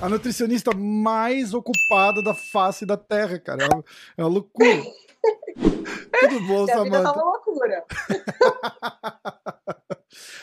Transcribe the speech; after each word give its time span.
A 0.00 0.08
nutricionista 0.08 0.70
mais 0.76 1.54
ocupada 1.54 2.22
da 2.22 2.34
face 2.34 2.84
da 2.84 2.96
Terra, 2.96 3.38
cara. 3.38 3.64
É 3.64 3.68
uma, 3.74 3.84
é 4.18 4.22
uma 4.22 4.28
loucura. 4.28 4.82
Tudo 6.20 6.40
bom, 6.40 6.64
Minha 6.64 6.82
vida 6.84 7.02
Samanta? 7.02 7.02
tá 7.04 7.12
uma 7.12 7.24
loucura. 7.24 7.84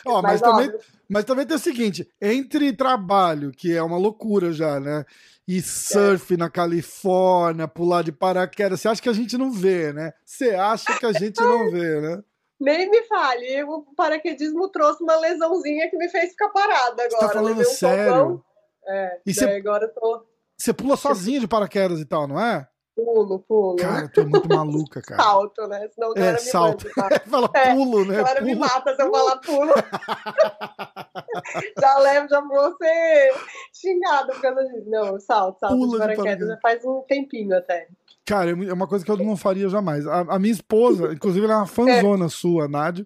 Ó, 0.04 0.20
mas, 0.20 0.40
Mas, 0.40 0.40
também, 0.40 0.72
mas 1.08 1.24
também 1.24 1.46
tem 1.46 1.56
o 1.56 1.60
seguinte: 1.60 2.08
entre 2.20 2.72
trabalho, 2.72 3.52
que 3.52 3.72
é 3.72 3.82
uma 3.82 3.96
loucura 3.96 4.52
já, 4.52 4.80
né? 4.80 5.04
E 5.46 5.60
surf 5.60 6.36
na 6.36 6.48
Califórnia, 6.48 7.66
pular 7.66 8.02
de 8.02 8.12
paraquedas, 8.12 8.80
você 8.80 8.88
acha 8.88 9.02
que 9.02 9.08
a 9.08 9.12
gente 9.12 9.36
não 9.36 9.50
vê, 9.50 9.92
né? 9.92 10.12
Você 10.24 10.50
acha 10.54 10.96
que 10.98 11.04
a 11.06 11.12
gente 11.12 11.40
não 11.40 11.70
vê, 11.70 12.00
né? 12.00 12.22
Nem 12.60 12.88
me 12.88 13.02
fale, 13.02 13.64
o 13.64 13.82
paraquedismo 13.96 14.68
trouxe 14.68 15.02
uma 15.02 15.16
lesãozinha 15.16 15.90
que 15.90 15.96
me 15.96 16.08
fez 16.08 16.30
ficar 16.30 16.48
parada 16.50 17.02
agora. 17.02 17.08
Você 17.10 17.16
tá 17.26 17.28
falando 17.32 17.60
um 17.60 17.64
sério? 17.64 18.12
tombão. 18.12 18.44
É, 18.86 19.20
E 19.26 19.34
você- 19.34 19.44
agora 19.46 19.84
eu 19.86 19.92
tô 19.94 20.26
Você 20.56 20.72
pula 20.72 20.96
sozinha 20.96 21.40
de 21.40 21.48
paraquedas 21.48 21.98
e 21.98 22.04
tal, 22.04 22.28
não 22.28 22.38
é? 22.40 22.68
Pulo, 22.94 23.38
pulo. 23.40 23.76
Cara, 23.76 24.08
tu 24.08 24.20
é 24.20 24.24
muito 24.24 24.48
maluca, 24.48 25.00
cara. 25.02 25.22
Salto, 25.22 25.66
né? 25.68 25.88
Senão 25.94 26.10
o 26.10 26.18
É, 26.18 26.32
me 26.32 26.38
salto. 26.38 26.86
mata, 26.96 27.10
tá? 27.10 27.20
Fala 27.30 27.50
É, 27.54 27.74
pulo, 27.74 28.04
né? 28.04 28.14
A 28.14 28.22
galera 28.22 28.40
me 28.42 28.54
Pulo. 28.54 28.66
mata 28.66 28.94
se 28.94 29.02
eu 29.02 29.10
falar 29.10 29.36
pulo. 29.38 29.72
já 31.80 31.98
levo, 31.98 32.28
já 32.28 32.40
vou 32.40 32.76
ser 32.76 33.32
xingado 33.72 34.32
por 34.32 34.40
causa 34.40 34.62
disso. 34.64 34.88
Não, 34.90 35.18
salto, 35.20 35.58
salto 35.58 35.76
Pula 35.76 35.92
de 35.92 35.98
paraquedas 36.16 36.48
já 36.48 36.58
faz 36.60 36.84
um 36.84 37.02
tempinho 37.08 37.56
até. 37.56 37.88
Cara, 38.24 38.50
é 38.50 38.72
uma 38.72 38.86
coisa 38.86 39.04
que 39.04 39.10
eu 39.10 39.16
não 39.16 39.36
faria 39.36 39.68
jamais. 39.68 40.06
A, 40.06 40.20
a 40.20 40.38
minha 40.38 40.52
esposa, 40.52 41.12
inclusive, 41.12 41.44
ela 41.44 41.54
é 41.54 41.58
uma 41.58 41.66
fanzona 41.66 42.28
sua, 42.28 42.66
a 42.66 42.68
Nádia. 42.68 43.04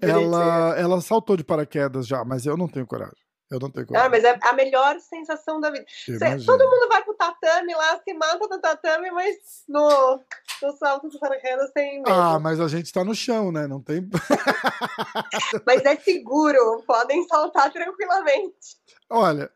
Ela, 0.00 0.74
ela 0.78 1.00
saltou 1.02 1.36
de 1.36 1.44
paraquedas 1.44 2.06
já, 2.06 2.24
mas 2.24 2.46
eu 2.46 2.56
não 2.56 2.66
tenho 2.66 2.86
coragem. 2.86 3.14
Eu 3.54 3.60
não 3.60 3.70
tenho 3.70 3.84
Ah, 3.84 3.88
coragem. 3.88 4.10
mas 4.10 4.24
é 4.24 4.38
a 4.42 4.52
melhor 4.52 4.98
sensação 4.98 5.60
da 5.60 5.70
vida. 5.70 5.84
Cê- 5.88 6.44
todo 6.44 6.64
mundo 6.64 6.88
vai 6.88 7.04
pro 7.04 7.14
tatame 7.14 7.72
lá, 7.74 8.00
se 8.02 8.12
mata 8.14 8.38
no 8.48 8.60
tatame, 8.60 9.10
mas 9.12 9.36
no, 9.68 10.20
no 10.62 10.72
salto 10.76 11.08
de 11.08 11.18
paraquedas 11.20 11.70
tem. 11.72 12.02
Ah, 12.06 12.38
mas 12.40 12.58
a 12.60 12.66
gente 12.66 12.92
tá 12.92 13.04
no 13.04 13.14
chão, 13.14 13.52
né? 13.52 13.66
Não 13.68 13.80
tem. 13.80 14.00
Mas 15.66 15.84
é 15.84 15.96
seguro, 15.96 16.82
podem 16.86 17.26
saltar 17.28 17.72
tranquilamente. 17.72 18.76
Olha, 19.08 19.50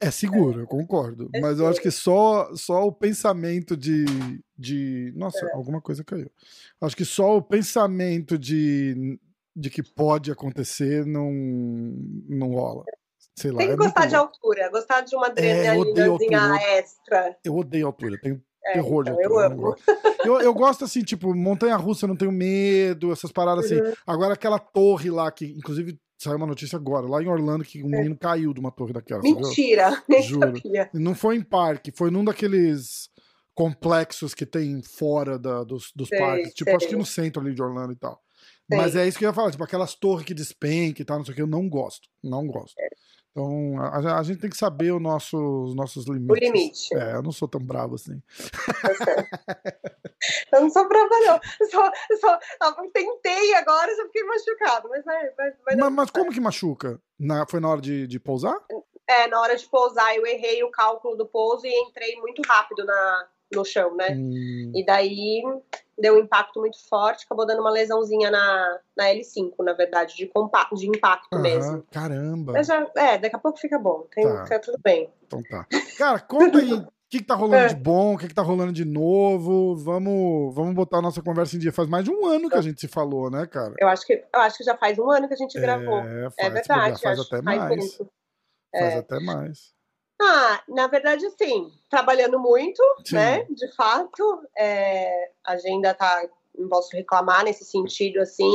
é 0.00 0.10
seguro, 0.10 0.60
eu 0.60 0.66
concordo. 0.66 1.30
É 1.32 1.40
mas 1.40 1.58
eu 1.58 1.68
acho 1.68 1.80
que 1.80 1.90
só, 1.90 2.54
só 2.56 2.86
o 2.86 2.92
pensamento 2.92 3.76
de, 3.76 4.04
de. 4.58 5.12
Nossa, 5.16 5.48
alguma 5.54 5.80
coisa 5.80 6.02
caiu. 6.04 6.30
Acho 6.80 6.96
que 6.96 7.04
só 7.04 7.36
o 7.36 7.42
pensamento 7.42 8.36
de, 8.36 9.18
de 9.54 9.70
que 9.70 9.82
pode 9.82 10.30
acontecer 10.30 11.06
não, 11.06 11.30
não 12.28 12.48
rola. 12.48 12.84
Sei 13.36 13.50
lá. 13.50 13.58
Tem 13.58 13.66
que 13.68 13.72
é 13.72 13.76
muito 13.76 13.92
gostar 13.92 14.06
de 14.06 14.14
altura, 14.14 14.68
gostar 14.70 15.00
de 15.02 15.16
uma 15.16 15.26
É, 15.36 15.70
eu 15.74 15.80
odeio 15.80 16.14
adrenalinazinha 16.14 16.40
altura. 16.40 16.78
extra. 16.78 17.36
Eu 17.44 17.56
odeio 17.56 17.86
altura, 17.86 18.18
tenho 18.20 18.42
É, 18.64 18.72
terror 18.74 19.04
de 19.04 19.10
então, 19.10 19.22
altura. 19.24 19.44
eu 19.44 19.52
amo. 19.52 19.76
Eu, 20.24 20.40
eu 20.40 20.54
gosto 20.54 20.84
assim, 20.84 21.02
tipo, 21.02 21.34
montanha 21.34 21.76
russa, 21.76 22.04
eu 22.04 22.08
não 22.08 22.16
tenho 22.16 22.30
medo, 22.32 23.12
essas 23.12 23.32
paradas 23.32 23.64
assim. 23.66 23.80
Uhum. 23.80 23.92
Agora 24.06 24.34
aquela 24.34 24.58
torre 24.58 25.10
lá, 25.10 25.30
que 25.32 25.46
inclusive 25.46 25.98
saiu 26.16 26.36
uma 26.36 26.46
notícia 26.46 26.76
agora, 26.76 27.06
lá 27.06 27.20
em 27.22 27.28
Orlando, 27.28 27.64
que 27.64 27.82
um 27.82 27.88
menino 27.88 28.16
caiu 28.16 28.54
de 28.54 28.60
uma 28.60 28.70
torre 28.70 28.92
daquela. 28.92 29.20
Mentira, 29.20 30.02
Juro. 30.22 30.54
Não 30.94 31.14
foi 31.14 31.36
em 31.36 31.42
parque, 31.42 31.92
foi 31.94 32.10
num 32.10 32.24
daqueles 32.24 33.10
complexos 33.54 34.34
que 34.34 34.46
tem 34.46 34.82
fora 34.82 35.38
da- 35.38 35.62
dos, 35.64 35.92
dos 35.94 36.08
Sei, 36.08 36.18
parques. 36.18 36.54
Tipo, 36.54 36.70
sei. 36.70 36.76
acho 36.76 36.88
que 36.88 36.96
no 36.96 37.04
centro 37.06 37.42
ali 37.42 37.54
de 37.54 37.62
Orlando 37.62 37.92
e 37.92 37.96
tal. 37.96 38.20
Sei. 38.68 38.78
Mas 38.78 38.96
é 38.96 39.06
isso 39.06 39.18
que 39.18 39.24
eu 39.24 39.28
ia 39.28 39.34
falar, 39.34 39.50
tipo, 39.50 39.62
aquelas 39.62 39.94
torres 39.94 40.24
que 40.24 40.34
despenca 40.34 41.02
e 41.02 41.04
tal, 41.04 41.18
não 41.18 41.24
sei 41.24 41.32
o 41.32 41.36
que, 41.36 41.42
eu 41.42 41.46
não 41.46 41.68
gosto. 41.68 42.08
Não 42.22 42.46
gosto. 42.46 42.74
É. 42.80 42.88
Então, 43.36 43.80
a, 43.80 44.20
a 44.20 44.22
gente 44.22 44.40
tem 44.40 44.48
que 44.48 44.56
saber 44.56 44.92
o 44.92 45.00
nosso, 45.00 45.36
os 45.64 45.74
nossos 45.74 46.06
limites. 46.06 46.30
O 46.30 46.34
limite. 46.40 46.96
É, 46.96 47.16
eu 47.16 47.22
não 47.22 47.32
sou 47.32 47.48
tão 47.48 47.60
bravo 47.60 47.96
assim. 47.96 48.22
Eu 50.52 50.62
não 50.62 50.70
sou 50.70 50.88
brava, 50.88 51.10
não. 51.26 51.40
Só, 51.68 51.90
só, 52.18 52.38
eu 52.78 52.90
tentei 52.92 53.54
agora 53.56 53.92
e 53.92 53.96
já 53.96 54.04
fiquei 54.04 54.22
machucado. 54.24 54.88
Mas 54.88 55.04
vai, 55.04 55.30
vai, 55.32 55.50
vai 55.64 55.76
Mas, 55.76 55.92
mas 55.92 56.10
como 56.10 56.32
que 56.32 56.40
machuca? 56.40 56.98
Na- 57.18 57.46
foi 57.46 57.60
na 57.60 57.68
hora 57.68 57.80
de, 57.80 58.06
de 58.06 58.18
pousar? 58.18 58.58
É, 59.06 59.26
na 59.26 59.38
hora 59.40 59.54
de 59.54 59.68
pousar, 59.68 60.16
eu 60.16 60.24
errei 60.24 60.62
o 60.64 60.70
cálculo 60.70 61.14
do 61.16 61.26
pouso 61.26 61.66
e 61.66 61.80
entrei 61.82 62.16
muito 62.16 62.40
rápido 62.46 62.84
na, 62.86 63.28
no 63.52 63.64
chão, 63.66 63.94
né? 63.94 64.12
Hum, 64.12 64.72
E 64.74 64.84
daí 64.86 65.42
deu 65.98 66.14
um 66.14 66.18
impacto 66.18 66.60
muito 66.60 66.76
forte, 66.88 67.24
acabou 67.24 67.46
dando 67.46 67.60
uma 67.60 67.70
lesãozinha 67.70 68.30
na, 68.30 68.78
na 68.96 69.04
L5, 69.06 69.52
na 69.60 69.72
verdade, 69.72 70.14
de, 70.16 70.30
de 70.74 70.86
impacto 70.88 71.28
aham, 71.32 71.42
mesmo. 71.42 71.82
caramba. 71.90 72.52
Mas 72.52 72.66
já, 72.66 72.86
é, 72.96 73.18
daqui 73.18 73.36
a 73.36 73.38
pouco 73.38 73.58
fica 73.58 73.78
bom, 73.78 74.06
tem, 74.14 74.24
Tá. 74.24 74.44
tá 74.44 74.58
tudo 74.58 74.78
bem. 74.82 75.12
Então 75.26 75.42
tá. 75.42 75.66
Cara, 75.98 76.18
conta 76.20 76.58
aí 76.58 76.72
o 76.72 76.86
que, 77.08 77.18
que 77.18 77.24
tá 77.24 77.34
rolando 77.34 77.64
É. 77.66 77.68
de 77.68 77.76
bom, 77.76 78.14
o 78.14 78.18
que, 78.18 78.28
que 78.28 78.34
tá 78.34 78.42
rolando 78.42 78.72
de 78.72 78.84
novo. 78.84 79.76
Vamos, 79.76 80.54
vamos 80.54 80.74
botar 80.74 80.98
a 80.98 81.02
nossa 81.02 81.22
conversa 81.22 81.54
em 81.56 81.58
dia. 81.60 81.72
Faz 81.72 81.88
mais 81.88 82.04
de 82.04 82.10
um 82.10 82.26
ano 82.26 82.48
que 82.48 82.56
a 82.56 82.62
gente 82.62 82.80
se 82.80 82.88
falou, 82.88 83.30
né, 83.30 83.46
cara? 83.46 83.74
Eu 83.78 83.88
acho 83.88 84.04
que, 84.06 84.14
eu 84.14 84.40
acho 84.40 84.58
que 84.58 84.64
já 84.64 84.76
faz 84.76 84.98
um 84.98 85.10
ano 85.10 85.28
que 85.28 85.34
a 85.34 85.36
gente 85.36 85.60
gravou. 85.60 85.98
É, 86.00 86.30
faz, 86.30 86.34
É 86.38 86.50
verdade, 86.50 87.00
faz 87.00 87.18
acho 87.20 87.28
até 87.34 87.42
faz 87.42 87.58
mais. 87.58 87.96
Faz 87.96 88.94
É. 88.94 88.98
até 88.98 89.20
mais. 89.20 89.73
Ah, 90.20 90.62
na 90.68 90.86
verdade, 90.86 91.28
sim, 91.30 91.72
trabalhando 91.90 92.38
muito, 92.38 92.82
Sim. 93.04 93.16
né? 93.16 93.44
De 93.50 93.68
fato, 93.74 94.42
é, 94.56 95.30
a 95.44 95.52
agenda 95.52 95.92
tá, 95.92 96.28
não 96.56 96.68
posso 96.68 96.94
reclamar 96.96 97.44
nesse 97.44 97.64
sentido, 97.64 98.20
assim. 98.20 98.52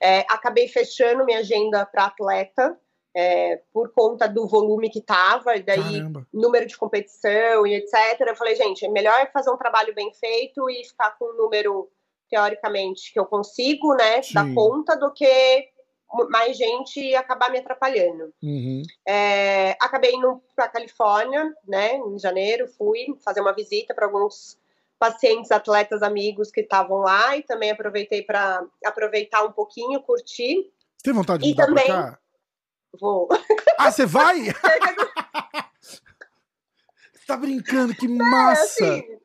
É, 0.00 0.20
acabei 0.28 0.68
fechando 0.68 1.24
minha 1.24 1.38
agenda 1.38 1.86
para 1.86 2.06
atleta 2.06 2.78
é, 3.14 3.60
por 3.72 3.92
conta 3.92 4.26
do 4.26 4.46
volume 4.46 4.90
que 4.90 5.00
tava, 5.00 5.56
e 5.56 5.62
daí 5.62 5.82
Caramba. 5.82 6.26
número 6.32 6.66
de 6.66 6.76
competição 6.76 7.66
e 7.66 7.74
etc. 7.74 8.20
Eu 8.20 8.36
falei, 8.36 8.54
gente, 8.56 8.84
é 8.84 8.88
melhor 8.88 9.30
fazer 9.32 9.50
um 9.50 9.56
trabalho 9.56 9.94
bem 9.94 10.12
feito 10.14 10.68
e 10.70 10.84
ficar 10.84 11.16
com 11.18 11.26
um 11.26 11.36
número 11.36 11.90
teoricamente 12.30 13.12
que 13.12 13.20
eu 13.20 13.26
consigo, 13.26 13.94
né, 13.94 14.22
Sim. 14.22 14.34
dar 14.34 14.54
conta 14.54 14.96
do 14.96 15.12
que 15.12 15.68
mais 16.30 16.56
gente 16.56 17.14
acabar 17.14 17.50
me 17.50 17.58
atrapalhando. 17.58 18.32
Uhum. 18.42 18.82
É, 19.06 19.70
acabei 19.80 20.12
indo 20.14 20.42
para 20.54 20.68
Califórnia, 20.68 21.52
né, 21.66 21.96
em 21.96 22.18
janeiro, 22.18 22.68
fui 22.68 23.06
fazer 23.24 23.40
uma 23.40 23.54
visita 23.54 23.94
para 23.94 24.06
alguns 24.06 24.58
pacientes, 24.98 25.50
atletas, 25.50 26.02
amigos 26.02 26.50
que 26.50 26.60
estavam 26.60 26.98
lá 26.98 27.36
e 27.36 27.42
também 27.42 27.70
aproveitei 27.70 28.22
para 28.22 28.64
aproveitar 28.84 29.42
um 29.44 29.50
pouquinho, 29.52 30.00
curtir. 30.02 30.70
Você 30.96 31.04
tem 31.04 31.12
vontade 31.12 31.42
de 31.42 31.48
E 31.48 31.52
mudar 31.52 31.66
também- 31.66 31.86
cá? 31.86 32.18
Vou. 33.00 33.28
Ah, 33.78 33.90
você 33.90 34.04
vai? 34.06 34.36
Você 37.12 37.26
tá 37.26 37.36
brincando, 37.36 37.94
que 37.94 38.06
massa! 38.08 38.62
assim, 38.64 39.18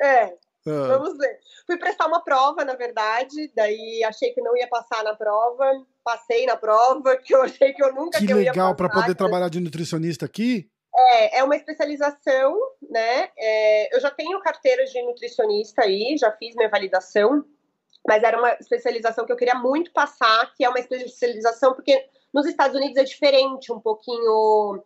é, 0.00 0.24
Ah, 0.66 0.98
Vamos 0.98 1.16
ver. 1.18 1.38
Fui 1.66 1.76
prestar 1.78 2.06
uma 2.06 2.22
prova, 2.22 2.64
na 2.64 2.74
verdade, 2.74 3.52
daí 3.54 4.02
achei 4.04 4.32
que 4.32 4.40
não 4.40 4.56
ia 4.56 4.66
passar 4.68 5.04
na 5.04 5.14
prova, 5.14 5.70
passei 6.04 6.46
na 6.46 6.56
prova, 6.56 7.16
que 7.18 7.34
eu 7.34 7.42
achei 7.42 7.72
que 7.72 7.82
eu 7.82 7.92
nunca 7.92 8.18
que 8.18 8.26
que 8.26 8.32
eu 8.32 8.40
ia 8.40 8.50
legal 8.50 8.74
para 8.76 8.88
poder 8.88 9.14
trabalhar 9.14 9.48
de 9.48 9.58
nutricionista 9.58 10.26
aqui. 10.26 10.70
É, 10.96 11.38
é 11.38 11.44
uma 11.44 11.56
especialização, 11.56 12.56
né? 12.88 13.30
É, 13.36 13.96
eu 13.96 14.00
já 14.00 14.10
tenho 14.10 14.38
carteira 14.40 14.84
de 14.84 15.02
nutricionista 15.02 15.82
aí, 15.82 16.16
já 16.16 16.30
fiz 16.30 16.54
minha 16.54 16.68
validação, 16.68 17.44
mas 18.06 18.22
era 18.22 18.38
uma 18.38 18.52
especialização 18.60 19.26
que 19.26 19.32
eu 19.32 19.36
queria 19.36 19.56
muito 19.56 19.90
passar, 19.92 20.54
que 20.54 20.64
é 20.64 20.68
uma 20.68 20.78
especialização, 20.78 21.74
porque 21.74 22.06
nos 22.32 22.46
Estados 22.46 22.76
Unidos 22.76 22.96
é 22.96 23.04
diferente 23.04 23.72
um 23.72 23.80
pouquinho. 23.80 24.84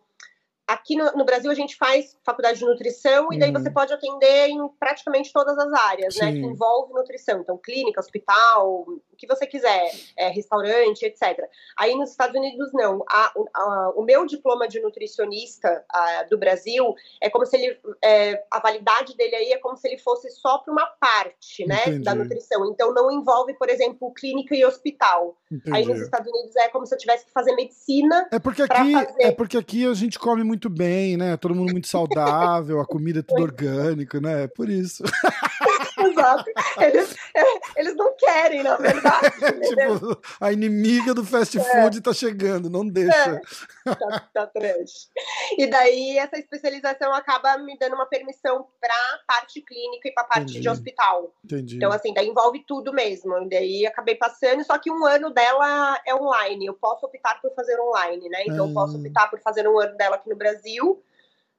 Aqui 0.69 0.95
no, 0.97 1.11
no 1.13 1.25
Brasil 1.25 1.51
a 1.51 1.55
gente 1.55 1.75
faz 1.77 2.17
faculdade 2.23 2.59
de 2.59 2.65
nutrição 2.67 3.33
e 3.33 3.39
daí 3.39 3.49
Uhum. 3.51 3.59
você 3.59 3.71
pode 3.71 3.93
atender 3.93 4.49
em 4.49 4.69
praticamente 4.79 5.33
todas 5.33 5.57
as 5.59 5.73
áreas, 5.73 6.15
né? 6.17 6.27
Sim. 6.33 6.41
Que 6.43 6.47
envolve 6.47 6.93
nutrição. 6.93 7.41
Então, 7.41 7.57
clínica, 7.57 7.99
hospital, 8.01 8.83
o 8.87 9.01
que 9.17 9.27
você 9.27 9.47
quiser, 9.47 9.91
é, 10.17 10.29
restaurante, 10.29 11.03
etc. 11.05 11.41
Aí 11.77 11.95
nos 11.97 12.11
Estados 12.11 12.37
Unidos, 12.37 12.71
não. 12.75 13.03
A- 13.09 13.33
a- 13.57 13.93
o 13.97 14.03
meu 14.03 14.27
diploma 14.27 14.69
de 14.69 14.79
nutricionista 14.81 15.85
ah, 15.93 16.25
do 16.31 16.37
Brasil 16.39 16.95
é 17.21 17.31
como 17.31 17.47
se 17.47 17.57
ele. 17.57 17.79
é, 18.05 18.45
a 18.51 18.61
validade 18.61 19.17
dele 19.17 19.35
aí 19.35 19.53
é 19.53 19.59
como 19.59 19.77
se 19.77 19.89
ele 19.89 19.99
fosse 19.99 20.31
só 20.31 20.59
para 20.59 20.73
uma 20.73 20.87
parte, 20.87 21.67
né? 21.67 21.81
Entendi. 21.83 22.05
Da 22.05 22.15
nutrição. 22.15 22.67
Então 22.71 22.93
não 22.93 23.11
envolve, 23.11 23.55
por 23.55 23.69
exemplo, 23.71 24.13
clínica 24.13 24.55
e 24.55 24.65
hospital. 24.65 25.37
Aí 25.73 25.81
nos 25.83 25.89
Entendi. 25.91 26.01
Estados 26.03 26.31
Unidos 26.31 26.57
é 26.57 26.69
como 26.69 26.85
se 26.87 26.95
eu 26.95 26.99
tivesse 26.99 27.25
que 27.25 27.33
fazer 27.33 27.53
medicina. 27.55 28.29
É 28.31 28.39
porque 28.39 28.63
aqui, 28.63 28.93
fazer. 28.93 29.23
é 29.23 29.33
porque 29.33 29.57
aqui 29.57 29.87
a 29.87 29.95
gente 29.95 30.19
come 30.19 30.45
muito 30.45 30.58
bem, 30.67 31.17
né? 31.17 31.37
Todo 31.37 31.55
mundo 31.55 31.73
muito 31.73 31.87
saudável, 31.87 32.81
a 32.81 32.87
comida 32.87 33.21
é 33.21 33.23
tudo 33.23 33.43
orgânica, 33.43 34.19
né? 34.19 34.45
É 34.45 34.49
por 34.49 34.71
isso. 34.71 35.05
Exato. 35.99 36.45
Eles, 36.81 37.17
é, 37.35 37.81
eles 37.81 37.97
não 37.97 38.15
querem, 38.17 38.63
na 38.63 38.77
verdade. 38.77 39.31
tipo, 39.69 40.21
a 40.41 40.53
inimiga 40.53 41.15
do 41.15 41.25
fast 41.25 41.59
é. 41.59 41.63
food 41.63 41.99
é. 41.99 42.01
tá 42.01 42.13
chegando, 42.13 42.69
não 42.71 42.87
deixa. 42.87 43.41
É. 43.87 43.95
Tá, 43.95 44.29
tá 44.33 44.47
trash. 44.47 45.09
E 45.57 45.67
daí 45.67 46.19
essa 46.19 46.39
especialização 46.39 47.13
acaba 47.13 47.57
me 47.59 47.77
dando 47.79 47.95
uma 47.95 48.07
permissão 48.07 48.67
pra 48.81 49.21
parte 49.27 49.61
clínica 49.63 50.09
e 50.09 50.13
pra 50.13 50.25
parte 50.25 50.51
Entendi. 50.51 50.61
de 50.61 50.69
hospital. 50.69 51.33
Entendi. 51.45 51.77
Então, 51.77 51.93
assim, 51.93 52.13
daí 52.13 52.29
envolve 52.29 52.65
tudo 52.67 52.93
mesmo. 52.93 53.37
E 53.39 53.49
daí 53.49 53.87
acabei 53.87 54.15
passando, 54.15 54.65
só 54.65 54.79
que 54.79 54.91
um 54.91 55.05
ano 55.05 55.31
dela 55.31 56.01
é 56.07 56.15
online. 56.15 56.67
Eu 56.67 56.75
posso 56.75 57.07
optar 57.07 57.41
por 57.41 57.55
fazer 57.55 57.79
online, 57.81 58.29
né? 58.29 58.43
Então, 58.43 58.69
eu 58.69 58.75
posso 58.75 58.97
ah. 58.97 59.01
optar 59.01 59.29
por 59.29 59.41
fazer 59.41 59.67
um 59.69 59.79
ano 59.79 59.97
dela 59.97 60.17
aqui 60.17 60.29
no 60.29 60.37
Brasil. 60.37 61.03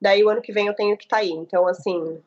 Daí 0.02 0.24
o 0.24 0.30
ano 0.30 0.42
que 0.42 0.54
vem 0.54 0.68
eu 0.68 0.76
tenho 0.76 0.98
que 0.98 1.04
estar 1.04 1.18
tá 1.18 1.22
aí. 1.22 1.32
Então, 1.32 1.68
assim, 1.68 2.22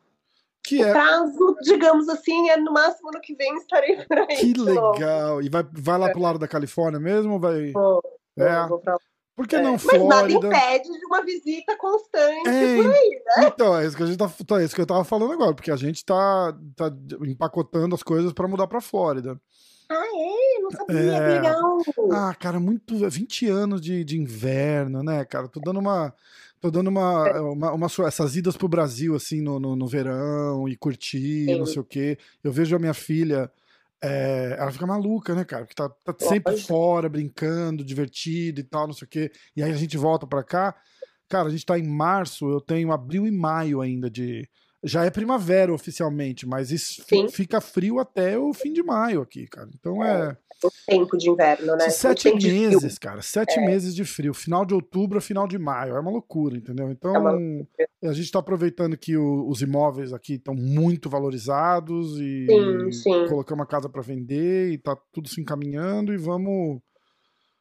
que 0.65 0.83
o 0.83 0.87
é... 0.87 0.93
prazo, 0.93 1.57
digamos 1.63 2.09
assim, 2.09 2.49
é 2.51 2.57
no 2.57 2.73
máximo 2.73 3.11
no 3.11 3.21
que 3.21 3.35
vem 3.35 3.57
estarei 3.57 3.97
por 4.07 4.19
aí. 4.19 4.37
Que 4.37 4.55
legal! 4.55 5.43
E 5.43 5.49
vai, 5.49 5.67
vai 5.73 5.99
lá 5.99 6.09
é. 6.09 6.13
pro 6.13 6.21
lado 6.21 6.39
da 6.39 6.47
Califórnia 6.47 7.01
mesmo? 7.01 7.39
Vai... 7.39 7.73
Vou, 7.73 8.03
é. 8.39 8.67
vou 8.69 8.79
pra 8.79 8.97
Por 9.35 9.49
que 9.49 9.59
não 9.59 9.77
Flórida? 9.79 10.05
Mas 10.09 10.31
nada 10.31 10.33
impede 10.33 10.99
de 10.99 11.07
uma 11.07 11.25
visita 11.25 11.77
constante 11.77 12.49
é, 12.49 12.77
por 12.77 12.95
aí, 12.95 13.23
né? 13.27 13.47
Então, 13.47 13.77
é 13.77 13.87
isso 13.87 13.97
que 13.97 14.03
a 14.03 14.07
gente 14.07 14.19
tá, 14.19 14.31
tá, 14.47 14.61
é 14.61 14.65
isso 14.65 14.75
que 14.75 14.81
eu 14.81 14.87
tava 14.87 15.05
falando 15.05 15.33
agora, 15.33 15.55
porque 15.55 15.71
a 15.71 15.77
gente 15.77 16.05
tá, 16.05 16.57
tá 16.77 16.93
empacotando 17.27 17.95
as 17.95 18.03
coisas 18.03 18.33
para 18.33 18.47
mudar 18.47 18.69
para 18.69 18.81
Flórida. 18.81 19.41
Ah, 19.91 20.07
é? 20.07 20.63
Não 20.63 20.71
sabia, 20.71 20.97
é... 20.97 21.29
legal. 21.35 21.79
Ah, 22.13 22.35
cara, 22.35 22.61
muito 22.61 22.97
20 23.11 23.49
anos 23.49 23.81
de, 23.81 24.05
de 24.05 24.19
inverno, 24.19 25.03
né, 25.03 25.25
cara? 25.25 25.49
Tô 25.49 25.61
dando 25.61 25.81
uma 25.81 26.15
Tô 26.63 26.71
dando 26.71 26.87
uma, 26.87 27.29
é. 27.29 27.41
uma, 27.41 27.73
uma, 27.73 27.87
essas 28.07 28.37
idas 28.37 28.57
pro 28.57 28.69
Brasil, 28.69 29.17
assim, 29.17 29.43
no, 29.43 29.59
no, 29.59 29.75
no 29.75 29.89
verão 29.89 30.69
e 30.69 30.77
curtir, 30.77 31.47
Sim. 31.47 31.59
não 31.59 31.67
sei 31.67 31.81
o 31.81 31.85
quê. 31.85 32.17
Eu 32.43 32.53
vejo 32.53 32.77
a 32.77 32.79
minha 32.79 32.95
filha, 32.95 33.51
é, 34.01 34.55
ela 34.57 34.71
fica 34.71 34.87
maluca, 34.87 35.35
né, 35.35 35.45
cara? 35.45 35.65
Porque 35.65 35.75
tá, 35.75 35.89
tá 35.89 36.15
sempre 36.25 36.57
fora, 36.57 37.09
brincando, 37.09 37.85
divertido 37.85 38.61
e 38.61 38.63
tal, 38.63 38.87
não 38.87 38.95
sei 38.95 39.07
o 39.07 39.09
quê. 39.09 39.33
E 39.57 39.63
aí 39.63 39.73
a 39.73 39.77
gente 39.77 39.99
volta 39.99 40.25
pra 40.25 40.45
cá. 40.45 40.73
Cara, 41.29 41.49
a 41.49 41.51
gente 41.51 41.67
tá 41.67 41.77
em 41.77 41.83
março, 41.83 42.49
eu 42.49 42.61
tenho 42.61 42.93
abril 42.93 43.27
e 43.27 43.33
maio 43.33 43.81
ainda 43.81 44.09
de. 44.09 44.49
Já 44.85 45.05
é 45.05 45.11
primavera 45.11 45.73
oficialmente, 45.73 46.47
mas 46.47 46.73
isso 46.73 47.05
fica 47.31 47.61
frio 47.61 48.01
até 48.01 48.37
o 48.37 48.53
fim 48.53 48.73
de 48.73 48.83
maio 48.83 49.23
aqui, 49.23 49.47
cara. 49.47 49.69
Então 49.79 50.03
é. 50.03 50.37
é 50.63 50.67
o 50.67 50.71
tempo 50.87 51.17
de 51.17 51.31
inverno, 51.31 51.77
né? 51.77 51.89
Sete 51.89 52.35
meses, 52.35 52.99
cara. 52.99 53.23
Sete 53.23 53.59
é. 53.59 53.65
meses 53.65 53.95
de 53.95 54.05
frio. 54.05 54.35
Final 54.35 54.65
de 54.65 54.75
outubro 54.75 55.19
a 55.19 55.21
final 55.21 55.47
de 55.47 55.59
maio. 55.59 55.95
É 55.95 56.01
uma 56.01 56.11
loucura, 56.11 56.57
entendeu? 56.57 56.91
Então, 56.91 57.15
é 57.79 58.09
a 58.09 58.13
gente 58.13 58.25
está 58.25 58.41
aproveitando 58.41 58.97
que 58.97 59.17
o, 59.17 59.49
os 59.49 59.63
imóveis 59.63 60.13
aqui 60.13 60.35
estão 60.35 60.55
muito 60.55 61.09
valorizados 61.09 62.19
e 62.19 62.47
sim, 62.49 62.93
sim. 62.93 63.29
colocamos 63.29 63.63
a 63.63 63.67
casa 63.67 63.89
para 63.89 64.03
vender 64.03 64.73
e 64.73 64.79
tá 64.79 64.97
tudo 65.13 65.29
se 65.29 65.41
encaminhando 65.41 66.13
e 66.13 66.17
vamos 66.17 66.81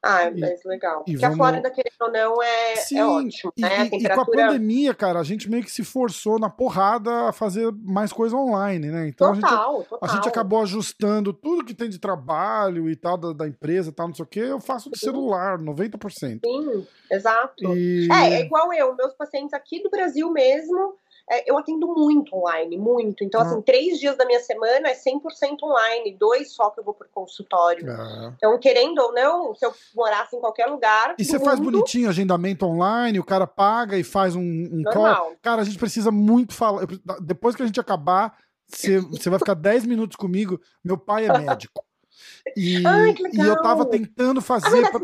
ah, 0.03 0.24
é 0.24 0.31
mais 0.31 0.63
legal. 0.63 1.03
Porque 1.03 1.18
vamos... 1.18 1.36
a 1.36 1.38
Flórida, 1.38 1.69
querendo 1.69 2.01
ou 2.01 2.12
não, 2.12 2.42
é, 2.42 2.74
é 2.74 2.75
Sim, 2.77 2.98
é 2.98 3.06
ótimo. 3.06 3.53
E, 3.56 3.62
né? 3.62 3.69
temperatura... 3.88 4.13
e, 4.13 4.15
com 4.15 4.21
a 4.21 4.25
pandemia, 4.25 4.94
cara, 4.95 5.19
a 5.19 5.24
gente 5.24 5.50
meio 5.50 5.63
que 5.63 5.71
se 5.71 5.83
forçou 5.83 6.39
na 6.39 6.50
porrada 6.50 7.30
a 7.30 7.31
fazer 7.31 7.71
mais 7.83 8.12
coisa 8.12 8.36
online, 8.36 8.88
né? 8.88 9.07
Então 9.07 9.36
total, 9.36 9.75
a, 9.75 9.77
gente, 9.77 9.89
total. 9.89 10.09
a 10.09 10.13
gente 10.15 10.27
acabou 10.27 10.62
ajustando 10.63 11.31
tudo 11.31 11.63
que 11.63 11.75
tem 11.75 11.88
de 11.88 12.00
trabalho 12.00 12.89
e 12.89 12.95
tal, 12.95 13.15
da, 13.15 13.31
da 13.31 13.48
empresa 13.48 13.89
e 13.89 13.94
tal, 13.94 14.07
não 14.07 14.15
sei 14.15 14.24
o 14.24 14.27
quê, 14.27 14.39
eu 14.39 14.59
faço 14.59 14.89
de 14.89 14.98
celular, 14.98 15.59
90%. 15.59 16.39
Sim, 16.44 16.88
exato. 17.12 17.75
E... 17.75 18.07
É, 18.12 18.33
é 18.33 18.42
igual 18.42 18.74
eu, 18.74 18.95
meus 18.95 19.13
pacientes 19.13 19.54
aqui 19.54 19.83
do 19.83 19.89
Brasil 19.92 20.31
mesmo 20.31 20.95
é, 21.31 21.50
eu 21.50 21.57
atendo 21.57 21.88
muito 21.88 22.36
online, 22.36 22.78
muito. 22.78 23.24
Então, 23.24 23.39
assim, 23.39 23.57
ah. 23.57 23.63
três 23.66 23.98
dias 23.98 24.18
da 24.18 24.25
minha 24.25 24.42
semana 24.42 24.89
é 24.89 24.94
100% 24.94 25.63
online, 25.63 26.18
dois 26.18 26.51
só 26.51 26.69
que 26.69 26.81
eu 26.81 26.83
vou 26.83 26.94
por 26.94 27.07
consultório. 27.07 27.89
Ah. 27.89 28.33
Então, 28.36 28.60
querendo 28.60 29.00
ou 29.00 29.13
não, 29.13 29.56
se 29.56 29.66
eu 29.66 29.74
morasse 29.95 30.36
em 30.36 30.42
qualquer 30.42 30.66
lugar. 30.66 31.16
E 31.18 31.24
você 31.24 31.38
mundo... 31.38 31.45
faz 31.45 31.60
bonitinho 31.62 32.10
agendamento 32.10 32.66
online, 32.66 33.18
o 33.18 33.24
cara 33.24 33.48
paga 33.48 33.98
e 33.98 34.04
faz 34.04 34.36
um, 34.36 34.42
um 34.42 34.83
call. 34.92 35.38
Cara, 35.42 35.62
a 35.62 35.63
gente 35.63 35.80
precisa 35.80 36.12
muito 36.12 36.54
falar. 36.54 36.86
Depois 37.22 37.56
que 37.56 37.63
a 37.63 37.66
gente 37.66 37.80
acabar, 37.80 38.38
você, 38.68 39.00
você 39.00 39.30
vai 39.30 39.39
ficar 39.39 39.54
10 39.54 39.86
minutos 39.86 40.18
comigo. 40.18 40.60
Meu 40.83 40.98
pai 40.98 41.28
é 41.28 41.31
médico. 41.39 41.81
E, 42.57 42.86
Ai, 42.86 43.16
e 43.31 43.39
eu 43.39 43.62
tava 43.62 43.86
tentando 43.86 44.42
fazer. 44.42 44.83
Ah, 44.86 44.92
pra... 44.92 45.00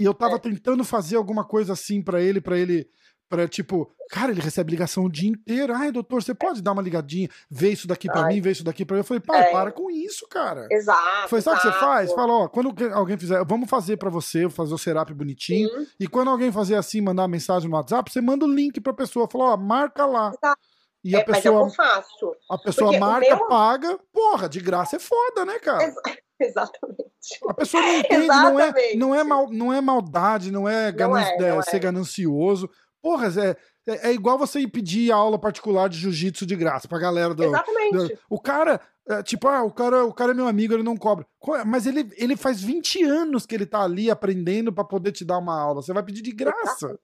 E 0.00 0.04
eu 0.04 0.14
tava 0.14 0.34
é. 0.34 0.38
tentando 0.38 0.82
fazer 0.82 1.16
alguma 1.16 1.44
coisa 1.44 1.74
assim 1.74 2.02
para 2.02 2.20
ele, 2.20 2.40
para 2.40 2.58
ele 2.58 2.88
para 3.28 3.48
tipo, 3.48 3.90
cara, 4.10 4.30
ele 4.30 4.40
recebe 4.40 4.70
ligação 4.70 5.04
o 5.04 5.10
dia 5.10 5.28
inteiro. 5.28 5.74
Ai, 5.74 5.90
doutor, 5.90 6.22
você 6.22 6.34
pode 6.34 6.62
dar 6.62 6.72
uma 6.72 6.82
ligadinha, 6.82 7.28
ver 7.50 7.72
isso 7.72 7.88
daqui 7.88 8.08
para 8.08 8.26
mim, 8.26 8.40
ver 8.40 8.52
isso 8.52 8.64
daqui 8.64 8.84
para 8.84 8.94
mim. 8.94 9.00
Eu 9.00 9.04
falei, 9.04 9.20
pai, 9.20 9.48
é. 9.48 9.52
para 9.52 9.72
com 9.72 9.90
isso, 9.90 10.26
cara. 10.28 10.66
Exato. 10.70 11.28
Foi, 11.28 11.40
sabe 11.40 11.56
o 11.56 11.60
que 11.60 11.68
você 11.68 11.78
faz? 11.78 12.12
Fala, 12.12 12.32
ó, 12.32 12.48
quando 12.48 12.74
alguém 12.92 13.16
fizer, 13.16 13.44
vamos 13.44 13.68
fazer 13.68 13.96
para 13.96 14.10
você, 14.10 14.42
vou 14.42 14.50
fazer 14.50 14.74
o 14.74 14.78
serap 14.78 15.10
bonitinho. 15.10 15.68
Sim. 15.68 15.86
E 15.98 16.06
quando 16.06 16.30
alguém 16.30 16.52
fazer 16.52 16.76
assim, 16.76 17.00
mandar 17.00 17.26
mensagem 17.28 17.68
no 17.68 17.76
WhatsApp, 17.76 18.10
você 18.10 18.20
manda 18.20 18.44
o 18.44 18.52
link 18.52 18.80
pra 18.80 18.92
pessoa, 18.92 19.28
fala, 19.30 19.52
ó, 19.52 19.56
marca 19.56 20.06
lá. 20.06 20.28
Exato. 20.28 20.60
E 21.04 21.14
a 21.14 21.18
é, 21.18 21.22
pessoa, 21.22 21.68
faço. 21.70 22.34
A 22.50 22.56
pessoa 22.56 22.90
Porque 22.90 22.98
marca, 22.98 23.36
meu... 23.36 23.46
paga, 23.46 23.98
porra, 24.10 24.48
de 24.48 24.58
graça 24.58 24.96
é 24.96 24.98
foda, 24.98 25.44
né, 25.44 25.58
cara? 25.58 25.84
Exatamente. 26.40 27.04
A 27.48 27.54
pessoa 27.54 27.82
não 27.82 27.94
entende, 27.98 28.26
não 28.26 28.60
é, 28.60 28.94
não, 28.96 29.14
é 29.14 29.24
mal, 29.24 29.50
não 29.50 29.72
é 29.72 29.80
maldade, 29.80 30.50
não 30.50 30.68
é, 30.68 30.90
não 30.92 31.16
é, 31.16 31.36
não 31.38 31.60
é 31.60 31.62
ser 31.62 31.78
ganancioso. 31.78 32.68
Porra, 33.04 33.26
é, 33.26 33.50
é, 33.86 34.08
é, 34.08 34.12
igual 34.14 34.38
você 34.38 34.60
ir 34.60 34.68
pedir 34.68 35.12
aula 35.12 35.38
particular 35.38 35.90
de 35.90 35.98
jiu-jitsu 35.98 36.46
de 36.46 36.56
graça 36.56 36.88
pra 36.88 36.98
galera 36.98 37.34
do. 37.34 37.44
Exatamente. 37.44 38.14
Do, 38.14 38.18
o 38.30 38.40
cara, 38.40 38.80
é, 39.06 39.22
tipo, 39.22 39.46
ah, 39.46 39.62
o 39.62 39.70
cara, 39.70 40.06
o 40.06 40.14
cara 40.14 40.30
é 40.30 40.34
meu 40.34 40.48
amigo, 40.48 40.72
ele 40.72 40.82
não 40.82 40.96
cobra. 40.96 41.26
Mas 41.66 41.86
ele, 41.86 42.10
ele 42.16 42.34
faz 42.34 42.62
20 42.62 43.04
anos 43.04 43.44
que 43.44 43.54
ele 43.54 43.66
tá 43.66 43.82
ali 43.82 44.10
aprendendo 44.10 44.72
para 44.72 44.84
poder 44.84 45.12
te 45.12 45.22
dar 45.22 45.36
uma 45.36 45.54
aula. 45.54 45.82
Você 45.82 45.92
vai 45.92 46.02
pedir 46.02 46.22
de 46.22 46.32
graça. 46.32 46.98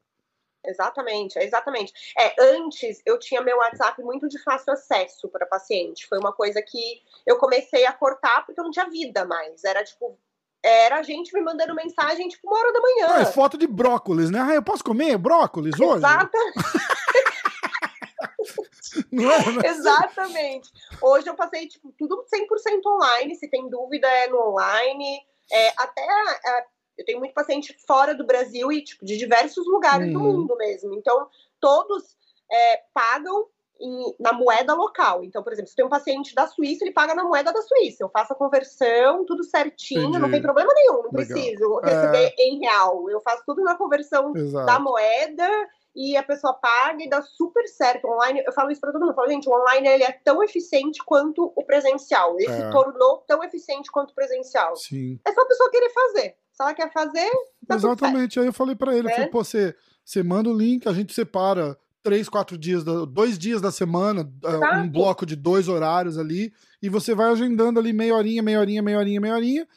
Exatamente, 0.64 1.38
exatamente. 1.38 1.92
É, 2.18 2.34
antes 2.56 3.02
eu 3.04 3.18
tinha 3.18 3.42
meu 3.42 3.58
WhatsApp 3.58 4.02
muito 4.02 4.26
de 4.26 4.42
fácil 4.42 4.72
acesso 4.72 5.28
para 5.28 5.44
paciente. 5.44 6.06
Foi 6.06 6.18
uma 6.18 6.32
coisa 6.32 6.62
que 6.62 7.02
eu 7.26 7.36
comecei 7.36 7.84
a 7.84 7.92
cortar 7.92 8.46
porque 8.46 8.58
eu 8.58 8.64
não 8.64 8.70
tinha 8.70 8.88
vida 8.88 9.26
mais. 9.26 9.64
Era 9.64 9.84
tipo 9.84 10.18
era 10.62 10.98
a 10.98 11.02
gente 11.02 11.32
me 11.32 11.40
mandando 11.40 11.74
mensagem 11.74 12.28
tipo 12.28 12.46
uma 12.46 12.58
hora 12.58 12.72
da 12.72 12.80
manhã. 12.80 13.08
Não, 13.08 13.16
é 13.16 13.26
foto 13.26 13.56
de 13.56 13.66
brócolis, 13.66 14.30
né? 14.30 14.40
Ah, 14.40 14.54
eu 14.54 14.62
posso 14.62 14.84
comer 14.84 15.16
brócolis 15.16 15.78
hoje? 15.78 15.96
Exatamente. 15.96 16.56
Não 19.10 19.30
é, 19.30 19.52
né? 19.52 19.62
Exatamente. 19.66 20.70
Hoje 21.00 21.28
eu 21.28 21.34
passei 21.34 21.66
tipo, 21.66 21.92
tudo 21.98 22.24
100% 22.24 22.80
online. 22.86 23.34
Se 23.36 23.48
tem 23.48 23.68
dúvida, 23.68 24.06
é 24.06 24.28
no 24.28 24.50
online. 24.50 25.20
É, 25.50 25.68
até 25.78 26.02
é, 26.02 26.66
eu 26.98 27.04
tenho 27.04 27.18
muito 27.18 27.34
paciente 27.34 27.76
fora 27.86 28.14
do 28.14 28.26
Brasil 28.26 28.70
e 28.72 28.82
tipo, 28.82 29.04
de 29.04 29.16
diversos 29.16 29.66
lugares 29.66 30.08
uhum. 30.08 30.12
do 30.12 30.20
mundo 30.20 30.56
mesmo. 30.56 30.94
Então, 30.94 31.28
todos 31.60 32.16
é, 32.50 32.82
pagam 32.92 33.46
em, 33.80 34.14
na 34.20 34.32
moeda 34.32 34.74
local. 34.74 35.24
Então, 35.24 35.42
por 35.42 35.52
exemplo, 35.52 35.70
se 35.70 35.76
tem 35.76 35.84
um 35.84 35.88
paciente 35.88 36.34
da 36.34 36.46
Suíça, 36.46 36.84
ele 36.84 36.92
paga 36.92 37.14
na 37.14 37.24
moeda 37.24 37.52
da 37.52 37.62
Suíça. 37.62 38.04
Eu 38.04 38.10
faço 38.10 38.32
a 38.32 38.36
conversão, 38.36 39.24
tudo 39.24 39.42
certinho, 39.42 40.02
Entendi. 40.02 40.18
não 40.18 40.30
tem 40.30 40.42
problema 40.42 40.72
nenhum, 40.74 41.02
não 41.02 41.10
Legal. 41.12 41.26
preciso 41.26 41.80
receber 41.80 42.34
é... 42.38 42.42
em 42.42 42.58
real. 42.60 43.08
Eu 43.08 43.20
faço 43.20 43.42
tudo 43.46 43.62
na 43.62 43.76
conversão 43.76 44.32
Exato. 44.36 44.66
da 44.66 44.78
moeda 44.78 45.48
e 45.94 46.16
a 46.16 46.22
pessoa 46.22 46.54
paga 46.54 47.02
e 47.02 47.08
dá 47.08 47.22
super 47.22 47.66
certo 47.66 48.06
online. 48.06 48.42
Eu 48.46 48.52
falo 48.52 48.70
isso 48.70 48.80
para 48.80 48.92
todo 48.92 49.00
mundo. 49.00 49.10
Eu 49.10 49.16
falo, 49.16 49.28
gente, 49.28 49.48
o 49.48 49.52
online 49.52 49.88
ele 49.88 50.04
é 50.04 50.12
tão 50.12 50.42
eficiente 50.42 51.02
quanto 51.04 51.52
o 51.56 51.64
presencial. 51.64 52.36
Ele 52.38 52.50
é. 52.50 52.56
se 52.56 52.70
tornou 52.70 53.24
tão 53.26 53.42
eficiente 53.42 53.90
quanto 53.90 54.10
o 54.10 54.14
presencial. 54.14 54.76
Sim. 54.76 55.18
É 55.26 55.32
só 55.32 55.40
a 55.40 55.46
pessoa 55.46 55.70
querer 55.70 55.90
fazer. 55.90 56.36
Se 56.52 56.62
ela 56.62 56.74
quer 56.74 56.92
fazer, 56.92 57.30
tá 57.66 57.74
Exatamente. 57.74 58.38
Aí 58.38 58.46
eu 58.46 58.52
falei 58.52 58.76
para 58.76 58.94
ele, 58.94 59.08
é. 59.08 59.14
falei, 59.14 59.30
pô, 59.30 59.42
você, 59.42 59.74
você 60.04 60.22
manda 60.22 60.48
o 60.50 60.56
link, 60.56 60.86
a 60.86 60.92
gente 60.92 61.12
separa 61.12 61.76
três, 62.02 62.28
quatro 62.28 62.56
dias, 62.56 62.84
dois 62.84 63.38
dias 63.38 63.60
da 63.60 63.70
semana, 63.70 64.30
é, 64.44 64.48
Exato. 64.48 64.78
um 64.78 64.88
bloco 64.90 65.26
de 65.26 65.36
dois 65.36 65.68
horários 65.68 66.18
ali, 66.18 66.52
e 66.82 66.88
você 66.88 67.14
vai 67.14 67.30
agendando 67.30 67.78
ali 67.78 67.92
meia 67.92 68.14
horinha, 68.14 68.42
meia 68.42 68.60
horinha, 68.60 68.82
meia 68.82 68.98
horinha, 68.98 69.20
meia 69.20 69.34
horinha, 69.34 69.68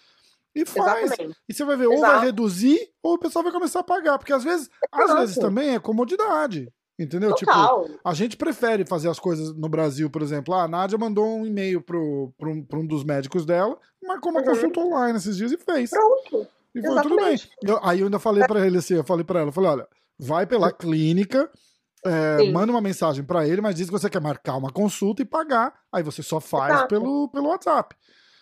e 0.56 0.65
faz. 0.65 1.06
Exatamente. 1.06 1.38
E 1.48 1.53
você 1.53 1.65
vai 1.65 1.75
ver, 1.75 1.86
Exato. 1.86 2.01
ou 2.01 2.08
vai 2.08 2.25
reduzir, 2.25 2.89
ou 3.01 3.13
o 3.15 3.20
pessoal 3.20 3.44
vai 3.44 3.51
começar 3.51 3.80
a 3.80 3.84
pagar, 3.84 4.18
porque 4.18 4.34
às 4.34 4.44
vezes, 4.44 4.70
Exato. 4.94 5.12
às 5.12 5.20
vezes 5.20 5.36
também 5.38 5.75
é 5.75 5.80
comodidade. 5.80 6.72
Entendeu? 6.98 7.34
Total. 7.34 7.86
Tipo, 7.86 8.00
a 8.06 8.13
gente 8.13 8.38
prefere 8.38 8.86
fazer 8.86 9.10
as 9.10 9.20
coisas 9.20 9.51
no 9.56 9.68
Brasil, 9.68 10.12
por 10.12 10.22
exemplo. 10.22 10.53
Ah, 10.53 10.63
a 10.63 10.68
Nádia 10.68 10.96
mandou 10.96 11.25
um 11.25 11.44
e-mail 11.44 11.82
pro, 11.82 12.32
um, 12.39 12.65
um 12.72 12.86
dos 12.86 13.03
médicos 13.03 13.48
dela, 13.48 13.75
marcou 14.03 14.32
uma 14.32 14.42
uhum. 14.42 14.46
consulta 14.46 14.80
online 14.80 15.18
esses 15.18 15.36
dias 15.36 15.51
e 15.51 15.58
fez. 15.58 15.89
Pronto. 15.89 16.48
E 16.75 16.82
foi 16.82 16.92
Exatamente. 16.92 17.10
tudo 17.10 17.25
bem. 17.25 17.39
Eu, 17.63 17.80
aí 17.84 18.00
eu 18.00 18.06
ainda 18.06 18.20
falei 18.20 18.46
para 18.46 18.65
ele 18.65 18.77
assim, 18.77 18.94
eu 18.94 19.03
falei 19.03 19.24
para 19.24 19.39
ela, 19.39 19.50
eu 19.50 19.53
falei, 19.53 19.72
olha, 19.72 19.88
vai 20.20 20.46
pela 20.46 20.72
clínica, 20.72 21.50
é, 22.05 22.51
manda 22.51 22.72
uma 22.72 22.81
mensagem 22.81 23.24
para 23.24 23.48
ele, 23.48 23.62
mas 23.62 23.75
diz 23.75 23.88
que 23.88 23.91
você 23.91 24.10
quer 24.10 24.22
marcar 24.22 24.57
uma 24.57 24.72
consulta 24.72 25.22
e 25.22 25.25
pagar. 25.25 25.74
Aí 25.91 26.03
você 26.03 26.22
só 26.22 26.39
faz 26.39 26.83
pelo, 26.88 27.29
pelo 27.29 27.50
WhatsApp. 27.50 27.95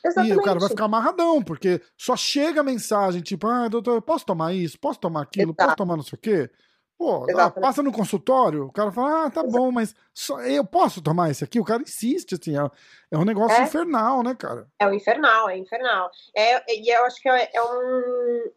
Exatamente. 0.03 0.33
E 0.33 0.37
o 0.37 0.41
cara 0.41 0.59
vai 0.59 0.69
ficar 0.69 0.85
amarradão, 0.85 1.43
porque 1.43 1.81
só 1.95 2.15
chega 2.15 2.61
a 2.61 2.63
mensagem 2.63 3.21
tipo, 3.21 3.47
ah, 3.47 3.67
doutor, 3.67 4.01
posso 4.01 4.25
tomar 4.25 4.53
isso? 4.53 4.79
Posso 4.79 4.99
tomar 4.99 5.21
aquilo? 5.21 5.51
Exato. 5.51 5.63
Posso 5.63 5.75
tomar 5.75 5.95
não 5.95 6.03
sei 6.03 6.17
o 6.17 6.21
quê? 6.21 6.49
Pô, 6.97 7.25
ah, 7.35 7.49
passa 7.49 7.81
no 7.81 7.91
consultório, 7.91 8.65
o 8.65 8.71
cara 8.71 8.91
fala, 8.91 9.25
ah, 9.25 9.31
tá 9.31 9.41
bom, 9.41 9.71
mas 9.71 9.95
só, 10.13 10.39
eu 10.41 10.63
posso 10.63 11.01
tomar 11.01 11.31
esse 11.31 11.43
aqui? 11.43 11.59
O 11.59 11.65
cara 11.65 11.81
insiste, 11.81 12.35
assim, 12.35 12.55
é, 12.55 12.69
é 13.09 13.17
um 13.17 13.25
negócio 13.25 13.57
é, 13.57 13.63
infernal, 13.63 14.21
né, 14.21 14.35
cara? 14.35 14.67
É 14.79 14.85
um 14.85 14.93
infernal, 14.93 15.49
é 15.49 15.57
infernal. 15.57 16.11
É, 16.35 16.63
e 16.71 16.95
eu 16.95 17.03
acho 17.05 17.19
que 17.19 17.27
é, 17.27 17.49
é 17.55 17.63
um, 17.63 18.51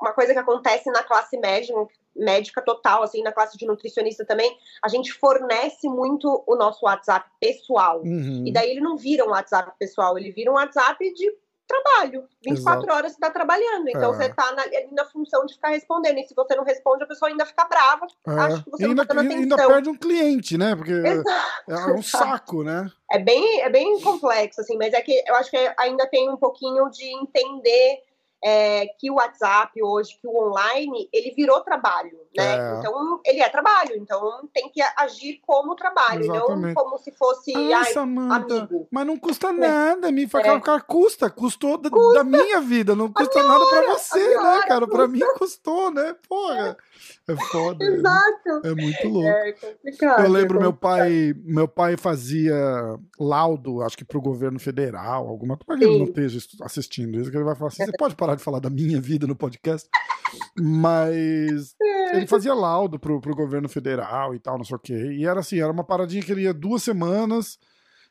uma 0.00 0.12
coisa 0.12 0.32
que 0.32 0.38
acontece 0.40 0.90
na 0.90 1.04
classe 1.04 1.38
média, 1.38 1.72
médica 2.16 2.62
total, 2.62 3.02
assim, 3.02 3.22
na 3.22 3.32
classe 3.32 3.56
de 3.56 3.66
nutricionista 3.66 4.24
também, 4.24 4.56
a 4.82 4.88
gente 4.88 5.12
fornece 5.12 5.88
muito 5.88 6.42
o 6.46 6.56
nosso 6.56 6.84
WhatsApp 6.84 7.28
pessoal. 7.40 8.00
Uhum. 8.02 8.44
E 8.46 8.52
daí 8.52 8.70
ele 8.70 8.80
não 8.80 8.96
vira 8.96 9.24
um 9.24 9.30
WhatsApp 9.30 9.72
pessoal, 9.78 10.16
ele 10.18 10.30
vira 10.30 10.50
um 10.50 10.54
WhatsApp 10.54 11.12
de 11.14 11.32
trabalho. 11.66 12.24
24 12.44 12.80
Exato. 12.82 12.92
horas 12.92 13.12
você 13.12 13.16
está 13.16 13.30
trabalhando. 13.30 13.88
Então 13.88 14.12
é. 14.12 14.16
você 14.16 14.24
está 14.26 14.52
na, 14.52 14.64
na, 14.92 15.04
função 15.06 15.44
de 15.46 15.54
ficar 15.54 15.68
respondendo. 15.68 16.18
E 16.18 16.24
se 16.24 16.34
você 16.34 16.54
não 16.54 16.64
responde, 16.64 17.04
a 17.04 17.06
pessoa 17.06 17.30
ainda 17.30 17.46
fica 17.46 17.64
brava. 17.64 18.06
É. 18.26 18.30
Acha 18.30 18.62
que 18.62 18.70
você 18.70 18.82
e 18.82 18.86
ainda, 18.86 19.02
não 19.02 19.06
tá 19.06 19.14
dando 19.14 19.32
ainda 19.32 19.56
perde 19.56 19.88
um 19.88 19.96
cliente, 19.96 20.58
né? 20.58 20.76
Porque 20.76 20.92
Exato. 20.92 21.90
é 21.90 21.92
um 21.94 22.02
saco, 22.02 22.62
né? 22.62 22.90
É 23.10 23.18
bem, 23.18 23.62
é 23.62 23.70
bem 23.70 24.00
complexo, 24.00 24.60
assim, 24.60 24.76
mas 24.76 24.92
é 24.92 25.00
que 25.00 25.22
eu 25.26 25.34
acho 25.36 25.50
que 25.50 25.74
ainda 25.78 26.06
tem 26.06 26.30
um 26.30 26.36
pouquinho 26.36 26.90
de 26.90 27.04
entender 27.04 28.02
é, 28.44 28.86
que 28.98 29.10
o 29.10 29.14
WhatsApp 29.14 29.82
hoje, 29.82 30.18
que 30.20 30.28
o 30.28 30.48
online, 30.48 31.08
ele 31.12 31.30
virou 31.30 31.62
trabalho, 31.62 32.23
né? 32.36 32.56
É. 32.56 32.78
Então, 32.78 33.20
ele 33.24 33.40
é 33.40 33.48
trabalho, 33.48 33.96
então 33.96 34.48
tem 34.52 34.68
que 34.70 34.80
agir 34.96 35.40
como 35.46 35.74
trabalho, 35.74 36.24
Exatamente. 36.24 36.74
não 36.74 36.74
como 36.74 36.98
se 36.98 37.12
fosse 37.12 37.52
ah, 37.54 37.78
ai, 37.78 37.92
Samanta, 37.92 38.58
amigo. 38.58 38.88
Mas 38.90 39.06
não 39.06 39.16
custa 39.16 39.48
é. 39.48 39.52
nada, 39.52 40.10
me 40.10 40.26
fala, 40.26 40.46
é. 40.48 40.60
cara, 40.60 40.80
custa, 40.80 41.30
custou 41.30 41.78
da, 41.78 41.90
custa. 41.90 42.14
da, 42.18 42.24
minha 42.24 42.60
vida, 42.60 42.94
não 42.94 43.12
custa 43.12 43.42
nada 43.42 43.64
para 43.66 43.92
você, 43.92 44.36
né, 44.36 44.62
cara? 44.66 44.86
Para 44.86 45.06
mim 45.08 45.20
custou, 45.38 45.90
né? 45.90 46.14
Porra. 46.28 46.76
É 47.26 47.36
foda. 47.36 47.84
É 47.84 47.88
Exato. 47.88 48.48
É, 48.64 48.68
é 48.68 48.74
muito 48.74 49.08
louco. 49.08 49.28
É 49.28 49.52
complicado. 49.52 50.24
Eu 50.24 50.30
lembro 50.30 50.58
é 50.58 50.60
meu 50.60 50.72
pai, 50.72 51.34
meu 51.42 51.66
pai 51.66 51.96
fazia 51.96 52.54
laudo, 53.18 53.82
acho 53.82 53.96
que 53.96 54.04
pro 54.04 54.20
governo 54.20 54.58
federal, 54.60 55.26
alguma 55.26 55.56
coisa 55.56 55.78
que 55.78 55.88
ele 55.88 55.98
não 55.98 56.06
esteja 56.06 56.38
assistindo 56.62 57.18
isso, 57.18 57.30
que 57.30 57.36
ele 57.36 57.44
vai 57.44 57.54
falar 57.54 57.68
assim: 57.68 57.84
você 57.84 57.92
pode 57.92 58.14
parar 58.14 58.34
de 58.34 58.42
falar 58.42 58.58
da 58.58 58.68
minha 58.68 59.00
vida 59.00 59.26
no 59.26 59.34
podcast? 59.34 59.88
Mas 60.58 61.74
é. 61.80 62.20
Ele 62.24 62.30
fazia 62.30 62.54
laudo 62.54 62.98
pro, 62.98 63.20
pro 63.20 63.34
governo 63.34 63.68
federal 63.68 64.34
e 64.34 64.38
tal, 64.38 64.58
não 64.58 64.64
sei 64.64 64.76
o 64.76 64.80
quê. 64.80 65.12
E 65.12 65.24
era 65.24 65.40
assim, 65.40 65.60
era 65.60 65.72
uma 65.72 65.84
paradinha 65.84 66.22
que 66.22 66.32
ele 66.32 66.42
ia 66.42 66.54
duas 66.54 66.82
semanas 66.82 67.58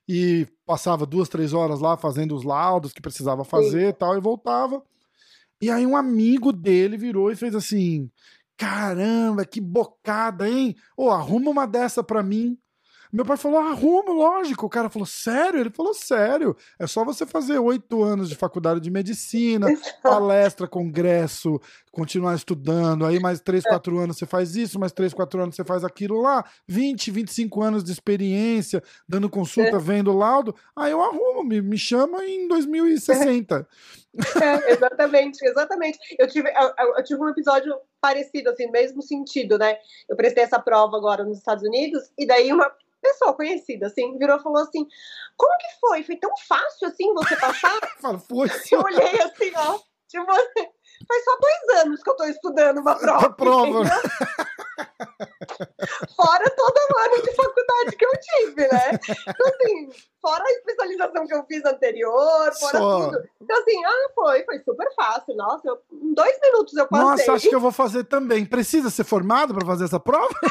e 0.08 0.48
passava 0.66 1.06
duas, 1.06 1.30
três 1.30 1.54
horas 1.54 1.80
lá 1.80 1.98
fazendo 1.98 2.36
os 2.36 2.44
laudos 2.44 2.94
que 2.94 3.02
precisava 3.02 3.44
fazer 3.44 3.90
e 3.90 3.94
tal, 3.94 4.18
e 4.18 4.22
voltava. 4.22 4.82
E 5.62 5.70
aí 5.70 5.86
um 5.86 5.96
amigo 5.96 6.52
dele 6.52 6.98
virou 6.98 7.32
e 7.32 7.36
fez 7.36 7.56
assim: 7.56 8.10
Caramba, 8.58 9.46
que 9.46 9.62
bocada, 9.62 10.48
hein? 10.48 10.76
Ô, 10.96 11.06
oh, 11.06 11.12
arruma 11.12 11.50
uma 11.50 11.66
dessa 11.66 12.04
pra 12.04 12.22
mim. 12.22 12.58
Meu 13.14 13.24
pai 13.24 13.38
falou, 13.38 13.60
arruma, 13.60 14.12
lógico. 14.12 14.66
O 14.66 14.70
cara 14.70 14.90
falou, 14.90 15.06
sério? 15.06 15.60
Ele 15.60 15.70
falou, 15.70 15.94
sério. 15.94 16.58
É 16.80 16.88
só 16.88 17.06
você 17.06 17.28
fazer 17.28 17.60
oito 17.60 18.02
anos 18.02 18.28
de 18.28 18.36
faculdade 18.36 18.80
de 18.80 18.90
medicina, 18.90 19.68
palestra, 20.02 20.68
congresso, 20.68 21.62
continuar 21.92 22.34
estudando. 22.34 23.06
Aí 23.06 23.20
mais 23.20 23.40
três, 23.40 23.64
é. 23.64 23.70
quatro 23.70 24.00
anos 24.00 24.18
você 24.18 24.26
faz 24.26 24.56
isso, 24.56 24.80
mais 24.80 24.92
três, 24.92 25.14
quatro 25.14 25.40
anos 25.40 25.56
você 25.56 25.64
faz 25.64 25.84
aquilo 25.84 26.20
lá. 26.22 26.44
20, 26.68 27.12
25 27.12 27.62
anos 27.62 27.84
de 27.84 27.92
experiência, 27.92 28.82
dando 29.08 29.30
consulta, 29.30 29.78
é. 29.78 29.80
vendo 29.80 30.12
laudo. 30.12 30.56
Aí 30.76 30.92
eu 30.92 31.00
arrumo, 31.04 31.44
me, 31.44 31.62
me 31.62 31.78
chama 31.78 32.26
em 32.26 32.48
2060. 32.48 33.68
É, 34.42 34.72
exatamente, 34.74 35.46
exatamente. 35.46 36.00
Eu 36.18 36.28
tive, 36.28 36.50
eu, 36.50 36.96
eu 36.98 37.04
tive 37.04 37.22
um 37.22 37.30
episódio 37.30 37.76
parecido, 38.02 38.50
assim, 38.50 38.70
mesmo 38.72 39.02
sentido, 39.02 39.58
né? 39.58 39.78
Eu 40.10 40.16
prestei 40.16 40.44
essa 40.44 40.60
prova 40.60 40.98
agora 40.98 41.24
nos 41.24 41.38
Estados 41.38 41.64
Unidos, 41.64 42.12
e 42.18 42.26
daí 42.26 42.52
uma 42.52 42.72
pessoa 43.04 43.36
conhecida, 43.36 43.88
assim, 43.88 44.18
virou 44.18 44.38
e 44.38 44.42
falou 44.44 44.64
assim: 44.64 44.88
Como 45.38 45.58
que 45.58 45.80
foi? 45.80 46.04
Foi 46.04 46.16
tão 46.18 46.32
fácil 46.48 46.88
assim 46.88 47.14
você 47.14 47.36
passar? 47.36 47.80
foi. 48.28 48.50
Eu 48.72 48.82
olhei 48.82 49.22
assim, 49.22 49.52
ó, 49.56 49.78
tipo, 50.08 50.26
faz 51.08 51.24
só 51.24 51.38
dois 51.40 51.82
anos 51.82 52.02
que 52.02 52.10
eu 52.10 52.16
tô 52.16 52.24
estudando 52.26 52.80
uma 52.80 52.96
prova. 52.96 53.32
prova. 53.34 53.84
Fora 56.16 56.50
todo 56.56 57.00
ano 57.00 57.22
de 57.22 57.36
faculdade 57.36 57.96
que 57.98 58.06
eu 58.06 58.12
tive, 58.20 58.68
né? 58.68 59.00
Então, 59.28 59.48
assim, 59.48 59.90
fora 60.24 60.42
a 60.42 60.52
especialização 60.52 61.28
que 61.28 61.34
eu 61.34 61.44
fiz 61.44 61.66
anterior, 61.66 62.54
fora 62.58 62.78
Só... 62.78 63.06
tudo. 63.06 63.24
Então, 63.42 63.60
assim, 63.60 63.84
ah, 63.84 64.10
foi, 64.16 64.46
foi 64.46 64.60
super 64.60 64.88
fácil. 64.96 65.36
Nossa, 65.36 65.68
eu, 65.68 65.78
em 65.92 66.14
dois 66.14 66.40
minutos 66.42 66.78
eu 66.78 66.88
passei. 66.88 67.06
Nossa, 67.06 67.34
acho 67.34 67.50
que 67.50 67.56
eu 67.56 67.60
vou 67.60 67.74
fazer 67.74 68.06
também. 68.06 68.46
Precisa 68.46 68.90
ser 68.90 69.04
formado 69.04 69.54
para 69.54 69.66
fazer 69.66 69.84
essa 69.84 70.00
prova? 70.00 70.34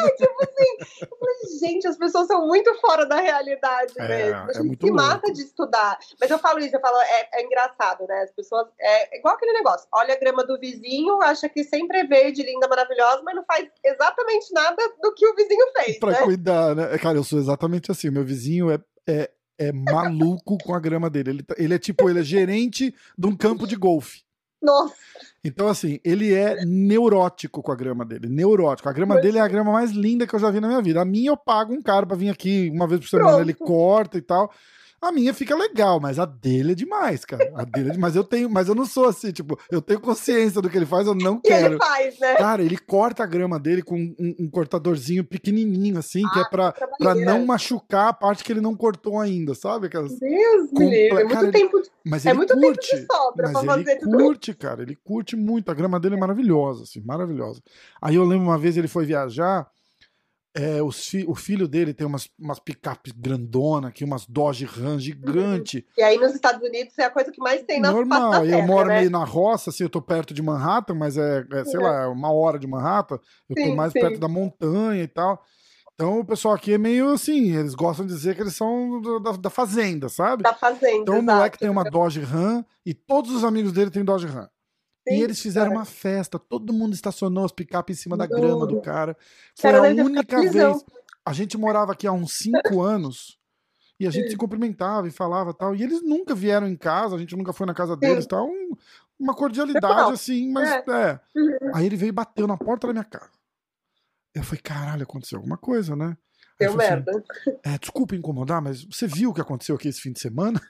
É, 0.00 0.10
tipo 0.12 0.42
assim, 0.42 1.02
eu 1.02 1.18
falei, 1.18 1.58
gente, 1.60 1.86
as 1.86 1.96
pessoas 1.96 2.26
são 2.26 2.46
muito 2.46 2.72
fora 2.80 3.04
da 3.04 3.16
realidade 3.16 3.92
é, 3.98 4.08
mesmo. 4.08 4.36
A 4.36 4.42
é 4.42 4.46
gente 4.46 4.56
é 4.56 4.62
muito 4.62 4.86
se 4.86 4.92
louco. 4.92 5.06
mata 5.06 5.32
de 5.32 5.42
estudar. 5.42 5.98
Mas 6.20 6.30
eu 6.30 6.38
falo 6.38 6.58
isso, 6.60 6.74
eu 6.74 6.80
falo, 6.80 6.96
é, 7.00 7.28
é 7.34 7.44
engraçado, 7.44 8.06
né? 8.06 8.22
As 8.22 8.30
pessoas. 8.30 8.66
É 8.80 9.18
igual 9.18 9.34
aquele 9.34 9.52
negócio. 9.52 9.86
Olha 9.92 10.14
a 10.14 10.18
grama 10.18 10.44
do 10.44 10.58
vizinho, 10.58 11.20
acha 11.22 11.48
que 11.48 11.64
sempre 11.64 11.98
é 11.98 12.04
verde, 12.04 12.42
linda, 12.42 12.68
maravilhosa, 12.68 13.22
mas 13.22 13.34
não 13.34 13.44
faz 13.44 13.68
exatamente 13.84 14.52
nada 14.52 14.82
do 15.02 15.12
que 15.14 15.26
o 15.26 15.34
vizinho 15.34 15.66
fez. 15.76 15.98
Pra 15.98 16.12
né? 16.12 16.22
cuidar, 16.22 16.74
né? 16.74 16.98
Cara, 16.98 17.18
eu 17.18 17.24
sou 17.24 17.38
exatamente 17.38 17.90
assim. 17.90 18.10
Meu 18.10 18.24
vizinho 18.24 18.70
é, 18.70 18.78
é, 19.08 19.30
é 19.58 19.72
maluco 19.72 20.58
com 20.58 20.74
a 20.74 20.80
grama 20.80 21.10
dele. 21.10 21.30
Ele, 21.30 21.42
tá, 21.42 21.54
ele 21.58 21.74
é 21.74 21.78
tipo, 21.78 22.08
ele 22.08 22.20
é 22.20 22.24
gerente 22.24 22.94
de 23.16 23.26
um 23.26 23.36
campo 23.36 23.66
de 23.66 23.76
golfe. 23.76 24.22
Nossa. 24.62 24.94
Então, 25.42 25.68
assim, 25.68 25.98
ele 26.04 26.34
é 26.34 26.64
neurótico 26.66 27.62
com 27.62 27.72
a 27.72 27.76
grama 27.76 28.04
dele. 28.04 28.28
Neurótico. 28.28 28.88
A 28.88 28.92
grama 28.92 29.18
dele 29.20 29.38
é 29.38 29.40
a 29.40 29.48
grama 29.48 29.72
mais 29.72 29.90
linda 29.90 30.26
que 30.26 30.34
eu 30.34 30.38
já 30.38 30.50
vi 30.50 30.60
na 30.60 30.68
minha 30.68 30.82
vida. 30.82 31.00
A 31.00 31.04
minha 31.04 31.30
eu 31.30 31.36
pago 31.36 31.72
um 31.72 31.80
cara 31.80 32.04
pra 32.06 32.16
vir 32.16 32.28
aqui 32.28 32.70
uma 32.72 32.86
vez 32.86 33.00
por 33.00 33.08
semana, 33.08 33.28
Pronto. 33.28 33.42
ele 33.42 33.54
corta 33.54 34.18
e 34.18 34.22
tal. 34.22 34.52
A 35.02 35.10
minha 35.10 35.32
fica 35.32 35.56
legal, 35.56 35.98
mas 35.98 36.18
a 36.18 36.26
dele 36.26 36.72
é 36.72 36.74
demais, 36.74 37.24
cara. 37.24 37.50
A 37.54 37.64
dele 37.64 37.88
é 37.88 37.92
demais. 37.92 38.14
Eu 38.14 38.22
tenho, 38.22 38.50
mas 38.50 38.68
eu 38.68 38.74
não 38.74 38.84
sou 38.84 39.06
assim, 39.06 39.32
tipo, 39.32 39.58
eu 39.70 39.80
tenho 39.80 39.98
consciência 39.98 40.60
do 40.60 40.68
que 40.68 40.76
ele 40.76 40.84
faz, 40.84 41.06
eu 41.06 41.14
não 41.14 41.40
quero. 41.40 41.74
ele 41.74 41.78
faz, 41.78 42.18
né? 42.18 42.34
Cara, 42.34 42.62
ele 42.62 42.76
corta 42.76 43.22
a 43.22 43.26
grama 43.26 43.58
dele 43.58 43.82
com 43.82 43.96
um, 43.96 44.34
um 44.38 44.50
cortadorzinho 44.50 45.24
pequenininho, 45.24 45.98
assim, 45.98 46.22
ah, 46.26 46.30
que 46.30 46.38
é 46.38 46.42
ah, 46.42 46.48
pra, 46.48 46.72
pra 46.98 47.14
não 47.14 47.46
machucar 47.46 48.08
a 48.08 48.12
parte 48.12 48.44
que 48.44 48.52
ele 48.52 48.60
não 48.60 48.76
cortou 48.76 49.18
ainda, 49.18 49.54
sabe? 49.54 49.86
Aquelas 49.86 50.18
Deus 50.18 50.70
livre, 50.72 51.06
é 51.08 51.14
muito 51.14 51.34
cara, 51.34 51.50
tempo. 51.50 51.82
Mas 52.04 52.26
é 52.26 52.34
muito 52.34 52.52
curte, 52.52 52.90
tempo 52.90 53.00
de 53.00 53.06
sobra 53.06 53.50
mas 53.50 53.52
pra 53.52 53.74
fazer 53.74 53.90
ele 53.92 54.00
curte, 54.00 54.54
cara, 54.54 54.82
ele 54.82 54.96
curte 54.96 55.34
muito. 55.34 55.70
A 55.70 55.74
grama 55.74 55.98
dele 55.98 56.16
é 56.16 56.18
maravilhosa, 56.18 56.82
assim, 56.82 57.00
maravilhosa. 57.00 57.62
Aí 58.02 58.16
eu 58.16 58.24
lembro 58.24 58.48
uma 58.48 58.58
vez 58.58 58.76
ele 58.76 58.88
foi 58.88 59.06
viajar 59.06 59.66
é, 60.54 60.78
fi 60.92 61.24
o 61.28 61.34
filho 61.34 61.68
dele 61.68 61.94
tem 61.94 62.06
umas, 62.06 62.28
umas 62.38 62.58
picapes 62.58 63.12
grandona 63.12 63.88
aqui, 63.88 64.04
umas 64.04 64.26
Dodge 64.26 64.64
Ram 64.64 64.98
gigante. 64.98 65.78
Uhum. 65.78 65.82
E 65.98 66.02
aí 66.02 66.18
nos 66.18 66.34
Estados 66.34 66.60
Unidos 66.66 66.98
é 66.98 67.04
a 67.04 67.10
coisa 67.10 67.30
que 67.30 67.40
mais 67.40 67.62
tem 67.62 67.80
na 67.80 67.92
Normal, 67.92 68.44
eu 68.44 68.62
moro 68.62 68.88
né? 68.88 68.98
meio 68.98 69.10
na 69.10 69.24
roça, 69.24 69.70
assim, 69.70 69.84
eu 69.84 69.90
tô 69.90 70.02
perto 70.02 70.34
de 70.34 70.42
Manhattan, 70.42 70.94
mas 70.94 71.16
é, 71.16 71.44
é 71.52 71.64
sei 71.64 71.78
uhum. 71.78 71.86
lá, 71.86 72.08
uma 72.08 72.32
hora 72.32 72.58
de 72.58 72.66
Manhattan, 72.66 73.18
eu 73.48 73.56
sim, 73.56 73.70
tô 73.70 73.76
mais 73.76 73.92
sim. 73.92 74.00
perto 74.00 74.18
da 74.18 74.28
montanha 74.28 75.02
e 75.02 75.08
tal. 75.08 75.42
Então 75.94 76.18
o 76.18 76.24
pessoal 76.24 76.54
aqui 76.54 76.72
é 76.72 76.78
meio 76.78 77.10
assim, 77.10 77.54
eles 77.54 77.74
gostam 77.74 78.06
de 78.06 78.12
dizer 78.12 78.34
que 78.34 78.40
eles 78.40 78.56
são 78.56 79.02
da, 79.22 79.32
da, 79.32 79.50
fazenda, 79.50 80.08
sabe? 80.08 80.42
Da 80.42 80.54
fazenda. 80.54 80.96
Então 80.96 81.18
o 81.18 81.22
moleque 81.22 81.58
tem 81.58 81.68
uma 81.68 81.84
Dodge 81.84 82.20
Ram 82.20 82.64
e 82.86 82.94
todos 82.94 83.30
os 83.30 83.44
amigos 83.44 83.70
dele 83.70 83.90
têm 83.90 84.02
Dodge 84.02 84.26
Ram. 84.26 84.48
Sim, 85.10 85.18
e 85.18 85.22
eles 85.22 85.40
fizeram 85.40 85.68
cara. 85.68 85.78
uma 85.80 85.84
festa, 85.84 86.38
todo 86.38 86.72
mundo 86.72 86.94
estacionou 86.94 87.44
as 87.44 87.52
picapes 87.52 87.98
em 87.98 88.02
cima 88.02 88.16
da 88.16 88.26
grama 88.26 88.66
do 88.66 88.80
cara. 88.80 89.16
Foi 89.58 89.72
cara, 89.72 89.90
a 89.90 90.04
única 90.04 90.40
vez. 90.40 90.84
A 91.26 91.32
gente 91.32 91.58
morava 91.58 91.92
aqui 91.92 92.06
há 92.06 92.12
uns 92.12 92.32
cinco 92.32 92.80
anos 92.80 93.38
e 93.98 94.06
a 94.06 94.10
gente 94.10 94.30
se 94.30 94.36
cumprimentava 94.36 95.08
e 95.08 95.10
falava 95.10 95.52
tal. 95.52 95.74
E 95.74 95.82
eles 95.82 96.02
nunca 96.02 96.34
vieram 96.34 96.66
em 96.66 96.76
casa, 96.76 97.16
a 97.16 97.18
gente 97.18 97.36
nunca 97.36 97.52
foi 97.52 97.66
na 97.66 97.74
casa 97.74 97.96
deles, 97.96 98.26
tal. 98.26 98.46
Um, 98.46 98.76
uma 99.18 99.34
cordialidade 99.34 100.12
assim, 100.12 100.50
mas 100.50 100.70
é. 100.70 100.84
é. 100.88 101.20
Uhum. 101.36 101.74
Aí 101.74 101.86
ele 101.86 101.96
veio 101.96 102.08
e 102.08 102.12
bateu 102.12 102.46
na 102.46 102.56
porta 102.56 102.86
da 102.86 102.92
minha 102.92 103.04
casa. 103.04 103.30
Eu 104.34 104.44
falei, 104.44 104.60
caralho, 104.62 105.02
aconteceu 105.02 105.38
alguma 105.38 105.58
coisa, 105.58 105.96
né? 105.96 106.16
Deu 106.58 106.70
assim, 106.70 106.78
merda. 106.78 107.10
Assim, 107.10 107.58
é, 107.64 107.78
desculpa 107.78 108.14
incomodar, 108.14 108.62
mas 108.62 108.84
você 108.84 109.06
viu 109.06 109.30
o 109.30 109.34
que 109.34 109.40
aconteceu 109.40 109.74
aqui 109.74 109.88
esse 109.88 110.00
fim 110.00 110.12
de 110.12 110.20
semana? 110.20 110.60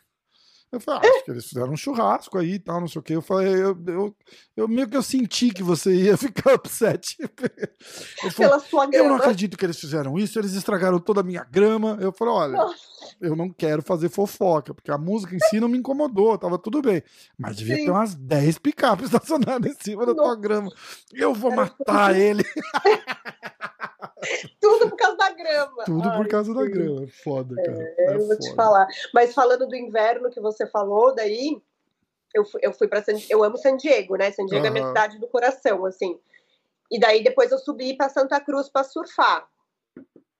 Eu 0.73 0.79
falei, 0.79 1.00
ah, 1.03 1.12
acho 1.12 1.25
que 1.25 1.31
eles 1.33 1.47
fizeram 1.47 1.73
um 1.73 1.77
churrasco 1.77 2.39
aí 2.39 2.53
e 2.53 2.59
tal, 2.61 2.81
não 2.81 2.87
sei 2.87 3.00
o 3.00 3.03
que. 3.03 3.12
Eu 3.12 3.23
falei, 3.23 3.53
eu, 3.55 3.77
eu, 3.89 4.17
eu, 4.57 4.69
meio 4.69 4.89
que 4.89 4.97
eu 4.97 5.03
senti 5.03 5.50
que 5.50 5.65
você 5.65 5.93
ia 5.93 6.17
ficar 6.19 6.55
upset. 6.55 7.17
Eu, 7.19 7.29
falei, 7.29 7.69
Pela 8.37 8.61
sua 8.61 8.89
eu 8.93 9.09
não 9.09 9.17
acredito 9.17 9.59
que 9.59 9.67
eles 9.67 9.81
fizeram 9.81 10.17
isso, 10.17 10.39
eles 10.39 10.53
estragaram 10.53 11.00
toda 11.00 11.23
a 11.23 11.25
minha 11.25 11.43
grama. 11.43 11.99
Eu 12.00 12.12
falei, 12.12 12.35
olha, 12.35 12.57
Nossa. 12.57 12.77
eu 13.21 13.35
não 13.35 13.50
quero 13.50 13.83
fazer 13.83 14.09
fofoca, 14.11 14.73
porque 14.73 14.93
a 14.93 14.99
música 14.99 15.35
em 15.35 15.41
si 15.41 15.59
não 15.59 15.69
me 15.69 15.77
incomodou, 15.77 16.39
tava 16.39 16.57
tudo 16.57 16.81
bem. 16.81 17.03
Mas 17.37 17.57
devia 17.57 17.75
Sim. 17.75 17.87
ter 17.87 17.91
umas 17.91 18.15
10 18.15 18.59
picapes 18.59 19.07
estacionadas 19.12 19.73
em 19.73 19.83
cima 19.83 20.07
Nossa. 20.07 20.15
da 20.15 20.23
tua 20.23 20.37
grama. 20.37 20.73
Eu 21.12 21.35
vou 21.35 21.50
matar 21.50 22.17
ele. 22.17 22.45
Tudo 24.61 24.91
por 24.91 24.97
causa 24.97 25.17
da 25.17 25.31
grama. 25.31 25.85
Tudo 25.85 26.09
Ai, 26.09 26.17
por 26.17 26.29
causa 26.29 26.53
sim. 26.53 26.59
da 26.59 26.65
grama. 26.67 27.07
Foda, 27.23 27.55
cara. 27.57 27.95
É, 27.99 28.05
é 28.05 28.15
eu 28.15 28.19
vou 28.19 28.29
foda. 28.29 28.39
te 28.39 28.55
falar. 28.55 28.87
Mas 29.15 29.35
falando 29.35 29.67
do 29.67 29.77
inverno 29.77 30.31
que 30.31 30.41
você 30.41 30.67
falou, 30.67 31.15
daí 31.15 31.61
eu 32.35 32.45
fui, 32.45 32.61
eu 32.62 32.73
fui 32.73 32.89
para 32.89 33.03
San 33.03 33.12
Eu 33.29 33.43
amo 33.43 33.57
San 33.57 33.77
Diego, 33.77 34.17
né? 34.17 34.31
San 34.31 34.47
Diego 34.47 34.65
uhum. 34.65 34.71
é 34.71 34.71
minha 34.71 34.89
cidade 34.89 35.19
do 35.19 35.29
coração, 35.29 35.85
assim. 35.85 36.19
E 36.91 36.99
daí 36.99 37.23
depois 37.23 37.50
eu 37.53 37.59
subi 37.59 37.97
para 37.97 38.09
Santa 38.09 38.41
Cruz 38.41 38.69
para 38.69 38.85
surfar. 38.85 39.49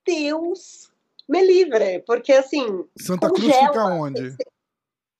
Deus 0.05 0.91
me 1.29 1.43
livre, 1.43 2.03
porque 2.07 2.33
assim. 2.33 2.85
Santa 2.99 3.29
Cruz 3.29 3.55
fica 3.55 3.85
onde? 3.87 4.37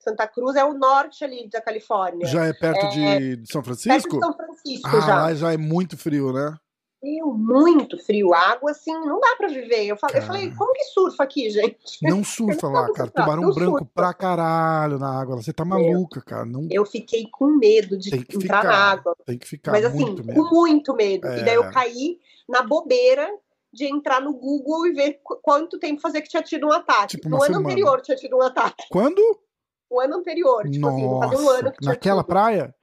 Santa 0.01 0.27
Cruz 0.27 0.57
é 0.57 0.65
o 0.65 0.73
norte 0.73 1.23
ali 1.25 1.49
da 1.49 1.61
Califórnia. 1.61 2.27
Já 2.27 2.47
é 2.47 2.53
perto 2.53 2.87
é, 2.87 3.37
de 3.37 3.53
São 3.53 3.63
Francisco? 3.63 3.91
Perto 3.91 4.15
de 4.15 4.21
São 4.21 4.33
Francisco 4.33 4.89
ah, 4.89 5.01
já. 5.01 5.23
Lá 5.23 5.35
já 5.35 5.53
é 5.53 5.57
muito 5.57 5.97
frio, 5.97 6.33
né? 6.33 6.57
Frio, 7.01 7.33
muito 7.33 7.99
frio. 7.99 8.35
Água, 8.35 8.73
assim, 8.73 8.93
não 8.93 9.19
dá 9.19 9.35
pra 9.37 9.49
viver. 9.49 9.87
Eu 9.87 9.97
falei, 9.97 10.19
eu 10.19 10.23
falei 10.23 10.55
como 10.55 10.73
que 10.75 10.85
surfa 10.85 11.23
aqui, 11.23 11.49
gente? 11.49 11.99
Não 12.03 12.23
surfa 12.23 12.69
lá, 12.69 12.93
cara. 12.93 13.11
Tubarão 13.11 13.43
não 13.43 13.55
branco 13.55 13.79
surfa. 13.79 13.91
pra 13.95 14.13
caralho 14.13 14.99
na 14.99 15.19
água. 15.19 15.37
Você 15.37 15.51
tá 15.51 15.65
maluca, 15.65 16.21
cara. 16.21 16.45
Não... 16.45 16.69
Eu 16.71 16.85
fiquei 16.85 17.27
com 17.33 17.47
medo 17.57 17.97
de 17.97 18.15
entrar 18.15 18.41
ficar, 18.41 18.65
na 18.65 18.75
água. 18.75 19.17
Tem 19.25 19.39
que 19.39 19.49
ficar. 19.49 19.73
Mas 19.73 19.85
assim, 19.87 20.05
muito 20.05 20.23
com 20.23 20.55
muito 20.55 20.95
medo. 20.95 21.27
É. 21.27 21.41
E 21.41 21.45
daí 21.45 21.55
eu 21.55 21.65
é. 21.65 21.73
caí 21.73 22.19
na 22.47 22.63
bobeira 22.63 23.27
de 23.73 23.87
entrar 23.87 24.21
no 24.21 24.35
Google 24.35 24.87
e 24.87 24.93
ver 24.93 25.21
quanto 25.43 25.79
tempo 25.79 26.03
fazia 26.03 26.21
que 26.21 26.29
tinha 26.29 26.43
tido 26.43 26.67
um 26.67 26.73
ataque. 26.73 27.17
Tipo 27.17 27.31
no 27.31 27.37
ano 27.37 27.47
semana. 27.47 27.67
anterior 27.67 28.03
tinha 28.03 28.17
tido 28.17 28.37
um 28.37 28.43
ataque. 28.43 28.85
Quando? 28.91 29.23
O 29.89 30.01
ano 30.01 30.17
anterior. 30.17 30.69
Tipo 30.69 30.81
Nossa, 30.81 30.97
assim, 30.97 31.45
um 31.45 31.49
ano 31.49 31.73
que 31.73 31.79
tinha 31.79 31.93
Naquela 31.93 32.23
tido. 32.23 32.29
praia? 32.29 32.75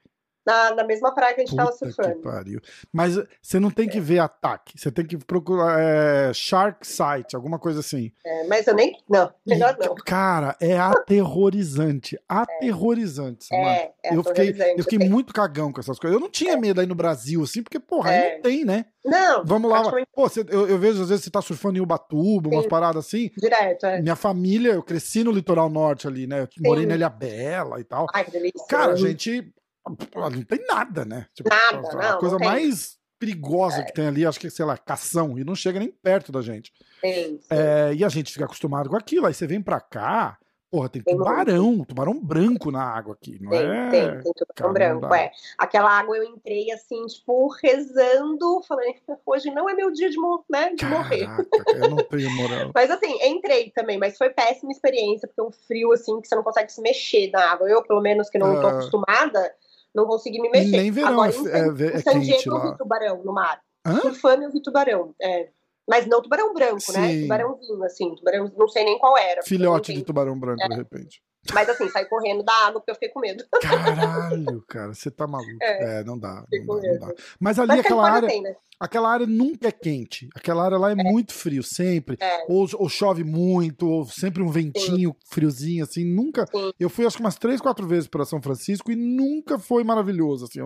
Na, 0.48 0.74
na 0.74 0.84
mesma 0.86 1.14
praia 1.14 1.36
que 1.36 1.42
a 1.42 1.46
gente 1.46 1.52
Puta 1.52 1.66
tava 1.66 1.76
surfando. 1.76 2.16
Que 2.16 2.22
pariu. 2.22 2.62
Mas 2.94 3.20
você 3.42 3.60
não 3.60 3.70
tem 3.70 3.90
que 3.90 4.00
ver 4.00 4.20
ataque, 4.20 4.80
você 4.80 4.90
tem 4.90 5.06
que 5.06 5.18
procurar 5.18 5.78
é, 5.78 6.34
Shark 6.34 6.88
Site, 6.88 7.36
alguma 7.36 7.60
coisa 7.60 7.82
assim. 7.82 8.14
É, 8.26 8.48
mas 8.48 8.66
eu 8.66 8.74
nem. 8.74 8.98
Não, 9.10 9.30
melhor 9.46 9.76
e, 9.78 9.86
não. 9.86 9.96
Cara, 9.96 10.56
é 10.62 10.78
aterrorizante. 10.78 12.18
Aterrorizante. 12.30 13.54
É, 13.54 13.92
é 14.04 14.16
eu 14.16 14.24
fiquei, 14.24 14.56
eu 14.78 14.84
fiquei 14.84 15.00
muito 15.00 15.34
cagão 15.34 15.74
com 15.74 15.82
essas 15.82 16.00
coisas. 16.00 16.16
Eu 16.16 16.22
não 16.22 16.30
tinha 16.30 16.54
é. 16.54 16.58
medo 16.58 16.80
aí 16.80 16.88
no 16.88 16.96
Brasil, 16.96 17.44
assim, 17.44 17.62
porque, 17.62 17.80
porra, 17.80 18.12
aí 18.12 18.36
não 18.36 18.42
tem, 18.42 18.64
né? 18.64 18.86
Não. 19.04 19.44
Vamos 19.46 19.70
lá. 19.70 19.84
Pô, 20.14 20.30
cê, 20.30 20.46
eu, 20.50 20.68
eu, 20.68 20.78
vejo 20.78 21.02
às 21.02 21.10
vezes 21.10 21.26
você 21.26 21.30
tá 21.30 21.42
surfando 21.42 21.78
em 21.78 21.82
Ubatuba, 21.82 22.50
Sim. 22.50 22.56
umas 22.56 22.68
paradas 22.68 23.06
assim. 23.06 23.32
Direto, 23.38 23.86
é. 23.86 24.02
Minha 24.02 24.16
família, 24.16 24.74
eu 24.74 24.84
cresci 24.84 25.24
no 25.24 25.32
litoral 25.32 25.70
norte 25.70 26.08
ali, 26.08 26.28
né? 26.28 26.42
Eu 26.42 26.48
morei 26.60 26.86
na 26.86 26.96
Ilha 26.96 27.10
Bela 27.10 27.80
e 27.80 27.84
tal. 27.84 28.08
Ai, 28.14 28.26
que 28.26 28.32
delícia. 28.32 28.66
Cara, 28.68 28.94
a 28.94 28.96
gente 28.96 29.54
não 29.90 30.44
tem 30.44 30.66
nada, 30.68 31.06
né? 31.06 31.28
Tipo, 31.34 31.50
nada, 31.50 31.90
a, 31.90 32.12
não, 32.12 32.20
coisa 32.20 32.38
não 32.38 32.46
mais 32.46 32.98
perigosa 33.20 33.80
é. 33.80 33.84
que 33.84 33.94
tem 33.94 34.08
ali, 34.08 34.26
acho 34.26 34.40
que, 34.40 34.50
sei 34.50 34.66
lá, 34.66 34.78
cação, 34.78 35.38
e 35.38 35.44
não 35.44 35.56
chega 35.56 35.80
nem 35.80 35.92
perto 35.92 36.32
da 36.32 36.42
gente. 36.42 36.72
Sim, 37.02 37.40
sim. 37.40 37.48
É, 37.50 37.94
e 37.94 38.04
a 38.04 38.10
gente 38.10 38.32
fica 38.32 38.46
acostumado 38.46 38.90
com 38.90 38.96
aquilo, 38.96 39.26
aí 39.26 39.34
você 39.34 39.48
vem 39.48 39.62
pra 39.62 39.80
cá, 39.82 40.38
Porra, 40.70 40.90
tem, 40.90 41.02
tem 41.02 41.16
tubarão, 41.16 41.72
muito. 41.72 41.88
tubarão 41.88 42.20
branco 42.20 42.70
na 42.72 42.84
água 42.84 43.14
aqui, 43.14 43.42
não 43.42 43.52
tem, 43.52 43.62
é? 43.62 43.90
Tem, 43.90 44.22
tem 44.22 44.34
tubarão 44.34 44.74
branco, 44.74 45.16
é. 45.16 45.32
Aquela 45.58 45.90
água 45.90 46.18
eu 46.18 46.26
entrei 46.26 46.70
assim, 46.72 47.06
tipo, 47.06 47.48
rezando, 47.64 48.62
falei, 48.68 48.94
hoje 49.26 49.50
não 49.50 49.70
é 49.70 49.74
meu 49.74 49.90
dia 49.92 50.10
de, 50.10 50.18
né, 50.50 50.72
de 50.72 50.76
Caraca, 50.76 50.98
morrer. 50.98 51.30
Eu 51.74 51.90
não 51.90 51.98
tenho 51.98 52.30
moral. 52.32 52.72
mas 52.76 52.92
assim, 52.92 53.18
entrei 53.24 53.72
também, 53.72 53.98
mas 53.98 54.18
foi 54.18 54.30
péssima 54.30 54.72
experiência, 54.74 55.26
porque 55.26 55.40
é 55.40 55.44
um 55.44 55.52
frio 55.52 55.94
assim 55.94 56.20
que 56.20 56.28
você 56.28 56.36
não 56.36 56.44
consegue 56.44 56.70
se 56.70 56.82
mexer 56.82 57.32
na 57.32 57.50
água. 57.50 57.70
Eu, 57.70 57.82
pelo 57.84 58.02
menos, 58.02 58.30
que 58.30 58.38
não 58.38 58.60
tô 58.60 58.68
ah. 58.68 58.72
acostumada, 58.72 59.54
não 59.98 60.06
consegui 60.06 60.40
me 60.40 60.50
mexer. 60.50 60.78
nem 60.78 60.92
verão 60.92 61.24
Agora, 61.24 61.32
é, 61.32 61.86
é, 61.86 61.98
é 61.98 62.00
San 62.02 62.20
Diego 62.20 62.56
eu 62.56 62.72
vi 62.72 62.78
tubarão 62.78 63.24
no 63.24 63.34
mar. 63.34 63.60
Hã? 63.84 64.00
Surfando 64.02 64.44
eu 64.44 64.52
vi 64.52 64.62
tubarão, 64.62 65.16
é. 65.20 65.50
Mas 65.90 66.06
não 66.06 66.22
tubarão 66.22 66.54
branco, 66.54 66.92
né? 66.92 67.08
Sim. 67.08 67.16
né? 67.16 67.22
Tubarãozinho, 67.22 67.84
assim. 67.84 68.16
Tubarão, 68.16 68.52
não 68.56 68.68
sei 68.68 68.84
nem 68.84 69.00
qual 69.00 69.18
era. 69.18 69.42
Filhote 69.42 69.94
de 69.94 70.04
tubarão 70.04 70.38
branco, 70.38 70.62
é. 70.62 70.68
de 70.68 70.76
repente. 70.76 71.24
Mas 71.54 71.70
assim, 71.70 71.88
saí 71.90 72.06
correndo 72.06 72.44
da 72.44 72.54
água 72.54 72.80
porque 72.80 72.92
eu 72.92 72.96
fiquei 72.96 73.10
com 73.10 73.20
medo. 73.20 73.44
Caralho, 73.62 74.64
cara, 74.68 74.94
você 74.94 75.10
tá 75.10 75.26
maluco. 75.26 75.58
É, 75.62 76.00
é 76.00 76.04
não, 76.04 76.18
dá, 76.18 76.44
não 76.52 76.80
dá, 76.80 76.88
não 76.88 77.00
dá, 77.00 77.14
Mas 77.40 77.60
ali 77.60 77.70
Mas 77.70 77.80
aquela 77.80 78.10
área. 78.10 78.28
Tem, 78.28 78.42
né? 78.42 78.56
Aquela 78.80 79.10
área 79.10 79.26
nunca 79.26 79.70
é 79.70 79.72
quente. 79.72 80.30
Aquela 80.36 80.64
área 80.64 80.78
lá 80.78 80.92
é, 80.92 80.94
é. 80.94 80.96
muito 80.96 81.34
frio, 81.34 81.64
sempre. 81.64 82.16
É. 82.20 82.46
Ou, 82.48 82.68
ou, 82.76 82.88
chove 82.88 83.24
muito, 83.24 83.90
ou 83.90 84.06
sempre 84.06 84.44
um 84.44 84.50
ventinho 84.50 85.10
Sim. 85.10 85.32
friozinho, 85.32 85.84
assim. 85.84 86.06
Nunca. 86.06 86.46
Sim. 86.46 86.72
Eu 86.80 86.88
fui 86.88 87.06
acho 87.06 87.18
que 87.18 87.24
umas 87.24 87.38
três, 87.38 87.60
quatro 87.60 87.88
vezes 87.88 88.08
para 88.08 88.24
São 88.24 88.40
Francisco 88.40 88.92
e 88.92 88.96
nunca 88.96 89.58
foi 89.58 89.84
maravilhoso, 89.84 90.46
assim. 90.46 90.60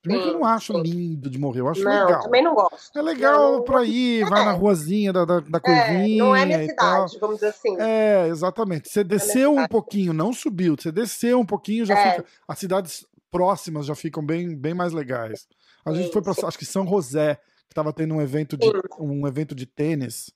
Primeiro 0.00 0.28
que 0.28 0.34
eu 0.34 0.38
não 0.38 0.46
acho 0.46 0.74
Sim. 0.74 0.82
lindo 0.82 1.28
de 1.28 1.38
morrer, 1.40 1.60
eu 1.60 1.68
acho 1.68 1.82
não, 1.82 2.06
legal. 2.06 2.22
também 2.22 2.44
não 2.44 2.54
gosto. 2.54 2.96
É 2.96 3.02
legal 3.02 3.52
não, 3.54 3.64
pra 3.64 3.84
ir, 3.84 4.24
vai 4.28 4.44
na 4.44 4.52
é. 4.52 4.56
ruazinha 4.56 5.12
da, 5.12 5.24
da, 5.24 5.40
da 5.40 5.58
curvinha. 5.58 6.22
É, 6.22 6.24
não 6.24 6.36
é 6.36 6.46
minha 6.46 6.66
cidade, 6.66 7.18
vamos 7.18 7.36
dizer 7.36 7.48
assim. 7.48 7.76
É, 7.80 8.28
exatamente. 8.28 8.88
Você 8.88 9.00
é 9.00 9.04
desceu 9.04 9.52
um 9.52 9.66
pouquinho, 9.66 10.12
não 10.16 10.32
subiu. 10.32 10.76
Você 10.76 10.90
desceu 10.90 11.38
um 11.38 11.46
pouquinho, 11.46 11.84
já 11.84 11.98
é. 11.98 12.10
fica. 12.10 12.28
As 12.48 12.58
cidades 12.58 13.06
próximas 13.30 13.86
já 13.86 13.94
ficam 13.94 14.24
bem, 14.24 14.56
bem 14.56 14.74
mais 14.74 14.92
legais. 14.92 15.46
A 15.84 15.92
gente 15.92 16.12
foi 16.12 16.22
para 16.22 16.32
acho 16.32 16.58
que 16.58 16.64
São 16.64 16.86
José 16.86 17.36
que 17.36 17.72
estava 17.72 17.92
tendo 17.92 18.14
um 18.14 18.20
evento 18.20 18.56
de, 18.56 18.66
um 18.98 19.26
evento 19.26 19.54
de 19.54 19.66
tênis. 19.66 20.32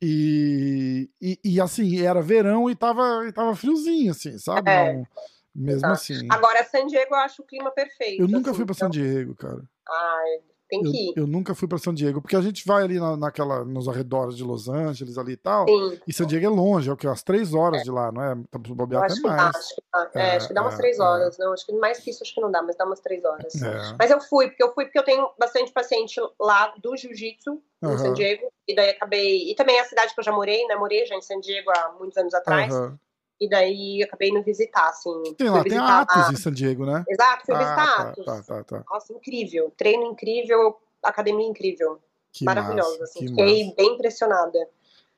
E, 0.00 1.08
e, 1.20 1.38
e, 1.42 1.60
assim, 1.60 2.00
era 2.02 2.20
verão 2.20 2.68
e 2.68 2.76
tava, 2.76 3.26
e 3.26 3.32
tava 3.32 3.56
friozinho, 3.56 4.10
assim, 4.10 4.38
sabe? 4.38 4.70
É. 4.70 4.92
Não, 4.92 5.06
mesmo 5.54 5.80
tá. 5.80 5.92
assim. 5.92 6.26
Agora, 6.30 6.62
San 6.64 6.86
Diego 6.86 7.14
eu 7.14 7.18
acho 7.18 7.42
o 7.42 7.46
clima 7.46 7.70
perfeito. 7.70 8.20
Eu 8.20 8.28
nunca 8.28 8.50
assim, 8.50 8.58
fui 8.58 8.66
para 8.66 8.74
então... 8.74 8.88
San 8.88 8.90
Diego, 8.90 9.34
cara. 9.34 9.62
Ai, 9.88 10.40
tem 10.68 10.82
que 10.82 10.88
ir. 10.88 11.12
Eu, 11.16 11.24
eu 11.24 11.26
nunca 11.26 11.54
fui 11.54 11.68
para 11.68 11.78
San 11.78 11.94
Diego, 11.94 12.20
porque 12.20 12.36
a 12.36 12.40
gente 12.40 12.66
vai 12.66 12.82
ali 12.82 12.98
na, 12.98 13.16
naquela, 13.16 13.64
nos 13.64 13.88
arredores 13.88 14.36
de 14.36 14.44
Los 14.44 14.68
Angeles 14.68 15.16
ali 15.18 15.32
e 15.32 15.36
tal. 15.36 15.66
Sim. 15.66 16.00
E 16.06 16.12
San 16.12 16.26
Diego 16.26 16.46
é 16.46 16.48
longe, 16.48 16.88
é 16.88 16.92
o 16.92 16.96
que? 16.96 17.06
Umas 17.06 17.22
três 17.22 17.54
horas 17.54 17.80
é. 17.80 17.84
de 17.84 17.90
lá, 17.90 18.10
não 18.10 18.22
é? 18.22 18.34
Tá 18.50 18.58
bobear 18.58 19.04
até 19.04 19.20
mais. 19.20 19.36
Dá, 19.36 19.48
acho, 19.48 19.74
que 19.74 19.82
dá, 19.92 20.10
é, 20.14 20.26
é, 20.26 20.36
acho 20.36 20.48
que 20.48 20.54
dá 20.54 20.62
umas 20.62 20.74
é, 20.74 20.76
três 20.76 20.98
é. 20.98 21.02
horas. 21.02 21.38
Não, 21.38 21.52
acho 21.52 21.66
que 21.66 21.72
mais 21.72 21.98
que 21.98 22.10
isso 22.10 22.22
acho 22.22 22.34
que 22.34 22.40
não 22.40 22.50
dá, 22.50 22.62
mas 22.62 22.76
dá 22.76 22.84
umas 22.84 23.00
três 23.00 23.24
horas. 23.24 23.52
Mas 23.98 24.10
eu 24.10 24.20
fui, 24.20 24.48
porque 24.48 24.62
eu 24.62 24.72
fui 24.72 24.84
porque 24.84 24.98
eu 24.98 25.04
tenho 25.04 25.28
bastante 25.38 25.72
paciente 25.72 26.20
lá 26.40 26.74
do 26.82 26.96
jiu-jitsu 26.96 27.62
em 27.82 27.86
uhum. 27.86 27.98
San 27.98 28.12
Diego. 28.14 28.50
E 28.68 28.74
daí 28.74 28.90
acabei. 28.90 29.50
E 29.50 29.54
também 29.54 29.78
a 29.78 29.84
cidade 29.84 30.14
que 30.14 30.20
eu 30.20 30.24
já 30.24 30.32
morei, 30.32 30.66
né? 30.66 30.76
Morei 30.76 31.06
já 31.06 31.14
em 31.14 31.22
San 31.22 31.38
Diego 31.40 31.70
há 31.70 31.92
muitos 31.98 32.16
anos 32.16 32.34
atrás. 32.34 32.74
Uhum. 32.74 32.96
E 33.40 33.48
daí 33.48 34.02
acabei 34.02 34.30
indo 34.30 34.42
visitar, 34.42 34.88
assim. 34.88 35.34
Tem 35.36 35.50
lá, 35.50 35.62
tem 35.62 35.76
Atos 35.76 36.28
a... 36.28 36.32
em 36.32 36.36
San 36.36 36.52
Diego, 36.52 36.86
né? 36.86 37.04
Exato, 37.08 37.44
fui 37.44 37.54
ah, 37.54 37.58
visitar 37.58 37.86
tá, 37.86 38.02
Atos. 38.02 38.24
Tá, 38.24 38.42
tá, 38.42 38.64
tá. 38.64 38.84
Nossa, 38.90 39.12
incrível. 39.12 39.72
Treino 39.76 40.06
incrível, 40.06 40.76
academia 41.02 41.46
incrível. 41.46 42.00
Que 42.32 42.44
maravilhosa, 42.44 42.90
massa, 42.90 43.04
assim. 43.04 43.28
Fiquei 43.28 43.64
massa. 43.64 43.76
bem 43.76 43.94
impressionada. 43.94 44.68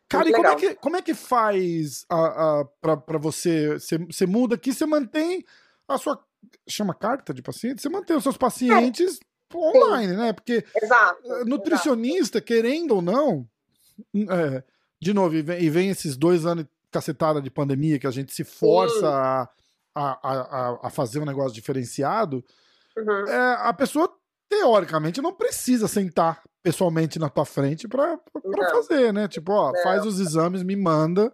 Cara, 0.09 0.29
e 0.29 0.33
como 0.33 0.47
é, 0.47 0.57
que, 0.57 0.75
como 0.77 0.97
é 0.97 1.03
que 1.03 1.15
faz 1.15 2.07
a, 2.09 2.61
a, 2.61 2.65
pra, 2.81 2.97
pra 2.97 3.19
você? 3.19 3.75
Você 3.75 4.27
muda 4.27 4.55
aqui, 4.55 4.73
você 4.73 4.87
mantém 4.87 5.45
a 5.87 5.99
sua. 5.99 6.19
Chama 6.69 6.95
carta 6.95 7.35
de 7.35 7.43
paciente? 7.43 7.83
Você 7.83 7.89
mantém 7.89 8.17
os 8.17 8.23
seus 8.23 8.37
pacientes 8.37 9.21
é. 9.53 9.57
online, 9.57 10.13
Sim. 10.13 10.19
né? 10.19 10.33
Porque 10.33 10.65
exato, 10.81 11.33
eh, 11.33 11.45
nutricionista, 11.45 12.39
exato. 12.39 12.47
querendo 12.47 12.95
ou 12.95 13.03
não, 13.03 13.47
é, 14.15 14.63
de 15.01 15.13
novo, 15.13 15.35
e 15.35 15.43
vem, 15.43 15.63
e 15.63 15.69
vem, 15.69 15.91
esses 15.91 16.17
dois 16.17 16.47
anos 16.47 16.65
cacetada 16.91 17.41
de 17.41 17.51
pandemia 17.51 17.99
que 17.99 18.07
a 18.07 18.11
gente 18.11 18.33
se 18.33 18.45
força 18.45 19.09
a, 19.09 19.49
a, 19.95 20.11
a, 20.23 20.79
a, 20.87 20.91
fazer 20.91 21.21
um 21.21 21.25
negócio 21.25 21.53
diferenciado, 21.53 22.45
uhum. 22.97 23.27
é, 23.29 23.57
a 23.61 23.73
pessoa 23.73 24.13
teoricamente 24.49 25.21
não 25.21 25.35
precisa 25.35 25.87
sentar 25.87 26.43
pessoalmente 26.63 27.19
na 27.19 27.29
tua 27.29 27.45
frente 27.45 27.87
para 27.87 28.19
fazer, 28.71 29.13
né? 29.13 29.29
Tipo, 29.29 29.53
ó, 29.53 29.73
não. 29.73 29.83
faz 29.83 30.05
os 30.05 30.19
exames, 30.19 30.63
me 30.63 30.77
manda. 30.77 31.33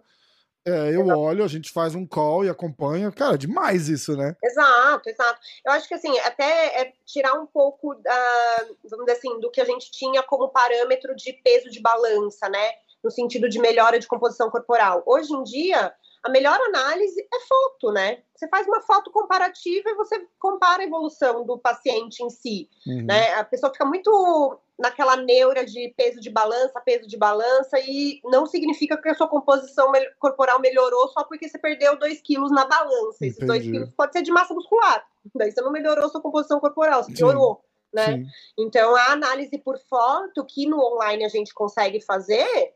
É, 0.67 0.95
eu 0.95 1.05
olho, 1.07 1.43
a 1.43 1.47
gente 1.47 1.71
faz 1.71 1.93
um 1.93 2.07
call 2.07 2.43
e 2.43 2.49
acompanha. 2.49 3.11
Cara, 3.11 3.35
é 3.35 3.37
demais 3.37 3.87
isso, 3.87 4.17
né? 4.17 4.35
Exato, 4.43 5.07
exato. 5.07 5.39
Eu 5.63 5.71
acho 5.73 5.87
que 5.87 5.93
assim, 5.93 6.17
até 6.19 6.81
é 6.81 6.93
tirar 7.05 7.33
um 7.33 7.45
pouco 7.45 7.93
da, 7.95 8.65
vamos 8.89 9.05
dizer 9.05 9.19
assim, 9.19 9.39
do 9.39 9.51
que 9.51 9.61
a 9.61 9.65
gente 9.65 9.91
tinha 9.91 10.23
como 10.23 10.49
parâmetro 10.49 11.15
de 11.15 11.33
peso 11.33 11.69
de 11.69 11.79
balança, 11.79 12.49
né? 12.49 12.71
No 13.05 13.11
sentido 13.11 13.47
de 13.47 13.59
melhora 13.59 13.99
de 13.99 14.07
composição 14.07 14.49
corporal. 14.49 15.03
Hoje 15.05 15.31
em 15.31 15.43
dia, 15.43 15.93
a 16.25 16.29
melhor 16.29 16.59
análise 16.59 17.21
é 17.21 17.39
foto, 17.47 17.91
né? 17.91 18.23
Você 18.35 18.47
faz 18.47 18.67
uma 18.67 18.81
foto 18.81 19.11
comparativa 19.11 19.87
e 19.91 19.93
você 19.93 20.27
compara 20.39 20.81
a 20.81 20.85
evolução 20.85 21.45
do 21.45 21.59
paciente 21.59 22.23
em 22.23 22.31
si, 22.31 22.67
uhum. 22.87 23.05
né? 23.05 23.35
A 23.35 23.43
pessoa 23.43 23.71
fica 23.71 23.85
muito 23.85 24.59
naquela 24.77 25.17
neura 25.17 25.63
de 25.63 25.93
peso 25.95 26.19
de 26.19 26.31
balança, 26.31 26.81
peso 26.81 27.07
de 27.07 27.15
balança, 27.15 27.79
e 27.79 28.21
não 28.25 28.47
significa 28.47 28.97
que 28.97 29.07
a 29.07 29.13
sua 29.13 29.27
composição 29.27 29.91
corporal 30.17 30.59
melhorou 30.59 31.07
só 31.09 31.23
porque 31.23 31.47
você 31.47 31.59
perdeu 31.59 31.95
2 31.99 32.21
quilos 32.21 32.51
na 32.51 32.65
balança. 32.65 33.17
Entendi. 33.17 33.31
Esses 33.31 33.45
2 33.45 33.63
quilos 33.63 33.89
pode 33.95 34.13
ser 34.13 34.23
de 34.23 34.31
massa 34.31 34.51
muscular. 34.55 35.05
Daí 35.35 35.51
você 35.51 35.61
não 35.61 35.71
melhorou 35.71 36.05
a 36.05 36.09
sua 36.09 36.21
composição 36.21 36.59
corporal, 36.59 37.03
você 37.03 37.13
piorou. 37.13 37.61
Né? 37.93 38.05
Sim. 38.05 38.25
Então, 38.57 38.95
a 38.95 39.11
análise 39.11 39.57
por 39.59 39.77
foto 39.87 40.43
que 40.43 40.67
no 40.67 40.79
online 40.79 41.23
a 41.23 41.29
gente 41.29 41.53
consegue 41.53 42.01
fazer 42.01 42.73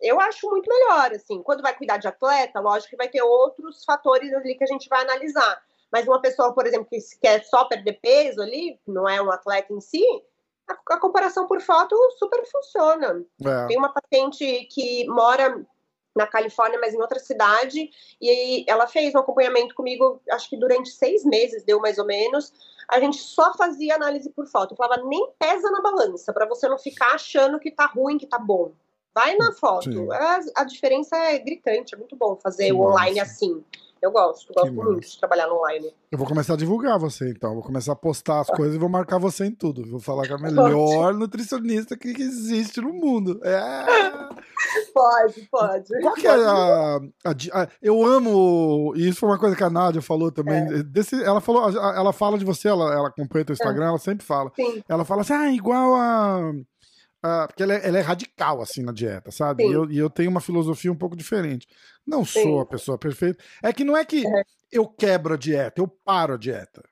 eu 0.00 0.20
acho 0.20 0.48
muito 0.48 0.68
melhor, 0.68 1.12
assim. 1.12 1.42
Quando 1.42 1.62
vai 1.62 1.76
cuidar 1.76 1.98
de 1.98 2.08
atleta, 2.08 2.60
lógico 2.60 2.90
que 2.90 2.96
vai 2.96 3.08
ter 3.08 3.22
outros 3.22 3.84
fatores 3.84 4.32
ali 4.32 4.54
que 4.54 4.64
a 4.64 4.66
gente 4.66 4.88
vai 4.88 5.02
analisar. 5.02 5.62
Mas 5.92 6.06
uma 6.06 6.20
pessoa, 6.20 6.54
por 6.54 6.66
exemplo, 6.66 6.86
que 6.88 6.98
quer 7.20 7.44
só 7.44 7.64
perder 7.64 8.00
peso 8.00 8.40
ali, 8.40 8.78
não 8.86 9.08
é 9.08 9.20
um 9.20 9.30
atleta 9.30 9.72
em 9.72 9.80
si, 9.80 10.04
a, 10.68 10.94
a 10.94 11.00
comparação 11.00 11.46
por 11.46 11.60
foto 11.60 11.96
super 12.18 12.44
funciona. 12.46 13.24
É. 13.44 13.66
Tem 13.66 13.76
uma 13.76 13.92
paciente 13.92 14.68
que 14.72 15.06
mora 15.08 15.64
na 16.14 16.26
Califórnia, 16.26 16.78
mas 16.80 16.92
em 16.92 17.00
outra 17.00 17.18
cidade, 17.18 17.90
e 18.20 18.64
ela 18.68 18.86
fez 18.86 19.14
um 19.14 19.18
acompanhamento 19.18 19.74
comigo, 19.74 20.20
acho 20.30 20.48
que 20.48 20.56
durante 20.56 20.90
seis 20.90 21.24
meses, 21.24 21.64
deu 21.64 21.80
mais 21.80 21.98
ou 21.98 22.04
menos. 22.04 22.52
A 22.88 22.98
gente 22.98 23.18
só 23.18 23.54
fazia 23.54 23.94
análise 23.94 24.28
por 24.30 24.46
foto. 24.46 24.72
Eu 24.72 24.76
falava, 24.76 25.02
nem 25.04 25.30
pesa 25.38 25.70
na 25.70 25.80
balança, 25.80 26.32
para 26.32 26.46
você 26.46 26.68
não 26.68 26.78
ficar 26.78 27.14
achando 27.14 27.60
que 27.60 27.70
tá 27.70 27.86
ruim, 27.86 28.18
que 28.18 28.26
tá 28.26 28.38
bom. 28.38 28.72
Vai 29.14 29.36
na 29.36 29.52
foto. 29.52 30.12
A, 30.12 30.40
a, 30.56 30.64
diferença 30.64 31.16
é 31.16 31.38
gritante, 31.38 31.94
é 31.94 31.98
muito 31.98 32.16
bom 32.16 32.36
fazer 32.36 32.72
o 32.72 32.80
online 32.80 33.18
assim. 33.18 33.62
Eu 34.00 34.10
gosto, 34.10 34.50
gosto 34.54 34.72
muito 34.72 35.00
de 35.00 35.18
trabalhar 35.18 35.46
no 35.46 35.56
online. 35.56 35.92
Eu 36.10 36.16
vou 36.16 36.26
começar 36.26 36.54
a 36.54 36.56
divulgar 36.56 36.98
você, 36.98 37.28
então. 37.30 37.52
Vou 37.52 37.62
começar 37.62 37.92
a 37.92 37.96
postar 37.96 38.40
as 38.40 38.48
ah. 38.48 38.56
coisas 38.56 38.74
e 38.74 38.78
vou 38.78 38.88
marcar 38.88 39.18
você 39.18 39.44
em 39.44 39.54
tudo. 39.54 39.84
Vou 39.90 40.00
falar 40.00 40.26
que 40.26 40.32
é 40.32 40.36
a 40.36 40.38
melhor 40.40 41.12
nutricionista 41.12 41.98
que 41.98 42.08
existe 42.08 42.80
no 42.80 42.94
mundo. 42.94 43.40
É. 43.44 43.60
Pode, 44.92 45.48
pode. 45.50 46.00
Qual 46.00 46.14
que 46.14 46.26
é 46.26 46.30
a, 46.30 46.96
a, 47.24 47.30
a, 47.30 47.68
Eu 47.80 48.04
amo. 48.04 48.92
E 48.96 49.08
isso 49.08 49.20
foi 49.20 49.28
uma 49.28 49.38
coisa 49.38 49.56
que 49.56 49.64
a 49.64 49.70
Nádia 49.70 50.02
falou 50.02 50.30
também. 50.30 50.62
É. 50.62 50.82
Desse, 50.82 51.22
ela 51.22 51.40
falou, 51.40 51.68
ela 51.70 52.12
fala 52.12 52.38
de 52.38 52.44
você, 52.44 52.68
ela, 52.68 52.92
ela 52.92 53.08
acompanha 53.08 53.44
teu 53.44 53.54
Instagram, 53.54 53.84
é. 53.84 53.88
ela 53.88 53.98
sempre 53.98 54.24
fala. 54.24 54.52
Sim. 54.54 54.82
Ela 54.88 55.04
fala 55.04 55.22
assim, 55.22 55.32
ah, 55.32 55.50
igual 55.50 55.94
a. 55.94 56.52
Uh, 57.24 57.46
porque 57.46 57.62
ela 57.62 57.74
é, 57.74 57.86
ela 57.86 57.98
é, 57.98 58.00
radical, 58.00 58.62
assim, 58.62 58.82
na 58.82 58.92
dieta, 58.92 59.30
sabe? 59.30 59.62
E 59.62 59.70
eu, 59.70 59.90
e 59.90 59.98
eu, 59.98 60.08
tenho 60.08 60.30
uma 60.30 60.40
filosofia 60.40 60.90
um 60.90 60.96
pouco 60.96 61.14
diferente. 61.14 61.68
Não 62.06 62.24
Sim. 62.24 62.42
sou 62.42 62.60
a 62.60 62.66
pessoa 62.66 62.96
perfeita. 62.96 63.42
É 63.62 63.72
que 63.72 63.84
não 63.84 63.94
é 63.94 64.04
que 64.04 64.26
é. 64.26 64.42
eu 64.72 64.86
quebro 64.86 65.34
a 65.34 65.36
dieta, 65.36 65.82
eu 65.82 65.86
paro 65.86 66.34
a 66.34 66.38
dieta. 66.38 66.82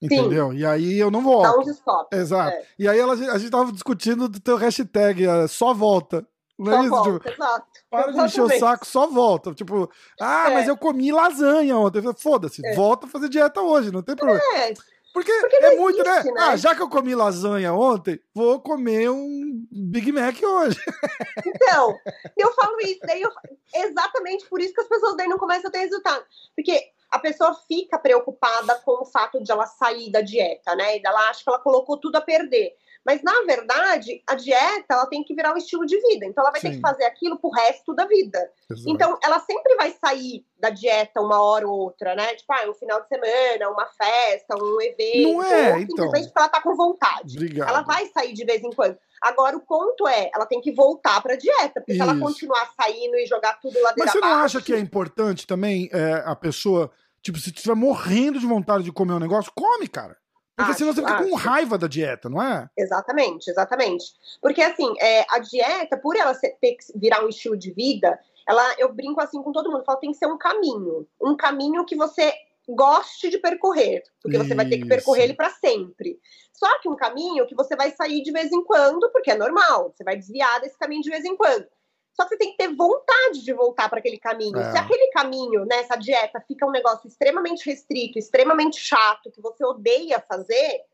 Entendeu? 0.00 0.52
Sim. 0.52 0.58
E 0.58 0.66
aí 0.66 0.98
eu 0.98 1.10
não 1.10 1.22
volto. 1.22 1.42
Dá 1.42 1.58
uns 1.58 1.68
stop. 1.68 2.16
Exato. 2.16 2.56
É. 2.56 2.66
E 2.78 2.88
aí 2.88 2.98
ela, 2.98 3.12
a 3.12 3.38
gente 3.38 3.50
tava 3.50 3.72
discutindo 3.72 4.28
do 4.28 4.40
teu 4.40 4.56
hashtag, 4.56 5.26
uh, 5.26 5.48
só 5.48 5.74
volta. 5.74 6.26
Não 6.58 6.72
é 6.72 6.76
só 6.76 6.80
é 6.80 6.84
isso? 6.84 6.90
Volta, 6.90 7.18
tipo, 7.18 7.42
exato. 7.42 7.66
Para 7.90 8.12
de 8.12 8.20
encher 8.20 8.42
o 8.42 8.58
saco, 8.58 8.86
só 8.86 9.06
volta. 9.06 9.54
Tipo, 9.54 9.90
ah, 10.20 10.50
é. 10.50 10.54
mas 10.54 10.68
eu 10.68 10.76
comi 10.76 11.12
lasanha 11.12 11.76
ontem. 11.76 12.00
Foda-se, 12.16 12.64
é. 12.64 12.74
volta 12.74 13.06
a 13.06 13.08
fazer 13.10 13.28
dieta 13.28 13.60
hoje, 13.60 13.90
não 13.90 14.02
tem 14.02 14.16
problema. 14.16 14.40
É. 14.56 14.72
Porque, 15.14 15.32
Porque 15.32 15.56
é 15.64 15.76
muito, 15.76 16.02
né? 16.02 16.10
existe, 16.10 16.32
né? 16.32 16.40
Ah, 16.40 16.56
já 16.56 16.74
que 16.74 16.82
eu 16.82 16.90
comi 16.90 17.14
lasanha 17.14 17.72
ontem, 17.72 18.20
vou 18.34 18.60
comer 18.60 19.08
um 19.08 19.64
Big 19.70 20.10
Mac 20.10 20.36
hoje. 20.42 20.76
Então, 21.46 21.96
eu 22.36 22.52
falo 22.52 22.80
isso, 22.80 23.00
daí 23.04 23.22
eu, 23.22 23.30
exatamente 23.74 24.46
por 24.48 24.60
isso 24.60 24.74
que 24.74 24.80
as 24.80 24.88
pessoas 24.88 25.16
daí 25.16 25.28
não 25.28 25.38
começam 25.38 25.68
a 25.68 25.70
ter 25.70 25.78
resultado. 25.78 26.24
Porque 26.54 26.80
a 27.10 27.18
pessoa 27.18 27.54
fica 27.68 27.98
preocupada 27.98 28.74
com 28.84 29.02
o 29.02 29.04
fato 29.04 29.42
de 29.42 29.50
ela 29.50 29.66
sair 29.66 30.10
da 30.10 30.20
dieta, 30.20 30.74
né? 30.74 30.98
E 30.98 31.02
ela 31.04 31.30
acha 31.30 31.44
que 31.44 31.48
ela 31.48 31.60
colocou 31.60 31.96
tudo 31.96 32.16
a 32.16 32.20
perder. 32.20 32.74
Mas, 33.04 33.22
na 33.22 33.42
verdade, 33.42 34.22
a 34.26 34.34
dieta 34.34 34.86
ela 34.94 35.06
tem 35.06 35.22
que 35.22 35.34
virar 35.34 35.52
um 35.52 35.56
estilo 35.56 35.84
de 35.84 36.00
vida. 36.00 36.24
Então, 36.24 36.42
ela 36.42 36.50
vai 36.50 36.60
Sim. 36.60 36.70
ter 36.70 36.74
que 36.76 36.80
fazer 36.80 37.04
aquilo 37.04 37.38
pro 37.38 37.50
resto 37.50 37.94
da 37.94 38.06
vida. 38.06 38.38
Exato. 38.70 38.90
Então, 38.90 39.18
ela 39.22 39.38
sempre 39.40 39.74
vai 39.76 39.90
sair 39.92 40.44
da 40.58 40.70
dieta 40.70 41.20
uma 41.20 41.42
hora 41.42 41.68
ou 41.68 41.80
outra, 41.80 42.14
né? 42.14 42.34
Tipo, 42.34 42.52
ah, 42.54 42.70
um 42.70 42.74
final 42.74 43.02
de 43.02 43.08
semana, 43.08 43.70
uma 43.70 43.86
festa, 43.86 44.56
um 44.56 44.80
evento. 44.80 45.32
Não 45.34 45.42
é, 45.44 45.80
então. 45.80 45.80
Simplesmente 45.80 46.26
porque 46.28 46.38
ela 46.38 46.48
tá 46.48 46.62
com 46.62 46.74
vontade. 46.74 47.36
Obrigado. 47.36 47.68
Ela 47.68 47.82
vai 47.82 48.06
sair 48.06 48.32
de 48.32 48.44
vez 48.44 48.62
em 48.62 48.72
quando. 48.72 48.96
Agora, 49.20 49.56
o 49.56 49.60
ponto 49.60 50.08
é, 50.08 50.30
ela 50.34 50.46
tem 50.46 50.60
que 50.60 50.72
voltar 50.72 51.20
pra 51.22 51.36
dieta. 51.36 51.80
Porque 51.80 51.92
Isso. 51.92 52.02
se 52.02 52.08
ela 52.08 52.18
continuar 52.18 52.72
saindo 52.80 53.16
e 53.16 53.26
jogar 53.26 53.60
tudo 53.60 53.74
lá 53.82 53.90
dentro 53.90 54.04
Mas 54.04 54.12
você 54.12 54.20
não 54.20 54.34
acha 54.34 54.62
que 54.62 54.72
é 54.72 54.78
importante 54.78 55.46
também 55.46 55.88
é, 55.92 56.22
a 56.24 56.34
pessoa... 56.34 56.90
Tipo, 57.22 57.38
se 57.38 57.48
estiver 57.48 57.74
morrendo 57.74 58.38
de 58.38 58.46
vontade 58.46 58.84
de 58.84 58.92
comer 58.92 59.14
um 59.14 59.18
negócio, 59.18 59.50
come, 59.54 59.88
cara. 59.88 60.14
Porque 60.56 60.70
acho, 60.70 60.78
senão 60.78 60.92
você 60.92 61.00
fica 61.00 61.14
acho. 61.14 61.28
com 61.28 61.34
raiva 61.34 61.76
da 61.76 61.88
dieta, 61.88 62.28
não 62.28 62.40
é? 62.40 62.68
Exatamente, 62.76 63.50
exatamente. 63.50 64.04
Porque 64.40 64.62
assim, 64.62 64.92
é, 65.00 65.26
a 65.28 65.38
dieta, 65.40 65.96
por 65.96 66.16
ela 66.16 66.34
ter 66.34 66.74
que 66.74 66.84
virar 66.96 67.24
um 67.24 67.28
estilo 67.28 67.56
de 67.56 67.72
vida, 67.72 68.18
ela, 68.48 68.74
eu 68.78 68.92
brinco 68.92 69.20
assim 69.20 69.42
com 69.42 69.50
todo 69.50 69.70
mundo, 69.70 69.84
falo, 69.84 69.98
tem 69.98 70.12
que 70.12 70.18
ser 70.18 70.26
um 70.26 70.38
caminho. 70.38 71.06
Um 71.20 71.36
caminho 71.36 71.84
que 71.84 71.96
você 71.96 72.32
goste 72.68 73.30
de 73.30 73.38
percorrer, 73.38 74.02
porque 74.22 74.36
Isso. 74.36 74.46
você 74.46 74.54
vai 74.54 74.66
ter 74.66 74.78
que 74.78 74.86
percorrer 74.86 75.24
ele 75.24 75.34
para 75.34 75.50
sempre. 75.50 76.18
Só 76.52 76.78
que 76.80 76.88
um 76.88 76.96
caminho 76.96 77.46
que 77.46 77.54
você 77.54 77.76
vai 77.76 77.90
sair 77.90 78.22
de 78.22 78.32
vez 78.32 78.52
em 78.52 78.62
quando, 78.64 79.10
porque 79.10 79.30
é 79.30 79.36
normal, 79.36 79.92
você 79.94 80.04
vai 80.04 80.16
desviar 80.16 80.60
desse 80.60 80.78
caminho 80.78 81.02
de 81.02 81.10
vez 81.10 81.24
em 81.24 81.36
quando. 81.36 81.66
Só 82.14 82.22
que 82.24 82.30
você 82.30 82.38
tem 82.38 82.52
que 82.52 82.56
ter 82.56 82.74
vontade 82.74 83.44
de 83.44 83.52
voltar 83.52 83.88
para 83.88 83.98
aquele 83.98 84.18
caminho. 84.18 84.56
É. 84.56 84.70
Se 84.70 84.78
aquele 84.78 85.08
caminho, 85.08 85.64
né, 85.64 85.80
essa 85.80 85.96
dieta, 85.96 86.40
fica 86.46 86.64
um 86.64 86.70
negócio 86.70 87.08
extremamente 87.08 87.68
restrito, 87.68 88.18
extremamente 88.18 88.78
chato, 88.78 89.32
que 89.32 89.40
você 89.40 89.64
odeia 89.64 90.24
fazer, 90.28 90.84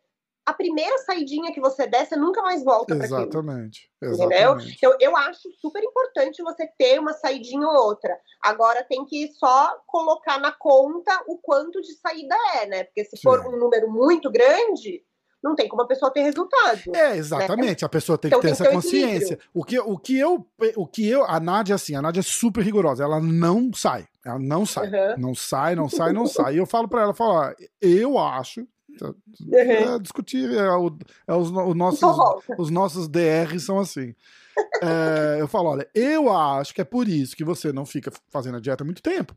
a 0.47 0.55
primeira 0.55 0.97
saidinha 0.99 1.53
que 1.53 1.61
você 1.61 1.87
der, 1.87 2.07
você 2.07 2.17
nunca 2.17 2.43
mais 2.43 2.65
volta 2.65 2.97
para 2.97 3.05
aquilo. 3.05 3.21
Exatamente. 3.21 3.91
Entendeu? 4.03 4.59
Então, 4.61 4.97
eu 4.99 5.17
acho 5.17 5.53
super 5.61 5.83
importante 5.83 6.43
você 6.43 6.67
ter 6.79 6.99
uma 6.99 7.13
saidinha 7.13 7.67
ou 7.67 7.75
outra. 7.87 8.19
Agora, 8.43 8.83
tem 8.83 9.05
que 9.05 9.31
só 9.35 9.79
colocar 9.87 10.41
na 10.41 10.51
conta 10.51 11.23
o 11.27 11.37
quanto 11.39 11.81
de 11.83 11.93
saída 11.95 12.35
é, 12.55 12.67
né? 12.67 12.85
Porque 12.85 13.05
se 13.05 13.17
Sim. 13.17 13.23
for 13.23 13.47
um 13.47 13.59
número 13.59 13.91
muito 13.91 14.31
grande, 14.31 15.05
não 15.43 15.55
tem 15.55 15.69
como 15.69 15.83
a 15.83 15.87
pessoa 15.87 16.13
ter 16.13 16.23
resultado. 16.23 16.81
É, 16.95 17.17
exatamente. 17.17 17.83
Né? 17.83 17.87
A 17.87 17.89
pessoa 17.89 18.19
tem 18.19 18.29
então, 18.29 18.41
que 18.41 18.47
ter 18.47 18.53
essa 18.53 18.71
consciência. 18.71 19.39
O 19.55 19.65
que, 19.65 19.79
o, 19.79 19.99
que 19.99 20.19
eu, 20.19 20.47
o 20.77 20.87
que 20.87 21.09
eu. 21.09 21.25
A 21.25 21.41
Nádia, 21.41 21.75
assim, 21.75 21.95
a 21.95 22.03
Nádia 22.03 22.21
é 22.21 22.23
super 22.23 22.63
rigorosa. 22.63 23.03
Ela 23.03 23.21
não 23.21 23.73
sai. 23.73 24.07
Ela 24.25 24.39
não 24.39 24.67
sai. 24.67 24.89
Uhum. 24.89 25.19
Não 25.19 25.35
sai, 25.35 25.75
não 25.75 25.89
sai, 25.89 26.13
não 26.13 26.27
sai. 26.27 26.55
E 26.55 26.59
eu 26.59 26.67
falo 26.67 26.89
pra 26.89 27.03
ela, 27.03 27.15
falo, 27.15 27.33
ó, 27.33 27.53
eu 27.81 28.19
acho. 28.19 28.61
Uhum. 29.01 29.15
É, 29.55 29.99
discutir, 29.99 30.53
é, 30.55 30.71
o, 30.73 30.99
é 31.27 31.35
os, 31.35 31.51
os, 31.51 31.75
nossos, 31.75 32.03
os 32.59 32.71
nossos 32.71 33.09
DRs 33.09 33.65
são 33.65 33.79
assim. 33.79 34.15
É, 34.83 35.41
eu 35.41 35.49
falo, 35.49 35.71
olha, 35.71 35.89
eu 35.95 36.31
acho 36.31 36.75
que 36.75 36.83
é 36.83 36.85
por 36.85 37.09
isso 37.09 37.35
que 37.35 37.45
você 37.45 37.73
não 37.73 37.87
fica 37.87 38.13
fazendo 38.31 38.57
a 38.57 38.61
dieta 38.61 38.83
há 38.83 38.85
muito 38.85 39.03
tempo. 39.03 39.35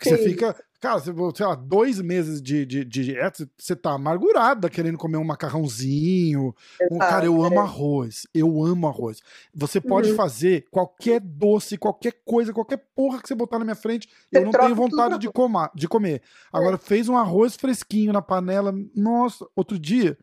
Porque 0.00 0.16
você 0.16 0.30
fica, 0.30 0.56
cara, 0.80 0.98
você, 0.98 1.12
sei 1.36 1.46
lá, 1.46 1.54
dois 1.54 2.00
meses 2.00 2.40
de, 2.40 2.64
de, 2.64 2.86
de 2.86 3.04
dieta, 3.04 3.46
você 3.58 3.76
tá 3.76 3.92
amargurada 3.92 4.70
querendo 4.70 4.96
comer 4.96 5.18
um 5.18 5.24
macarrãozinho. 5.24 6.54
Um, 6.90 6.98
cara, 6.98 7.26
eu 7.26 7.44
amo 7.44 7.56
é. 7.56 7.58
arroz. 7.58 8.26
Eu 8.34 8.64
amo 8.64 8.88
arroz. 8.88 9.20
Você 9.54 9.78
pode 9.78 10.10
uhum. 10.10 10.16
fazer 10.16 10.64
qualquer 10.70 11.20
doce, 11.20 11.76
qualquer 11.76 12.14
coisa, 12.24 12.50
qualquer 12.50 12.82
porra 12.96 13.20
que 13.20 13.28
você 13.28 13.34
botar 13.34 13.58
na 13.58 13.64
minha 13.66 13.76
frente, 13.76 14.08
você 14.08 14.38
eu 14.38 14.46
não 14.46 14.52
tenho 14.52 14.74
vontade 14.74 15.18
de, 15.18 15.28
coma, 15.28 15.70
de 15.74 15.86
comer. 15.86 16.22
Agora, 16.50 16.76
é. 16.76 16.78
fez 16.78 17.10
um 17.10 17.16
arroz 17.16 17.56
fresquinho 17.56 18.10
na 18.10 18.22
panela. 18.22 18.74
Nossa, 18.96 19.46
outro 19.54 19.78
dia, 19.78 20.16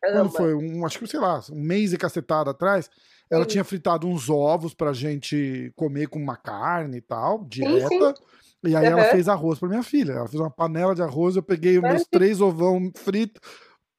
quando 0.00 0.30
foi? 0.30 0.54
Um, 0.54 0.86
acho 0.86 0.98
que, 0.98 1.06
sei 1.06 1.20
lá, 1.20 1.42
um 1.52 1.60
mês 1.60 1.92
e 1.92 1.98
cacetada 1.98 2.52
atrás. 2.52 2.88
Ela 3.30 3.42
uhum. 3.42 3.46
tinha 3.46 3.64
fritado 3.64 4.08
uns 4.08 4.30
ovos 4.30 4.72
pra 4.72 4.94
gente 4.94 5.72
comer 5.76 6.08
com 6.08 6.18
uma 6.18 6.36
carne 6.36 6.96
e 6.96 7.00
tal, 7.00 7.44
dieta. 7.44 7.86
Sim, 7.86 7.98
sim. 7.98 8.14
E 8.64 8.76
aí 8.76 8.86
uhum. 8.86 8.98
ela 8.98 9.10
fez 9.10 9.28
arroz 9.28 9.58
para 9.58 9.68
minha 9.68 9.82
filha. 9.82 10.12
Ela 10.12 10.28
fez 10.28 10.40
uma 10.40 10.50
panela 10.50 10.94
de 10.94 11.02
arroz, 11.02 11.36
eu 11.36 11.42
peguei 11.42 11.78
os 11.78 11.82
meus 11.82 12.04
três 12.04 12.40
ovão 12.40 12.90
frito, 12.94 13.40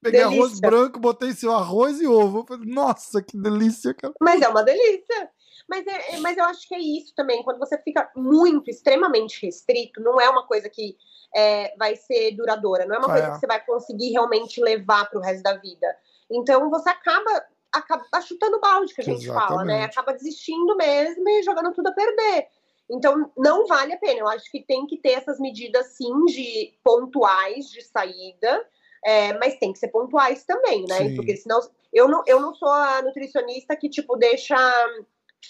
peguei 0.00 0.20
delícia. 0.20 0.40
arroz 0.40 0.60
branco, 0.60 1.00
botei 1.00 1.32
seu 1.32 1.52
arroz 1.52 2.00
e 2.00 2.06
ovo. 2.06 2.44
Falei, 2.46 2.66
Nossa, 2.66 3.22
que 3.22 3.36
delícia, 3.36 3.92
cara. 3.94 4.14
Mas 4.20 4.40
é 4.40 4.48
uma 4.48 4.62
delícia. 4.62 5.30
Mas, 5.68 5.86
é, 5.86 6.14
é, 6.14 6.20
mas 6.20 6.36
eu 6.36 6.44
acho 6.44 6.68
que 6.68 6.74
é 6.74 6.80
isso 6.80 7.14
também. 7.14 7.42
Quando 7.42 7.58
você 7.58 7.78
fica 7.78 8.10
muito, 8.16 8.70
extremamente 8.70 9.44
restrito, 9.44 10.00
não 10.00 10.20
é 10.20 10.28
uma 10.28 10.46
coisa 10.46 10.68
que 10.68 10.96
é, 11.34 11.74
vai 11.76 11.96
ser 11.96 12.32
duradoura, 12.32 12.84
não 12.84 12.96
é 12.96 12.98
uma 12.98 13.08
ah, 13.08 13.12
coisa 13.12 13.26
é. 13.26 13.30
que 13.30 13.38
você 13.38 13.46
vai 13.46 13.64
conseguir 13.64 14.10
realmente 14.10 14.60
levar 14.60 15.08
para 15.08 15.18
o 15.18 15.22
resto 15.22 15.42
da 15.42 15.56
vida. 15.56 15.86
Então 16.30 16.68
você 16.70 16.88
acaba, 16.90 17.44
acaba 17.72 18.20
chutando 18.20 18.60
balde, 18.60 18.94
que 18.94 19.00
a 19.00 19.04
gente 19.04 19.24
Exatamente. 19.24 19.48
fala, 19.48 19.64
né? 19.64 19.84
Acaba 19.84 20.12
desistindo 20.12 20.76
mesmo 20.76 21.28
e 21.28 21.42
jogando 21.42 21.72
tudo 21.72 21.88
a 21.88 21.92
perder. 21.92 22.48
Então, 22.90 23.30
não 23.36 23.66
vale 23.66 23.92
a 23.92 23.98
pena. 23.98 24.20
Eu 24.20 24.28
acho 24.28 24.50
que 24.50 24.62
tem 24.62 24.86
que 24.86 24.98
ter 24.98 25.12
essas 25.12 25.38
medidas, 25.38 25.96
sim, 25.96 26.24
de 26.26 26.74
pontuais 26.84 27.70
de 27.70 27.82
saída, 27.82 28.66
é, 29.04 29.32
mas 29.38 29.58
tem 29.58 29.72
que 29.72 29.78
ser 29.78 29.88
pontuais 29.88 30.44
também, 30.44 30.84
né? 30.88 30.98
Sim. 30.98 31.16
Porque 31.16 31.36
senão. 31.36 31.60
Eu 31.92 32.08
não, 32.08 32.22
eu 32.26 32.40
não 32.40 32.54
sou 32.54 32.68
a 32.68 33.02
nutricionista 33.02 33.76
que, 33.76 33.88
tipo, 33.88 34.16
deixa 34.16 34.56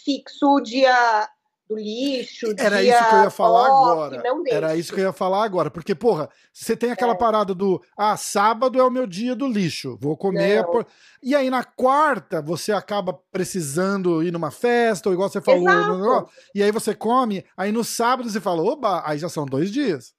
fixo 0.05 0.57
o 0.57 0.61
dia 0.61 1.29
do 1.73 1.77
lixo. 1.77 2.55
Era 2.59 2.83
isso 2.83 3.09
que 3.09 3.15
eu 3.15 3.23
ia 3.23 3.31
falar 3.31 3.67
agora. 3.67 4.23
Era 4.49 4.77
isso 4.77 4.93
que 4.93 5.01
eu 5.01 5.05
ia 5.05 5.13
falar 5.13 5.45
agora. 5.45 5.71
Porque, 5.71 5.95
porra, 5.95 6.29
você 6.53 6.77
tem 6.77 6.91
aquela 6.91 7.13
é. 7.13 7.17
parada 7.17 7.55
do 7.55 7.83
ah, 7.97 8.17
sábado 8.17 8.79
é 8.79 8.83
o 8.83 8.91
meu 8.91 9.07
dia 9.07 9.35
do 9.35 9.47
lixo. 9.47 9.97
Vou 10.01 10.17
comer. 10.17 10.65
Por... 10.67 10.87
E 11.23 11.35
aí, 11.35 11.51
na 11.51 11.65
quarta, 11.65 12.43
você 12.43 12.73
acaba 12.73 13.19
precisando 13.31 14.23
ir 14.23 14.33
numa 14.33 14.51
festa, 14.51 15.09
ou 15.09 15.15
igual 15.15 15.29
você 15.29 15.41
falou. 15.41 15.63
No... 15.63 16.29
E 16.55 16.63
aí 16.63 16.71
você 16.71 16.95
come, 16.95 17.45
aí 17.57 17.73
no 17.73 17.85
sábado 17.85 18.29
você 18.29 18.41
fala, 18.41 18.63
oba, 18.63 19.03
aí 19.07 19.19
já 19.19 19.29
são 19.29 19.47
dois 19.47 19.71
dias. 19.71 20.15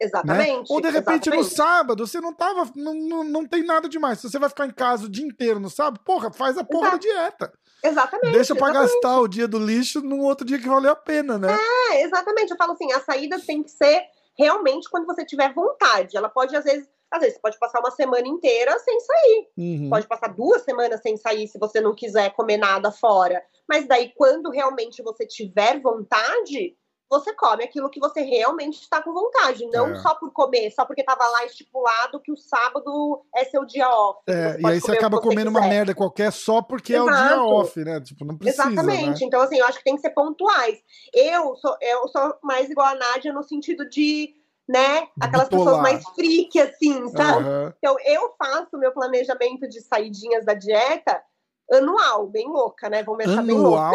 Né? 0.00 0.06
Exatamente. 0.06 0.58
Né? 0.58 0.64
Ou 0.68 0.80
de 0.80 0.90
repente 0.90 1.28
exatamente. 1.28 1.36
no 1.36 1.44
sábado 1.44 2.06
você 2.06 2.20
não 2.20 2.34
tava. 2.34 2.70
Não, 2.74 2.94
não, 2.94 3.24
não 3.24 3.46
tem 3.46 3.64
nada 3.64 3.88
demais. 3.88 4.18
Se 4.18 4.28
você 4.28 4.38
vai 4.38 4.48
ficar 4.48 4.66
em 4.66 4.72
casa 4.72 5.06
o 5.06 5.08
dia 5.08 5.24
inteiro 5.24 5.60
no 5.60 5.70
sábado, 5.70 6.02
porra, 6.04 6.32
faz 6.32 6.58
a 6.58 6.64
porra 6.64 6.88
Exato. 6.88 7.06
da 7.06 7.12
dieta. 7.12 7.52
Exatamente. 7.84 8.32
Deixa 8.32 8.54
para 8.54 8.72
gastar 8.72 9.20
o 9.20 9.28
dia 9.28 9.46
do 9.46 9.58
lixo 9.58 10.00
num 10.00 10.20
outro 10.22 10.46
dia 10.46 10.58
que 10.58 10.66
valeu 10.66 10.92
a 10.92 10.96
pena, 10.96 11.38
né? 11.38 11.54
É, 11.92 12.02
exatamente. 12.02 12.50
Eu 12.50 12.56
falo 12.56 12.72
assim, 12.72 12.90
a 12.92 13.00
saída 13.00 13.38
tem 13.38 13.62
que 13.62 13.70
ser 13.70 14.02
realmente 14.36 14.88
quando 14.90 15.06
você 15.06 15.24
tiver 15.24 15.52
vontade. 15.52 16.16
Ela 16.16 16.28
pode, 16.28 16.56
às 16.56 16.64
vezes, 16.64 16.88
Às 17.10 17.20
vezes, 17.20 17.34
você 17.34 17.40
pode 17.40 17.58
passar 17.60 17.78
uma 17.78 17.92
semana 17.92 18.26
inteira 18.26 18.76
sem 18.80 18.98
sair. 19.00 19.48
Uhum. 19.56 19.90
Pode 19.90 20.06
passar 20.08 20.28
duas 20.34 20.62
semanas 20.62 21.00
sem 21.00 21.16
sair 21.16 21.46
se 21.46 21.58
você 21.58 21.80
não 21.80 21.94
quiser 21.94 22.32
comer 22.34 22.56
nada 22.56 22.90
fora. 22.90 23.40
Mas 23.68 23.86
daí, 23.86 24.12
quando 24.16 24.50
realmente 24.50 25.00
você 25.02 25.24
tiver 25.24 25.80
vontade, 25.80 26.76
você 27.10 27.32
come 27.34 27.62
aquilo 27.64 27.90
que 27.90 28.00
você 28.00 28.22
realmente 28.22 28.80
está 28.80 29.02
com 29.02 29.12
vontade, 29.12 29.66
não 29.68 29.88
É. 29.90 29.94
só 29.96 30.14
por 30.14 30.32
comer, 30.32 30.70
só 30.70 30.84
porque 30.84 31.02
estava 31.02 31.24
lá 31.28 31.44
estipulado 31.44 32.20
que 32.20 32.32
o 32.32 32.36
sábado 32.36 33.22
é 33.34 33.44
seu 33.44 33.64
dia 33.64 33.88
off. 33.88 34.20
É, 34.26 34.60
e 34.60 34.66
aí 34.66 34.80
você 34.80 34.92
acaba 34.92 35.20
comendo 35.20 35.50
uma 35.50 35.60
quiser. 35.60 35.70
merda 35.74 35.94
qualquer 35.94 36.32
só 36.32 36.62
porque 36.62 36.94
é 36.94 37.00
o 37.02 37.06
dia 37.06 37.14
Exato. 37.14 37.48
off, 37.48 37.84
né? 37.84 38.00
Tipo, 38.00 38.24
não 38.24 38.36
precisa, 38.36 38.62
Exatamente. 38.70 39.20
né? 39.20 39.26
Então, 39.26 39.40
assim, 39.42 39.58
eu 39.58 39.66
acho 39.66 39.78
que 39.78 39.84
tem 39.84 39.94
que 39.96 40.00
ser 40.00 40.10
pontuais. 40.10 40.78
Eu 41.12 41.54
sou, 41.56 41.76
eu 41.80 42.08
sou 42.08 42.34
mais 42.42 42.68
igual 42.70 42.88
a 42.88 42.94
Nádia 42.94 43.32
no 43.32 43.42
sentido 43.42 43.88
de, 43.88 44.34
né, 44.68 45.06
aquelas 45.20 45.48
Bitolar. 45.48 45.66
pessoas 45.66 45.82
mais 45.82 46.04
freak, 46.14 46.58
assim, 46.60 47.08
sabe? 47.10 47.44
Aham. 47.46 47.74
Então, 47.78 47.96
eu 48.04 48.34
faço 48.38 48.78
meu 48.78 48.92
planejamento 48.92 49.68
de 49.68 49.80
saidinhas 49.82 50.44
da 50.44 50.54
dieta 50.54 51.22
anual, 51.70 52.26
bem 52.26 52.48
louca, 52.48 52.88
né? 52.88 53.02
Vamos 53.02 53.24
deixar 53.24 53.42
bem 53.42 53.56
louca. 53.58 53.92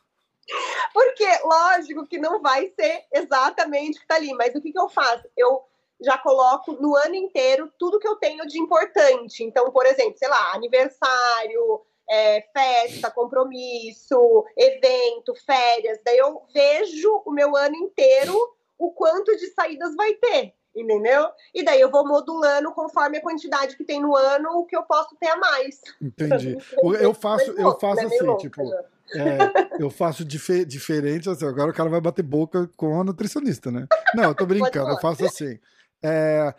Porque, 0.93 1.27
lógico 1.43 2.07
que 2.07 2.17
não 2.17 2.41
vai 2.41 2.71
ser 2.79 3.05
exatamente 3.13 3.97
o 3.97 4.01
que 4.01 4.07
tá 4.07 4.15
ali, 4.15 4.33
mas 4.33 4.55
o 4.55 4.61
que, 4.61 4.71
que 4.71 4.79
eu 4.79 4.89
faço? 4.89 5.27
Eu 5.35 5.63
já 5.99 6.17
coloco 6.17 6.73
no 6.73 6.95
ano 6.95 7.15
inteiro 7.15 7.71
tudo 7.77 7.99
que 7.99 8.07
eu 8.07 8.15
tenho 8.15 8.45
de 8.47 8.59
importante. 8.59 9.43
Então, 9.43 9.71
por 9.71 9.85
exemplo, 9.85 10.17
sei 10.17 10.27
lá, 10.27 10.53
aniversário, 10.53 11.81
é, 12.09 12.41
festa, 12.53 13.11
compromisso, 13.11 14.45
evento, 14.55 15.33
férias. 15.45 15.99
Daí 16.05 16.17
eu 16.17 16.43
vejo 16.53 17.21
o 17.25 17.31
meu 17.31 17.55
ano 17.55 17.75
inteiro 17.75 18.35
o 18.77 18.91
quanto 18.91 19.35
de 19.35 19.47
saídas 19.47 19.95
vai 19.95 20.13
ter. 20.13 20.53
Entendeu? 20.75 21.27
E 21.55 21.63
daí 21.63 21.81
eu 21.81 21.89
vou 21.89 22.07
modulando 22.07 22.71
conforme 22.71 23.17
a 23.17 23.21
quantidade 23.21 23.75
que 23.75 23.83
tem 23.83 23.99
no 23.99 24.15
ano, 24.15 24.59
o 24.59 24.65
que 24.65 24.77
eu 24.77 24.83
posso 24.83 25.15
ter 25.15 25.29
a 25.29 25.35
mais. 25.35 25.81
Entendi. 25.99 26.55
Eu 27.01 27.15
faço, 27.15 27.51
eu 27.51 27.79
faço 27.79 27.95
né? 27.95 28.05
Assim, 28.05 28.37
tipo, 28.37 28.63
já. 28.63 28.85
É, 29.15 29.37
eu 29.79 29.89
faço 29.89 30.23
dife- 30.25 30.65
diferente, 30.65 31.29
assim, 31.29 31.45
agora 31.45 31.71
o 31.71 31.73
cara 31.73 31.89
vai 31.89 32.01
bater 32.01 32.23
boca 32.23 32.69
com 32.75 32.99
a 32.99 33.03
nutricionista, 33.03 33.71
né? 33.71 33.87
Não, 34.15 34.23
eu 34.25 34.35
tô 34.35 34.45
brincando, 34.47 34.91
eu 34.91 34.99
faço 34.99 35.25
assim. 35.25 35.57
É, 36.03 36.53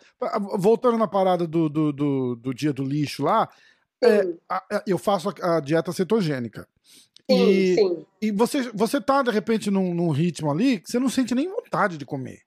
voltando 0.57 0.97
na 0.97 1.07
parada 1.07 1.47
do, 1.47 1.69
do, 1.69 1.93
do, 1.93 2.35
do 2.35 2.53
dia 2.53 2.73
do 2.73 2.83
lixo 2.83 3.23
lá, 3.23 3.47
é, 4.03 4.27
a- 4.49 4.83
eu 4.85 4.97
faço 4.97 5.29
a, 5.29 5.57
a 5.57 5.59
dieta 5.59 5.91
cetogênica. 5.91 6.67
sim, 7.29 7.35
E, 7.37 7.75
sim. 7.75 8.05
e 8.21 8.31
você, 8.31 8.69
você 8.73 8.99
tá, 8.99 9.21
de 9.21 9.31
repente, 9.31 9.69
num, 9.71 9.93
num 9.93 10.09
ritmo 10.09 10.51
ali 10.51 10.79
que 10.79 10.89
você 10.91 10.99
não 10.99 11.09
sente 11.09 11.33
nem 11.35 11.47
vontade 11.47 11.97
de 11.97 12.05
comer. 12.05 12.39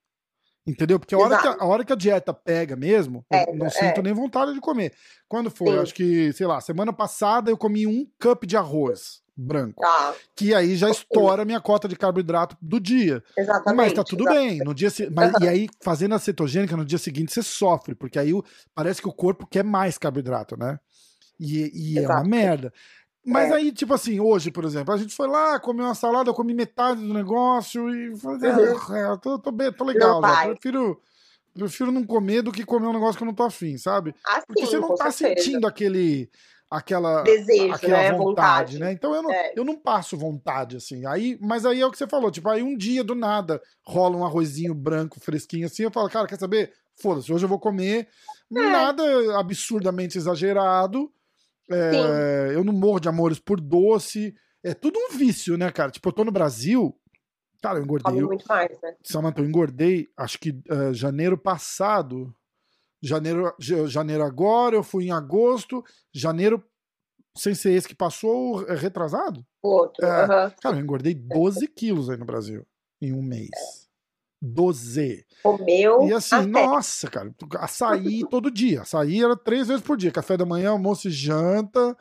Entendeu? 0.66 0.98
Porque 0.98 1.14
a 1.14 1.18
hora, 1.18 1.38
que 1.38 1.48
a, 1.48 1.56
a 1.58 1.66
hora 1.66 1.84
que 1.84 1.92
a 1.92 1.96
dieta 1.96 2.32
pega 2.32 2.76
mesmo, 2.76 3.24
eu 3.30 3.38
Pega, 3.38 3.52
não 3.52 3.66
é. 3.66 3.70
sinto 3.70 4.00
nem 4.02 4.12
vontade 4.12 4.54
de 4.54 4.60
comer. 4.60 4.92
Quando 5.28 5.50
foi? 5.50 5.76
Acho 5.78 5.92
que, 5.94 6.32
sei 6.32 6.46
lá, 6.46 6.60
semana 6.60 6.92
passada 6.92 7.50
eu 7.50 7.56
comi 7.56 7.84
um 7.86 8.06
cup 8.20 8.44
de 8.44 8.56
arroz 8.56 9.20
branco. 9.36 9.80
Tá, 9.80 10.14
Que 10.36 10.54
aí 10.54 10.76
já 10.76 10.88
estoura 10.90 11.42
a 11.42 11.44
minha 11.44 11.60
cota 11.60 11.88
de 11.88 11.96
carboidrato 11.96 12.56
do 12.60 12.78
dia. 12.78 13.24
exatamente. 13.36 13.76
Mas 13.76 13.92
tá 13.94 14.04
tudo 14.04 14.22
exato. 14.24 14.36
bem. 14.38 14.58
No 14.58 14.72
dia, 14.74 14.90
se- 14.90 15.10
mas, 15.10 15.32
E 15.40 15.48
aí, 15.48 15.68
fazendo 15.82 16.14
a 16.14 16.18
cetogênica, 16.18 16.76
no 16.76 16.84
dia 16.84 16.98
seguinte 16.98 17.32
você 17.32 17.42
sofre, 17.42 17.94
porque 17.94 18.18
aí 18.18 18.32
o- 18.32 18.44
parece 18.74 19.00
que 19.02 19.08
o 19.08 19.12
corpo 19.12 19.46
quer 19.46 19.64
mais 19.64 19.96
carboidrato, 19.98 20.56
né? 20.56 20.78
E, 21.40 21.94
e 21.94 21.98
é 21.98 22.06
uma 22.06 22.22
merda. 22.22 22.72
Mas 23.24 23.50
É. 23.50 23.54
aí, 23.54 23.72
tipo 23.72 23.94
assim, 23.94 24.18
hoje, 24.18 24.50
por 24.50 24.64
exemplo, 24.64 24.92
a 24.92 24.96
gente 24.96 25.14
foi 25.14 25.28
lá, 25.28 25.58
comeu 25.60 25.84
uma 25.86 25.94
salada, 25.94 26.28
eu 26.30 26.34
comi 26.34 26.52
metade 26.54 27.00
do 27.00 27.14
negócio 27.14 27.88
e 27.88 28.16
falei, 28.18 28.50
Uhum. 28.50 29.12
ah, 29.12 29.16
tô, 29.16 29.38
tô, 29.38 29.52
bem, 29.52 29.72
tô 29.72 29.84
legal, 29.84 30.20
já. 30.20 30.46
Prefiro, 30.48 31.00
prefiro 31.54 31.92
não 31.92 32.04
comer 32.04 32.42
do 32.42 32.50
que 32.50 32.64
comer 32.64 32.86
um 32.88 32.92
negócio 32.92 33.16
que 33.16 33.22
eu 33.22 33.26
não 33.28 33.34
tô 33.34 33.44
afim, 33.44 33.78
sabe? 33.78 34.14
Assim, 34.26 34.42
Porque 34.48 34.66
você 34.66 34.78
não 34.80 34.94
tá 34.96 35.10
certeza. 35.12 35.44
sentindo 35.46 35.66
aquele. 35.66 36.28
Aquela, 36.74 37.22
Desejo, 37.22 37.74
aquela 37.74 37.98
né? 37.98 38.12
vontade, 38.12 38.24
Vontade. 38.24 38.78
né? 38.78 38.92
Então 38.92 39.14
eu 39.14 39.22
não, 39.22 39.30
É. 39.30 39.52
eu 39.54 39.62
não 39.62 39.76
passo 39.76 40.16
vontade, 40.16 40.78
assim. 40.78 41.04
Aí, 41.04 41.36
mas 41.38 41.66
aí 41.66 41.82
é 41.82 41.86
o 41.86 41.90
que 41.90 41.98
você 41.98 42.06
falou, 42.06 42.30
tipo, 42.30 42.48
aí 42.48 42.62
um 42.62 42.74
dia 42.74 43.04
do 43.04 43.14
nada 43.14 43.60
rola 43.86 44.16
um 44.16 44.24
arrozinho 44.24 44.74
branco, 44.74 45.20
fresquinho 45.20 45.66
assim, 45.66 45.82
eu 45.82 45.90
falo, 45.90 46.08
cara, 46.08 46.26
quer 46.26 46.38
saber? 46.38 46.72
Foda-se, 46.96 47.30
hoje 47.30 47.44
eu 47.44 47.48
vou 47.48 47.58
comer 47.58 48.08
É. 48.50 48.54
nada 48.70 49.38
absurdamente 49.38 50.16
exagerado. 50.16 51.12
É, 51.76 52.54
eu 52.54 52.64
não 52.64 52.72
morro 52.72 53.00
de 53.00 53.08
amores 53.08 53.38
por 53.38 53.60
doce. 53.60 54.34
É 54.64 54.74
tudo 54.74 54.98
um 54.98 55.16
vício, 55.16 55.56
né, 55.56 55.70
cara? 55.72 55.90
Tipo, 55.90 56.08
eu 56.08 56.12
tô 56.12 56.24
no 56.24 56.30
Brasil, 56.32 56.96
cara, 57.62 57.78
eu 57.78 57.82
engordei. 57.84 58.20
Eu, 58.20 58.26
muito 58.26 58.46
mais, 58.46 58.70
né? 58.80 58.94
Samantha, 59.02 59.40
eu 59.40 59.46
engordei, 59.46 60.08
acho 60.16 60.38
que 60.38 60.50
eh, 60.68 60.92
janeiro 60.94 61.36
passado. 61.36 62.34
Janeiro, 63.02 63.52
ja- 63.58 63.86
janeiro 63.86 64.22
agora, 64.22 64.76
eu 64.76 64.82
fui 64.84 65.06
em 65.06 65.10
agosto. 65.10 65.82
Janeiro, 66.14 66.62
sem 67.36 67.54
ser 67.54 67.72
esse 67.72 67.88
que 67.88 67.94
passou, 67.96 68.64
é 68.68 68.76
retrasado. 68.76 69.44
O 69.62 69.68
outro. 69.68 70.04
É. 70.06 70.24
aham. 70.24 70.52
Cara, 70.62 70.76
eu 70.76 70.80
engordei 70.80 71.12
12 71.14 71.66
quilos 71.66 72.08
aí 72.08 72.16
no 72.16 72.24
Brasil, 72.24 72.64
em 73.00 73.12
um 73.12 73.22
mês. 73.22 73.81
12. 74.42 75.24
Comeu. 75.40 76.08
E 76.08 76.12
assim, 76.12 76.46
nossa, 76.46 77.08
cara, 77.08 77.32
açaí 77.60 78.26
todo 78.28 78.50
dia. 78.50 78.82
Açaí 78.82 79.22
era 79.22 79.36
três 79.36 79.68
vezes 79.68 79.82
por 79.82 79.96
dia. 79.96 80.10
Café 80.10 80.36
da 80.36 80.44
manhã, 80.44 80.70
almoço 80.70 81.06
e 81.06 81.12
janta. 81.12 81.96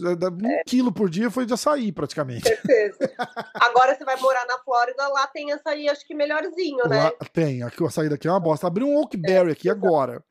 Um 0.00 0.62
quilo 0.66 0.92
por 0.92 1.08
dia 1.08 1.30
foi 1.30 1.46
de 1.46 1.54
açaí, 1.54 1.90
praticamente. 1.90 2.46
certeza. 2.46 2.98
Agora 3.54 3.96
você 3.96 4.04
vai 4.04 4.16
morar 4.20 4.46
na 4.46 4.58
Flórida, 4.58 5.08
lá 5.08 5.26
tem 5.26 5.50
açaí, 5.50 5.88
acho 5.88 6.06
que 6.06 6.14
melhorzinho, 6.14 6.86
né? 6.86 7.04
Lá 7.04 7.12
tem, 7.32 7.62
aqui 7.62 7.82
o 7.82 7.86
açaí 7.86 8.08
daqui 8.08 8.28
é 8.28 8.30
uma 8.30 8.38
bosta. 8.38 8.66
Abriu 8.66 8.86
um 8.86 8.96
Oakberry 8.98 9.50
aqui 9.50 9.68
agora. 9.68 10.22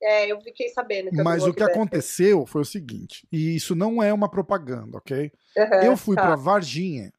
É, 0.00 0.30
eu 0.30 0.40
fiquei 0.42 0.68
sabendo. 0.68 1.10
Que 1.10 1.22
Mas 1.22 1.42
o 1.42 1.52
que 1.52 1.62
aconteceu 1.62 2.46
foi 2.46 2.62
o 2.62 2.66
seguinte, 2.66 3.26
e 3.32 3.56
isso 3.56 3.74
não 3.74 4.00
é 4.02 4.12
uma 4.12 4.30
propaganda, 4.30 4.98
ok? 4.98 5.32
Eu 5.82 5.96
fui 5.96 6.14
tá. 6.14 6.22
pra 6.22 6.36
Varginha, 6.36 7.10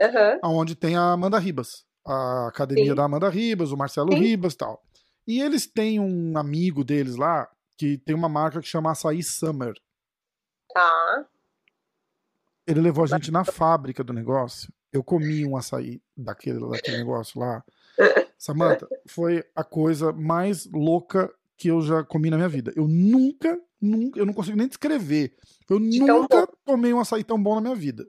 Aham. 0.00 0.40
onde 0.42 0.74
tem 0.74 0.96
a 0.96 1.12
Amanda 1.12 1.38
Ribas, 1.38 1.84
a 2.08 2.48
academia 2.48 2.90
Sim. 2.90 2.94
da 2.94 3.04
Amanda 3.04 3.28
Ribas, 3.28 3.70
o 3.70 3.76
Marcelo 3.76 4.12
Sim. 4.12 4.20
Ribas 4.20 4.54
e 4.54 4.56
tal. 4.56 4.82
E 5.26 5.40
eles 5.40 5.66
têm 5.66 6.00
um 6.00 6.38
amigo 6.38 6.82
deles 6.82 7.16
lá 7.16 7.46
que 7.76 7.98
tem 7.98 8.14
uma 8.14 8.28
marca 8.28 8.60
que 8.60 8.66
chama 8.66 8.90
Açaí 8.90 9.22
Summer. 9.22 9.74
Tá. 10.72 11.26
Ele 12.66 12.80
levou 12.80 13.04
a 13.04 13.06
gente 13.06 13.30
na 13.30 13.44
fábrica 13.44 14.02
do 14.02 14.12
negócio. 14.12 14.72
Eu 14.90 15.04
comi 15.04 15.44
um 15.44 15.56
açaí 15.56 16.00
daquele, 16.16 16.60
daquele 16.70 16.96
negócio 16.96 17.38
lá. 17.38 17.62
Samantha, 18.38 18.88
foi 19.06 19.44
a 19.54 19.62
coisa 19.62 20.12
mais 20.12 20.66
louca 20.66 21.30
que 21.56 21.68
eu 21.68 21.82
já 21.82 22.02
comi 22.04 22.30
na 22.30 22.36
minha 22.36 22.48
vida. 22.48 22.72
Eu 22.74 22.88
nunca, 22.88 23.60
nunca, 23.80 24.18
eu 24.18 24.24
não 24.24 24.32
consigo 24.32 24.56
nem 24.56 24.68
descrever. 24.68 25.34
Eu 25.68 25.78
De 25.78 25.98
nunca 25.98 26.48
tomei 26.64 26.94
um 26.94 27.00
açaí 27.00 27.22
tão 27.22 27.42
bom 27.42 27.54
na 27.56 27.60
minha 27.60 27.74
vida. 27.74 28.06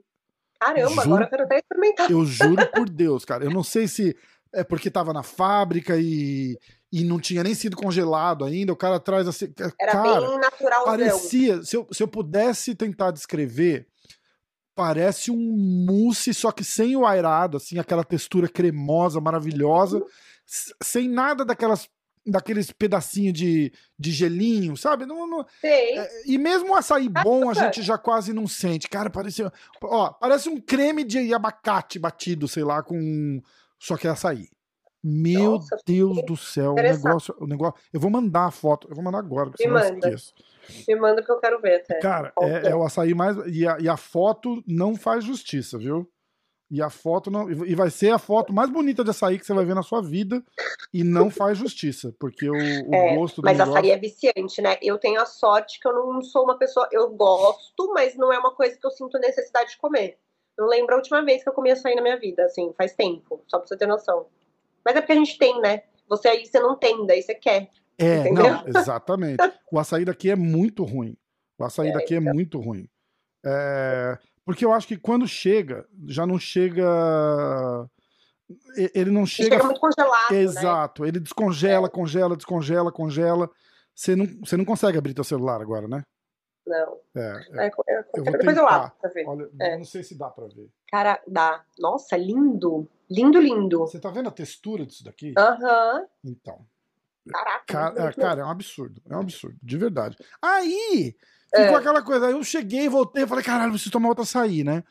Caramba, 0.60 0.88
Juro. 0.88 1.00
agora 1.02 1.24
eu 1.24 1.30
quero 1.30 1.42
até 1.44 1.58
experimentar. 1.58 2.10
Eu 2.10 2.24
juro 2.26 2.66
por 2.72 2.88
Deus, 2.90 3.24
cara. 3.24 3.44
Eu 3.44 3.50
não 3.50 3.62
sei 3.64 3.88
se 3.88 4.14
é 4.52 4.62
porque 4.62 4.90
tava 4.90 5.12
na 5.12 5.22
fábrica 5.22 5.96
e, 5.98 6.58
e 6.92 7.02
não 7.04 7.18
tinha 7.18 7.42
nem 7.42 7.54
sido 7.54 7.76
congelado 7.76 8.44
ainda. 8.44 8.72
O 8.72 8.76
cara 8.76 9.00
traz 9.00 9.26
assim. 9.26 9.52
Era 9.80 9.92
cara, 9.92 10.20
bem 10.20 10.38
naturalzão. 10.38 10.84
parecia. 10.84 11.62
Se 11.62 11.76
eu, 11.76 11.88
se 11.90 12.02
eu 12.02 12.08
pudesse 12.08 12.74
tentar 12.74 13.10
descrever, 13.10 13.86
parece 14.74 15.30
um 15.30 15.36
mousse, 15.86 16.32
só 16.34 16.50
que 16.52 16.64
sem 16.64 16.96
o 16.96 17.06
airado, 17.06 17.56
assim, 17.56 17.78
aquela 17.78 18.04
textura 18.04 18.48
cremosa, 18.48 19.20
maravilhosa, 19.20 20.02
s- 20.46 20.74
sem 20.82 21.08
nada 21.08 21.44
daquelas. 21.44 21.88
Daqueles 22.26 22.70
pedacinhos 22.70 23.32
de, 23.32 23.72
de 23.98 24.10
gelinho, 24.12 24.76
sabe? 24.76 25.06
Não, 25.06 25.26
não- 25.26 25.46
é, 25.64 26.26
e 26.26 26.36
mesmo 26.36 26.72
o 26.72 26.74
açaí 26.76 27.08
bom 27.08 27.48
a 27.48 27.54
gente 27.54 27.80
já 27.82 27.96
quase 27.96 28.32
não 28.32 28.46
sente. 28.46 28.88
Cara, 28.88 29.08
parece, 29.08 29.42
ó, 29.82 30.10
parece 30.12 30.48
um 30.48 30.60
creme 30.60 31.02
de 31.02 31.32
abacate 31.32 31.98
batido, 31.98 32.46
sei 32.46 32.62
lá, 32.62 32.82
com. 32.82 33.40
Só 33.78 33.96
que 33.96 34.06
é 34.06 34.10
açaí. 34.10 34.48
Meu 35.02 35.52
Nossa, 35.52 35.78
Deus 35.86 36.22
do 36.26 36.36
céu, 36.36 36.72
o 36.72 36.74
negócio, 36.74 37.34
o 37.40 37.46
negócio. 37.46 37.80
Eu 37.90 37.98
vou 37.98 38.10
mandar 38.10 38.44
a 38.46 38.50
foto, 38.50 38.86
eu 38.90 38.94
vou 38.94 39.02
mandar 39.02 39.18
agora, 39.18 39.48
porque 39.48 39.66
Me 39.66 39.70
senão 39.70 39.82
eu 39.82 39.94
manda. 39.94 40.08
esqueço. 40.08 40.34
Me 40.86 40.94
manda 40.96 41.22
que 41.24 41.32
eu 41.32 41.40
quero 41.40 41.58
ver 41.58 41.76
até. 41.80 41.98
Cara, 42.00 42.32
é, 42.38 42.68
é? 42.68 42.70
é 42.70 42.76
o 42.76 42.84
açaí 42.84 43.14
mais. 43.14 43.34
E 43.46 43.66
a, 43.66 43.78
e 43.80 43.88
a 43.88 43.96
foto 43.96 44.62
não 44.66 44.94
faz 44.94 45.24
justiça, 45.24 45.78
viu? 45.78 46.06
E 46.70 46.80
a 46.80 46.88
foto 46.88 47.30
não. 47.30 47.50
E 47.50 47.74
vai 47.74 47.90
ser 47.90 48.10
a 48.10 48.18
foto 48.18 48.52
mais 48.52 48.70
bonita 48.70 49.02
de 49.02 49.10
açaí 49.10 49.38
que 49.38 49.44
você 49.44 49.52
vai 49.52 49.64
ver 49.64 49.74
na 49.74 49.82
sua 49.82 50.00
vida. 50.00 50.40
E 50.94 51.02
não 51.02 51.28
faz 51.28 51.58
justiça. 51.58 52.14
Porque 52.18 52.48
o, 52.48 52.52
o 52.54 52.94
É, 52.94 53.16
gosto 53.16 53.42
do 53.42 53.44
Mas 53.44 53.58
negócio. 53.58 53.78
açaí 53.78 53.90
é 53.90 53.98
viciante, 53.98 54.62
né? 54.62 54.76
Eu 54.80 54.96
tenho 54.96 55.20
a 55.20 55.26
sorte 55.26 55.80
que 55.80 55.88
eu 55.88 55.92
não 55.92 56.22
sou 56.22 56.44
uma 56.44 56.56
pessoa. 56.56 56.88
Eu 56.92 57.10
gosto, 57.10 57.92
mas 57.92 58.14
não 58.16 58.32
é 58.32 58.38
uma 58.38 58.54
coisa 58.54 58.78
que 58.78 58.86
eu 58.86 58.90
sinto 58.92 59.18
necessidade 59.18 59.70
de 59.70 59.78
comer. 59.78 60.18
Não 60.56 60.68
lembro 60.68 60.94
a 60.94 60.98
última 60.98 61.24
vez 61.24 61.42
que 61.42 61.48
eu 61.48 61.52
comi 61.52 61.70
açaí 61.72 61.94
na 61.96 62.02
minha 62.02 62.18
vida, 62.20 62.44
assim, 62.44 62.72
faz 62.76 62.94
tempo, 62.94 63.42
só 63.48 63.58
pra 63.58 63.66
você 63.66 63.76
ter 63.76 63.86
noção. 63.86 64.26
Mas 64.84 64.94
é 64.94 65.00
porque 65.00 65.12
a 65.12 65.16
gente 65.16 65.38
tem, 65.38 65.60
né? 65.60 65.82
Você 66.08 66.28
aí 66.28 66.44
você 66.46 66.60
não 66.60 66.76
tem, 66.76 67.04
daí 67.06 67.22
você 67.22 67.34
quer. 67.34 67.68
É, 67.98 68.18
Entendeu? 68.18 68.44
não, 68.44 68.62
exatamente. 68.68 69.42
O 69.72 69.78
açaí 69.78 70.04
daqui 70.04 70.30
é 70.30 70.36
muito 70.36 70.84
ruim. 70.84 71.16
O 71.58 71.64
açaí 71.64 71.88
É, 71.88 71.92
daqui 71.92 72.14
é 72.14 72.20
muito 72.20 72.60
ruim. 72.60 72.88
É, 73.44 74.18
porque 74.50 74.64
eu 74.64 74.72
acho 74.72 74.88
que 74.88 74.96
quando 74.96 75.28
chega, 75.28 75.86
já 76.08 76.26
não 76.26 76.36
chega 76.36 77.88
ele 78.92 79.12
não 79.12 79.24
chega. 79.24 79.50
chega 79.50 79.62
muito 79.62 79.78
congelado. 79.78 80.32
Né? 80.32 80.40
Exato. 80.40 81.02
Né? 81.02 81.08
Ele 81.08 81.20
descongela, 81.20 81.86
é. 81.86 81.88
congela, 81.90 82.36
descongela, 82.36 82.90
congela. 82.90 83.48
Você 83.94 84.16
não, 84.16 84.26
você 84.26 84.56
não 84.56 84.64
consegue 84.64 84.98
abrir 84.98 85.14
teu 85.14 85.22
celular 85.22 85.60
agora, 85.60 85.86
né? 85.86 86.02
Não. 86.66 86.98
É, 87.14 87.20
é. 87.20 87.66
é, 87.66 87.70
eu 88.16 88.24
vou 88.24 88.32
depois 88.32 88.56
eu 88.56 88.66
abro 88.66 88.92
pra 89.00 89.10
ver. 89.10 89.24
Olha, 89.28 89.48
é. 89.60 89.76
não 89.76 89.84
sei 89.84 90.02
se 90.02 90.18
dá 90.18 90.28
pra 90.28 90.48
ver. 90.48 90.68
Cara, 90.90 91.22
dá. 91.28 91.64
Nossa, 91.78 92.16
lindo. 92.16 92.88
Lindo, 93.08 93.38
lindo. 93.40 93.78
Você 93.78 94.00
tá 94.00 94.10
vendo 94.10 94.30
a 94.30 94.32
textura 94.32 94.84
disso 94.84 95.04
daqui? 95.04 95.32
Aham. 95.38 96.00
Uhum. 96.00 96.06
Então. 96.24 96.66
Caraca. 97.30 97.64
Cara, 97.68 98.08
é, 98.08 98.12
cara, 98.12 98.40
é 98.40 98.44
um 98.44 98.50
absurdo. 98.50 99.00
É 99.08 99.16
um 99.16 99.20
absurdo, 99.20 99.56
de 99.62 99.78
verdade. 99.78 100.16
Aí, 100.42 101.14
ficou 101.54 101.76
aquela 101.76 102.02
coisa. 102.02 102.26
Aí 102.26 102.32
eu 102.32 102.42
cheguei, 102.44 102.88
voltei, 102.88 103.26
falei, 103.26 103.44
caralho, 103.44 103.72
preciso 103.72 103.90
tomar 103.90 104.08
outra 104.08 104.24
açaí, 104.24 104.64
né? 104.64 104.82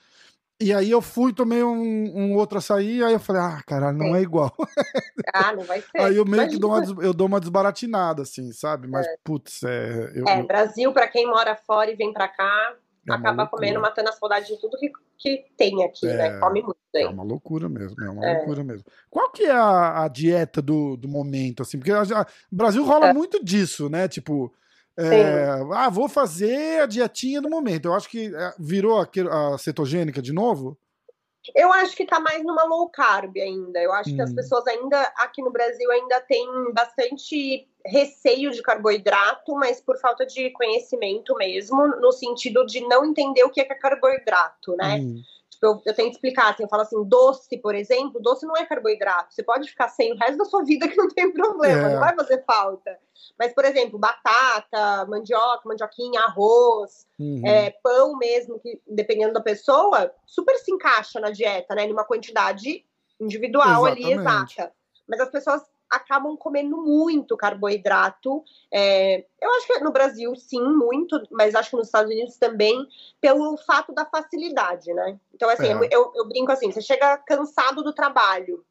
E 0.61 0.73
aí 0.73 0.91
eu 0.91 1.01
fui, 1.01 1.31
tomei 1.31 1.63
um, 1.63 2.11
um 2.13 2.35
outro 2.35 2.57
açaí, 2.57 3.01
aí 3.01 3.13
eu 3.13 3.19
falei, 3.19 3.41
ah, 3.41 3.63
caralho, 3.65 3.97
não 3.97 4.13
é 4.15 4.21
igual. 4.21 4.53
Ah, 5.31 5.53
não 5.53 5.63
vai 5.63 5.79
ser. 5.79 6.01
Aí 6.01 6.15
eu 6.15 6.25
meio 6.25 6.41
Imagina. 6.41 6.49
que 6.49 6.59
dou 6.59 6.71
uma, 6.71 7.03
eu 7.03 7.13
dou 7.13 7.27
uma 7.27 7.39
desbaratinada, 7.39 8.23
assim, 8.23 8.51
sabe? 8.51 8.87
Mas, 8.87 9.05
é. 9.05 9.15
putz, 9.23 9.61
é... 9.61 10.11
Eu, 10.15 10.27
é, 10.27 10.41
Brasil, 10.41 10.91
pra 10.91 11.07
quem 11.07 11.27
mora 11.27 11.55
fora 11.55 11.91
e 11.91 11.95
vem 11.95 12.11
pra 12.11 12.27
cá, 12.27 12.73
é 13.07 13.13
acaba 13.13 13.45
comendo, 13.45 13.79
matando 13.79 14.09
a 14.09 14.13
saudade 14.13 14.47
de 14.47 14.59
tudo 14.59 14.77
que, 14.77 14.91
que 15.19 15.45
tem 15.55 15.83
aqui, 15.83 16.07
né? 16.07 16.13
é, 16.13 16.31
né? 16.31 16.39
Come 16.39 16.63
muito 16.63 16.77
aí. 16.95 17.03
É 17.03 17.09
uma 17.09 17.23
loucura 17.23 17.69
mesmo, 17.69 18.03
é 18.03 18.09
uma 18.09 18.25
é. 18.25 18.37
loucura 18.37 18.63
mesmo. 18.63 18.85
Qual 19.09 19.29
que 19.29 19.43
é 19.43 19.51
a, 19.51 20.03
a 20.03 20.07
dieta 20.07 20.63
do, 20.63 20.97
do 20.97 21.07
momento, 21.07 21.61
assim? 21.61 21.77
Porque 21.77 21.91
o 21.91 22.25
Brasil 22.51 22.83
rola 22.83 23.09
é. 23.09 23.13
muito 23.13 23.43
disso, 23.43 23.87
né? 23.87 24.07
Tipo... 24.07 24.51
É, 24.97 25.45
ah, 25.73 25.89
vou 25.89 26.09
fazer 26.09 26.81
a 26.81 26.85
dietinha 26.85 27.41
do 27.41 27.49
momento. 27.49 27.85
Eu 27.85 27.93
acho 27.93 28.09
que 28.09 28.33
é, 28.35 28.53
virou 28.59 28.99
a, 28.99 29.57
cetogênica 29.57 30.21
de 30.21 30.33
novo. 30.33 30.77
Eu 31.55 31.71
acho 31.71 31.95
que 31.95 32.05
tá 32.05 32.19
mais 32.19 32.43
numa 32.43 32.63
low 32.65 32.89
carb 32.89 33.37
ainda. 33.37 33.79
Eu 33.79 33.93
acho 33.93 34.11
hum. 34.11 34.15
que 34.15 34.21
as 34.21 34.31
hum. 34.31 34.35
pessoas 34.35 34.67
ainda 34.67 35.01
aqui 35.17 35.41
no 35.41 35.51
Brasil 35.51 35.89
ainda 35.91 36.19
têm 36.21 36.47
bastante 36.73 37.67
receio 37.85 38.51
de 38.51 38.61
carboidrato, 38.61 39.53
mas 39.55 39.79
por 39.81 39.97
falta 39.99 40.25
de 40.25 40.49
conhecimento 40.51 41.33
mesmo, 41.35 41.87
no 41.99 42.11
sentido 42.11 42.65
de 42.65 42.81
não 42.81 43.05
entender 43.05 43.43
o 43.43 43.49
que 43.49 43.61
é, 43.61 43.65
que 43.65 43.73
é 43.73 43.77
carboidrato, 43.77 44.75
né? 44.75 44.97
Hum. 44.99 45.21
Tipo, 45.59 45.65
eu, 45.65 45.81
eu 45.85 45.93
tenho 45.93 46.09
que 46.09 46.15
explicar, 46.15 46.53
assim, 46.53 46.63
eu 46.63 46.69
falo 46.69 46.83
assim, 46.83 47.03
doce, 47.03 47.57
por 47.57 47.75
exemplo, 47.75 48.21
doce 48.21 48.45
não 48.45 48.55
é 48.55 48.65
carboidrato. 48.65 49.33
Você 49.33 49.43
pode 49.43 49.69
ficar 49.69 49.89
sem 49.89 50.13
o 50.13 50.17
resto 50.17 50.37
da 50.37 50.45
sua 50.45 50.63
vida 50.63 50.87
que 50.87 50.95
não 50.95 51.09
tem 51.09 51.31
problema, 51.33 51.89
é. 51.89 51.93
não 51.93 51.99
vai 51.99 52.15
fazer 52.15 52.43
falta. 52.45 52.97
Mas, 53.37 53.53
por 53.53 53.65
exemplo, 53.65 53.99
batata, 53.99 55.05
mandioca, 55.07 55.61
mandioquinha, 55.65 56.21
arroz, 56.21 57.05
uhum. 57.19 57.45
é, 57.45 57.71
pão 57.83 58.17
mesmo, 58.17 58.57
que 58.59 58.81
dependendo 58.87 59.33
da 59.33 59.41
pessoa, 59.41 60.13
super 60.25 60.55
se 60.55 60.71
encaixa 60.71 61.19
na 61.19 61.29
dieta, 61.29 61.75
né? 61.75 61.85
Numa 61.85 62.05
quantidade 62.05 62.85
individual 63.19 63.85
Exatamente. 63.85 64.05
ali 64.05 64.13
exata. 64.13 64.73
Mas 65.07 65.19
as 65.19 65.29
pessoas 65.29 65.61
acabam 65.89 66.37
comendo 66.37 66.77
muito 66.77 67.35
carboidrato. 67.35 68.43
É, 68.71 69.25
eu 69.41 69.51
acho 69.55 69.67
que 69.67 69.79
no 69.79 69.91
Brasil, 69.91 70.35
sim, 70.35 70.61
muito, 70.61 71.21
mas 71.31 71.55
acho 71.55 71.71
que 71.71 71.75
nos 71.75 71.87
Estados 71.87 72.11
Unidos 72.11 72.37
também, 72.37 72.87
pelo 73.19 73.57
fato 73.57 73.93
da 73.93 74.05
facilidade, 74.05 74.93
né? 74.93 75.19
Então, 75.33 75.49
assim, 75.49 75.67
é. 75.67 75.89
eu, 75.91 76.11
eu 76.15 76.27
brinco 76.27 76.51
assim: 76.51 76.71
você 76.71 76.81
chega 76.81 77.17
cansado 77.17 77.83
do 77.83 77.93
trabalho, 77.93 78.63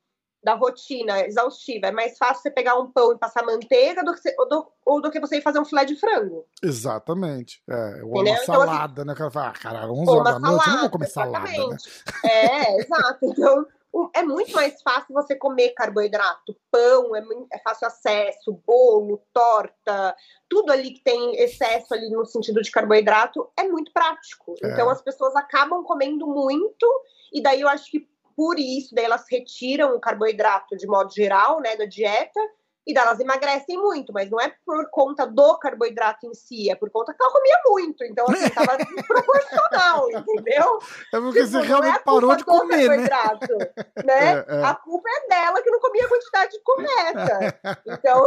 da 0.43 0.55
rotina 0.55 1.27
exaustiva, 1.27 1.89
é 1.89 1.91
mais 1.91 2.17
fácil 2.17 2.43
você 2.43 2.51
pegar 2.51 2.77
um 2.77 2.91
pão 2.91 3.13
e 3.13 3.19
passar 3.19 3.45
manteiga 3.45 4.05
do 4.05 4.15
que, 4.15 4.21
você, 4.21 4.35
ou, 4.39 4.49
do, 4.49 4.67
ou 4.87 5.03
do 5.03 5.11
que 5.11 5.21
você 5.21 5.39
ir 5.39 5.43
fazer 5.43 5.59
um 5.59 5.65
filé 5.65 5.85
de 5.85 5.97
frango. 5.97 6.47
Exatamente. 6.63 7.61
É, 7.69 8.03
ou 8.05 8.11
uma 8.11 8.23
então, 8.23 8.35
assim, 8.35 8.45
salada, 8.47 9.05
né? 9.05 9.15
Cara 9.15 9.31
fala, 9.31 9.49
ah, 9.49 9.53
caralho, 9.53 9.93
11 9.93 10.11
horas 10.11 10.25
da 10.35 10.39
noite, 10.39 10.67
eu 10.67 10.73
não 10.73 10.81
vou 10.81 10.91
comer 10.91 11.07
exatamente. 11.07 11.57
salada, 11.57 11.69
né? 11.69 12.31
É, 12.31 12.81
exato. 12.81 13.19
Então, 13.23 13.67
é 14.15 14.23
muito 14.23 14.53
mais 14.53 14.81
fácil 14.83 15.15
você 15.15 15.35
comer 15.35 15.71
carboidrato, 15.71 16.57
pão, 16.71 17.17
é, 17.17 17.23
é 17.53 17.59
fácil 17.61 17.87
acesso, 17.87 18.61
bolo, 18.67 19.23
torta, 19.33 20.15
tudo 20.49 20.71
ali 20.73 20.93
que 20.93 21.03
tem 21.03 21.37
excesso 21.37 21.95
ali 21.95 22.11
no 22.11 22.25
sentido 22.27 22.61
de 22.61 22.71
carboidrato 22.71 23.51
é 23.57 23.65
muito 23.65 23.93
prático. 23.93 24.55
É. 24.63 24.73
Então 24.73 24.89
as 24.91 25.03
pessoas 25.03 25.35
acabam 25.37 25.83
comendo 25.85 26.27
muito 26.27 26.87
e 27.33 27.43
daí 27.43 27.61
eu 27.61 27.69
acho 27.69 27.91
que 27.91 28.09
por 28.37 28.59
isso 28.59 28.95
daí 28.95 29.05
elas 29.05 29.25
retiram 29.31 29.95
o 29.95 30.01
carboidrato 30.01 30.77
de 30.77 30.87
modo 30.87 31.13
geral, 31.13 31.61
né, 31.61 31.77
da 31.77 31.85
dieta 31.85 32.41
e 32.89 32.97
elas 32.97 33.21
emagrecem 33.21 33.77
muito, 33.77 34.15
mas 34.15 34.31
não 34.31 34.41
é 34.41 34.51
por 34.65 34.89
conta 34.91 35.27
do 35.27 35.59
carboidrato 35.59 36.27
em 36.27 36.33
si, 36.33 36.71
é 36.71 36.75
por 36.75 36.89
conta 36.89 37.13
que 37.13 37.23
ela 37.23 37.31
comia 37.31 37.61
muito. 37.67 38.03
Então, 38.03 38.25
assim, 38.31 38.49
tava 38.49 38.79
desproporcional, 38.79 40.11
entendeu? 40.11 40.79
É 41.13 41.21
porque 41.21 41.45
tipo, 41.45 41.51
você 41.51 41.61
realmente 41.61 41.97
é 41.97 41.99
parou 41.99 42.35
de 42.35 42.45
comer, 42.47 42.89
né? 42.89 42.97
né? 42.97 44.45
É, 44.49 44.57
é. 44.57 44.65
A 44.65 44.75
culpa 44.75 45.07
é 45.07 45.29
dela 45.29 45.63
que 45.63 45.71
não 45.71 45.81
comia 45.81 46.07
a 46.07 46.09
quantidade 46.09 46.53
de 46.53 46.61
cometa. 46.61 47.61
Então, 47.87 48.27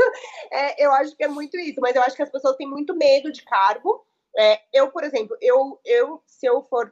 é, 0.50 0.86
eu 0.86 0.90
acho 0.92 1.14
que 1.14 1.24
é 1.24 1.28
muito 1.28 1.58
isso. 1.58 1.78
Mas 1.82 1.94
eu 1.94 2.02
acho 2.02 2.16
que 2.16 2.22
as 2.22 2.30
pessoas 2.30 2.56
têm 2.56 2.66
muito 2.66 2.96
medo 2.96 3.30
de 3.30 3.44
carbo. 3.44 4.06
É, 4.34 4.58
eu, 4.72 4.90
por 4.90 5.04
exemplo, 5.04 5.36
eu, 5.42 5.78
eu 5.84 6.22
se 6.26 6.46
eu 6.46 6.66
for 6.70 6.90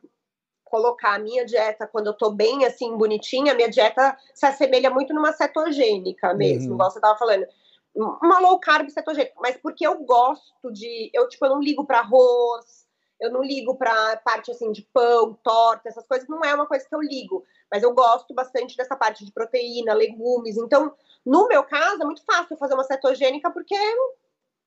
colocar 0.66 1.14
a 1.14 1.18
minha 1.18 1.44
dieta 1.44 1.86
quando 1.86 2.08
eu 2.08 2.12
tô 2.12 2.30
bem 2.30 2.64
assim, 2.64 2.96
bonitinha, 2.96 3.54
minha 3.54 3.70
dieta 3.70 4.16
se 4.34 4.44
assemelha 4.44 4.90
muito 4.90 5.14
numa 5.14 5.32
cetogênica 5.32 6.34
mesmo, 6.34 6.68
uhum. 6.68 6.74
igual 6.74 6.90
você 6.90 7.00
tava 7.00 7.18
falando. 7.18 7.46
Uma 7.94 8.40
low 8.40 8.60
carb 8.60 8.90
cetogênica, 8.90 9.32
mas 9.40 9.56
porque 9.56 9.86
eu 9.86 9.98
gosto 10.04 10.70
de. 10.70 11.10
Eu, 11.14 11.26
tipo, 11.28 11.46
eu 11.46 11.50
não 11.50 11.60
ligo 11.60 11.86
para 11.86 12.00
arroz, 12.00 12.86
eu 13.18 13.32
não 13.32 13.42
ligo 13.42 13.74
para 13.74 14.18
parte 14.18 14.50
assim 14.50 14.70
de 14.70 14.82
pão, 14.92 15.32
torta, 15.42 15.88
essas 15.88 16.06
coisas, 16.06 16.28
não 16.28 16.44
é 16.44 16.54
uma 16.54 16.66
coisa 16.66 16.86
que 16.86 16.94
eu 16.94 17.00
ligo. 17.00 17.42
Mas 17.72 17.82
eu 17.82 17.94
gosto 17.94 18.34
bastante 18.34 18.76
dessa 18.76 18.94
parte 18.94 19.24
de 19.24 19.32
proteína, 19.32 19.94
legumes. 19.94 20.58
Então, 20.58 20.92
no 21.24 21.48
meu 21.48 21.64
caso, 21.64 22.02
é 22.02 22.04
muito 22.04 22.22
fácil 22.24 22.56
fazer 22.58 22.74
uma 22.74 22.84
cetogênica 22.84 23.50
porque 23.50 23.74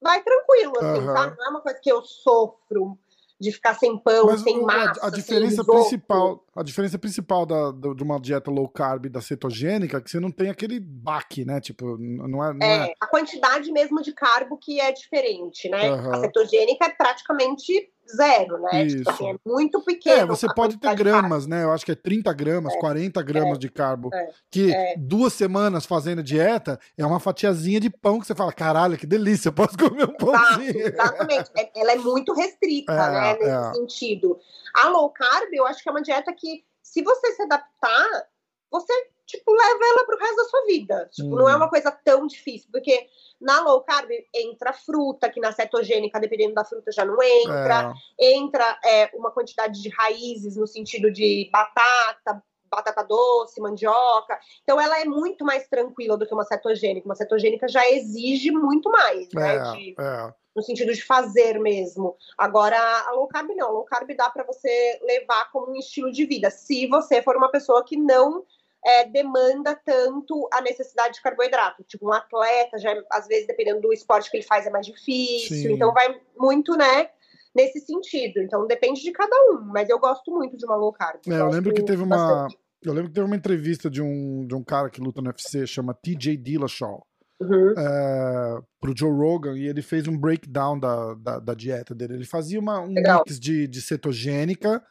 vai 0.02 0.24
tranquilo, 0.24 0.74
assim, 0.78 1.08
uhum. 1.08 1.14
sabe? 1.14 1.38
Não 1.38 1.46
é 1.46 1.50
uma 1.50 1.62
coisa 1.62 1.80
que 1.80 1.92
eu 1.92 2.02
sofro 2.02 2.98
de 3.40 3.52
ficar 3.52 3.74
sem 3.76 3.98
pão, 3.98 4.26
Mas 4.26 4.42
sem 4.42 4.62
massa. 4.62 5.00
A, 5.02 5.08
a 5.08 5.10
diferença 5.10 5.64
principal, 5.64 6.46
a 6.56 6.62
diferença 6.62 7.00
principal 7.00 7.46
da, 7.46 7.72
de 7.72 8.04
uma 8.04 8.20
dieta 8.20 8.52
low 8.52 8.68
carb 8.68 9.08
da 9.08 9.22
cetogênica 9.22 9.98
é 9.98 10.02
que 10.02 10.12
você 10.12 10.20
não 10.20 10.32
tem 10.32 10.50
aquele 10.50 10.80
baque, 10.80 11.46
né? 11.46 11.62
Tipo, 11.62 11.98
não 11.98 12.44
é, 12.44 12.54
não 12.54 12.68
é, 12.68 12.90
é... 12.90 12.94
a 13.00 13.08
quantidade 13.08 13.72
mesmo 13.72 14.02
de 14.02 14.12
carbo 14.12 14.58
que 14.58 14.82
é 14.82 14.92
diferente, 14.92 15.70
né? 15.70 15.90
Uhum. 15.90 16.14
A 16.14 16.20
cetogênica 16.20 16.86
é 16.86 16.90
praticamente 16.90 17.90
zero, 18.16 18.62
né? 18.62 18.84
Isso. 18.84 18.98
Tipo 18.98 19.10
assim, 19.10 19.30
é 19.30 19.36
muito 19.46 19.82
pequeno. 19.84 20.22
É, 20.22 20.26
você 20.26 20.48
pode 20.54 20.78
ter 20.78 20.96
gramas, 20.96 21.48
né? 21.48 21.64
Eu 21.64 21.72
acho 21.72 21.86
que 21.86 21.92
é 21.92 21.96
30 21.96 22.32
gramas, 22.34 22.74
é. 22.74 22.80
40 22.80 23.22
gramas 23.22 23.58
é. 23.58 23.60
de 23.60 23.70
carbo. 23.70 24.10
É. 24.14 24.30
Que 24.50 24.74
é. 24.74 24.96
duas 24.98 25.34
semanas 25.34 25.86
fazendo 25.86 26.24
dieta 26.24 26.80
é 26.98 27.06
uma 27.06 27.20
fatiazinha 27.20 27.80
de 27.80 27.90
pão 27.90 28.20
que 28.20 28.28
você 28.28 28.36
fala, 28.36 28.52
caralho, 28.52 28.98
que 28.98 29.08
delícia, 29.08 29.50
eu 29.50 29.54
posso 29.54 29.78
comer 29.78 30.06
um 30.06 30.16
pãozinho. 30.16 30.88
exatamente. 30.88 31.52
É, 31.58 31.72
ela 31.76 31.92
é 31.94 31.98
muito 31.98 32.34
restrita, 32.34 32.94
é, 32.94 33.12
né? 33.12 33.38
Nesse 33.40 33.80
sentido. 33.80 34.40
A 34.76 34.90
low 34.90 35.10
carb, 35.10 35.50
eu 35.54 35.66
acho 35.66 35.82
que 35.82 35.90
é 35.90 35.92
uma 35.92 36.02
dieta 36.02 36.34
que, 36.34 36.64
se 36.82 37.02
você 37.02 37.32
se 37.34 37.44
adaptar, 37.44 38.28
você 38.72 38.94
tipo, 39.30 39.52
leva 39.52 39.80
ela 39.82 40.06
pro 40.06 40.18
resto 40.18 40.36
da 40.36 40.44
sua 40.46 40.66
vida. 40.66 41.10
Tipo, 41.12 41.30
hum. 41.30 41.36
não 41.36 41.50
é 41.50 41.56
uma 41.56 41.70
coisa 41.70 41.92
tão 41.92 42.26
difícil, 42.26 42.70
porque 42.72 43.08
na 43.40 43.62
low 43.62 43.82
carb 43.82 44.10
entra 44.34 44.74
fruta, 44.74 45.30
que 45.30 45.40
na 45.40 45.52
cetogênica, 45.52 46.20
dependendo 46.20 46.56
da 46.56 46.66
fruta, 46.66 46.92
já 46.92 47.06
não 47.06 47.22
entra. 47.22 47.94
É. 48.20 48.34
Entra 48.34 48.80
é, 48.84 49.10
uma 49.14 49.32
quantidade 49.32 49.82
de 49.82 49.90
raízes 49.90 50.56
no 50.56 50.68
sentido 50.68 51.12
de 51.12 51.50
batata, 51.52 52.44
batata 52.70 53.04
doce, 53.04 53.62
mandioca. 53.62 54.38
Então 54.64 54.82
ela 54.82 55.00
é 55.00 55.06
muito 55.06 55.46
mais 55.46 55.68
tranquila 55.68 56.18
do 56.18 56.26
que 56.26 56.34
uma 56.34 56.44
cetogênica. 56.44 57.08
Uma 57.08 57.16
cetogênica 57.16 57.68
já 57.68 57.88
exige 57.90 58.52
muito 58.52 58.90
mais, 58.90 59.30
né? 59.34 59.56
É, 59.56 59.72
de, 59.72 59.96
é. 60.00 60.34
No 60.56 60.64
sentido 60.64 60.94
de 60.94 61.02
fazer 61.06 61.60
mesmo. 61.60 62.18
Agora, 62.38 62.78
a 62.78 63.12
low 63.12 63.28
carb 63.28 63.50
não. 63.56 63.68
A 63.68 63.72
low 63.72 63.86
carb 63.86 64.10
dá 64.16 64.30
para 64.30 64.44
você 64.44 65.00
levar 65.04 65.52
como 65.52 65.72
um 65.72 65.76
estilo 65.76 66.12
de 66.12 66.26
vida. 66.26 66.50
Se 66.50 66.88
você 66.88 67.22
for 67.22 67.38
uma 67.38 67.50
pessoa 67.50 67.86
que 67.86 67.96
não 67.96 68.44
é, 68.86 69.06
demanda 69.10 69.76
tanto 69.86 70.48
a 70.54 70.62
necessidade 70.62 71.16
de 71.16 71.22
carboidrato. 71.22 71.84
Tipo, 71.84 72.08
um 72.08 72.14
atleta, 72.14 72.78
já 72.78 72.94
às 73.12 73.28
vezes, 73.28 73.48
dependendo 73.48 73.82
do 73.82 73.94
esporte 73.94 74.30
que 74.30 74.38
ele 74.38 74.46
faz, 74.46 74.66
é 74.66 74.70
mais 74.70 74.86
difícil. 74.86 75.58
Sim. 75.58 75.74
Então, 75.74 75.94
vai 75.94 76.20
muito, 76.38 76.76
né? 76.78 77.10
Nesse 77.54 77.80
sentido. 77.82 78.40
Então, 78.40 78.68
depende 78.68 79.02
de 79.02 79.12
cada 79.12 79.36
um. 79.52 79.62
Mas 79.66 79.90
eu 79.90 80.00
gosto 80.00 80.32
muito 80.32 80.58
de 80.58 80.66
uma 80.66 80.76
low 80.76 80.94
carb. 80.94 81.20
É, 81.28 81.40
eu 81.40 81.50
lembro 81.50 81.74
que 81.74 81.84
teve 81.84 82.02
uma. 82.02 82.48
Eu 82.82 82.94
lembro 82.94 83.10
que 83.10 83.16
teve 83.16 83.26
uma 83.28 83.36
entrevista 83.36 83.90
de 83.90 84.02
um, 84.02 84.48
de 84.48 84.56
um 84.56 84.64
cara 84.64 84.90
que 84.90 85.02
luta 85.02 85.22
no 85.22 85.28
UFC, 85.28 85.68
chama 85.68 85.94
TJ 85.94 86.38
Dillashaw. 86.38 87.06
Uhum. 87.42 87.74
É, 87.78 88.62
pro 88.82 88.94
Joe 88.96 89.12
Rogan 89.12 89.58
e 89.58 89.66
ele 89.66 89.82
fez 89.82 90.08
um 90.08 90.18
breakdown 90.18 90.78
da, 90.78 91.14
da, 91.16 91.40
da 91.40 91.54
dieta 91.54 91.96
dele. 91.96 92.16
Ele 92.16 92.26
fazia 92.26 92.60
uma, 92.60 92.82
um 92.82 92.94
Legal. 92.94 93.24
mix 93.26 93.40
de, 93.40 93.68
de 93.68 93.82
cetogênica 93.82 94.82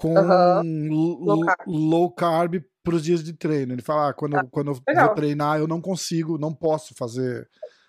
com 0.00 0.14
uhum. 0.14 1.18
low 1.20 1.40
carb, 1.44 1.60
low 1.66 2.10
carb 2.10 2.54
para 2.82 2.94
os 2.94 3.04
dias 3.04 3.22
de 3.22 3.34
treino. 3.34 3.74
Ele 3.74 3.82
fala: 3.82 4.08
ah, 4.08 4.12
quando, 4.14 4.36
ah, 4.36 4.46
quando 4.50 4.68
eu 4.68 4.74
vou 4.74 5.14
treinar, 5.14 5.58
eu 5.58 5.68
não 5.68 5.80
consigo, 5.80 6.38
não 6.38 6.54
posso 6.54 6.94
fazer 6.94 7.46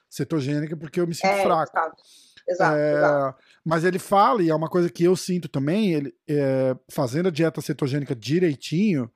cetogênica 0.10 0.76
porque 0.76 1.00
eu 1.00 1.08
me 1.08 1.16
sinto 1.16 1.28
é, 1.28 1.44
fraco. 1.44 1.72
Exato. 1.78 2.04
Exato, 2.50 2.76
é, 2.76 2.94
exato, 2.98 3.38
Mas 3.64 3.86
ele 3.86 4.00
fala, 4.00 4.42
e 4.44 4.50
é 4.50 4.56
uma 4.56 4.68
coisa 4.68 4.90
que 4.90 5.04
eu 5.04 5.16
sinto 5.16 5.48
também, 5.48 5.94
ele 5.94 6.14
é, 6.28 6.76
fazendo 6.90 7.28
a 7.28 7.32
dieta 7.32 7.62
cetogênica 7.62 8.16
direitinho, 8.16 9.10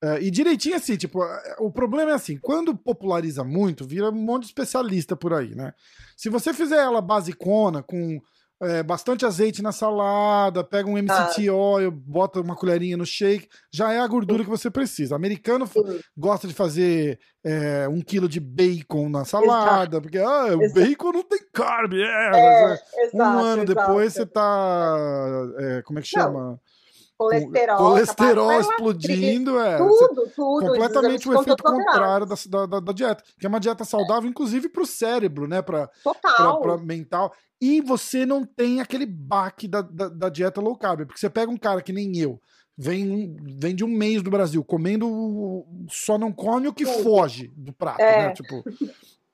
É, 0.00 0.22
e 0.22 0.30
direitinho 0.30 0.76
assim, 0.76 0.96
tipo, 0.96 1.24
é, 1.24 1.56
o 1.58 1.72
problema 1.72 2.12
é 2.12 2.14
assim, 2.14 2.38
quando 2.38 2.76
populariza 2.76 3.42
muito, 3.42 3.84
vira 3.84 4.10
um 4.10 4.12
monte 4.12 4.42
de 4.42 4.48
especialista 4.48 5.16
por 5.16 5.32
aí, 5.32 5.56
né? 5.56 5.72
Se 6.16 6.28
você 6.28 6.54
fizer 6.54 6.78
ela 6.78 7.00
basicona, 7.00 7.82
com 7.82 8.20
é, 8.60 8.82
bastante 8.82 9.24
azeite 9.24 9.62
na 9.62 9.72
salada, 9.72 10.64
pega 10.64 10.88
um 10.88 10.98
MCT 10.98 11.48
ah. 11.48 11.54
oil, 11.54 11.90
bota 11.90 12.40
uma 12.40 12.56
colherinha 12.56 12.96
no 12.96 13.06
shake, 13.06 13.48
já 13.72 13.92
é 13.92 14.00
a 14.00 14.06
gordura 14.06 14.42
que 14.42 14.50
você 14.50 14.70
precisa. 14.70 15.14
Americano 15.14 15.66
Sim. 15.66 16.00
gosta 16.16 16.48
de 16.48 16.54
fazer 16.54 17.18
é, 17.44 17.88
um 17.88 18.00
quilo 18.00 18.28
de 18.28 18.40
bacon 18.40 19.08
na 19.08 19.24
salada, 19.24 19.96
exato. 19.96 20.02
porque 20.02 20.18
ah, 20.18 20.56
o 20.56 20.72
bacon 20.72 21.12
não 21.12 21.22
tem 21.22 21.40
carne. 21.52 22.02
É, 22.02 22.30
é, 22.34 22.78
é 23.12 23.16
um 23.16 23.22
ano 23.22 23.62
exato. 23.62 23.74
depois 23.74 24.12
você 24.12 24.26
tá. 24.26 24.96
É, 25.58 25.82
como 25.82 25.98
é 25.98 26.02
que 26.02 26.08
chama? 26.08 26.40
Não 26.40 26.60
colesterol, 27.18 27.76
colesterol 27.76 28.60
explodindo, 28.60 29.58
é. 29.58 29.76
Tudo, 29.76 30.30
tudo. 30.34 30.66
Completamente 30.68 31.28
o 31.28 31.40
efeito 31.40 31.62
contrário 31.62 32.24
da, 32.24 32.66
da, 32.66 32.80
da, 32.80 32.92
dieta. 32.92 33.24
Que 33.38 33.46
é 33.46 33.48
uma 33.48 33.58
dieta 33.58 33.84
saudável, 33.84 34.28
é. 34.28 34.30
inclusive 34.30 34.68
para 34.68 34.82
o 34.82 34.86
cérebro, 34.86 35.48
né? 35.48 35.60
Para 35.60 35.90
mental. 36.80 37.34
E 37.60 37.80
você 37.80 38.24
não 38.24 38.44
tem 38.44 38.80
aquele 38.80 39.04
baque 39.04 39.66
da, 39.66 39.82
da, 39.82 40.08
da, 40.08 40.28
dieta 40.28 40.60
low 40.60 40.78
carb. 40.78 41.04
Porque 41.04 41.18
você 41.18 41.28
pega 41.28 41.50
um 41.50 41.56
cara 41.56 41.82
que 41.82 41.92
nem 41.92 42.16
eu, 42.16 42.40
vem, 42.76 43.36
vem 43.42 43.74
de 43.74 43.84
um 43.84 43.88
mês 43.88 44.22
do 44.22 44.30
Brasil, 44.30 44.62
comendo, 44.62 45.66
só 45.90 46.16
não 46.16 46.32
come 46.32 46.68
o 46.68 46.72
que 46.72 46.86
foge 46.86 47.52
do 47.56 47.72
prato, 47.72 48.00
é. 48.00 48.28
né? 48.28 48.32
Tipo. 48.32 48.62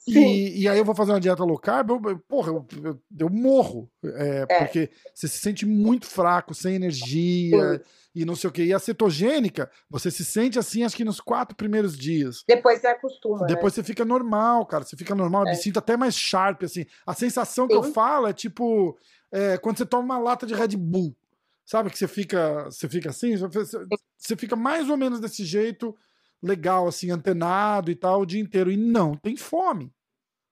E, 0.07 0.62
e, 0.62 0.68
aí 0.68 0.76
eu 0.76 0.84
vou 0.84 0.94
fazer 0.94 1.12
uma 1.12 1.20
dieta 1.20 1.42
low 1.44 1.59
carb, 1.59 1.90
eu, 1.90 2.18
porra, 2.28 2.50
eu, 2.50 2.66
eu, 2.82 3.00
eu 3.18 3.30
morro. 3.30 3.90
É, 4.05 4.46
é. 4.48 4.59
Porque 4.59 4.90
você 5.14 5.26
se 5.26 5.38
sente 5.38 5.64
muito 5.64 6.07
fraco, 6.07 6.55
sem 6.55 6.74
energia 6.74 7.80
e 8.14 8.24
não 8.24 8.36
sei 8.36 8.50
o 8.50 8.52
que. 8.52 8.62
E 8.62 8.72
a 8.74 8.78
cetogênica, 8.78 9.70
você 9.88 10.11
se 10.11 10.24
sente 10.24 10.59
assim, 10.59 10.84
acho 10.84 10.96
que 10.96 11.05
nos 11.05 11.20
quatro 11.20 11.57
primeiros 11.57 11.96
dias. 11.96 12.44
Depois 12.46 12.80
você 12.80 12.88
acostuma. 12.88 13.40
Né? 13.40 13.46
Depois 13.48 13.72
né? 13.72 13.76
você 13.76 13.82
fica 13.82 14.05
normal, 14.05 14.66
cara. 14.66 14.84
Você 14.84 14.96
fica 14.96 15.14
normal, 15.14 15.46
é. 15.46 15.50
me 15.50 15.57
sinto 15.57 15.78
até 15.78 15.96
mais 15.96 16.14
sharp, 16.14 16.64
assim. 16.64 16.84
A 17.07 17.14
sensação 17.14 17.64
Sim. 17.64 17.68
que 17.68 17.76
eu 17.76 17.82
falo 17.84 18.26
é 18.26 18.32
tipo 18.34 18.98
é, 19.32 19.57
quando 19.57 19.78
você 19.78 19.86
toma 19.86 20.05
uma 20.05 20.18
lata 20.18 20.46
de 20.46 20.55
Red 20.55 20.76
Bull. 20.76 21.16
Sabe 21.64 21.88
que 21.88 21.98
você 21.98 22.07
fica, 22.07 22.64
você 22.64 22.88
fica 22.88 23.09
assim? 23.09 23.34
Você 24.18 24.36
fica 24.36 24.55
mais 24.55 24.90
ou 24.90 24.98
menos 24.98 25.18
desse 25.18 25.44
jeito 25.44 25.96
legal, 26.45 26.86
assim, 26.86 27.11
antenado 27.11 27.90
e 27.90 27.97
tal, 27.97 28.20
o 28.20 28.26
dia 28.26 28.40
inteiro. 28.40 28.70
E 28.70 28.76
não 28.76 29.16
tem 29.16 29.36
fome. 29.36 29.92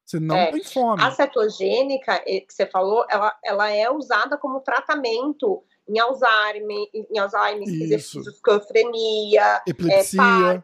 Você 0.04 0.18
não 0.18 0.36
é, 0.36 0.50
tem 0.50 0.64
fome. 0.64 1.02
A 1.02 1.10
cetogênica 1.10 2.22
eh, 2.26 2.40
que 2.40 2.52
você 2.52 2.66
falou, 2.66 3.06
ela, 3.08 3.36
ela 3.44 3.70
é 3.70 3.90
usada 3.90 4.36
como 4.36 4.60
tratamento 4.60 5.62
em 5.88 5.98
Alzheimer, 5.98 6.88
em 6.92 7.18
Alzheimer, 7.18 7.68
esquizofrenia, 7.68 9.62
epilepsia, 9.66 10.20
é, 10.20 10.62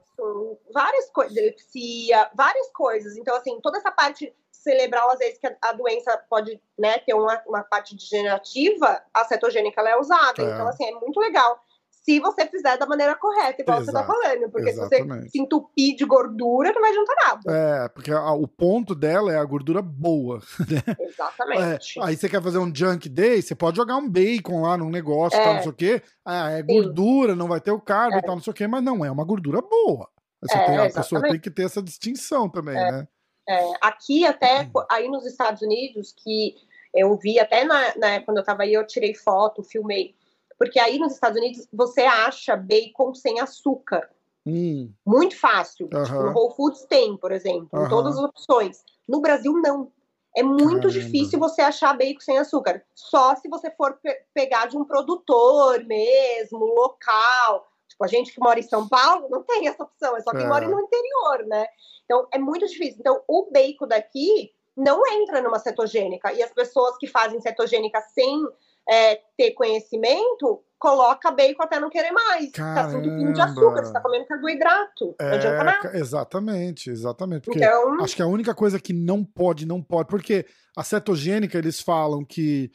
várias 0.72 1.10
coisas, 1.10 1.36
epilepsia, 1.36 2.30
várias 2.34 2.70
coisas. 2.72 3.16
Então, 3.16 3.36
assim, 3.36 3.60
toda 3.60 3.78
essa 3.78 3.90
parte 3.90 4.34
cerebral, 4.50 5.10
às 5.10 5.18
vezes, 5.18 5.38
que 5.38 5.46
a, 5.46 5.72
doença 5.72 6.16
pode 6.28 6.60
né, 6.78 6.98
ter 6.98 7.14
uma, 7.14 7.42
uma 7.46 7.62
parte 7.62 7.94
degenerativa, 7.96 9.02
a 9.14 9.24
cetogênica 9.24 9.80
ela 9.80 9.90
é 9.90 9.98
usada. 9.98 10.42
É. 10.42 10.44
Então, 10.44 10.68
assim, 10.68 10.84
é 10.84 10.92
muito 10.92 11.18
legal 11.20 11.60
se 12.08 12.20
você 12.20 12.46
fizer 12.46 12.78
da 12.78 12.86
maneira 12.86 13.14
correta, 13.14 13.60
igual 13.60 13.82
Exato. 13.82 13.98
você 13.98 14.06
tá 14.06 14.06
falando. 14.06 14.50
Porque 14.50 14.70
Exatamente. 14.70 15.14
se 15.14 15.22
você 15.24 15.28
se 15.28 15.38
entupir 15.38 15.94
de 15.94 16.06
gordura, 16.06 16.72
não 16.72 16.80
vai 16.80 16.94
juntar 16.94 17.14
nada. 17.26 17.40
É, 17.54 17.88
porque 17.90 18.10
a, 18.10 18.32
o 18.32 18.48
ponto 18.48 18.94
dela 18.94 19.30
é 19.30 19.36
a 19.36 19.44
gordura 19.44 19.82
boa. 19.82 20.40
Né? 20.68 20.82
Exatamente. 21.00 21.98
É, 21.98 22.02
aí 22.04 22.16
você 22.16 22.28
quer 22.28 22.42
fazer 22.42 22.58
um 22.58 22.74
junk 22.74 23.08
day, 23.08 23.40
você 23.40 23.54
pode 23.54 23.76
jogar 23.76 23.96
um 23.96 24.08
bacon 24.08 24.62
lá 24.62 24.76
num 24.76 24.90
negócio, 24.90 25.38
é. 25.38 25.42
tal, 25.42 25.54
não 25.54 25.62
sei 25.62 25.70
o 25.70 25.74
quê. 25.74 26.02
Ah, 26.24 26.50
é 26.50 26.62
gordura, 26.62 27.32
Sim. 27.32 27.38
não 27.38 27.48
vai 27.48 27.60
ter 27.60 27.70
o 27.70 27.80
carbo 27.80 28.16
é. 28.16 28.18
e 28.18 28.22
tal, 28.22 28.34
não 28.34 28.42
sei 28.42 28.50
o 28.50 28.54
quê, 28.54 28.66
mas 28.66 28.82
não 28.82 29.02
é 29.04 29.10
uma 29.10 29.24
gordura 29.24 29.62
boa. 29.62 30.08
Você 30.42 30.56
é, 30.56 30.66
tem, 30.66 30.78
a 30.78 30.90
pessoa 30.90 31.22
tem 31.22 31.40
que 31.40 31.50
ter 31.50 31.64
essa 31.64 31.82
distinção 31.82 32.48
também, 32.50 32.76
é. 32.76 32.92
né? 32.92 33.08
É, 33.48 33.72
aqui 33.80 34.26
até, 34.26 34.62
hum. 34.62 34.84
aí 34.90 35.08
nos 35.08 35.24
Estados 35.24 35.62
Unidos, 35.62 36.14
que 36.16 36.54
eu 36.94 37.16
vi 37.16 37.40
até 37.40 37.64
na, 37.64 37.96
na 37.96 38.20
quando 38.20 38.38
eu 38.38 38.44
tava 38.44 38.64
aí, 38.64 38.74
eu 38.74 38.86
tirei 38.86 39.14
foto, 39.14 39.62
filmei 39.62 40.14
porque 40.58 40.80
aí 40.80 40.98
nos 40.98 41.14
Estados 41.14 41.38
Unidos 41.38 41.68
você 41.72 42.02
acha 42.02 42.56
bacon 42.56 43.14
sem 43.14 43.40
açúcar. 43.40 44.10
Hum. 44.46 44.90
Muito 45.06 45.38
fácil. 45.38 45.88
Uhum. 45.92 46.02
Tipo, 46.02 46.22
no 46.22 46.32
Whole 46.32 46.54
Foods 46.54 46.84
tem, 46.86 47.16
por 47.16 47.32
exemplo, 47.32 47.68
uhum. 47.72 47.88
todas 47.88 48.16
as 48.16 48.24
opções. 48.24 48.82
No 49.06 49.20
Brasil, 49.20 49.52
não. 49.52 49.92
É 50.36 50.42
muito 50.42 50.88
Caramba. 50.88 50.90
difícil 50.90 51.38
você 51.38 51.62
achar 51.62 51.96
bacon 51.96 52.20
sem 52.20 52.38
açúcar. 52.38 52.82
Só 52.94 53.34
se 53.36 53.48
você 53.48 53.70
for 53.70 53.98
pe 54.02 54.10
pegar 54.34 54.66
de 54.66 54.76
um 54.76 54.84
produtor 54.84 55.84
mesmo, 55.84 56.64
local. 56.64 57.68
Tipo, 57.88 58.04
a 58.04 58.06
gente 58.06 58.32
que 58.32 58.40
mora 58.40 58.58
em 58.58 58.62
São 58.62 58.88
Paulo 58.88 59.28
não 59.30 59.42
tem 59.42 59.68
essa 59.68 59.82
opção, 59.82 60.16
é 60.16 60.20
só 60.20 60.30
quem 60.30 60.44
é. 60.44 60.48
mora 60.48 60.68
no 60.68 60.80
interior, 60.80 61.46
né? 61.46 61.66
Então, 62.04 62.26
é 62.32 62.38
muito 62.38 62.66
difícil. 62.66 62.96
Então, 63.00 63.20
o 63.26 63.50
bacon 63.50 63.86
daqui 63.86 64.52
não 64.76 65.02
entra 65.06 65.42
numa 65.42 65.58
cetogênica. 65.58 66.32
E 66.32 66.42
as 66.42 66.52
pessoas 66.52 66.96
que 66.98 67.06
fazem 67.06 67.40
cetogênica 67.40 68.00
sem 68.00 68.46
é, 68.88 69.20
ter 69.36 69.52
conhecimento, 69.52 70.62
coloca 70.78 71.30
bacon 71.30 71.62
até 71.62 71.78
não 71.78 71.90
querer 71.90 72.12
mais. 72.12 72.50
Caramba. 72.52 72.82
Tá 72.82 72.90
tudo 72.90 73.32
de 73.32 73.40
açúcar, 73.40 73.84
você 73.84 73.92
tá 73.92 74.00
comendo 74.00 74.26
carboidrato. 74.26 75.14
É, 75.20 75.24
não 75.24 75.34
adianta 75.34 75.64
nada. 75.64 75.98
Exatamente, 75.98 76.90
exatamente. 76.90 77.44
Porque 77.44 77.58
então... 77.58 78.02
acho 78.02 78.16
que 78.16 78.22
a 78.22 78.26
única 78.26 78.54
coisa 78.54 78.80
que 78.80 78.92
não 78.92 79.24
pode, 79.24 79.66
não 79.66 79.82
pode, 79.82 80.08
porque 80.08 80.46
a 80.76 80.82
cetogênica, 80.82 81.58
eles 81.58 81.80
falam 81.80 82.24
que 82.24 82.70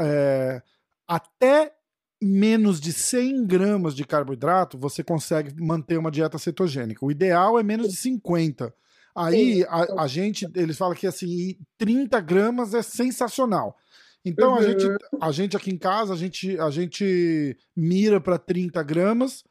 é, 0.00 0.62
até 1.06 1.72
menos 2.20 2.80
de 2.80 2.92
100 2.92 3.46
gramas 3.46 3.94
de 3.94 4.04
carboidrato 4.04 4.78
você 4.78 5.02
consegue 5.02 5.54
manter 5.60 5.98
uma 5.98 6.10
dieta 6.10 6.38
cetogênica. 6.38 7.04
O 7.04 7.10
ideal 7.10 7.58
é 7.58 7.62
menos 7.62 7.88
de 7.88 7.96
50. 7.96 8.72
Aí 9.14 9.64
a, 9.68 10.02
a, 10.02 10.06
gente, 10.06 10.48
eles 10.54 10.78
falam 10.78 10.94
que 10.94 11.06
assim, 11.06 11.58
30 11.76 12.18
gramas 12.20 12.72
é 12.72 12.80
sensacional. 12.80 13.76
Então 14.24 14.50
uhum. 14.50 14.58
a, 14.58 14.62
gente, 14.62 14.86
a 15.20 15.32
gente 15.32 15.56
aqui 15.56 15.70
em 15.70 15.78
casa, 15.78 16.14
a 16.14 16.16
gente, 16.16 16.58
a 16.58 16.70
gente 16.70 17.56
mira 17.76 18.20
para 18.20 18.38
30 18.38 18.82
gramas, 18.82 19.42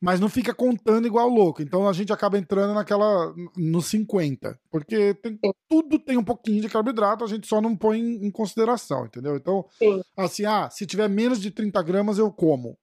mas 0.00 0.20
não 0.20 0.28
fica 0.28 0.54
contando 0.54 1.06
igual 1.06 1.28
louco. 1.28 1.62
Então 1.62 1.88
a 1.88 1.92
gente 1.92 2.12
acaba 2.12 2.38
entrando 2.38 2.74
naquela 2.74 3.34
no 3.56 3.82
50, 3.82 4.58
porque 4.70 5.14
tem, 5.14 5.38
tudo 5.68 5.98
tem 5.98 6.16
um 6.16 6.24
pouquinho 6.24 6.60
de 6.60 6.68
carboidrato, 6.68 7.24
a 7.24 7.28
gente 7.28 7.46
só 7.46 7.60
não 7.60 7.76
põe 7.76 8.00
em, 8.00 8.30
consideração, 8.30 9.06
entendeu? 9.06 9.36
Então, 9.36 9.64
Sim. 9.78 10.02
assim, 10.16 10.44
ah, 10.44 10.68
se 10.70 10.86
tiver 10.86 11.08
menos 11.08 11.40
de 11.40 11.50
30 11.50 11.82
gramas 11.82 12.18
eu 12.18 12.30
como. 12.32 12.76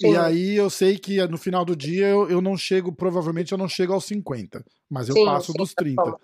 Sim. 0.00 0.12
E 0.12 0.16
aí 0.16 0.56
eu 0.56 0.68
sei 0.68 0.98
que 0.98 1.24
no 1.28 1.38
final 1.38 1.64
do 1.64 1.76
dia 1.76 2.08
eu, 2.08 2.28
eu 2.28 2.40
não 2.40 2.56
chego, 2.56 2.92
provavelmente 2.92 3.52
eu 3.52 3.58
não 3.58 3.68
chego 3.68 3.92
aos 3.92 4.04
50, 4.06 4.64
mas 4.90 5.08
eu 5.08 5.14
sim, 5.14 5.24
passo 5.24 5.52
sim, 5.52 5.58
dos 5.58 5.72
30. 5.72 6.02
Tá 6.02 6.18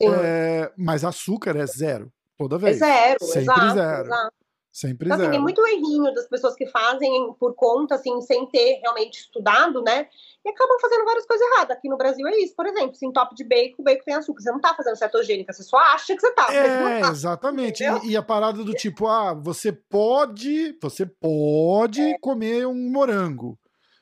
é, 0.00 0.72
mas 0.76 1.04
açúcar 1.04 1.56
é 1.56 1.66
zero. 1.66 2.12
Toda 2.48 2.56
é 2.56 2.58
vez. 2.58 2.82
É 2.82 2.86
zero, 2.86 3.24
Sempre 3.24 3.40
exato, 3.40 3.74
zero. 3.74 4.06
Exato. 4.06 4.42
Sempre 4.72 5.06
então, 5.06 5.16
assim, 5.16 5.24
zero. 5.24 5.32
Tem 5.32 5.40
muito 5.42 5.66
errinho 5.66 6.14
das 6.14 6.26
pessoas 6.26 6.54
que 6.54 6.66
fazem 6.66 7.34
por 7.38 7.54
conta, 7.54 7.94
assim, 7.94 8.18
sem 8.22 8.46
ter 8.46 8.80
realmente 8.80 9.20
estudado, 9.20 9.82
né? 9.82 10.08
E 10.44 10.48
acabam 10.48 10.78
fazendo 10.80 11.04
várias 11.04 11.26
coisas 11.26 11.46
erradas. 11.46 11.76
Aqui 11.76 11.90
no 11.90 11.98
Brasil 11.98 12.26
é 12.26 12.36
isso, 12.38 12.56
por 12.56 12.66
exemplo, 12.66 12.94
se 12.94 13.12
top 13.12 13.34
de 13.34 13.44
bacon, 13.44 13.82
o 13.82 13.84
bacon 13.84 14.02
tem 14.02 14.14
açúcar. 14.14 14.42
Você 14.42 14.50
não 14.50 14.60
tá 14.60 14.74
fazendo 14.74 14.96
cetogênica, 14.96 15.52
você 15.52 15.62
só 15.62 15.76
acha 15.76 16.14
que 16.14 16.20
você 16.20 16.32
tá. 16.32 16.46
É, 16.52 17.00
tá, 17.00 17.10
exatamente. 17.10 17.84
E, 17.84 18.10
e, 18.12 18.16
a 18.16 18.22
parada 18.22 18.64
do 18.64 18.72
tipo, 18.72 19.06
ah, 19.06 19.34
você 19.34 19.70
pode, 19.70 20.76
você 20.80 21.04
pode 21.04 22.00
é. 22.00 22.18
comer 22.18 22.66
um 22.66 22.90
morango. 22.90 23.58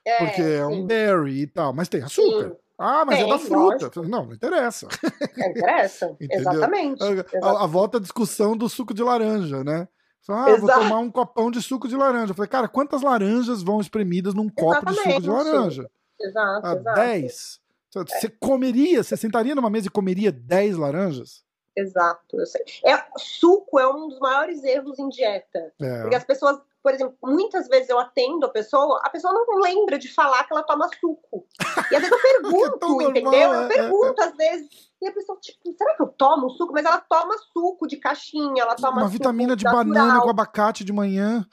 É, 0.06 0.24
porque 0.24 0.40
é 0.40 0.64
um 0.64 0.86
berry 0.86 1.42
e 1.42 1.46
tal, 1.46 1.74
mas 1.74 1.88
tem 1.88 2.02
açúcar. 2.02 2.50
Sim. 2.50 2.56
Ah, 2.82 3.04
mas 3.04 3.18
Tem, 3.18 3.26
é 3.26 3.28
da 3.28 3.38
fruta. 3.38 3.84
Lógico. 3.84 4.02
Não, 4.08 4.24
não 4.24 4.32
interessa. 4.32 4.88
Não 5.36 5.50
interessa, 5.50 6.16
exatamente. 6.18 7.02
A, 7.02 7.46
a, 7.46 7.64
a, 7.64 7.66
volta 7.66 7.98
à 7.98 8.00
discussão 8.00 8.56
do 8.56 8.70
suco 8.70 8.94
de 8.94 9.02
laranja, 9.02 9.62
né? 9.62 9.86
Ah, 10.26 10.56
vou 10.56 10.70
tomar 10.70 10.98
um 10.98 11.10
copão 11.10 11.50
de 11.50 11.60
suco 11.60 11.86
de 11.86 11.94
laranja. 11.94 12.30
Eu 12.30 12.34
falei, 12.34 12.48
cara, 12.48 12.68
quantas 12.68 13.02
laranjas 13.02 13.62
vão 13.62 13.82
espremidas 13.82 14.32
num 14.32 14.48
copo 14.48 14.88
exatamente, 14.88 15.02
de 15.02 15.12
suco 15.12 15.20
de 15.20 15.28
laranja? 15.28 15.90
Exato, 16.18 16.66
ah, 16.66 16.72
exato. 16.72 17.00
Dez. 17.00 17.60
Você 17.92 18.26
é. 18.28 18.32
comeria, 18.38 19.02
você 19.02 19.16
sentaria 19.16 19.54
numa 19.54 19.68
mesa 19.68 19.88
e 19.88 19.90
comeria 19.90 20.32
dez 20.32 20.76
laranjas? 20.76 21.44
Exato, 21.76 22.38
eu 22.38 22.46
sei. 22.46 22.62
É, 22.86 23.04
suco 23.18 23.78
é 23.78 23.86
um 23.88 24.08
dos 24.08 24.18
maiores 24.20 24.64
erros 24.64 24.98
em 24.98 25.08
dieta. 25.08 25.72
É. 25.80 26.00
Porque 26.00 26.16
as 26.16 26.24
pessoas 26.24 26.60
por 26.82 26.94
exemplo, 26.94 27.16
muitas 27.22 27.68
vezes 27.68 27.88
eu 27.88 27.98
atendo 27.98 28.46
a 28.46 28.50
pessoa, 28.50 29.00
a 29.04 29.10
pessoa 29.10 29.32
não 29.32 29.60
lembra 29.60 29.98
de 29.98 30.12
falar 30.12 30.44
que 30.44 30.52
ela 30.52 30.62
toma 30.62 30.88
suco. 30.98 31.46
E 31.90 31.96
às 31.96 32.02
vezes 32.02 32.10
eu 32.10 32.20
pergunto, 32.42 33.02
é 33.02 33.04
entendeu? 33.04 33.32
Eu 33.32 33.54
é, 33.54 33.64
é, 33.64 33.68
pergunto, 33.68 34.22
é, 34.22 34.24
às 34.24 34.36
vezes. 34.36 34.90
E 35.02 35.08
a 35.08 35.12
pessoa, 35.12 35.38
tipo, 35.40 35.72
será 35.76 35.94
que 35.96 36.02
eu 36.02 36.08
tomo 36.08 36.50
suco? 36.50 36.72
Mas 36.72 36.84
ela 36.84 37.00
toma 37.00 37.34
suco 37.52 37.86
de 37.86 37.96
caixinha, 37.96 38.62
ela 38.62 38.74
toma 38.74 39.02
Uma 39.02 39.08
vitamina 39.08 39.56
de 39.56 39.64
natural. 39.64 39.84
banana 39.84 40.20
com 40.20 40.30
abacate 40.30 40.84
de 40.84 40.92
manhã. 40.92 41.46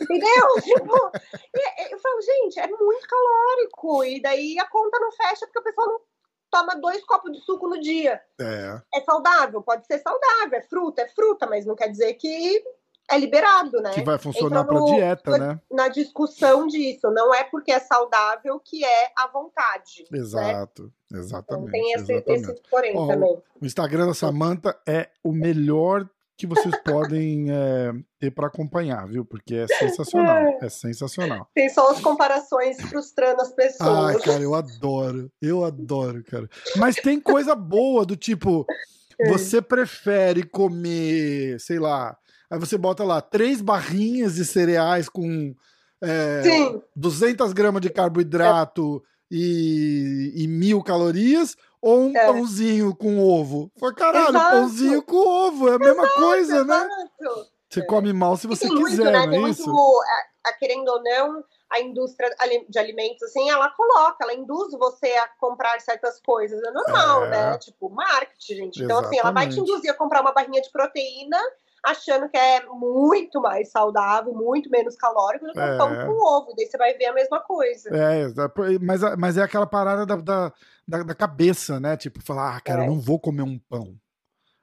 Entendeu? 0.00 0.48
tipo, 0.62 0.94
eu 1.90 1.98
falo, 1.98 2.20
gente, 2.22 2.60
é 2.60 2.66
muito 2.66 3.06
calórico. 3.06 4.04
E 4.04 4.20
daí 4.20 4.58
a 4.58 4.68
conta 4.68 4.98
não 4.98 5.12
fecha 5.12 5.46
porque 5.46 5.58
a 5.58 5.62
pessoa 5.62 5.86
não 5.86 6.00
toma 6.50 6.76
dois 6.76 7.04
copos 7.04 7.32
de 7.32 7.40
suco 7.40 7.68
no 7.68 7.80
dia. 7.80 8.20
É. 8.40 8.80
É 8.94 9.00
saudável? 9.02 9.62
Pode 9.62 9.86
ser 9.86 9.98
saudável, 9.98 10.58
é 10.58 10.62
fruta, 10.62 11.02
é 11.02 11.08
fruta, 11.08 11.46
mas 11.46 11.66
não 11.66 11.74
quer 11.74 11.88
dizer 11.88 12.14
que 12.14 12.62
é 13.10 13.18
liberado, 13.18 13.80
né? 13.80 13.90
Que 13.90 14.02
vai 14.02 14.18
funcionar 14.18 14.64
para 14.64 14.80
dieta, 14.84 15.38
né? 15.38 15.60
Na 15.70 15.88
discussão 15.88 16.66
disso, 16.66 17.10
não 17.10 17.34
é 17.34 17.44
porque 17.44 17.72
é 17.72 17.80
saudável 17.80 18.60
que 18.60 18.84
é 18.84 19.12
à 19.16 19.28
vontade. 19.28 20.06
Né? 20.10 20.18
Exato, 20.18 20.92
né? 21.10 21.18
exatamente. 21.20 21.68
Então 21.68 21.72
tem 21.72 21.92
esse, 21.92 22.12
exatamente. 22.12 22.50
esse 22.50 22.62
porém 22.70 22.96
Ó, 22.96 23.06
também. 23.06 23.42
O 23.60 23.66
Instagram 23.66 24.06
da 24.06 24.14
Samanta 24.14 24.78
é 24.86 25.08
o 25.22 25.32
melhor 25.32 26.08
que 26.36 26.46
vocês 26.46 26.74
podem 26.82 27.50
é, 27.50 27.92
ter 28.18 28.30
para 28.30 28.46
acompanhar, 28.46 29.06
viu? 29.06 29.24
Porque 29.24 29.54
é 29.54 29.66
sensacional, 29.66 30.58
é 30.60 30.68
sensacional. 30.68 31.48
Tem 31.54 31.68
só 31.68 31.90
as 31.90 32.00
comparações 32.00 32.80
frustrando 32.82 33.42
as 33.42 33.52
pessoas. 33.52 34.16
Ai, 34.16 34.20
cara, 34.20 34.42
eu 34.42 34.54
adoro, 34.54 35.30
eu 35.40 35.64
adoro, 35.64 36.24
cara. 36.24 36.48
Mas 36.76 36.96
tem 36.96 37.20
coisa 37.20 37.54
boa 37.54 38.04
do 38.04 38.16
tipo, 38.16 38.66
você 39.28 39.60
prefere 39.60 40.42
comer, 40.42 41.60
sei 41.60 41.78
lá, 41.78 42.16
aí 42.54 42.60
você 42.60 42.78
bota 42.78 43.02
lá 43.04 43.20
três 43.20 43.60
barrinhas 43.60 44.36
de 44.36 44.44
cereais 44.44 45.08
com 45.08 45.54
é, 46.02 46.42
200 46.94 47.52
gramas 47.52 47.82
de 47.82 47.90
carboidrato 47.90 49.02
é. 49.04 49.34
e, 49.36 50.32
e 50.36 50.46
mil 50.46 50.82
calorias 50.82 51.56
ou 51.82 52.04
um 52.06 52.16
é. 52.16 52.26
pãozinho 52.26 52.94
com 52.94 53.18
ovo. 53.18 53.70
Foi 53.78 53.92
caralho, 53.94 54.28
exato. 54.28 54.50
pãozinho 54.50 55.02
com 55.02 55.16
ovo, 55.16 55.68
é 55.68 55.74
a 55.74 55.78
mesma 55.78 56.04
exato, 56.04 56.20
coisa, 56.20 56.64
né? 56.64 56.88
Você 57.68 57.80
é. 57.80 57.86
come 57.86 58.12
mal 58.12 58.36
se 58.36 58.46
você 58.46 58.68
quiser, 58.68 58.80
muito, 58.80 59.04
né? 59.04 59.12
não 59.12 59.20
é 59.20 59.28
tem 59.28 59.50
isso? 59.50 59.66
Muito, 59.66 60.02
a, 60.44 60.50
a, 60.50 60.52
querendo 60.52 60.88
ou 60.88 61.02
não, 61.02 61.44
a 61.70 61.80
indústria 61.80 62.30
de 62.68 62.78
alimentos, 62.78 63.22
assim, 63.24 63.50
ela 63.50 63.68
coloca, 63.70 64.18
ela 64.22 64.32
induz 64.32 64.72
você 64.78 65.08
a 65.08 65.28
comprar 65.40 65.80
certas 65.80 66.20
coisas. 66.20 66.62
É 66.62 66.70
normal, 66.70 67.24
é. 67.24 67.30
né? 67.30 67.58
Tipo, 67.58 67.90
marketing, 67.90 68.54
gente. 68.54 68.82
Então, 68.82 69.00
Exatamente. 69.00 69.06
assim, 69.06 69.18
ela 69.18 69.32
vai 69.32 69.48
te 69.48 69.58
induzir 69.58 69.90
a 69.90 69.94
comprar 69.94 70.20
uma 70.20 70.32
barrinha 70.32 70.62
de 70.62 70.70
proteína 70.70 71.40
achando 71.84 72.28
que 72.28 72.36
é 72.36 72.64
muito 72.66 73.40
mais 73.40 73.70
saudável, 73.70 74.32
muito 74.32 74.70
menos 74.70 74.96
calórico 74.96 75.46
do 75.46 75.52
que 75.52 75.60
é. 75.60 75.74
um 75.74 75.78
pão 75.78 75.88
com 75.88 76.12
ovo. 76.12 76.54
Daí 76.56 76.66
você 76.66 76.78
vai 76.78 76.94
ver 76.94 77.06
a 77.06 77.12
mesma 77.12 77.40
coisa. 77.40 77.90
É, 77.90 78.26
mas, 78.80 79.00
mas 79.18 79.36
é 79.36 79.42
aquela 79.42 79.66
parada 79.66 80.06
da, 80.06 80.16
da, 80.86 81.02
da, 81.02 81.14
cabeça, 81.14 81.78
né? 81.78 81.96
Tipo, 81.96 82.22
falar, 82.22 82.56
ah, 82.56 82.60
cara, 82.60 82.82
é. 82.82 82.86
eu 82.86 82.90
não 82.90 83.00
vou 83.00 83.20
comer 83.20 83.42
um 83.42 83.58
pão. 83.58 83.94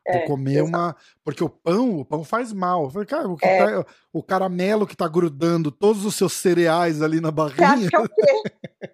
Vou 0.07 0.17
é, 0.17 0.25
comer 0.25 0.55
exato. 0.55 0.67
uma. 0.67 0.95
Porque 1.23 1.43
o 1.43 1.49
pão, 1.49 1.99
o 1.99 2.05
pão 2.05 2.23
faz 2.23 2.51
mal. 2.51 2.85
Eu 2.85 2.89
falei, 2.89 3.07
cara, 3.07 3.29
o, 3.29 3.37
é. 3.41 3.83
tá... 3.83 3.85
o, 4.11 4.23
caramelo 4.23 4.87
que 4.87 4.95
tá 4.95 5.07
grudando 5.07 5.71
todos 5.71 6.05
os 6.05 6.15
seus 6.15 6.33
cereais 6.33 7.01
ali 7.03 7.21
na 7.21 7.29
barrinha. 7.29 7.55
Você 7.77 7.85
acha 7.85 7.89
que 7.89 7.95
é 7.95 7.99
o 7.99 8.09
quê? 8.09 8.91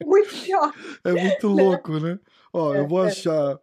muito 0.02 0.34
pior. 0.42 0.72
É 1.04 1.12
muito 1.12 1.48
louco, 1.48 2.00
né? 2.00 2.18
Ó, 2.52 2.74
eu 2.74 2.88
vou 2.88 3.04
é, 3.04 3.08
é. 3.08 3.10
achar. 3.10 3.60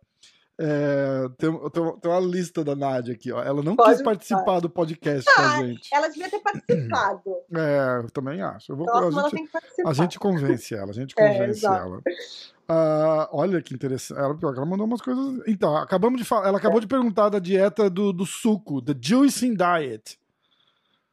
É, 0.59 1.27
tem, 1.37 1.51
tem, 1.51 1.99
tem, 1.99 2.11
uma 2.11 2.19
lista 2.19 2.63
da 2.63 2.75
Nádia 2.75 3.13
aqui, 3.15 3.31
ó. 3.31 3.41
Ela 3.41 3.63
não 3.63 3.75
Pode 3.75 3.93
quis 3.93 4.03
participar 4.03 4.59
do 4.59 4.69
podcast 4.69 5.27
ah, 5.31 5.33
com 5.33 5.41
a 5.41 5.65
gente. 5.65 5.89
Ela 5.91 6.07
devia 6.07 6.29
ter 6.29 6.39
participado. 6.39 7.21
É, 7.55 8.03
eu 8.03 8.09
também 8.09 8.41
acho. 8.41 8.71
Eu 8.71 8.77
vou, 8.77 8.89
a, 8.89 9.29
gente, 9.29 9.49
a, 9.85 9.93
gente, 9.93 10.19
convence 10.19 10.73
ela, 10.73 10.89
a 10.89 10.93
gente 10.93 11.13
é, 11.17 11.33
convence 11.33 11.65
é, 11.65 11.69
ela. 11.69 11.97
Uh, 11.97 13.27
olha 13.31 13.61
que 13.61 13.73
interessante. 13.73 14.17
Ela, 14.19 14.37
ela, 14.41 14.65
mandou 14.65 14.85
umas 14.85 15.01
coisas. 15.01 15.41
Então, 15.47 15.75
acabamos 15.77 16.19
de 16.19 16.25
falar. 16.25 16.47
Ela 16.47 16.57
acabou 16.57 16.79
é. 16.79 16.81
de 16.81 16.87
perguntar 16.87 17.29
da 17.29 17.39
dieta 17.39 17.89
do, 17.89 18.11
do 18.11 18.25
suco, 18.25 18.81
the 18.81 18.95
juicing 18.99 19.55
diet. 19.55 20.17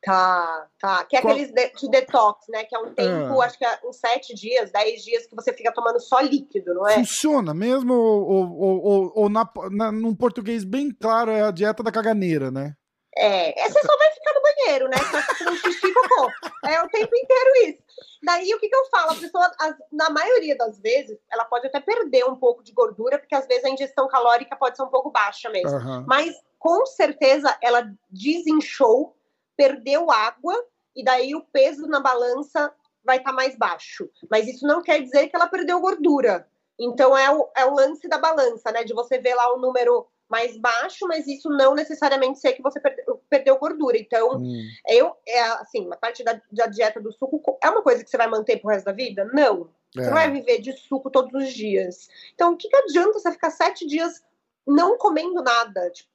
Tá, 0.02 0.66
tá. 0.80 1.04
Que 1.04 1.16
é 1.16 1.20
Qual... 1.20 1.32
aqueles 1.32 1.52
de, 1.52 1.72
de, 1.72 1.90
detox, 1.90 2.46
né? 2.48 2.64
Que 2.64 2.74
é 2.74 2.78
um 2.78 2.94
tempo, 2.94 3.42
é. 3.42 3.46
acho 3.46 3.58
que 3.58 3.64
é 3.64 3.80
uns 3.84 3.96
sete 3.96 4.34
dias, 4.34 4.72
dez 4.72 5.02
dias 5.02 5.26
que 5.26 5.36
você 5.36 5.52
fica 5.52 5.72
tomando 5.72 6.00
só 6.00 6.20
líquido, 6.20 6.72
não 6.72 6.88
é? 6.88 6.94
Funciona 6.94 7.52
mesmo? 7.52 7.92
Ou, 7.92 8.26
ou, 8.26 8.82
ou, 8.82 9.12
ou 9.14 9.28
na, 9.28 9.48
na, 9.70 9.92
num 9.92 10.14
português 10.14 10.64
bem 10.64 10.90
claro, 10.90 11.30
é 11.30 11.42
a 11.42 11.50
dieta 11.50 11.82
da 11.82 11.92
caganeira, 11.92 12.50
né? 12.50 12.74
É, 13.16 13.68
você 13.68 13.80
só 13.80 13.98
vai 13.98 14.10
ficar 14.12 14.32
no 14.34 14.42
banheiro, 14.42 14.88
né? 14.88 14.96
Só 14.96 15.20
fazendo 15.34 15.56
xixi 15.56 15.86
e 15.86 15.92
cocô. 15.92 16.30
É 16.66 16.82
o 16.82 16.88
tempo 16.88 17.14
inteiro 17.14 17.50
isso. 17.66 17.82
Daí 18.22 18.54
o 18.54 18.60
que, 18.60 18.68
que 18.68 18.76
eu 18.76 18.86
falo? 18.86 19.10
A 19.10 19.14
pessoa, 19.16 19.50
na 19.92 20.10
maioria 20.10 20.56
das 20.56 20.78
vezes, 20.78 21.18
ela 21.30 21.44
pode 21.44 21.66
até 21.66 21.80
perder 21.80 22.24
um 22.24 22.36
pouco 22.36 22.62
de 22.62 22.72
gordura, 22.72 23.18
porque 23.18 23.34
às 23.34 23.46
vezes 23.46 23.64
a 23.64 23.70
ingestão 23.70 24.08
calórica 24.08 24.56
pode 24.56 24.76
ser 24.76 24.82
um 24.84 24.88
pouco 24.88 25.10
baixa 25.10 25.50
mesmo. 25.50 25.76
Uhum. 25.76 26.04
Mas 26.06 26.34
com 26.58 26.86
certeza 26.86 27.56
ela 27.60 27.90
desinchou 28.10 29.16
perdeu 29.60 30.10
água 30.10 30.54
e 30.96 31.04
daí 31.04 31.34
o 31.34 31.44
peso 31.52 31.86
na 31.86 32.00
balança 32.00 32.72
vai 33.04 33.18
estar 33.18 33.28
tá 33.28 33.36
mais 33.36 33.54
baixo. 33.58 34.08
Mas 34.30 34.48
isso 34.48 34.66
não 34.66 34.82
quer 34.82 35.02
dizer 35.02 35.28
que 35.28 35.36
ela 35.36 35.46
perdeu 35.46 35.78
gordura. 35.80 36.48
Então 36.78 37.16
é 37.16 37.30
o, 37.30 37.50
é 37.54 37.66
o 37.66 37.74
lance 37.74 38.08
da 38.08 38.16
balança, 38.16 38.72
né? 38.72 38.84
De 38.84 38.94
você 38.94 39.18
ver 39.18 39.34
lá 39.34 39.52
o 39.54 39.60
número 39.60 40.06
mais 40.30 40.56
baixo, 40.56 41.06
mas 41.06 41.26
isso 41.26 41.50
não 41.50 41.74
necessariamente 41.74 42.38
ser 42.38 42.54
que 42.54 42.62
você 42.62 42.80
perdeu, 42.80 43.20
perdeu 43.28 43.58
gordura. 43.58 43.98
Então, 43.98 44.38
hum. 44.38 44.62
eu, 44.88 45.14
é 45.26 45.40
assim, 45.42 45.86
a 45.92 45.96
parte 45.96 46.24
da, 46.24 46.40
da, 46.50 46.66
dieta 46.66 47.00
do 47.00 47.12
suco 47.12 47.58
é 47.62 47.68
uma 47.68 47.82
coisa 47.82 48.02
que 48.02 48.08
você 48.08 48.16
vai 48.16 48.28
manter 48.28 48.60
pro 48.60 48.70
resto 48.70 48.86
da 48.86 48.92
vida? 48.92 49.28
Não. 49.34 49.68
É. 49.94 50.00
Você 50.00 50.06
não 50.06 50.14
vai 50.14 50.30
viver 50.30 50.60
de 50.60 50.72
suco 50.72 51.10
todos 51.10 51.34
os 51.34 51.52
dias. 51.52 52.08
Então, 52.32 52.54
o 52.54 52.56
que, 52.56 52.68
que 52.68 52.76
adianta 52.76 53.18
você 53.18 53.30
ficar 53.32 53.50
sete 53.50 53.86
dias 53.86 54.22
não 54.66 54.96
comendo 54.98 55.42
nada, 55.42 55.90
tipo, 55.90 56.10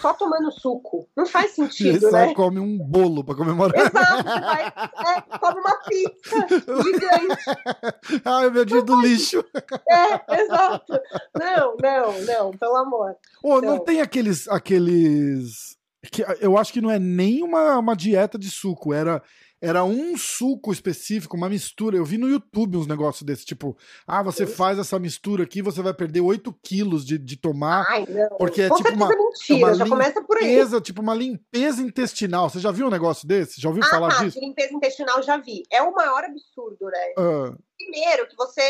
só 0.00 0.12
tomando 0.14 0.50
suco. 0.50 1.08
Não 1.16 1.26
faz 1.26 1.52
sentido, 1.52 2.00
Você 2.00 2.10
né? 2.10 2.34
come 2.34 2.58
um 2.58 2.78
bolo 2.78 3.24
para 3.24 3.36
comemorar. 3.36 3.78
Exato, 3.78 4.24
vai, 4.24 4.66
é, 4.66 5.38
come 5.38 5.60
uma 5.60 5.76
pizza 5.82 6.46
gigante. 6.82 8.22
Ai, 8.24 8.50
meu 8.50 8.64
dia 8.64 8.82
do 8.82 9.00
lixo. 9.00 9.44
É, 9.88 10.42
exato. 10.42 10.92
Não, 11.38 11.76
não, 11.76 12.22
não, 12.22 12.50
pelo 12.52 12.76
amor. 12.76 13.16
Oh, 13.42 13.60
não. 13.60 13.76
não 13.76 13.78
tem 13.78 14.00
aqueles, 14.00 14.48
aqueles 14.48 15.78
que 16.10 16.24
eu 16.40 16.56
acho 16.56 16.72
que 16.72 16.80
não 16.80 16.90
é 16.90 16.98
nem 16.98 17.42
uma, 17.42 17.78
uma 17.78 17.94
dieta 17.94 18.38
de 18.38 18.50
suco, 18.50 18.92
era 18.92 19.22
era 19.60 19.84
um 19.84 20.16
suco 20.16 20.72
específico, 20.72 21.36
uma 21.36 21.48
mistura. 21.48 21.96
Eu 21.96 22.04
vi 22.04 22.16
no 22.16 22.28
YouTube 22.28 22.76
uns 22.76 22.86
negócios 22.86 23.22
desse, 23.22 23.44
tipo, 23.44 23.76
ah, 24.06 24.22
você 24.22 24.46
faz 24.46 24.78
essa 24.78 24.98
mistura 24.98 25.44
aqui, 25.44 25.60
você 25.60 25.82
vai 25.82 25.92
perder 25.92 26.20
8 26.20 26.52
quilos 26.62 27.04
de, 27.04 27.18
de 27.18 27.36
tomar. 27.36 27.86
Ai, 27.88 28.06
não. 28.08 28.38
Porque 28.38 28.62
é 28.62 28.68
Com 28.68 28.76
tipo 28.76 28.90
uma, 28.90 29.08
mentira, 29.08 29.56
uma 29.58 29.74
já 29.74 29.84
limpeza, 29.84 30.22
por 30.22 30.38
aí. 30.38 30.80
tipo 30.80 31.02
uma 31.02 31.14
limpeza 31.14 31.82
intestinal. 31.82 32.48
Você 32.48 32.58
já 32.58 32.70
viu 32.70 32.86
um 32.86 32.90
negócio 32.90 33.28
desse? 33.28 33.60
Já 33.60 33.68
ouviu 33.68 33.84
ah, 33.84 33.90
falar 33.90 34.08
tá, 34.08 34.24
disso? 34.24 34.40
limpeza 34.40 34.74
intestinal 34.74 35.22
já 35.22 35.36
vi. 35.36 35.62
É 35.70 35.82
o 35.82 35.92
maior 35.92 36.24
absurdo, 36.24 36.86
né? 36.86 37.14
Ah. 37.18 37.54
Primeiro 37.76 38.26
que 38.28 38.36
você 38.36 38.62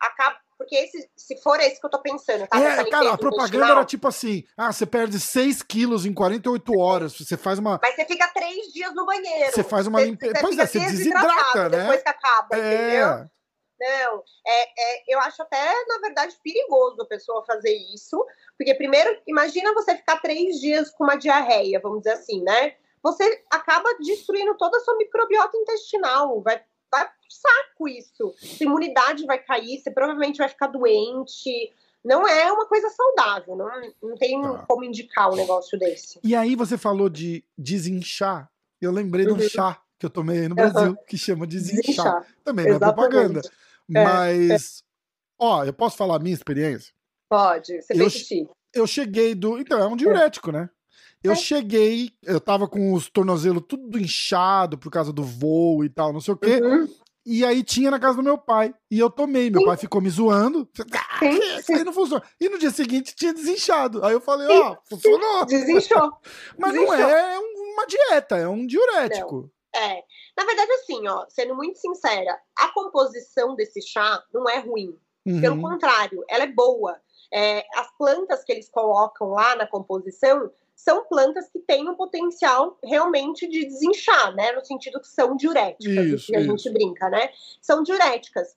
acaba 0.00 0.36
porque 0.58 0.74
esse, 0.74 1.08
se 1.16 1.36
for 1.40 1.58
esse 1.60 1.80
que 1.80 1.86
eu 1.86 1.90
tô 1.90 2.02
pensando, 2.02 2.46
tá? 2.48 2.58
É, 2.60 2.84
cara, 2.90 3.12
a 3.12 3.16
propaganda 3.16 3.66
era 3.66 3.84
tipo 3.84 4.08
assim: 4.08 4.44
ah, 4.56 4.72
você 4.72 4.84
perde 4.84 5.20
6 5.20 5.62
quilos 5.62 6.04
em 6.04 6.12
48 6.12 6.76
horas. 6.76 7.16
Você 7.16 7.36
faz 7.36 7.60
uma. 7.60 7.78
Mas 7.80 7.94
você 7.94 8.04
fica 8.04 8.26
3 8.34 8.72
dias 8.72 8.92
no 8.92 9.06
banheiro. 9.06 9.52
Você 9.52 9.62
faz 9.62 9.86
uma 9.86 10.02
limpeza. 10.02 10.34
Pois 10.40 10.58
é, 10.58 10.66
você 10.66 10.80
desidrata, 10.80 11.68
né? 11.68 11.78
Depois 11.78 12.02
que 12.02 12.08
acaba, 12.08 12.56
é. 12.56 12.74
entendeu? 12.74 13.30
Não, 13.80 14.24
é, 14.44 14.62
é, 14.62 15.04
eu 15.06 15.20
acho 15.20 15.40
até, 15.40 15.72
na 15.86 15.98
verdade, 15.98 16.36
perigoso 16.42 17.00
a 17.00 17.06
pessoa 17.06 17.44
fazer 17.44 17.72
isso, 17.94 18.26
porque 18.58 18.74
primeiro, 18.74 19.16
imagina 19.24 19.72
você 19.72 19.94
ficar 19.94 20.20
três 20.20 20.56
dias 20.58 20.90
com 20.90 21.04
uma 21.04 21.14
diarreia, 21.14 21.78
vamos 21.80 22.00
dizer 22.00 22.14
assim, 22.14 22.42
né? 22.42 22.74
Você 23.00 23.44
acaba 23.48 23.88
destruindo 24.00 24.56
toda 24.56 24.76
a 24.76 24.80
sua 24.80 24.96
microbiota 24.96 25.56
intestinal, 25.56 26.42
vai 26.42 26.60
saco 27.28 27.88
isso. 27.88 28.34
Sua 28.36 28.66
imunidade 28.66 29.24
vai 29.26 29.38
cair, 29.38 29.78
você 29.78 29.90
provavelmente 29.90 30.38
vai 30.38 30.48
ficar 30.48 30.68
doente. 30.68 31.72
Não 32.04 32.26
é 32.26 32.50
uma 32.52 32.66
coisa 32.66 32.88
saudável, 32.90 33.56
não, 33.56 33.68
não 34.02 34.16
tem 34.16 34.40
tá. 34.40 34.64
como 34.68 34.84
indicar 34.84 35.30
um 35.30 35.36
negócio 35.36 35.78
desse. 35.78 36.18
E 36.22 36.34
aí 36.34 36.54
você 36.54 36.78
falou 36.78 37.08
de 37.08 37.44
desinchar. 37.56 38.50
Eu 38.80 38.92
lembrei 38.92 39.26
uhum. 39.26 39.34
de 39.34 39.40
um 39.40 39.44
uhum. 39.44 39.50
chá 39.50 39.82
que 39.98 40.06
eu 40.06 40.10
tomei 40.10 40.40
aí 40.40 40.48
no 40.48 40.54
Brasil, 40.54 40.90
uhum. 40.90 40.96
que 41.06 41.18
chama 41.18 41.46
desinchar. 41.46 41.82
desinchar. 41.82 42.26
Também 42.44 42.66
não 42.66 42.76
é 42.76 42.78
propaganda. 42.78 43.40
É, 43.40 44.04
Mas, 44.04 44.78
é. 44.80 44.84
ó, 45.38 45.64
eu 45.64 45.72
posso 45.72 45.96
falar 45.96 46.16
a 46.16 46.18
minha 46.20 46.34
experiência? 46.34 46.94
Pode, 47.28 47.82
você 47.82 48.00
eu, 48.00 48.08
xixi. 48.08 48.48
Eu 48.72 48.86
cheguei 48.86 49.34
do. 49.34 49.58
Então, 49.58 49.78
é 49.78 49.86
um 49.86 49.96
diurético, 49.96 50.52
né? 50.52 50.70
Eu 51.22 51.32
é. 51.32 51.36
cheguei, 51.36 52.12
eu 52.22 52.40
tava 52.40 52.68
com 52.68 52.92
os 52.92 53.10
tornozelos 53.10 53.64
tudo 53.68 53.98
inchado 53.98 54.78
por 54.78 54.90
causa 54.90 55.12
do 55.12 55.24
voo 55.24 55.84
e 55.84 55.88
tal, 55.88 56.12
não 56.12 56.20
sei 56.20 56.34
o 56.34 56.36
quê. 56.36 56.60
Uhum. 56.62 56.88
E 57.30 57.44
aí 57.44 57.62
tinha 57.62 57.90
na 57.90 58.00
casa 58.00 58.16
do 58.16 58.22
meu 58.22 58.38
pai. 58.38 58.74
E 58.90 58.98
eu 58.98 59.10
tomei. 59.10 59.50
Meu 59.50 59.60
sim. 59.60 59.66
pai 59.66 59.76
ficou 59.76 60.00
me 60.00 60.08
zoando. 60.08 60.66
Ah, 60.94 61.26
isso 61.58 61.70
aí 61.74 61.84
não 61.84 61.92
funciona. 61.92 62.22
E 62.40 62.48
no 62.48 62.58
dia 62.58 62.70
seguinte 62.70 63.14
tinha 63.14 63.34
desinchado. 63.34 64.02
Aí 64.02 64.14
eu 64.14 64.20
falei, 64.20 64.48
ó, 64.48 64.72
oh, 64.72 64.76
funcionou. 64.88 65.44
Desinchou. 65.44 66.10
Mas 66.58 66.72
Desinchou. 66.72 66.96
não 66.96 67.04
é 67.06 67.38
uma 67.38 67.86
dieta, 67.86 68.38
é 68.38 68.48
um 68.48 68.66
diurético. 68.66 69.50
Não. 69.74 69.80
É. 69.82 70.02
Na 70.38 70.46
verdade, 70.46 70.72
assim, 70.72 71.06
ó, 71.06 71.26
sendo 71.28 71.54
muito 71.54 71.78
sincera, 71.78 72.40
a 72.56 72.68
composição 72.68 73.54
desse 73.54 73.82
chá 73.82 74.24
não 74.32 74.48
é 74.48 74.60
ruim. 74.60 74.98
Uhum. 75.26 75.40
Pelo 75.42 75.60
contrário, 75.60 76.24
ela 76.30 76.44
é 76.44 76.50
boa. 76.50 76.98
É, 77.30 77.62
as 77.74 77.94
plantas 77.98 78.42
que 78.42 78.52
eles 78.52 78.70
colocam 78.70 79.28
lá 79.32 79.54
na 79.54 79.66
composição 79.66 80.50
são 80.78 81.04
plantas 81.04 81.48
que 81.50 81.58
têm 81.58 81.88
um 81.88 81.96
potencial 81.96 82.78
realmente 82.84 83.48
de 83.48 83.66
desinchar, 83.66 84.32
né? 84.36 84.52
No 84.52 84.64
sentido 84.64 85.00
que 85.00 85.08
são 85.08 85.36
diuréticas, 85.36 86.06
isso, 86.06 86.26
que 86.28 86.36
a 86.36 86.40
isso. 86.40 86.50
gente 86.50 86.70
brinca, 86.70 87.10
né? 87.10 87.30
São 87.60 87.82
diuréticas. 87.82 88.56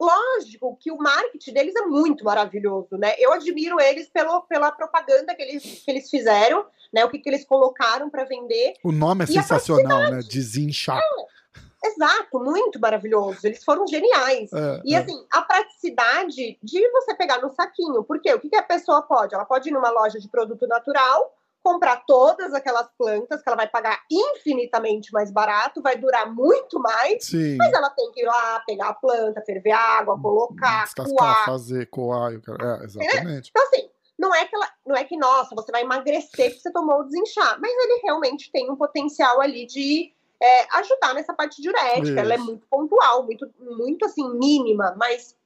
lógico 0.00 0.76
que 0.80 0.90
o 0.90 0.96
marketing 0.96 1.52
deles 1.52 1.76
é 1.76 1.82
muito 1.82 2.24
maravilhoso, 2.24 2.96
né? 2.98 3.14
Eu 3.18 3.32
admiro 3.32 3.80
eles 3.80 4.08
pelo, 4.08 4.42
pela 4.42 4.72
propaganda 4.72 5.32
que 5.32 5.42
eles, 5.42 5.62
que 5.84 5.90
eles 5.90 6.10
fizeram, 6.10 6.66
né? 6.92 7.04
O 7.04 7.08
que, 7.08 7.20
que 7.20 7.28
eles 7.28 7.44
colocaram 7.44 8.10
para 8.10 8.24
vender. 8.24 8.74
O 8.82 8.90
nome 8.90 9.24
é 9.24 9.28
e 9.28 9.32
sensacional, 9.32 10.10
né? 10.10 10.20
Desinchar. 10.28 10.98
É, 10.98 11.86
exato, 11.88 12.40
muito 12.40 12.80
maravilhoso. 12.80 13.38
Eles 13.44 13.62
foram 13.62 13.86
geniais. 13.86 14.52
É, 14.52 14.82
e 14.84 14.94
é. 14.96 14.98
assim, 14.98 15.24
a 15.30 15.42
praticidade 15.42 16.58
de 16.60 16.90
você 16.90 17.14
pegar 17.14 17.40
no 17.40 17.50
saquinho. 17.50 18.02
Porque 18.02 18.34
o 18.34 18.40
que, 18.40 18.48
que 18.48 18.56
a 18.56 18.62
pessoa 18.64 19.02
pode? 19.02 19.36
Ela 19.36 19.44
pode 19.44 19.68
ir 19.68 19.72
numa 19.72 19.90
loja 19.90 20.18
de 20.18 20.28
produto 20.28 20.66
natural 20.66 21.36
comprar 21.62 22.04
todas 22.06 22.54
aquelas 22.54 22.88
plantas 22.96 23.42
que 23.42 23.48
ela 23.48 23.56
vai 23.56 23.68
pagar 23.68 24.00
infinitamente 24.10 25.12
mais 25.12 25.30
barato, 25.30 25.82
vai 25.82 25.96
durar 25.96 26.32
muito 26.32 26.80
mais, 26.80 27.26
Sim. 27.26 27.56
mas 27.56 27.72
ela 27.72 27.90
tem 27.90 28.10
que 28.12 28.22
ir 28.22 28.26
lá 28.26 28.60
pegar 28.66 28.88
a 28.88 28.94
planta, 28.94 29.42
ferver 29.44 29.72
água, 29.72 30.20
colocar, 30.20 30.84
Descascar, 30.84 31.16
coar. 31.16 31.44
fazer, 31.44 31.86
coar, 31.86 32.32
é, 32.32 32.84
exatamente. 32.84 33.50
Então 33.50 33.62
assim, 33.64 33.90
não 34.18 34.34
é 34.34 34.44
que 34.44 34.54
ela, 34.54 34.68
não 34.86 34.96
é 34.96 35.04
que 35.04 35.16
nossa, 35.16 35.54
você 35.54 35.70
vai 35.70 35.82
emagrecer 35.82 36.50
porque 36.50 36.60
você 36.60 36.72
tomou 36.72 37.00
o 37.00 37.04
desinchar, 37.04 37.58
mas 37.60 37.72
ele 37.72 38.00
realmente 38.02 38.50
tem 38.50 38.70
um 38.70 38.76
potencial 38.76 39.40
ali 39.40 39.66
de 39.66 40.12
é, 40.42 40.78
ajudar 40.78 41.14
nessa 41.14 41.34
parte 41.34 41.60
diurética. 41.60 42.08
Isso. 42.08 42.18
Ela 42.18 42.34
é 42.34 42.38
muito 42.38 42.66
pontual, 42.68 43.24
muito, 43.24 43.48
muito 43.58 44.04
assim 44.06 44.28
mínima, 44.38 44.94
mas 44.98 45.36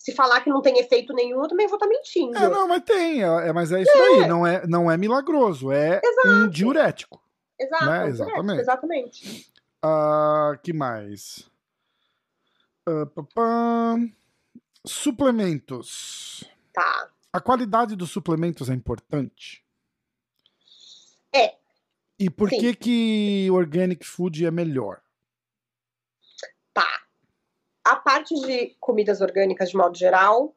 se 0.00 0.12
falar 0.14 0.40
que 0.40 0.48
não 0.48 0.62
tem 0.62 0.78
efeito 0.78 1.12
nenhum, 1.12 1.42
eu 1.42 1.48
também 1.48 1.66
vou 1.66 1.76
estar 1.76 1.86
tá 1.86 1.92
mentindo. 1.92 2.34
É, 2.38 2.48
não, 2.48 2.66
mas 2.66 2.82
tem. 2.84 3.22
É, 3.22 3.48
é 3.48 3.52
mas 3.52 3.70
é 3.70 3.82
isso 3.82 3.90
é. 3.90 4.00
aí. 4.00 4.26
Não 4.26 4.46
é, 4.46 4.66
não 4.66 4.90
é 4.90 4.96
milagroso. 4.96 5.70
É 5.70 6.00
Exato. 6.02 6.28
um 6.28 6.48
diurético. 6.48 7.22
Exato. 7.58 7.84
Né? 7.84 8.08
Exatamente. 8.08 8.60
exatamente. 8.60 9.52
Uh, 9.84 10.58
que 10.62 10.72
mais? 10.72 11.50
Uh, 12.88 14.10
suplementos. 14.86 16.44
Tá. 16.72 17.10
A 17.30 17.38
qualidade 17.38 17.94
dos 17.94 18.10
suplementos 18.10 18.70
é 18.70 18.74
importante? 18.74 19.62
É. 21.30 21.56
E 22.18 22.30
por 22.30 22.48
Sim. 22.48 22.58
que 22.58 22.74
que 22.74 23.50
organic 23.50 24.06
food 24.06 24.46
é 24.46 24.50
melhor? 24.50 25.02
A 27.84 27.96
parte 27.96 28.34
de 28.34 28.76
comidas 28.80 29.20
orgânicas, 29.20 29.70
de 29.70 29.76
modo 29.76 29.96
geral, 29.96 30.54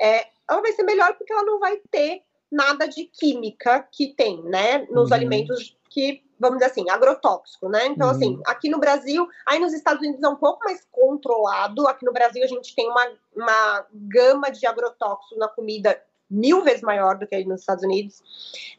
é, 0.00 0.26
ela 0.48 0.60
vai 0.60 0.72
ser 0.72 0.82
melhor 0.82 1.14
porque 1.16 1.32
ela 1.32 1.44
não 1.44 1.58
vai 1.58 1.78
ter 1.90 2.22
nada 2.50 2.86
de 2.86 3.04
química 3.04 3.86
que 3.90 4.14
tem, 4.14 4.42
né, 4.44 4.86
nos 4.90 5.10
uhum. 5.10 5.16
alimentos 5.16 5.76
que, 5.90 6.22
vamos 6.38 6.58
dizer 6.58 6.70
assim, 6.70 6.90
agrotóxico, 6.90 7.68
né? 7.68 7.86
Então, 7.86 8.10
assim, 8.10 8.34
uhum. 8.34 8.34
assim, 8.34 8.42
aqui 8.46 8.68
no 8.68 8.78
Brasil, 8.78 9.26
aí 9.46 9.58
nos 9.58 9.72
Estados 9.72 10.02
Unidos 10.02 10.22
é 10.22 10.28
um 10.28 10.36
pouco 10.36 10.62
mais 10.64 10.86
controlado. 10.90 11.88
Aqui 11.88 12.04
no 12.04 12.12
Brasil 12.12 12.44
a 12.44 12.46
gente 12.46 12.74
tem 12.74 12.88
uma, 12.88 13.06
uma 13.34 13.86
gama 13.92 14.50
de 14.50 14.66
agrotóxicos 14.66 15.38
na 15.38 15.48
comida 15.48 16.00
mil 16.28 16.62
vezes 16.62 16.82
maior 16.82 17.18
do 17.18 17.26
que 17.26 17.34
aí 17.34 17.44
nos 17.44 17.60
Estados 17.60 17.84
Unidos. 17.84 18.22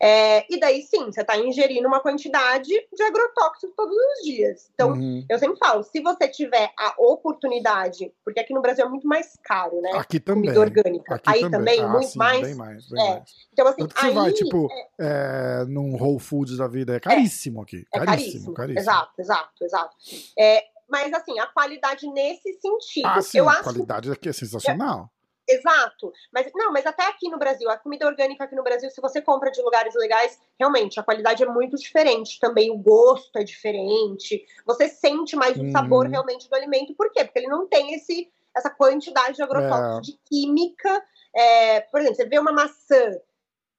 É, 0.01 0.45
e 0.53 0.59
daí 0.59 0.81
sim, 0.81 1.05
você 1.05 1.21
está 1.21 1.37
ingerindo 1.37 1.87
uma 1.87 1.99
quantidade 1.99 2.67
de 2.67 3.03
agrotóxico 3.03 3.73
todos 3.75 3.95
os 3.95 4.25
dias. 4.25 4.69
Então, 4.73 4.91
uhum. 4.91 5.25
eu 5.29 5.39
sempre 5.39 5.57
falo, 5.57 5.83
se 5.83 6.01
você 6.01 6.27
tiver 6.27 6.71
a 6.77 6.95
oportunidade, 6.97 8.11
porque 8.23 8.39
aqui 8.39 8.53
no 8.53 8.61
Brasil 8.61 8.85
é 8.85 8.89
muito 8.89 9.07
mais 9.07 9.33
caro, 9.43 9.81
né? 9.81 9.91
Aqui 9.93 10.19
também. 10.19 10.43
Comida 10.43 10.59
orgânica. 10.59 11.15
Aqui 11.15 11.29
aí 11.29 11.41
também, 11.41 11.77
também 11.77 11.81
ah, 11.81 11.87
muito 11.87 12.09
sim, 12.09 12.19
mais. 12.19 12.41
Bem 12.41 12.55
mais, 12.55 12.89
bem 12.89 13.03
é. 13.03 13.09
mais. 13.11 13.31
Então, 13.53 13.67
assim, 13.67 13.81
Tanto 13.81 13.95
aí, 13.97 14.09
você 14.09 14.13
vai, 14.13 14.31
tipo, 14.33 14.67
é... 14.99 15.65
num 15.67 15.95
Whole 15.95 16.19
Foods 16.19 16.57
da 16.57 16.67
vida, 16.67 16.95
é 16.95 16.99
caríssimo 16.99 17.61
aqui. 17.61 17.85
É 17.93 17.99
caríssimo, 17.99 18.53
caríssimo. 18.53 18.53
caríssimo. 18.53 18.79
Exato, 18.79 19.13
exato, 19.19 19.63
exato. 19.63 19.95
É, 20.37 20.63
mas 20.89 21.11
assim, 21.13 21.37
a 21.39 21.47
qualidade 21.47 22.07
nesse 22.11 22.53
sentido. 22.53 23.07
Ah, 23.07 23.21
sim, 23.21 23.39
eu 23.39 23.49
a 23.49 23.61
qualidade 23.61 24.11
aqui 24.11 24.29
é 24.29 24.33
sensacional. 24.33 25.11
Exato. 25.47 26.11
Mas 26.31 26.51
não, 26.53 26.71
mas 26.71 26.85
até 26.85 27.07
aqui 27.07 27.29
no 27.29 27.37
Brasil, 27.37 27.69
a 27.69 27.77
comida 27.77 28.05
orgânica 28.05 28.43
aqui 28.43 28.55
no 28.55 28.63
Brasil, 28.63 28.89
se 28.89 28.99
você 28.99 29.21
compra 29.21 29.49
de 29.49 29.61
lugares 29.61 29.95
legais, 29.95 30.39
realmente 30.59 30.99
a 30.99 31.03
qualidade 31.03 31.43
é 31.43 31.45
muito 31.45 31.77
diferente. 31.77 32.39
Também 32.39 32.69
o 32.69 32.77
gosto 32.77 33.37
é 33.37 33.43
diferente. 33.43 34.45
Você 34.65 34.89
sente 34.89 35.35
mais 35.35 35.57
o 35.57 35.71
sabor 35.71 36.05
uhum. 36.05 36.11
realmente 36.11 36.49
do 36.49 36.55
alimento. 36.55 36.93
Por 36.95 37.11
quê? 37.11 37.23
Porque 37.23 37.39
ele 37.39 37.47
não 37.47 37.67
tem 37.67 37.93
esse 37.93 38.29
essa 38.55 38.71
quantidade 38.71 39.35
de 39.35 39.43
agrotóxicos, 39.43 39.97
é. 39.97 40.01
de 40.01 40.19
química. 40.25 41.03
É, 41.35 41.81
por 41.81 41.99
exemplo, 41.99 42.15
você 42.15 42.25
vê 42.25 42.39
uma 42.39 42.51
maçã 42.51 43.11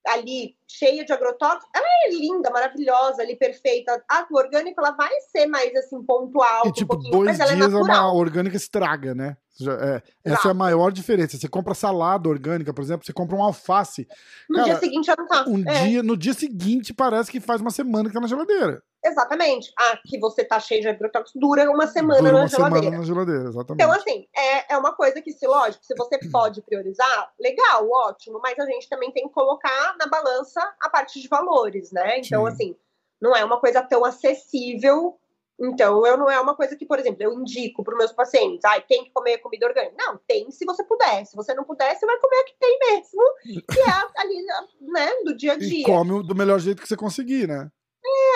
ali 0.07 0.57
cheia 0.69 1.05
de 1.05 1.13
agrotóxicos, 1.13 1.69
ela 1.75 1.87
é 2.05 2.11
linda, 2.11 2.51
maravilhosa, 2.51 3.23
ali 3.23 3.37
perfeita. 3.37 4.05
A 4.09 4.27
orgânica 4.31 4.81
ela 4.81 4.93
vai 4.93 5.13
ser 5.33 5.47
mais 5.47 5.75
assim 5.75 6.03
pontual, 6.03 6.67
e, 6.67 6.73
tipo, 6.73 6.97
um 6.97 7.11
dois 7.11 7.27
mas 7.27 7.41
ela 7.41 7.55
dias 7.55 7.73
é 7.73 7.77
uma 7.77 8.13
orgânica 8.13 8.57
estraga, 8.57 9.15
né? 9.15 9.37
É, 9.67 10.03
essa 10.25 10.49
é 10.49 10.51
a 10.53 10.55
maior 10.55 10.93
diferença. 10.93 11.37
Você 11.37 11.49
compra 11.49 11.75
salada 11.75 12.29
orgânica, 12.29 12.73
por 12.73 12.83
exemplo, 12.83 13.05
você 13.05 13.13
compra 13.13 13.35
um 13.35 13.43
alface. 13.43 14.07
No 14.49 14.57
cara, 14.57 14.69
dia 14.69 14.79
seguinte 14.79 15.07
já 15.07 15.17
não 15.19 15.27
tá. 15.27 15.45
Um 15.49 15.69
é. 15.69 15.85
dia, 15.85 16.03
no 16.03 16.17
dia 16.17 16.33
seguinte 16.33 16.95
parece 16.95 17.31
que 17.31 17.41
faz 17.41 17.61
uma 17.61 17.71
semana 17.71 18.09
que 18.09 18.15
tá 18.15 18.21
na 18.21 18.29
geladeira. 18.29 18.83
Exatamente. 19.05 19.73
Ah, 19.79 19.99
que 20.05 20.19
você 20.19 20.45
tá 20.45 20.61
cheio 20.61 20.81
de 20.81 20.89
agrotóxicos 20.89 21.41
dura 21.41 21.71
uma 21.71 21.87
semana 21.87 22.21
dura 22.21 22.35
uma 22.35 22.43
na 22.43 22.47
geladeira. 22.47 22.85
Semana 22.85 22.99
na 22.99 23.05
geladeira, 23.05 23.49
exatamente. 23.49 23.83
Então, 23.83 23.93
assim, 23.93 24.27
é, 24.37 24.75
é 24.75 24.79
uma 24.79 24.93
coisa 24.93 25.21
que, 25.23 25.33
se 25.33 25.47
lógico, 25.47 25.85
se 25.85 25.95
você 25.97 26.19
pode 26.31 26.63
priorizar, 26.63 27.33
legal, 27.41 27.89
ótimo, 27.91 28.41
mas 28.43 28.59
a 28.59 28.67
gente 28.67 28.89
também 28.89 29.11
tem 29.13 29.27
que 29.27 29.35
colocar 29.35 29.97
na 29.99 30.07
balança 30.07 30.58
a 30.81 30.89
parte 30.89 31.21
de 31.21 31.29
valores, 31.29 31.93
né? 31.93 32.19
Então, 32.19 32.47
Sim. 32.47 32.53
assim, 32.53 32.77
não 33.21 33.35
é 33.35 33.45
uma 33.45 33.61
coisa 33.61 33.83
tão 33.83 34.05
acessível 34.05 35.19
então, 35.61 36.07
eu 36.07 36.17
não 36.17 36.31
é 36.31 36.41
uma 36.41 36.55
coisa 36.55 36.77
que, 36.77 36.87
por 36.87 37.01
exemplo, 37.01 37.21
eu 37.21 37.33
indico 37.33 37.83
para 37.83 37.93
os 37.93 37.99
meus 37.99 38.13
pacientes, 38.13 38.65
ah, 38.65 38.81
tem 38.81 39.05
que 39.05 39.11
comer 39.11 39.39
comida 39.39 39.67
orgânica. 39.67 39.95
Não, 39.99 40.21
tem 40.27 40.49
se 40.53 40.65
você 40.65 40.85
puder. 40.85 41.27
Se 41.27 41.35
você 41.35 41.53
não 41.53 41.65
puder, 41.65 41.97
você 41.97 42.07
vai 42.07 42.17
comer 42.21 42.37
a 42.37 42.45
que 42.45 42.55
tem 42.61 42.79
mesmo, 42.79 43.23
que 43.43 43.81
é 43.81 43.85
ali, 44.23 44.47
né, 44.81 45.11
do 45.25 45.37
dia 45.37 45.55
a 45.55 45.59
dia. 45.59 45.81
E 45.81 45.83
come 45.83 46.23
do 46.23 46.35
melhor 46.35 46.61
jeito 46.61 46.81
que 46.81 46.87
você 46.87 46.97
conseguir, 46.97 47.49
né? 47.49 47.69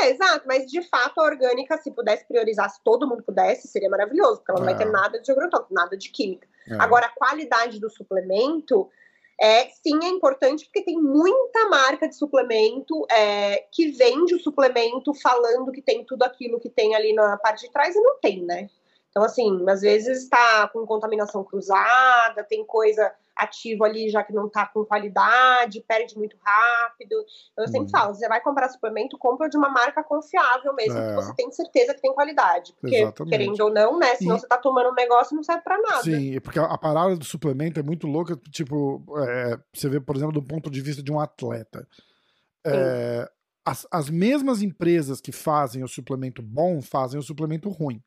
É, 0.02 0.10
exato, 0.10 0.46
mas 0.46 0.66
de 0.66 0.82
fato 0.82 1.20
a 1.20 1.24
orgânica, 1.24 1.78
se 1.78 1.92
pudesse 1.92 2.26
priorizar, 2.26 2.68
se 2.68 2.82
todo 2.82 3.08
mundo 3.08 3.22
pudesse, 3.22 3.68
seria 3.68 3.88
maravilhoso, 3.88 4.38
porque 4.38 4.50
ela 4.50 4.60
não 4.60 4.68
é. 4.68 4.74
vai 4.74 4.84
ter 4.84 4.90
nada 4.90 5.20
de 5.20 5.30
agrotóxico, 5.30 5.72
nada 5.72 5.96
de 5.96 6.10
química. 6.10 6.46
É. 6.68 6.74
Agora, 6.74 7.06
a 7.06 7.10
qualidade 7.10 7.80
do 7.80 7.88
suplemento, 7.88 8.90
é, 9.43 9.68
sim, 9.70 9.99
é 10.05 10.09
importante 10.09 10.66
porque 10.66 10.84
tem 10.84 10.97
muita 10.97 11.68
marca 11.68 12.09
de 12.09 12.14
suplemento 12.14 13.05
é, 13.11 13.66
que 13.72 13.90
vende 13.90 14.36
o 14.36 14.38
suplemento 14.38 15.12
falando 15.14 15.72
que 15.72 15.82
tem 15.82 16.05
tudo 16.05 16.22
aquilo 16.22 16.61
que 16.61 16.70
tem 16.70 16.95
ali 16.95 17.12
na 17.12 17.36
parte 17.38 17.66
de 17.66 17.72
trás 17.72 17.97
e 17.97 18.01
não 18.01 18.20
tem, 18.20 18.40
né? 18.45 18.70
Então, 19.11 19.24
assim, 19.24 19.68
às 19.68 19.80
vezes 19.80 20.22
está 20.22 20.68
com 20.68 20.86
contaminação 20.86 21.43
cruzada, 21.43 22.45
tem 22.45 22.64
coisa 22.64 23.12
ativa 23.37 23.87
ali 23.87 24.11
já 24.11 24.22
que 24.22 24.33
não 24.33 24.47
está 24.47 24.66
com 24.66 24.85
qualidade, 24.85 25.85
perde 25.87 26.16
muito 26.16 26.37
rápido. 26.43 27.24
Eu 27.57 27.66
sempre 27.66 27.80
uhum. 27.80 27.89
falo, 27.89 28.14
você 28.14 28.28
vai 28.28 28.41
comprar 28.41 28.68
suplemento, 28.68 29.18
compra 29.18 29.49
de 29.49 29.57
uma 29.57 29.68
marca 29.68 30.03
confiável 30.03 30.74
mesmo, 30.74 30.99
é. 30.99 31.09
que 31.09 31.14
você 31.14 31.35
tem 31.35 31.51
certeza 31.51 31.95
que 31.95 32.01
tem 32.01 32.12
qualidade. 32.12 32.74
Porque, 32.80 32.97
Exatamente. 32.97 33.30
querendo 33.30 33.61
ou 33.61 33.72
não, 33.72 33.99
né? 33.99 34.14
Senão 34.16 34.37
e... 34.37 34.39
você 34.41 34.47
está 34.47 34.59
tomando 34.59 34.91
um 34.91 34.95
negócio 34.95 35.35
e 35.35 35.37
não 35.37 35.43
serve 35.43 35.62
para 35.62 35.80
nada. 35.80 36.03
Sim, 36.03 36.41
porque 36.41 36.59
a 36.59 36.78
parada 36.78 37.16
do 37.16 37.24
suplemento 37.24 37.80
é 37.80 37.83
muito 37.83 38.07
louca. 38.07 38.37
Tipo, 38.51 39.03
é, 39.26 39.59
você 39.72 39.89
vê, 39.89 40.01
por 40.01 40.16
exemplo, 40.16 40.33
do 40.33 40.43
ponto 40.43 40.70
de 40.70 40.80
vista 40.80 41.03
de 41.03 41.11
um 41.11 41.20
atleta. 41.20 41.87
É, 42.64 43.28
as, 43.64 43.87
as 43.91 44.11
mesmas 44.11 44.62
empresas 44.62 45.20
que 45.20 45.33
fazem 45.33 45.83
o 45.83 45.89
suplemento 45.89 46.43
bom 46.43 46.80
fazem 46.83 47.18
o 47.18 47.22
suplemento 47.22 47.68
ruim. 47.68 48.03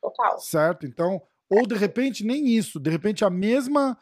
Total. 0.00 0.38
Certo? 0.38 0.86
Então, 0.86 1.20
ou 1.48 1.66
de 1.66 1.74
repente 1.74 2.24
nem 2.24 2.46
isso, 2.48 2.78
de 2.78 2.90
repente 2.90 3.24
a 3.24 3.30
mesma 3.30 3.96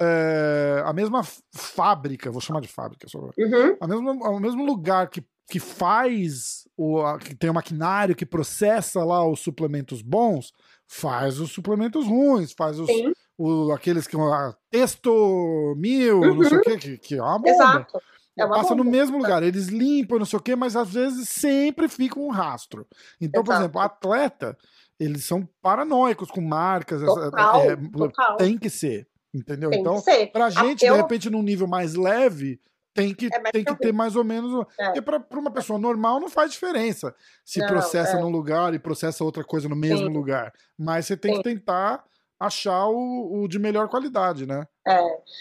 é, 0.00 0.82
a 0.84 0.92
mesma 0.92 1.22
fábrica, 1.52 2.30
vou 2.30 2.40
chamar 2.40 2.60
de 2.60 2.68
fábrica, 2.68 3.08
só, 3.08 3.18
uhum. 3.18 3.76
a 3.80 3.86
mesma, 3.86 4.12
o 4.12 4.40
mesmo 4.40 4.64
lugar 4.64 5.08
que, 5.08 5.24
que 5.50 5.58
faz 5.58 6.68
o 6.76 7.18
que 7.18 7.34
tem 7.34 7.50
o 7.50 7.54
maquinário 7.54 8.14
que 8.14 8.24
processa 8.24 9.04
lá 9.04 9.26
os 9.26 9.40
suplementos 9.40 10.00
bons, 10.00 10.52
faz 10.86 11.40
os 11.40 11.50
suplementos 11.50 12.06
ruins, 12.06 12.52
faz 12.52 12.78
os, 12.78 12.88
o, 13.36 13.72
aqueles 13.72 14.06
que 14.06 14.16
ah, 14.16 14.54
texto 14.70 15.74
mil, 15.76 16.20
uhum. 16.20 16.34
não 16.34 16.44
sei 16.44 16.58
o 16.58 16.60
uhum. 16.60 16.78
que, 16.78 16.98
que 16.98 17.14
é 17.16 17.22
uma 17.22 17.38
bomba. 17.38 17.50
Exato. 17.50 18.00
É 18.38 18.46
passa 18.46 18.68
bomba. 18.68 18.84
no 18.84 18.90
mesmo 18.90 19.18
lugar, 19.18 19.42
eles 19.42 19.66
limpam, 19.66 20.18
não 20.18 20.24
sei 20.24 20.38
o 20.38 20.42
que, 20.42 20.54
mas 20.54 20.76
às 20.76 20.92
vezes 20.92 21.28
sempre 21.28 21.88
fica 21.88 22.20
um 22.20 22.30
rastro. 22.30 22.86
Então, 23.20 23.42
Exato. 23.42 23.44
por 23.44 23.60
exemplo, 23.60 23.80
atleta, 23.80 24.56
eles 24.98 25.24
são 25.24 25.48
paranoicos 25.60 26.30
com 26.30 26.40
marcas. 26.40 27.02
Total, 27.02 27.62
é, 27.62 27.76
total. 27.76 28.36
Tem 28.36 28.56
que 28.56 28.70
ser. 28.70 29.08
Entendeu? 29.38 29.70
Tem 29.70 29.80
então, 29.80 30.02
pra 30.32 30.50
gente, 30.50 30.84
eu... 30.84 30.94
de 30.94 31.00
repente, 31.00 31.30
num 31.30 31.42
nível 31.42 31.66
mais 31.66 31.94
leve, 31.94 32.60
tem 32.94 33.14
que, 33.14 33.26
é 33.26 33.52
tem 33.52 33.64
que 33.64 33.76
ter 33.76 33.92
mais 33.92 34.16
ou 34.16 34.24
menos. 34.24 34.66
É. 34.78 34.86
Porque 34.86 35.02
pra, 35.02 35.20
pra 35.20 35.38
uma 35.38 35.50
pessoa 35.50 35.78
normal 35.78 36.18
não 36.18 36.28
faz 36.28 36.50
diferença 36.50 37.14
se 37.44 37.60
não, 37.60 37.68
processa 37.68 38.16
é. 38.16 38.20
num 38.20 38.30
lugar 38.30 38.74
e 38.74 38.78
processa 38.78 39.22
outra 39.22 39.44
coisa 39.44 39.68
no 39.68 39.76
mesmo 39.76 40.08
Sim. 40.08 40.12
lugar. 40.12 40.52
Mas 40.76 41.06
você 41.06 41.16
tem 41.16 41.32
Sim. 41.32 41.38
que 41.38 41.44
tentar 41.44 42.04
achar 42.40 42.86
o, 42.86 43.42
o, 43.42 43.48
de 43.48 43.58
melhor 43.58 43.88
qualidade, 43.88 44.46
né? 44.46 44.66
É. 44.86 45.00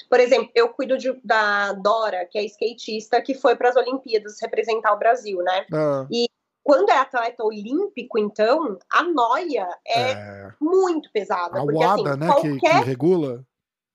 Por 0.09 0.19
exemplo, 0.19 0.49
eu 0.55 0.69
cuido 0.69 0.97
de, 0.97 1.13
da 1.23 1.73
Dora, 1.73 2.25
que 2.25 2.37
é 2.37 2.45
skatista, 2.45 3.21
que 3.21 3.35
foi 3.35 3.55
para 3.55 3.69
as 3.69 3.75
Olimpíadas 3.75 4.37
representar 4.41 4.93
o 4.93 4.99
Brasil, 4.99 5.37
né? 5.43 5.65
É. 5.71 6.07
E 6.11 6.27
quando 6.63 6.89
é 6.89 6.97
atleta 6.97 7.43
olímpico, 7.43 8.19
então, 8.19 8.77
a 8.91 9.03
noia 9.03 9.69
é, 9.87 10.11
é. 10.11 10.53
muito 10.59 11.09
pesada. 11.13 11.59
A 11.59 11.63
porque, 11.63 11.77
WADA, 11.77 12.09
assim, 12.09 12.19
né, 12.19 12.27
qualquer... 12.27 12.59
que, 12.59 12.59
que 12.59 12.85
regula. 12.85 13.45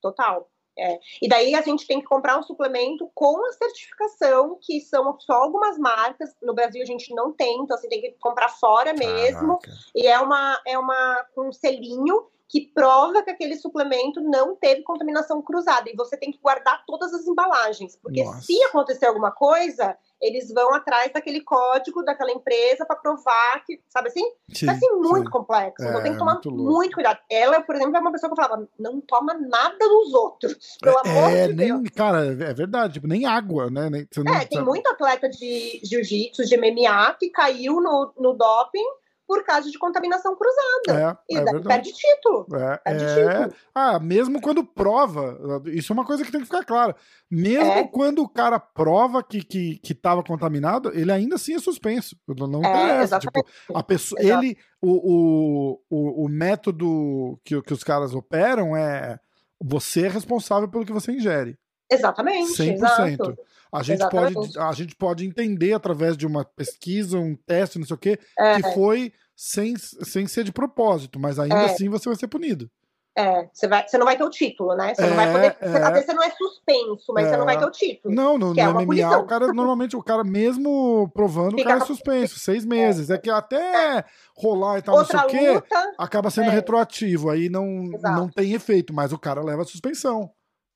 Total. 0.03 0.51
É. 0.77 0.99
E 1.21 1.29
daí 1.29 1.55
a 1.55 1.61
gente 1.61 1.87
tem 1.87 2.01
que 2.01 2.07
comprar 2.07 2.39
um 2.39 2.43
suplemento 2.43 3.11
com 3.15 3.45
a 3.47 3.53
certificação, 3.53 4.59
que 4.61 4.81
são 4.81 5.19
só 5.21 5.35
algumas 5.35 5.79
marcas. 5.79 6.35
No 6.43 6.55
Brasil 6.55 6.83
a 6.83 6.87
gente 6.87 7.15
não 7.15 7.33
tem, 7.33 7.61
então 7.61 7.77
você 7.77 7.89
tem 7.89 8.01
que 8.01 8.13
comprar 8.21 8.49
fora 8.49 8.95
mesmo. 8.95 9.59
Caraca. 9.59 9.79
E 9.95 10.07
é 10.07 10.19
uma, 10.19 10.61
é 10.67 10.79
uma 10.79 11.27
um 11.37 11.53
selinho 11.53 12.27
que 12.53 12.71
prova 12.75 13.23
que 13.23 13.31
aquele 13.31 13.57
suplemento 13.57 14.21
não 14.21 14.55
teve 14.55 14.83
contaminação 14.83 15.41
cruzada. 15.41 15.89
E 15.89 15.97
você 15.97 16.19
tem 16.19 16.31
que 16.31 16.39
guardar 16.39 16.85
todas 16.87 17.15
as 17.15 17.27
embalagens. 17.27 17.97
Porque 17.97 18.23
Nossa. 18.23 18.43
se 18.43 18.63
acontecer 18.65 19.07
alguma 19.07 19.31
coisa, 19.31 19.97
eles 20.21 20.53
vão 20.53 20.75
atrás 20.75 21.11
daquele 21.15 21.41
código 21.41 22.05
daquela 22.05 22.31
empresa 22.31 22.85
para 22.85 22.97
provar 22.97 23.65
que, 23.65 23.81
sabe 23.89 24.09
assim? 24.09 24.31
Sim, 24.53 24.69
é 24.69 24.73
assim, 24.73 24.91
muito 24.97 25.25
sim. 25.25 25.31
complexo. 25.31 25.83
É, 25.83 25.89
então 25.89 26.03
tem 26.03 26.13
que 26.13 26.19
tomar 26.19 26.35
muito, 26.35 26.53
muito, 26.53 26.93
cuidado. 26.93 27.21
Ela, 27.31 27.63
por 27.63 27.75
exemplo, 27.75 27.97
é 27.97 28.01
uma 28.01 28.13
pessoa 28.13 28.29
que 28.29 28.39
eu 28.39 28.45
falava, 28.45 28.69
não 28.79 29.01
toma 29.01 29.33
nada 29.33 29.89
dos 29.89 30.13
outros, 30.13 30.77
pelo 30.79 30.99
é, 31.07 31.09
amor 31.09 31.31
é, 31.31 31.49
de 31.49 31.55
nem, 31.55 31.69
Deus. 31.69 31.89
Cara, 31.97 32.27
é 32.27 32.53
verdade, 32.53 32.93
tipo, 32.93 33.07
nem 33.07 33.25
água, 33.25 33.71
né? 33.71 33.89
Nem, 33.89 34.07
não, 34.19 34.35
é, 34.35 34.45
tem 34.45 34.63
muito 34.63 34.87
atleta 34.89 35.27
de 35.27 35.81
jiu-jitsu, 35.83 36.45
de 36.45 36.57
MMA, 36.59 37.17
que 37.19 37.31
caiu 37.31 37.81
no, 37.81 38.13
no 38.19 38.35
doping 38.35 38.85
por 39.33 39.43
causa 39.45 39.71
de 39.71 39.79
contaminação 39.79 40.37
cruzada. 40.37 41.19
É, 41.31 41.35
e 41.35 41.39
é 41.39 41.61
perde 41.63 41.91
título. 41.91 42.47
É, 42.55 42.77
perde 42.77 43.03
é... 43.03 43.15
título. 43.15 43.55
Ah, 43.75 43.99
mesmo 43.99 44.43
quando 44.43 44.63
prova, 44.63 45.63
isso 45.69 45.91
é 45.91 45.95
uma 45.95 46.05
coisa 46.05 46.23
que 46.23 46.31
tem 46.31 46.43
que 46.43 46.47
ficar 46.47 46.63
clara. 46.67 46.95
Mesmo 47.31 47.73
é. 47.73 47.89
quando 47.89 48.19
o 48.19 48.29
cara 48.29 48.61
prova 48.61 49.23
que, 49.23 49.43
que, 49.43 49.79
que 49.79 49.95
tava 49.95 50.23
contaminado, 50.23 50.93
ele 50.93 51.11
ainda 51.11 51.37
assim 51.37 51.55
é 51.55 51.59
suspenso. 51.59 52.15
Não 52.29 52.63
é, 52.63 52.85
interessa. 52.85 53.19
Tipo, 53.19 53.43
a 53.75 53.83
pessoa, 53.83 54.21
ele, 54.21 54.59
o, 54.83 55.81
o, 55.89 56.27
o, 56.27 56.29
método 56.29 57.41
que, 57.43 57.63
que 57.63 57.73
os 57.73 57.83
caras 57.83 58.15
operam 58.15 58.77
é 58.77 59.19
você 59.59 60.05
é 60.05 60.09
responsável 60.09 60.69
pelo 60.69 60.85
que 60.85 60.93
você 60.93 61.11
ingere. 61.11 61.57
Exatamente. 61.91 62.53
100%. 62.53 62.75
Exato. 62.75 63.39
A 63.73 63.83
gente, 63.83 64.07
pode, 64.11 64.59
a 64.59 64.73
gente 64.73 64.95
pode 64.95 65.25
entender 65.25 65.73
através 65.73 66.15
de 66.15 66.27
uma 66.27 66.45
pesquisa, 66.45 67.19
um 67.19 67.35
teste, 67.35 67.79
não 67.79 67.87
sei 67.87 67.95
o 67.95 67.99
quê, 67.99 68.19
é. 68.39 68.57
que 68.57 68.75
foi 68.75 69.15
sem, 69.35 69.77
sem 69.77 70.27
ser 70.27 70.45
de 70.45 70.53
propósito, 70.53 71.19
mas 71.19 71.39
ainda 71.39 71.63
é. 71.63 71.65
assim 71.67 71.89
você 71.89 72.09
vai 72.09 72.17
ser 72.17 72.29
punido. 72.29 72.71
É, 73.15 73.47
você, 73.53 73.69
vai, 73.69 73.87
você 73.87 73.99
não 73.99 74.07
vai 74.07 74.17
ter 74.17 74.25
o 74.25 74.31
título, 74.31 74.75
né? 74.75 74.95
Você 74.95 75.03
é, 75.03 75.07
não 75.07 75.17
vai 75.17 75.31
poder. 75.31 75.57
É, 75.61 75.83
às 75.83 75.91
vezes 75.91 76.07
você 76.07 76.15
não 76.15 76.23
é 76.23 76.31
suspenso, 76.31 77.13
mas 77.13 77.27
é, 77.27 77.31
você 77.31 77.37
não 77.37 77.45
vai 77.45 77.59
ter 77.59 77.65
o 77.67 77.71
título. 77.71 78.15
Não, 78.15 78.39
no, 78.39 78.55
no 78.55 78.61
é 78.61 78.73
MMA, 78.73 79.19
o 79.19 79.27
cara, 79.27 79.53
normalmente, 79.53 79.95
o 79.95 80.03
cara, 80.03 80.25
mesmo 80.25 81.11
provando, 81.13 81.51
Fica 81.51 81.63
o 81.63 81.73
cara 81.73 81.83
é 81.83 81.87
suspenso, 81.87 82.39
seis 82.39 82.65
meses. 82.65 83.11
É, 83.11 83.19
que 83.19 83.29
até 83.29 84.03
rolar 84.35 84.79
e 84.79 84.83
tal, 84.83 84.97
Outra 84.97 85.23
não 85.23 85.29
sei 85.29 85.57
o 85.57 85.61
quê, 85.61 85.67
acaba 85.99 86.31
sendo 86.31 86.49
é. 86.49 86.55
retroativo. 86.55 87.29
Aí 87.29 87.51
não, 87.51 87.67
não 88.03 88.31
tem 88.31 88.55
efeito, 88.55 88.95
mas 88.95 89.13
o 89.13 89.19
cara 89.19 89.43
leva 89.43 89.61
a 89.61 89.67
suspensão. 89.67 90.31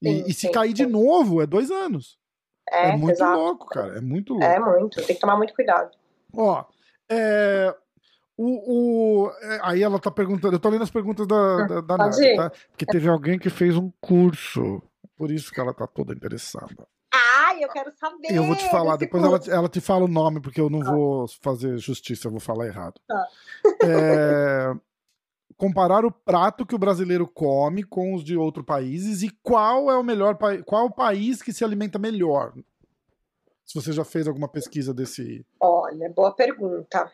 Sim, 0.04 0.24
e, 0.26 0.30
e, 0.30 0.34
se 0.34 0.48
sim, 0.48 0.52
cair 0.52 0.76
sim. 0.76 0.84
de 0.84 0.86
novo, 0.86 1.40
é 1.40 1.46
dois 1.46 1.70
anos. 1.70 2.18
É, 2.70 2.90
é 2.90 2.96
muito 2.96 3.16
exato. 3.16 3.38
louco, 3.38 3.66
cara. 3.66 3.96
É 3.96 4.00
muito 4.02 4.34
louco. 4.34 4.44
É 4.44 4.58
muito. 4.58 4.96
Tem 4.96 5.14
que 5.14 5.20
tomar 5.20 5.38
muito 5.38 5.54
cuidado. 5.54 5.90
Ó, 6.34 6.64
é, 7.08 7.74
o, 8.36 9.24
o, 9.24 9.30
é, 9.40 9.60
aí 9.62 9.82
ela 9.82 9.98
tá 9.98 10.10
perguntando, 10.10 10.54
eu 10.54 10.60
tô 10.60 10.68
lendo 10.68 10.82
as 10.82 10.90
perguntas 10.90 11.26
da, 11.26 11.34
hum, 11.34 11.66
da, 11.66 11.80
da 11.80 11.96
Nath, 11.96 12.16
tá? 12.36 12.52
Porque 12.70 12.84
teve 12.84 13.08
alguém 13.08 13.38
que 13.38 13.48
fez 13.48 13.76
um 13.76 13.90
curso, 14.00 14.82
por 15.16 15.30
isso 15.30 15.50
que 15.50 15.60
ela 15.60 15.72
tá 15.72 15.86
toda 15.86 16.12
interessada. 16.12 16.86
Ai, 17.12 17.64
eu 17.64 17.68
quero 17.68 17.90
saber. 17.96 18.34
Eu 18.34 18.44
vou 18.44 18.54
te 18.54 18.68
falar, 18.70 18.96
depois 18.96 19.24
ela, 19.24 19.40
ela, 19.48 19.68
te 19.68 19.80
fala 19.80 20.04
o 20.04 20.08
nome, 20.08 20.40
porque 20.40 20.60
eu 20.60 20.68
não 20.68 20.82
ah. 20.82 20.92
vou 20.92 21.26
fazer 21.40 21.78
justiça, 21.78 22.26
eu 22.26 22.30
vou 22.30 22.40
falar 22.40 22.66
errado. 22.66 23.00
Ah. 23.10 23.26
É, 23.82 24.74
comparar 25.56 26.04
o 26.04 26.12
prato 26.12 26.66
que 26.66 26.74
o 26.74 26.78
brasileiro 26.78 27.26
come 27.26 27.82
com 27.82 28.14
os 28.14 28.22
de 28.22 28.36
outros 28.36 28.66
países 28.66 29.22
e 29.22 29.30
qual 29.42 29.90
é 29.90 29.96
o 29.96 30.04
melhor 30.04 30.36
qual 30.66 30.86
o 30.86 30.94
país 30.94 31.40
que 31.40 31.52
se 31.52 31.64
alimenta 31.64 31.98
melhor. 31.98 32.52
Se 33.64 33.74
você 33.74 33.92
já 33.92 34.04
fez 34.04 34.28
alguma 34.28 34.46
pesquisa 34.46 34.92
desse. 34.92 35.44
Olha, 35.58 36.10
boa 36.10 36.32
pergunta. 36.32 37.10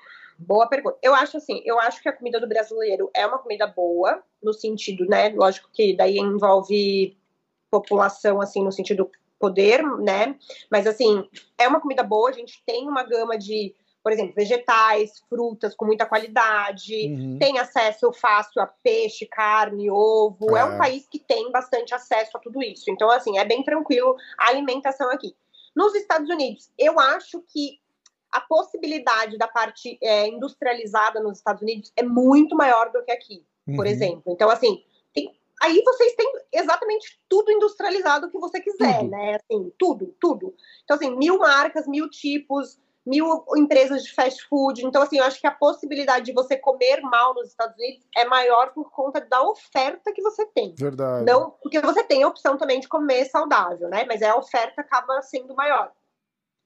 Boa 0.47 0.67
pergunta. 0.67 0.99
Eu 1.03 1.15
acho 1.15 1.37
assim, 1.37 1.63
eu 1.65 1.79
acho 1.79 2.03
que 2.03 2.09
a 2.09 2.13
comida 2.13 2.41
do 2.41 2.49
brasileiro 2.49 3.11
é 3.15 3.27
uma 3.27 3.39
comida 3.39 3.67
boa, 3.67 4.23
no 4.43 4.53
sentido, 4.53 5.07
né? 5.07 5.31
Lógico 5.31 5.69
que 5.73 5.97
daí 5.97 6.19
envolve 6.19 7.17
população, 7.71 8.41
assim, 8.41 8.63
no 8.63 8.73
sentido 8.73 9.11
poder, 9.39 9.83
né? 9.99 10.37
Mas 10.71 10.87
assim, 10.87 11.29
é 11.59 11.67
uma 11.67 11.81
comida 11.81 12.03
boa, 12.03 12.31
a 12.31 12.33
gente 12.33 12.63
tem 12.65 12.89
uma 12.89 13.03
gama 13.03 13.39
de 13.39 13.75
por 14.03 14.11
exemplo, 14.11 14.35
vegetais, 14.35 15.23
frutas 15.29 15.77
com 15.77 15.85
muita 15.85 16.05
qualidade, 16.05 17.07
uhum. 17.07 17.39
tem 17.39 17.59
acesso 17.61 18.13
fácil 18.13 18.61
a 18.61 18.67
peixe, 18.67 19.27
carne, 19.27 19.89
ovo. 19.91 20.57
É. 20.57 20.61
é 20.61 20.65
um 20.65 20.77
país 20.77 21.07
que 21.09 21.21
tem 21.21 21.53
bastante 21.53 21.95
acesso 21.95 22.37
a 22.37 22.41
tudo 22.41 22.61
isso. 22.61 22.91
Então, 22.91 23.09
assim, 23.11 23.39
é 23.39 23.45
bem 23.45 23.63
tranquilo 23.63 24.17
a 24.37 24.49
alimentação 24.49 25.09
aqui. 25.11 25.37
Nos 25.75 25.95
Estados 25.95 26.29
Unidos, 26.29 26.69
eu 26.77 26.99
acho 26.99 27.43
que 27.49 27.79
a 28.33 28.41
possibilidade 28.41 29.37
da 29.37 29.47
parte 29.47 29.99
é, 30.03 30.27
industrializada 30.27 31.21
nos 31.21 31.39
Estados 31.39 31.63
Unidos 31.63 31.93
é 31.95 32.03
muito 32.03 32.57
maior 32.57 32.91
do 32.91 33.05
que 33.05 33.13
aqui, 33.13 33.45
uhum. 33.67 33.77
por 33.77 33.87
exemplo. 33.87 34.33
Então, 34.33 34.49
assim, 34.49 34.83
tem, 35.13 35.31
aí 35.63 35.83
vocês 35.85 36.15
têm 36.15 36.33
exatamente 36.51 37.21
tudo 37.29 37.53
industrializado 37.53 38.31
que 38.31 38.39
você 38.39 38.61
quiser, 38.61 39.01
tudo. 39.01 39.11
né? 39.11 39.37
Assim, 39.37 39.73
tudo, 39.79 40.17
tudo. 40.19 40.55
Então, 40.83 40.97
assim, 40.97 41.15
mil 41.15 41.39
marcas, 41.39 41.87
mil 41.87 42.09
tipos, 42.09 42.79
mil 43.05 43.45
empresas 43.57 44.05
de 44.05 44.15
fast 44.15 44.47
food. 44.49 44.85
Então, 44.85 45.03
assim, 45.03 45.19
eu 45.19 45.25
acho 45.25 45.41
que 45.41 45.47
a 45.47 45.51
possibilidade 45.51 46.25
de 46.25 46.33
você 46.33 46.57
comer 46.57 47.03
mal 47.03 47.35
nos 47.35 47.49
Estados 47.49 47.77
Unidos 47.77 48.07
é 48.17 48.25
maior 48.25 48.73
por 48.73 48.91
conta 48.91 49.21
da 49.21 49.43
oferta 49.43 50.13
que 50.13 50.23
você 50.23 50.47
tem. 50.47 50.75
Verdade. 50.79 51.27
Não, 51.27 51.51
porque 51.63 51.81
você 51.81 52.03
tem 52.03 52.23
a 52.23 52.29
opção 52.29 52.57
também 52.57 52.81
de 52.81 52.89
comer 52.89 53.27
saudável, 53.27 53.89
né? 53.89 54.05
Mas 54.07 54.23
a 54.23 54.37
oferta 54.37 54.81
acaba 54.81 55.21
sendo 55.21 55.55
maior. 55.55 55.93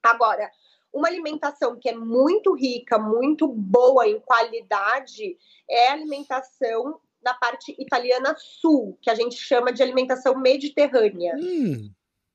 Agora, 0.02 0.48
uma 0.92 1.08
alimentação 1.08 1.78
que 1.78 1.88
é 1.88 1.94
muito 1.94 2.54
rica, 2.54 2.98
muito 2.98 3.46
boa 3.48 4.06
em 4.06 4.18
qualidade, 4.20 5.36
é 5.68 5.88
a 5.88 5.92
alimentação 5.92 7.00
da 7.22 7.34
parte 7.34 7.74
italiana 7.78 8.34
sul, 8.38 8.96
que 9.02 9.10
a 9.10 9.14
gente 9.14 9.36
chama 9.36 9.72
de 9.72 9.82
alimentação 9.82 10.38
mediterrânea. 10.38 11.34
Hum. 11.36 11.90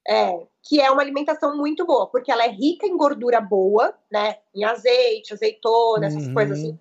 É, 0.07 0.47
que 0.63 0.81
é 0.81 0.89
uma 0.89 1.01
alimentação 1.01 1.55
muito 1.55 1.85
boa, 1.85 2.07
porque 2.07 2.31
ela 2.31 2.43
é 2.43 2.49
rica 2.49 2.87
em 2.87 2.97
gordura 2.97 3.39
boa, 3.39 3.93
né? 4.11 4.37
Em 4.53 4.63
azeite, 4.63 5.31
azeitona, 5.31 6.07
essas 6.07 6.25
uhum. 6.25 6.33
coisas 6.33 6.57
assim. 6.57 6.79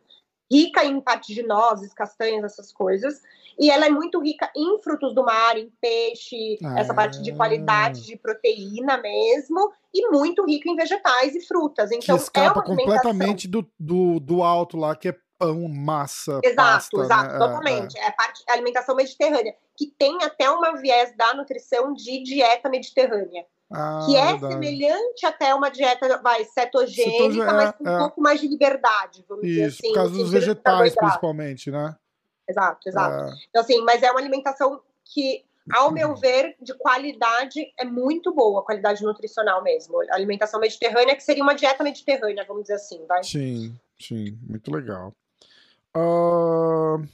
Rica 0.51 0.85
em 0.85 1.01
parte 1.01 1.35
de 1.35 1.43
nozes, 1.43 1.93
castanhas, 1.93 2.45
essas 2.45 2.73
coisas. 2.73 3.23
E 3.61 3.71
ela 3.71 3.85
é 3.85 3.91
muito 3.91 4.19
rica 4.19 4.51
em 4.57 4.79
frutos 4.83 5.15
do 5.15 5.23
mar, 5.23 5.59
em 5.59 5.71
peixe, 5.79 6.59
ah. 6.65 6.81
essa 6.81 6.95
parte 6.95 7.21
de 7.21 7.31
qualidade 7.33 8.07
de 8.07 8.17
proteína 8.17 8.97
mesmo, 8.97 9.71
e 9.93 10.09
muito 10.09 10.47
rica 10.47 10.71
em 10.71 10.75
vegetais 10.75 11.35
e 11.35 11.47
frutas. 11.47 11.93
Então, 11.93 12.17
que 12.17 12.23
escapa 12.23 12.61
é 12.61 12.63
completamente 12.63 13.47
do, 13.47 13.71
do, 13.79 14.19
do 14.19 14.43
alto 14.43 14.79
lá, 14.79 14.97
que 14.97 15.09
é 15.09 15.17
pão, 15.39 15.69
massa, 15.69 16.41
exato, 16.43 16.57
pasta, 16.57 17.01
exato, 17.01 17.33
né? 17.33 17.39
totalmente. 17.39 17.99
É, 17.99 18.05
é. 18.05 18.07
é 18.07 18.11
parte 18.13 18.43
a 18.49 18.53
alimentação 18.55 18.97
mediterrânea, 18.97 19.55
que 19.77 19.87
tem 19.99 20.19
até 20.23 20.51
uma 20.51 20.77
viés 20.81 21.15
da 21.15 21.35
nutrição 21.35 21.93
de 21.93 22.23
dieta 22.23 22.71
mediterrânea. 22.71 23.45
Ah, 23.73 24.05
que 24.05 24.17
é 24.17 24.33
verdade. 24.33 24.55
semelhante 24.55 25.25
até 25.25 25.55
uma 25.55 25.71
dieta 25.71 26.21
vai, 26.23 26.45
cetogênica, 26.45 27.13
Cetogê, 27.13 27.45
mas 27.45 27.73
com 27.73 27.89
é, 27.89 27.95
um 27.95 27.99
pouco 28.01 28.21
mais 28.21 28.41
de 28.41 28.49
liberdade, 28.49 29.25
vamos 29.29 29.45
Isso, 29.45 29.53
dizer 29.53 29.67
assim. 29.67 29.89
Por 29.89 29.95
causa 29.95 30.15
dos 30.15 30.31
vegetais, 30.33 30.95
principalmente, 30.97 31.71
né? 31.71 31.95
Exato, 32.51 32.89
exato. 32.89 33.33
É. 33.33 33.39
Então, 33.49 33.63
assim, 33.63 33.81
mas 33.83 34.03
é 34.03 34.11
uma 34.11 34.21
alimentação 34.21 34.81
que, 35.05 35.45
ao 35.73 35.93
meu 35.93 36.15
ver, 36.17 36.57
de 36.61 36.75
qualidade 36.75 37.73
é 37.79 37.85
muito 37.85 38.35
boa, 38.35 38.65
qualidade 38.65 39.03
nutricional 39.03 39.63
mesmo. 39.63 40.01
A 40.11 40.17
alimentação 40.17 40.59
mediterrânea, 40.59 41.15
que 41.15 41.23
seria 41.23 41.43
uma 41.43 41.55
dieta 41.55 41.85
mediterrânea, 41.85 42.45
vamos 42.47 42.63
dizer 42.63 42.75
assim, 42.75 43.07
vai? 43.07 43.23
Sim, 43.23 43.79
sim, 43.99 44.37
muito 44.49 44.71
legal. 44.73 45.15
Uh... 45.97 47.07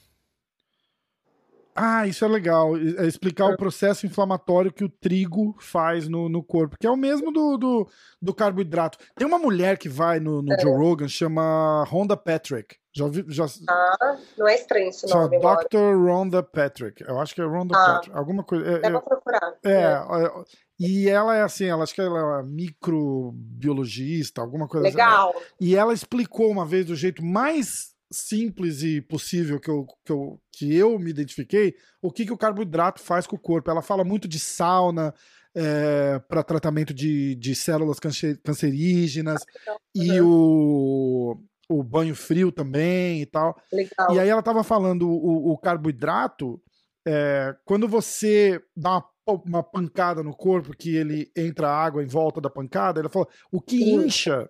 Ah, 1.79 2.07
isso 2.07 2.25
é 2.25 2.29
legal. 2.29 2.75
É 2.75 3.07
explicar 3.07 3.45
o 3.45 3.53
é. 3.53 3.57
processo 3.57 4.07
inflamatório 4.07 4.73
que 4.73 4.83
o 4.83 4.89
trigo 4.89 5.55
faz 5.61 6.09
no, 6.09 6.27
no 6.27 6.43
corpo, 6.43 6.79
que 6.81 6.87
é 6.87 6.91
o 6.91 6.97
mesmo 6.97 7.31
do, 7.31 7.59
do, 7.59 7.89
do 8.21 8.35
carboidrato. 8.35 8.97
Tem 9.15 9.27
uma 9.27 9.39
mulher 9.39 9.77
que 9.77 9.89
vai 9.89 10.19
no, 10.19 10.41
no 10.41 10.55
é. 10.55 10.59
Joe 10.59 10.73
Rogan, 10.73 11.07
chama 11.07 11.85
Rhonda 11.85 12.17
Patrick. 12.17 12.77
Já 12.97 13.05
ouvi? 13.05 13.27
Já... 13.29 13.45
Ah, 13.69 14.17
não 14.39 14.49
é 14.49 14.55
estranho 14.55 14.89
esse 14.89 15.07
nome. 15.07 15.39
Dr. 15.39 15.95
Rhonda 16.03 16.43
Patrick. 16.43 17.05
Eu 17.07 17.21
acho 17.21 17.35
que 17.35 17.43
é 17.43 17.45
Rhonda 17.45 17.77
ah, 17.77 17.87
Patrick. 17.87 18.17
Alguma 18.17 18.43
coisa. 18.43 18.65
É, 18.67 18.87
é 18.87 18.91
procurar. 18.91 19.55
É, 19.63 19.71
é, 19.73 20.33
E 20.81 21.07
ela 21.07 21.37
é 21.37 21.43
assim, 21.43 21.67
ela 21.67 21.83
acho 21.83 21.95
que 21.95 22.01
ela 22.01 22.41
é 22.41 22.43
microbiologista, 22.43 24.41
alguma 24.41 24.67
coisa 24.67 24.87
Legal. 24.87 25.29
assim. 25.29 25.39
Legal. 25.39 25.51
E 25.61 25.77
ela 25.77 25.93
explicou 25.93 26.51
uma 26.51 26.65
vez 26.65 26.87
do 26.87 26.97
jeito 26.97 27.23
mais 27.23 27.95
simples 28.11 28.83
e 28.83 29.03
possível 29.03 29.61
que 29.61 29.69
eu, 29.69 29.87
que 30.03 30.13
eu, 30.13 30.41
que 30.51 30.75
eu 30.75 30.99
me 30.99 31.11
identifiquei, 31.11 31.75
o 32.01 32.11
que, 32.11 32.25
que 32.25 32.33
o 32.33 32.39
carboidrato 32.39 33.03
faz 33.03 33.27
com 33.27 33.37
o 33.37 33.41
corpo. 33.41 33.71
Ela 33.71 33.83
fala 33.83 34.05
muito 34.05 34.27
de 34.27 34.39
sauna 34.39 35.13
é, 35.55 36.19
para 36.21 36.43
tratamento 36.43 36.95
de, 36.95 37.35
de 37.35 37.55
células 37.55 37.99
cancerígenas 38.43 39.45
uhum. 39.69 40.03
e 40.03 40.21
o, 40.23 41.37
o 41.69 41.83
banho 41.83 42.15
frio 42.15 42.53
também 42.53 43.23
e 43.23 43.27
tal. 43.27 43.57
Legal. 43.73 44.15
E 44.15 44.19
aí 44.21 44.29
ela 44.29 44.41
estava 44.41 44.63
falando 44.63 45.09
o, 45.09 45.53
o 45.53 45.59
carboidrato. 45.59 46.61
é, 47.07 47.55
quando 47.65 47.89
você 47.89 48.61
dá 48.77 48.91
uma 48.91 49.17
uma 49.45 49.63
pancada 49.63 50.23
no 50.23 50.35
corpo 50.35 50.77
que 50.77 50.95
ele 50.95 51.31
entra 51.37 51.69
água 51.69 52.03
em 52.03 52.07
volta 52.07 52.41
da 52.41 52.49
pancada, 52.49 53.01
ele 53.01 53.09
falou: 53.09 53.29
o 53.51 53.61
que 53.61 53.79
Sim. 53.79 54.05
incha 54.05 54.49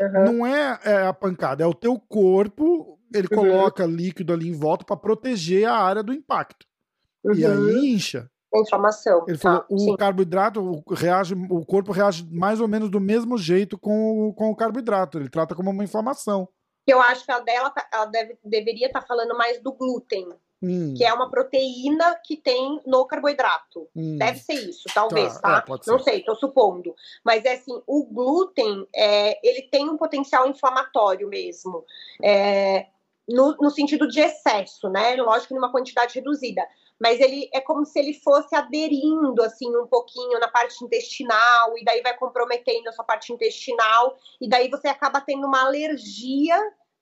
uhum. 0.00 0.24
não 0.24 0.46
é, 0.46 0.78
é, 0.84 1.06
a 1.06 1.12
pancada, 1.12 1.62
é 1.62 1.66
o 1.66 1.74
teu 1.74 1.98
corpo, 1.98 2.98
ele 3.14 3.28
uhum. 3.30 3.38
coloca 3.38 3.86
líquido 3.86 4.32
ali 4.32 4.48
em 4.48 4.58
volta 4.58 4.84
para 4.84 4.96
proteger 4.96 5.66
a 5.66 5.76
área 5.76 6.02
do 6.02 6.12
impacto. 6.12 6.66
Uhum. 7.24 7.34
E 7.34 7.46
aí 7.46 7.56
uhum. 7.56 7.78
incha. 7.78 8.28
Inflamação. 8.54 9.24
Ele 9.28 9.36
falou: 9.36 9.60
tá, 9.60 9.66
o 9.70 9.78
sim. 9.78 9.96
carboidrato 9.96 10.82
reage, 10.90 11.34
o 11.50 11.64
corpo 11.64 11.92
reage 11.92 12.26
mais 12.30 12.58
ou 12.58 12.66
menos 12.66 12.88
do 12.88 13.00
mesmo 13.00 13.36
jeito 13.36 13.78
com 13.78 14.28
o, 14.28 14.34
com 14.34 14.50
o 14.50 14.56
carboidrato. 14.56 15.18
Ele 15.18 15.28
trata 15.28 15.54
como 15.54 15.70
uma 15.70 15.84
inflamação. 15.84 16.48
Eu 16.86 17.00
acho 17.00 17.24
que 17.24 17.32
a 17.32 17.40
dela, 17.40 17.70
tá, 17.70 17.88
ela 17.92 18.06
deve, 18.06 18.38
deveria 18.44 18.86
estar 18.86 19.00
tá 19.00 19.06
falando 19.06 19.36
mais 19.36 19.60
do 19.60 19.72
glúten. 19.72 20.28
Hum. 20.62 20.94
que 20.96 21.04
é 21.04 21.12
uma 21.12 21.30
proteína 21.30 22.18
que 22.24 22.34
tem 22.34 22.80
no 22.86 23.04
carboidrato. 23.04 23.88
Hum. 23.94 24.16
Deve 24.16 24.38
ser 24.38 24.54
isso, 24.54 24.84
talvez, 24.94 25.38
tá? 25.38 25.60
tá? 25.60 25.74
É, 25.74 25.90
Não 25.90 25.98
sei, 25.98 26.22
tô 26.22 26.34
supondo. 26.34 26.94
Mas 27.22 27.44
é 27.44 27.52
assim, 27.52 27.78
o 27.86 28.04
glúten, 28.04 28.88
é, 28.94 29.38
ele 29.46 29.68
tem 29.68 29.86
um 29.88 29.98
potencial 29.98 30.48
inflamatório 30.48 31.28
mesmo. 31.28 31.84
É, 32.22 32.86
no, 33.28 33.54
no 33.60 33.70
sentido 33.70 34.08
de 34.08 34.20
excesso, 34.20 34.88
né? 34.88 35.14
Lógico, 35.16 35.54
numa 35.54 35.70
quantidade 35.70 36.14
reduzida 36.14 36.66
mas 37.00 37.20
ele 37.20 37.48
é 37.52 37.60
como 37.60 37.84
se 37.84 37.98
ele 37.98 38.14
fosse 38.14 38.54
aderindo 38.54 39.42
assim 39.42 39.68
um 39.76 39.86
pouquinho 39.86 40.38
na 40.38 40.48
parte 40.48 40.84
intestinal 40.84 41.76
e 41.78 41.84
daí 41.84 42.00
vai 42.02 42.16
comprometendo 42.16 42.88
a 42.88 42.92
sua 42.92 43.04
parte 43.04 43.32
intestinal 43.32 44.16
e 44.40 44.48
daí 44.48 44.68
você 44.68 44.88
acaba 44.88 45.20
tendo 45.20 45.46
uma 45.46 45.64
alergia 45.64 46.58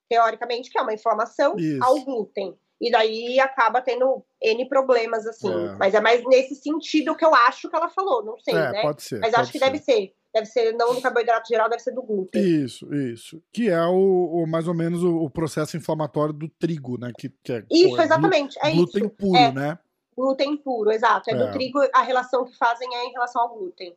teoricamente 0.09 0.71
que 0.71 0.79
é 0.79 0.83
uma 0.83 0.95
inflamação 0.95 1.57
Isso. 1.57 1.83
ao 1.83 2.01
glúten 2.01 2.59
e 2.85 2.91
daí 2.91 3.41
acaba 3.41 3.81
tendo 3.81 4.23
N 4.43 4.69
problemas, 4.69 5.27
assim. 5.27 5.51
É. 5.51 5.77
Mas 5.79 5.95
é 5.95 6.01
mais 6.01 6.23
nesse 6.27 6.55
sentido 6.55 7.17
que 7.17 7.25
eu 7.25 7.35
acho 7.35 7.71
que 7.71 7.75
ela 7.75 7.89
falou, 7.89 8.23
não 8.23 8.39
sei, 8.39 8.55
é, 8.55 8.73
né? 8.73 8.83
Pode 8.83 9.03
ser. 9.03 9.21
Mas 9.21 9.31
pode 9.31 9.41
acho 9.41 9.53
que 9.53 9.59
ser. 9.59 9.65
deve 9.65 9.79
ser. 9.79 10.13
Deve 10.35 10.47
ser, 10.47 10.73
não 10.73 10.95
do 10.95 11.01
carboidrato 11.01 11.49
geral, 11.49 11.71
deve 11.71 11.81
ser 11.81 11.93
do 11.93 12.03
glúten. 12.03 12.43
Isso, 12.43 12.93
isso. 12.93 13.41
Que 13.51 13.71
é 13.71 13.87
o, 13.87 14.43
o 14.43 14.47
mais 14.47 14.69
ou 14.69 14.75
menos 14.75 15.03
o, 15.03 15.17
o, 15.23 15.31
processo 15.31 15.77
inflamatório 15.77 16.35
do 16.35 16.49
trigo, 16.49 16.99
né? 16.99 17.11
Que, 17.17 17.31
que 17.43 17.53
é, 17.53 17.65
isso, 17.71 17.99
é 18.01 18.05
exatamente. 18.05 18.59
É 18.61 18.73
glúten 18.73 19.07
isso. 19.07 19.15
puro, 19.15 19.39
é. 19.39 19.53
né? 19.53 19.79
Glúten 20.15 20.57
puro, 20.59 20.91
exato. 20.91 21.31
É, 21.31 21.35
do 21.35 21.45
é. 21.45 21.53
trigo, 21.53 21.79
a 21.95 22.03
relação 22.03 22.45
que 22.45 22.55
fazem 22.59 22.89
é 22.95 23.07
em 23.07 23.13
relação 23.13 23.43
ao 23.43 23.57
glúten. 23.57 23.97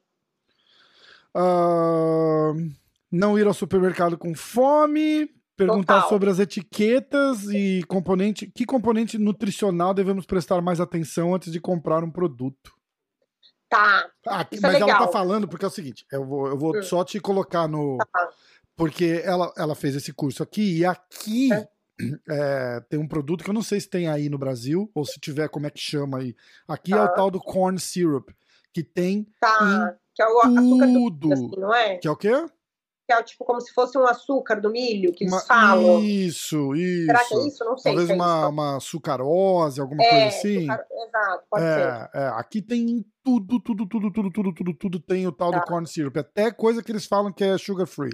Uh, 1.35 2.71
não 3.11 3.37
ir 3.37 3.47
ao 3.47 3.53
supermercado 3.53 4.17
com 4.17 4.33
fome, 4.33 5.29
perguntar 5.57 5.95
Total. 5.95 6.09
sobre 6.09 6.29
as 6.29 6.39
etiquetas 6.39 7.45
e 7.45 7.83
componente, 7.87 8.45
que 8.45 8.65
componente 8.65 9.17
nutricional 9.17 9.93
devemos 9.93 10.25
prestar 10.25 10.61
mais 10.61 10.79
atenção 10.79 11.33
antes 11.33 11.51
de 11.51 11.59
comprar 11.59 12.03
um 12.03 12.11
produto. 12.11 12.71
Tá. 13.67 14.09
Ah, 14.25 14.47
mas 14.61 14.75
é 14.75 14.79
ela 14.79 14.99
tá 14.99 15.07
falando 15.07 15.47
porque 15.47 15.65
é 15.65 15.67
o 15.67 15.71
seguinte, 15.71 16.05
eu 16.09 16.23
vou, 16.23 16.47
eu 16.47 16.57
vou 16.57 16.77
hum. 16.77 16.83
só 16.83 17.03
te 17.03 17.19
colocar 17.19 17.67
no 17.67 17.97
tá. 17.97 18.29
porque 18.77 19.21
ela, 19.25 19.51
ela 19.57 19.75
fez 19.75 19.95
esse 19.95 20.13
curso 20.13 20.41
aqui 20.41 20.77
e 20.77 20.85
aqui 20.85 21.51
é. 21.51 21.67
É, 22.29 22.79
tem 22.91 22.99
um 22.99 23.07
produto 23.07 23.43
que 23.43 23.49
eu 23.49 23.53
não 23.55 23.63
sei 23.63 23.79
se 23.79 23.89
tem 23.89 24.07
aí 24.07 24.29
no 24.29 24.37
Brasil 24.37 24.87
ou 24.93 25.03
se 25.03 25.19
tiver 25.19 25.49
como 25.49 25.65
é 25.65 25.71
que 25.71 25.79
chama 25.79 26.19
aí. 26.19 26.35
Aqui 26.67 26.91
tá. 26.91 26.97
é 26.97 27.01
o 27.01 27.07
tal 27.07 27.31
do 27.31 27.39
corn 27.39 27.79
syrup 27.79 28.29
que 28.71 28.83
tem 28.83 29.27
tá. 29.39 29.97
que 30.13 30.21
é 30.21 30.27
o 30.27 30.39
açúcar 30.41 30.85
tudo, 30.85 31.33
assim, 31.33 31.51
não 31.57 31.73
é? 31.73 31.97
Que 31.97 32.07
é 32.07 32.11
o 32.11 32.15
quê? 32.15 32.45
Que 33.07 33.13
é 33.13 33.23
tipo 33.23 33.45
como 33.45 33.61
se 33.61 33.73
fosse 33.73 33.97
um 33.97 34.05
açúcar 34.05 34.59
do 34.59 34.69
milho 34.69 35.13
que 35.13 35.23
eles 35.23 35.33
uma, 35.33 35.41
falam. 35.41 36.03
Isso, 36.03 36.75
isso. 36.75 37.05
Será 37.05 37.23
que 37.23 37.35
é 37.35 37.47
isso? 37.47 37.63
Não 37.63 37.77
sei. 37.77 37.93
Talvez 37.93 38.09
é 38.09 38.13
uma, 38.13 38.47
uma 38.49 38.79
sucarose, 38.81 39.79
alguma 39.79 40.03
é, 40.03 40.09
coisa 40.09 40.25
assim. 40.27 40.61
Sucar... 40.61 40.85
Exato, 40.91 41.43
pode 41.49 41.63
é, 41.63 41.73
ser. 41.73 42.09
É. 42.13 42.27
Aqui 42.35 42.61
tem 42.61 43.05
tudo, 43.23 43.61
tudo, 43.61 43.87
tudo, 43.87 44.11
tudo, 44.11 44.31
tudo, 44.31 44.53
tudo, 44.53 44.73
tudo 44.73 44.99
tem 44.99 45.25
o 45.25 45.31
tal 45.31 45.51
tá. 45.51 45.59
do 45.59 45.65
corn 45.65 45.87
syrup. 45.87 46.17
Até 46.17 46.51
coisa 46.51 46.83
que 46.83 46.91
eles 46.91 47.05
falam 47.05 47.31
que 47.31 47.45
é 47.45 47.57
sugar 47.57 47.87
free. 47.87 48.11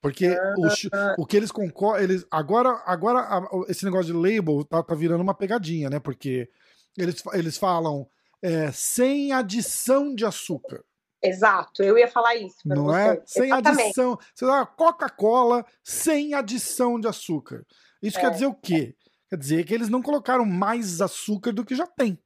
Porque 0.00 0.30
o, 0.30 1.22
o 1.22 1.26
que 1.26 1.36
eles 1.36 1.50
concordam. 1.50 2.02
Eles, 2.02 2.24
agora, 2.30 2.80
agora 2.86 3.42
esse 3.68 3.84
negócio 3.84 4.06
de 4.06 4.12
label 4.12 4.64
tá, 4.64 4.80
tá 4.80 4.94
virando 4.94 5.22
uma 5.22 5.34
pegadinha, 5.34 5.90
né? 5.90 5.98
Porque 5.98 6.48
eles, 6.96 7.20
eles 7.32 7.58
falam 7.58 8.08
é, 8.40 8.70
sem 8.70 9.32
adição 9.32 10.14
de 10.14 10.24
açúcar. 10.24 10.84
Exato, 11.22 11.82
eu 11.82 11.98
ia 11.98 12.08
falar 12.08 12.34
isso. 12.36 12.56
Não 12.64 12.84
você. 12.84 12.98
é? 12.98 13.22
Sem 13.26 13.46
Exatamente. 13.46 13.82
adição. 13.82 14.18
Você 14.34 14.46
dá 14.46 14.66
Coca-Cola 14.66 15.64
sem 15.84 16.34
adição 16.34 16.98
de 16.98 17.06
açúcar. 17.06 17.64
Isso 18.02 18.18
é. 18.18 18.20
quer 18.22 18.30
dizer 18.30 18.46
o 18.46 18.54
quê? 18.54 18.96
Quer 19.28 19.36
dizer 19.36 19.64
que 19.64 19.74
eles 19.74 19.88
não 19.88 20.02
colocaram 20.02 20.44
mais 20.44 21.00
açúcar 21.00 21.52
do 21.52 21.64
que 21.64 21.74
já 21.74 21.86
tem. 21.86 22.18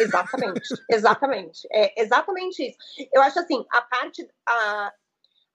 Exatamente, 0.00 0.68
exatamente. 0.90 1.68
É 1.70 2.02
exatamente 2.02 2.62
isso. 2.62 2.78
Eu 3.12 3.22
acho 3.22 3.38
assim, 3.38 3.64
a 3.70 3.82
parte. 3.82 4.26
A, 4.48 4.92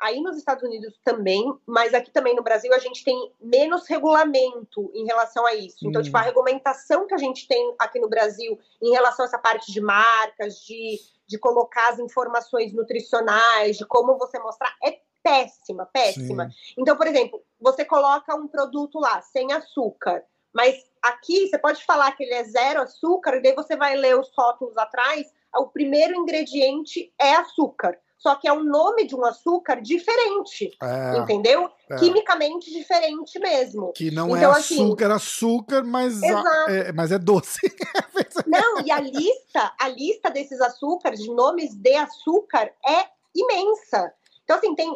aí 0.02 0.20
nos 0.22 0.38
Estados 0.38 0.64
Unidos 0.64 1.00
também, 1.04 1.46
mas 1.66 1.94
aqui 1.94 2.12
também 2.12 2.36
no 2.36 2.44
Brasil 2.44 2.74
a 2.74 2.80
gente 2.80 3.04
tem 3.04 3.32
menos 3.40 3.88
regulamento 3.88 4.92
em 4.94 5.06
relação 5.06 5.46
a 5.46 5.54
isso. 5.54 5.88
Então, 5.88 6.02
hum. 6.02 6.04
tipo, 6.04 6.18
a 6.18 6.22
hum. 6.22 6.24
regulamentação 6.24 7.08
que 7.08 7.14
a 7.14 7.18
gente 7.18 7.48
tem 7.48 7.76
aqui 7.80 8.00
no 8.00 8.10
Brasil 8.10 8.60
em 8.82 8.92
relação 8.92 9.24
a 9.24 9.28
essa 9.28 9.40
parte 9.40 9.72
de 9.72 9.80
marcas, 9.80 10.56
de 10.66 11.00
de 11.32 11.40
colocar 11.40 11.94
as 11.94 12.00
informações 12.00 12.74
nutricionais, 12.74 13.78
de 13.78 13.86
como 13.86 14.18
você 14.18 14.38
mostrar, 14.38 14.76
é 14.84 15.00
péssima, 15.24 15.86
péssima. 15.86 16.50
Sim. 16.50 16.74
Então, 16.78 16.98
por 16.98 17.08
exemplo, 17.08 17.42
você 17.58 17.86
coloca 17.86 18.36
um 18.36 18.50
produto 18.50 19.00
lá 19.00 19.22
sem 19.22 19.54
açúcar, 19.54 20.26
mas 20.54 20.76
aqui 21.02 21.48
você 21.48 21.58
pode 21.58 21.86
falar 21.86 22.12
que 22.12 22.24
ele 22.24 22.34
é 22.34 22.44
zero 22.44 22.82
açúcar, 22.82 23.38
e 23.38 23.42
daí 23.42 23.56
você 23.56 23.78
vai 23.78 23.96
ler 23.96 24.20
os 24.20 24.30
rótulos 24.38 24.78
atrás, 24.78 25.34
o 25.56 25.68
primeiro 25.68 26.16
ingrediente 26.16 27.14
é 27.18 27.36
açúcar 27.36 27.98
só 28.22 28.36
que 28.36 28.48
é 28.48 28.54
o 28.54 28.64
nome 28.64 29.08
de 29.08 29.16
um 29.16 29.26
açúcar 29.26 29.82
diferente, 29.82 30.78
é, 30.80 31.18
entendeu? 31.18 31.72
É. 31.90 31.96
Quimicamente 31.96 32.72
diferente 32.72 33.40
mesmo. 33.40 33.92
Que 33.94 34.12
não 34.12 34.36
é 34.36 34.38
então, 34.38 34.54
é 34.54 34.60
açúcar, 34.60 35.08
assim, 35.08 35.16
açúcar, 35.16 35.84
mas, 35.84 36.22
é, 36.22 36.92
mas 36.92 37.12
é 37.12 37.18
doce. 37.18 37.60
não, 38.46 38.80
e 38.86 38.92
a 38.92 39.00
lista, 39.00 39.74
a 39.80 39.88
lista 39.88 40.30
desses 40.30 40.62
açúcares, 40.62 41.20
de 41.20 41.34
nomes 41.34 41.74
de 41.74 41.96
açúcar, 41.96 42.72
é 42.88 43.08
imensa. 43.36 44.14
Então, 44.44 44.58
assim, 44.58 44.76
tem, 44.76 44.96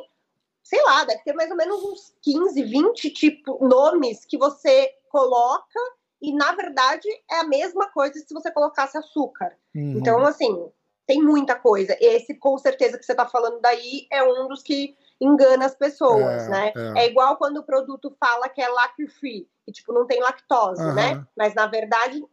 sei 0.61 0.84
lá, 0.84 1.03
deve 1.03 1.23
ter 1.23 1.34
mais 1.34 1.49
ou 1.49 1.57
menos 1.57 1.84
uns 1.84 2.13
15, 2.21 2.61
20 2.61 3.09
tipo, 3.09 3.57
nomes 3.67 4.23
que 4.23 4.38
você 4.38 4.91
coloca 5.09 5.80
e, 6.21 6.32
na 6.32 6.51
verdade, 6.51 7.07
é 7.32 7.39
a 7.39 7.43
mesma 7.43 7.89
coisa 7.89 8.19
se 8.19 8.32
você 8.36 8.51
colocasse 8.51 8.95
açúcar. 8.95 9.57
Uhum. 9.73 9.97
Então, 9.97 10.23
assim, 10.28 10.69
tem 11.06 11.22
muita 11.22 11.56
coisa. 11.56 11.95
Esse, 11.99 12.34
com 12.34 12.58
certeza, 12.58 12.97
que 12.97 13.06
você 13.06 13.14
está 13.14 13.26
falando 13.26 13.60
daí 13.62 14.08
é 14.12 14.24
um 14.24 14.47
dos 14.47 14.62
que 14.62 14.95
engana 15.20 15.66
as 15.66 15.76
pessoas, 15.76 16.43
é, 16.43 16.49
né? 16.49 16.74
É. 16.76 17.03
é. 17.03 17.08
igual 17.08 17.38
quando 17.38 17.58
o 17.58 17.64
produto 17.64 18.16
fala 18.20 18.49
que 18.49 18.62
é 18.62 18.68
lactose 18.68 19.08
free, 19.08 19.47
e 19.68 19.72
tipo, 19.72 19.93
não 19.93 20.06
tem 20.06 20.20
lactose, 20.20 20.82
uhum. 20.82 20.93
né? 20.93 21.26
Mas 21.38 21.53
na 21.53 21.68
verdade, 21.68 22.24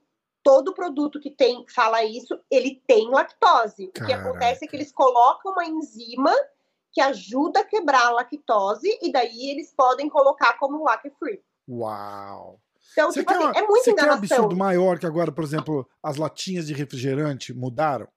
todo 0.43 0.75
produto 0.75 1.20
que 1.20 1.31
tem 1.31 1.64
fala 1.68 2.03
isso, 2.05 2.39
ele 2.51 2.83
tem 2.87 3.09
lactose. 3.09 3.89
Caraca. 3.89 4.03
O 4.03 4.07
que 4.07 4.12
acontece 4.12 4.64
é 4.64 4.68
que 4.68 4.77
eles 4.77 4.93
colocam 4.93 5.53
uma 5.53 5.64
enzima 5.64 6.35
que 6.91 7.01
ajuda 7.01 7.61
a 7.61 7.64
quebrar 7.64 8.07
a 8.07 8.11
lactose 8.11 8.99
e 9.01 9.12
daí 9.12 9.51
eles 9.51 9.73
podem 9.75 10.09
colocar 10.09 10.59
como 10.59 10.85
lactose 10.85 11.14
free. 11.18 11.41
Uau! 11.68 12.59
Então, 12.93 13.11
você 13.11 13.20
tipo 13.20 13.33
assim, 13.33 13.59
é 13.59 13.62
muito 13.62 13.85
você 13.85 13.91
enganação. 13.93 14.20
Quer 14.20 14.35
um 14.35 14.39
absurdo 14.39 14.57
maior 14.57 14.99
que 14.99 15.07
agora, 15.07 15.31
por 15.31 15.45
exemplo, 15.45 15.89
as 16.03 16.16
latinhas 16.16 16.66
de 16.66 16.75
refrigerante 16.75 17.55
mudaram? 17.55 18.09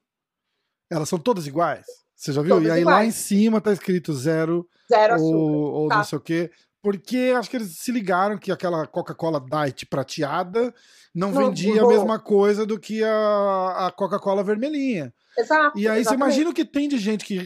Elas 0.90 1.10
são 1.10 1.20
todas 1.20 1.48
iguais? 1.48 1.86
Você 2.16 2.32
já 2.32 2.42
viu? 2.42 2.56
Todas 2.56 2.68
e 2.68 2.72
aí 2.72 2.82
iguais. 2.82 2.98
lá 2.98 3.06
em 3.06 3.12
cima 3.12 3.60
tá 3.60 3.72
escrito 3.72 4.14
zero, 4.14 4.68
zero 4.90 5.22
ou, 5.22 5.74
ou 5.74 5.90
tá. 5.90 5.98
não 5.98 6.04
sei 6.04 6.18
o 6.18 6.22
quê. 6.22 6.52
Porque 6.82 7.34
acho 7.36 7.50
que 7.50 7.58
eles 7.58 7.80
se 7.80 7.92
ligaram 7.92 8.38
que 8.38 8.52
aquela 8.52 8.86
Coca-Cola 8.86 9.40
Diet 9.40 9.88
prateada 9.88 10.74
não, 11.14 11.32
não 11.32 11.48
vendia 11.48 11.82
a 11.82 11.88
mesma 11.88 12.20
coisa 12.20 12.64
do 12.64 12.80
que 12.80 13.04
a, 13.04 13.88
a 13.88 13.92
Coca-Cola 13.92 14.44
vermelhinha. 14.44 15.12
Exato. 15.36 15.78
E 15.78 15.88
aí 15.88 16.00
exatamente. 16.00 16.04
você 16.06 16.14
imagina 16.14 16.50
o 16.52 16.54
que 16.54 16.64
tem 16.64 16.88
de 16.88 17.00
gente 17.00 17.26
que 17.26 17.40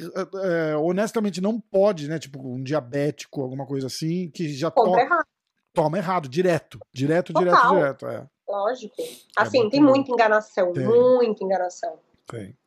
é, 0.43 0.75
honestamente 0.75 1.39
não 1.39 1.59
pode, 1.59 2.09
né? 2.09 2.19
Tipo, 2.19 2.39
um 2.39 2.61
diabético, 2.61 3.41
alguma 3.41 3.65
coisa 3.65 3.87
assim, 3.87 4.29
que 4.29 4.49
já 4.49 4.69
toma 4.69 4.99
errado. 4.99 5.25
toma 5.73 5.97
errado, 5.97 6.27
direto. 6.27 6.77
Direto, 6.93 7.31
Total. 7.31 7.45
direto, 7.45 7.69
direto. 7.69 8.07
É. 8.07 8.27
Lógico. 8.45 8.95
Assim, 9.37 9.67
é 9.67 9.69
tem 9.69 9.81
muita 9.81 10.11
enganação, 10.11 10.73
tem. 10.73 10.85
muita 10.85 11.43
enganação. 11.43 11.97
Tem. 12.27 12.59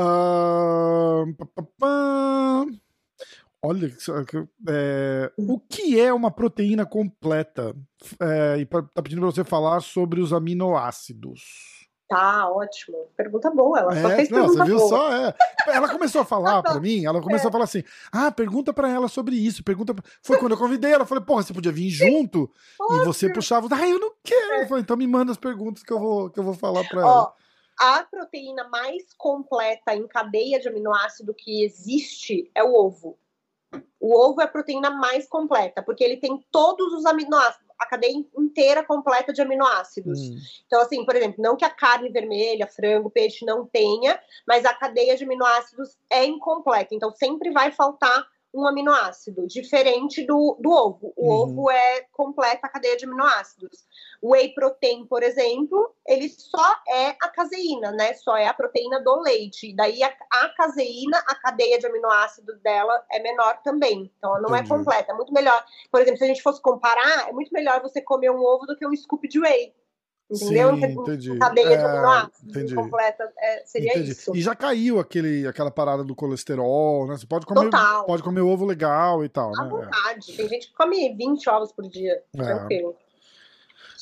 Uh, 0.00 1.36
Olha, 3.62 3.94
é, 4.66 5.30
o 5.36 5.60
que 5.60 6.00
é 6.00 6.10
uma 6.14 6.30
proteína 6.30 6.86
completa? 6.86 7.76
É, 8.18 8.56
e 8.58 8.64
tá 8.64 9.02
pedindo 9.02 9.20
para 9.20 9.30
você 9.30 9.44
falar 9.44 9.80
sobre 9.80 10.18
os 10.20 10.32
aminoácidos. 10.32 11.80
Tá, 12.08 12.50
ótimo. 12.50 13.06
Pergunta 13.16 13.50
boa. 13.50 13.78
Ela 13.78 13.96
é, 13.96 14.02
só 14.02 14.08
fez 14.16 14.30
não, 14.30 14.38
pergunta 14.40 14.64
você 14.64 14.70
viu 14.70 14.78
boa. 14.78 14.88
só? 14.88 15.12
É. 15.12 15.34
Ela 15.68 15.88
começou 15.88 16.22
a 16.22 16.24
falar 16.24 16.60
para 16.64 16.80
mim, 16.80 17.04
ela 17.04 17.20
começou 17.20 17.46
é. 17.46 17.50
a 17.50 17.52
falar 17.52 17.64
assim: 17.64 17.84
ah, 18.10 18.32
pergunta 18.32 18.72
para 18.72 18.88
ela 18.88 19.06
sobre 19.06 19.36
isso. 19.36 19.62
Pergunta. 19.62 19.94
Foi 20.22 20.38
quando 20.38 20.52
eu 20.52 20.58
convidei 20.58 20.92
ela. 20.92 21.06
Falei, 21.06 21.22
porra, 21.22 21.42
você 21.42 21.52
podia 21.52 21.70
vir 21.70 21.90
junto 21.90 22.50
e 22.92 23.04
você 23.04 23.32
puxava. 23.32 23.68
Ah, 23.70 23.88
eu 23.88 24.00
não 24.00 24.12
quero. 24.24 24.54
É. 24.54 24.66
Falei, 24.66 24.82
então 24.82 24.96
me 24.96 25.06
manda 25.06 25.30
as 25.30 25.38
perguntas 25.38 25.84
que 25.84 25.92
eu 25.92 26.00
vou, 26.00 26.30
que 26.30 26.40
eu 26.40 26.44
vou 26.44 26.54
falar 26.54 26.82
para 26.88 27.00
ela. 27.00 27.32
A 27.78 28.02
proteína 28.04 28.68
mais 28.68 29.12
completa 29.14 29.94
em 29.94 30.06
cadeia 30.06 30.60
de 30.60 30.68
aminoácido 30.68 31.34
que 31.34 31.64
existe 31.64 32.50
é 32.54 32.62
o 32.62 32.74
ovo. 32.74 33.18
O 34.00 34.14
ovo 34.14 34.40
é 34.40 34.44
a 34.44 34.48
proteína 34.48 34.90
mais 34.90 35.28
completa, 35.28 35.82
porque 35.82 36.02
ele 36.02 36.16
tem 36.16 36.44
todos 36.50 36.92
os 36.92 37.06
aminoácidos, 37.06 37.70
a 37.78 37.86
cadeia 37.86 38.12
inteira 38.36 38.84
completa 38.84 39.32
de 39.32 39.40
aminoácidos. 39.40 40.30
Hum. 40.30 40.36
Então, 40.66 40.80
assim, 40.82 41.04
por 41.04 41.16
exemplo, 41.16 41.42
não 41.42 41.56
que 41.56 41.64
a 41.64 41.70
carne 41.70 42.10
vermelha, 42.10 42.66
frango, 42.66 43.10
peixe 43.10 43.44
não 43.44 43.66
tenha, 43.66 44.20
mas 44.46 44.64
a 44.64 44.74
cadeia 44.74 45.16
de 45.16 45.24
aminoácidos 45.24 45.96
é 46.10 46.24
incompleta. 46.24 46.94
Então, 46.94 47.10
sempre 47.12 47.50
vai 47.50 47.70
faltar 47.70 48.26
um 48.52 48.66
aminoácido, 48.66 49.46
diferente 49.46 50.26
do, 50.26 50.56
do 50.60 50.70
ovo. 50.70 51.12
O 51.16 51.26
uhum. 51.26 51.42
ovo 51.42 51.70
é 51.70 52.02
completa 52.12 52.66
a 52.66 52.70
cadeia 52.70 52.96
de 52.96 53.04
aminoácidos. 53.04 53.86
O 54.20 54.32
whey 54.32 54.52
protein, 54.52 55.06
por 55.06 55.22
exemplo, 55.22 55.94
ele 56.06 56.28
só 56.28 56.74
é 56.88 57.10
a 57.10 57.28
caseína, 57.28 57.92
né? 57.92 58.12
Só 58.14 58.36
é 58.36 58.46
a 58.46 58.54
proteína 58.54 59.00
do 59.00 59.20
leite. 59.20 59.74
Daí 59.74 60.02
a, 60.02 60.12
a 60.32 60.48
caseína, 60.50 61.18
a 61.26 61.34
cadeia 61.36 61.78
de 61.78 61.86
aminoácidos 61.86 62.60
dela 62.60 63.04
é 63.10 63.20
menor 63.20 63.62
também. 63.62 64.12
Então 64.18 64.30
ela 64.30 64.40
não 64.40 64.54
é 64.54 64.60
Entendi. 64.60 64.72
é 64.72 64.76
completa. 64.76 65.12
É 65.12 65.14
muito 65.14 65.32
melhor. 65.32 65.64
Por 65.90 66.00
exemplo, 66.00 66.18
se 66.18 66.24
a 66.24 66.28
gente 66.28 66.42
fosse 66.42 66.60
comparar, 66.60 67.28
é 67.28 67.32
muito 67.32 67.52
melhor 67.52 67.80
você 67.80 68.02
comer 68.02 68.30
um 68.30 68.40
ovo 68.40 68.66
do 68.66 68.76
que 68.76 68.86
um 68.86 68.94
scoop 68.96 69.26
de 69.28 69.40
whey. 69.40 69.74
Entendeu? 70.30 70.76
Sim, 70.76 70.84
entendi. 70.84 71.38
Cadeia 71.38 71.76
de 71.76 71.84
aminoácidos 71.84 72.72
completa 72.74 73.32
é, 73.36 73.62
seria 73.66 73.90
entendi. 73.90 74.12
isso. 74.12 74.36
E 74.36 74.40
já 74.40 74.54
caiu 74.54 75.00
aquele, 75.00 75.46
aquela 75.46 75.72
parada 75.72 76.04
do 76.04 76.14
colesterol, 76.14 77.08
né? 77.08 77.16
Você 77.16 77.26
pode 77.26 77.44
comer, 77.44 77.64
Total. 77.64 78.04
pode 78.04 78.22
comer 78.22 78.40
ovo 78.40 78.64
legal 78.64 79.24
e 79.24 79.28
tal, 79.28 79.50
À 79.58 79.64
né? 79.64 79.68
vontade. 79.68 80.32
Tem 80.36 80.48
gente 80.48 80.68
que 80.68 80.74
come 80.74 81.12
20 81.16 81.50
ovos 81.50 81.72
por 81.72 81.88
dia. 81.88 82.22
É. 82.34 82.42
Tranquilo. 82.42 82.94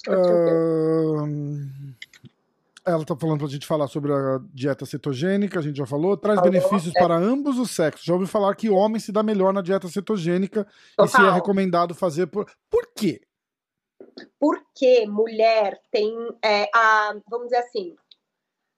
Uh... 0.06 1.68
Ela 2.84 3.02
está 3.02 3.14
falando 3.14 3.38
para 3.38 3.46
a 3.46 3.50
gente 3.50 3.66
falar 3.66 3.86
sobre 3.86 4.12
a 4.12 4.40
dieta 4.54 4.86
cetogênica, 4.86 5.58
a 5.58 5.62
gente 5.62 5.76
já 5.76 5.84
falou. 5.84 6.16
Traz 6.16 6.38
falou, 6.38 6.50
benefícios 6.50 6.94
é. 6.96 6.98
para 6.98 7.14
ambos 7.14 7.58
os 7.58 7.70
sexos. 7.70 8.04
Já 8.04 8.14
ouvi 8.14 8.26
falar 8.26 8.54
que 8.54 8.70
homem 8.70 8.98
se 8.98 9.12
dá 9.12 9.22
melhor 9.22 9.52
na 9.52 9.60
dieta 9.60 9.88
cetogênica 9.88 10.66
Total. 10.96 11.06
e 11.06 11.08
se 11.08 11.28
é 11.28 11.30
recomendado 11.30 11.94
fazer 11.94 12.28
por. 12.28 12.46
Por 12.70 12.88
quê? 12.96 13.20
Porque 14.38 15.06
mulher 15.06 15.80
tem 15.90 16.12
é, 16.44 16.68
a, 16.74 17.14
vamos 17.28 17.48
dizer 17.48 17.58
assim, 17.58 17.96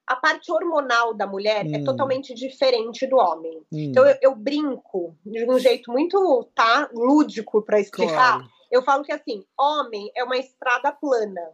a 0.06 0.16
parte 0.16 0.50
hormonal 0.50 1.14
da 1.14 1.26
mulher 1.26 1.64
é 1.64 1.68
hum. 1.68 1.74
é 1.76 1.84
totalmente 1.84 2.34
diferente 2.34 3.06
do 3.06 3.16
homem. 3.16 3.58
Hum. 3.72 3.78
Então 3.78 4.04
eu, 4.04 4.16
eu, 4.20 4.34
brinco 4.34 5.16
de 5.24 5.48
um 5.48 5.58
jeito 5.58 5.90
muito 5.92 6.48
tá 6.54 6.90
lúdico 6.92 7.62
para 7.62 7.78
explicar. 7.78 8.38
Claro. 8.38 8.48
Eu 8.70 8.82
falo 8.82 9.04
que 9.04 9.12
assim, 9.12 9.44
homem 9.58 10.10
é 10.16 10.24
uma 10.24 10.36
estrada 10.36 10.92
plana. 10.92 11.52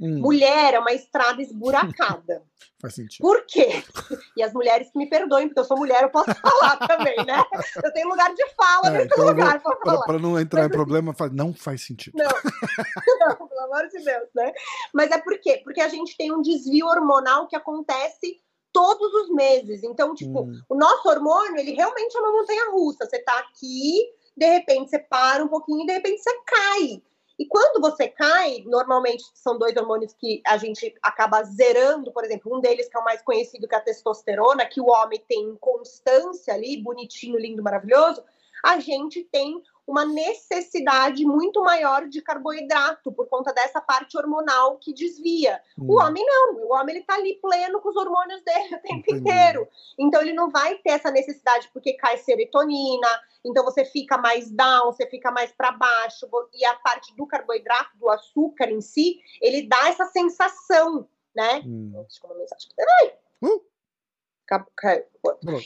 Hum. 0.00 0.20
Mulher 0.20 0.74
é 0.74 0.78
uma 0.78 0.92
estrada 0.92 1.40
esburacada. 1.40 2.42
Faz 2.78 2.94
sentido. 2.94 3.22
Por 3.22 3.46
quê? 3.46 3.82
E 4.36 4.42
as 4.42 4.52
mulheres 4.52 4.90
que 4.90 4.98
me 4.98 5.08
perdoem, 5.08 5.48
porque 5.48 5.60
eu 5.60 5.64
sou 5.64 5.78
mulher, 5.78 6.02
eu 6.02 6.10
posso 6.10 6.26
falar 6.40 6.76
também, 6.86 7.16
né? 7.24 7.42
Eu 7.82 7.92
tenho 7.92 8.08
lugar 8.08 8.34
de 8.34 8.46
fala 8.54 8.88
é, 8.88 8.90
nesse 8.90 9.06
então 9.06 9.24
lugar 9.24 9.62
para 9.62 9.76
falar. 9.78 10.18
Não 10.18 10.38
entrar 10.38 10.66
em 10.66 10.70
problema, 10.70 11.14
não 11.32 11.54
faz 11.54 11.86
sentido. 11.86 12.14
Não. 12.16 12.26
não, 13.40 13.48
pelo 13.48 13.60
amor 13.60 13.88
de 13.88 14.04
Deus, 14.04 14.28
né? 14.34 14.52
Mas 14.92 15.10
é 15.10 15.18
por 15.18 15.38
quê? 15.40 15.62
Porque 15.64 15.80
a 15.80 15.88
gente 15.88 16.16
tem 16.18 16.30
um 16.30 16.42
desvio 16.42 16.86
hormonal 16.86 17.48
que 17.48 17.56
acontece 17.56 18.38
todos 18.72 19.14
os 19.14 19.30
meses. 19.30 19.82
Então, 19.82 20.14
tipo, 20.14 20.42
hum. 20.42 20.60
o 20.68 20.74
nosso 20.74 21.08
hormônio, 21.08 21.58
ele 21.58 21.72
realmente 21.72 22.14
é 22.14 22.20
uma 22.20 22.32
montanha 22.32 22.70
russa. 22.72 23.06
Você 23.06 23.18
tá 23.20 23.38
aqui, 23.38 24.02
de 24.36 24.46
repente 24.46 24.90
você 24.90 24.98
para 24.98 25.42
um 25.42 25.48
pouquinho 25.48 25.84
e 25.84 25.86
de 25.86 25.92
repente 25.92 26.22
você 26.22 26.30
cai. 26.44 27.02
E 27.38 27.46
quando 27.46 27.80
você 27.80 28.08
cai, 28.08 28.62
normalmente 28.64 29.24
são 29.34 29.58
dois 29.58 29.76
hormônios 29.76 30.14
que 30.14 30.40
a 30.46 30.56
gente 30.56 30.94
acaba 31.02 31.42
zerando, 31.42 32.10
por 32.10 32.24
exemplo, 32.24 32.56
um 32.56 32.60
deles 32.60 32.88
que 32.88 32.96
é 32.96 33.00
o 33.00 33.04
mais 33.04 33.20
conhecido, 33.20 33.68
que 33.68 33.74
é 33.74 33.78
a 33.78 33.82
testosterona, 33.82 34.64
que 34.64 34.80
o 34.80 34.88
homem 34.88 35.22
tem 35.28 35.54
constância 35.56 36.54
ali, 36.54 36.78
bonitinho, 36.82 37.38
lindo, 37.38 37.62
maravilhoso, 37.62 38.22
a 38.64 38.78
gente 38.80 39.22
tem 39.24 39.62
uma 39.86 40.04
necessidade 40.04 41.24
muito 41.24 41.62
maior 41.62 42.08
de 42.08 42.20
carboidrato 42.20 43.12
por 43.12 43.28
conta 43.28 43.52
dessa 43.52 43.80
parte 43.80 44.18
hormonal 44.18 44.78
que 44.78 44.92
desvia. 44.92 45.60
Hum. 45.78 45.86
O 45.88 46.00
homem 46.00 46.24
não, 46.26 46.56
o 46.56 46.72
homem 46.74 46.96
ele 46.96 47.04
tá 47.04 47.14
ali 47.14 47.34
pleno 47.40 47.80
com 47.80 47.90
os 47.90 47.96
hormônios 47.96 48.42
dele 48.42 48.74
o 48.74 48.80
tempo 48.80 48.98
Entendi. 48.98 49.20
inteiro. 49.20 49.68
Então 49.98 50.20
ele 50.20 50.32
não 50.32 50.50
vai 50.50 50.74
ter 50.78 50.90
essa 50.90 51.10
necessidade 51.10 51.70
porque 51.72 51.92
cai 51.94 52.18
serotonina, 52.18 53.08
então 53.44 53.64
você 53.64 53.84
fica 53.84 54.18
mais 54.18 54.50
down, 54.50 54.92
você 54.92 55.06
fica 55.06 55.30
mais 55.30 55.52
para 55.52 55.70
baixo 55.70 56.28
e 56.52 56.64
a 56.64 56.74
parte 56.76 57.14
do 57.16 57.26
carboidrato, 57.26 57.96
do 57.96 58.10
açúcar 58.10 58.68
em 58.70 58.80
si, 58.80 59.20
ele 59.40 59.68
dá 59.68 59.88
essa 59.88 60.06
sensação, 60.06 61.08
né? 61.34 61.62
Hum. 61.64 62.04
Ai. 63.00 63.14
Uh. 63.42 63.75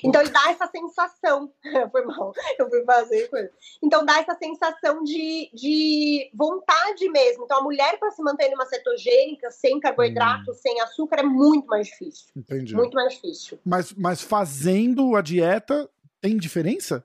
Então 0.02 0.22
dá 0.24 0.50
essa 0.50 0.66
sensação. 0.66 1.52
Foi 1.92 2.04
mal, 2.04 2.32
eu 2.58 2.68
fui 2.68 2.84
fazer 2.84 3.28
coisa. 3.28 3.50
Então 3.82 4.04
dá 4.04 4.18
essa 4.18 4.34
sensação 4.36 5.02
de, 5.02 5.50
de 5.52 6.30
vontade 6.34 7.08
mesmo. 7.10 7.44
Então 7.44 7.58
a 7.58 7.62
mulher, 7.62 7.98
para 7.98 8.10
se 8.10 8.22
manter 8.22 8.48
numa 8.50 8.66
cetogênica, 8.66 9.50
sem 9.50 9.78
carboidrato, 9.78 10.50
hum. 10.50 10.54
sem 10.54 10.80
açúcar, 10.80 11.20
é 11.20 11.22
muito 11.22 11.66
mais 11.66 11.88
difícil. 11.88 12.26
Entendi. 12.34 12.74
Muito 12.74 12.94
mais 12.94 13.14
difícil. 13.14 13.58
Mas, 13.64 13.92
mas 13.92 14.22
fazendo 14.22 15.14
a 15.14 15.20
dieta, 15.20 15.88
tem 16.20 16.36
diferença? 16.36 17.04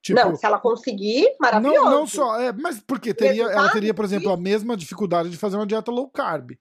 Tipo, 0.00 0.20
não, 0.20 0.36
se 0.36 0.46
ela 0.46 0.58
conseguir, 0.58 1.36
maravilhoso. 1.40 1.84
Não, 1.84 1.90
não 1.90 2.06
só, 2.06 2.40
é, 2.40 2.52
mas 2.52 2.80
porque 2.80 3.12
teria, 3.12 3.44
ela 3.44 3.70
teria, 3.70 3.92
por 3.92 4.04
exemplo, 4.04 4.30
a 4.30 4.36
mesma 4.36 4.76
dificuldade 4.76 5.28
de 5.28 5.36
fazer 5.36 5.56
uma 5.56 5.66
dieta 5.66 5.90
low 5.90 6.08
carb. 6.08 6.52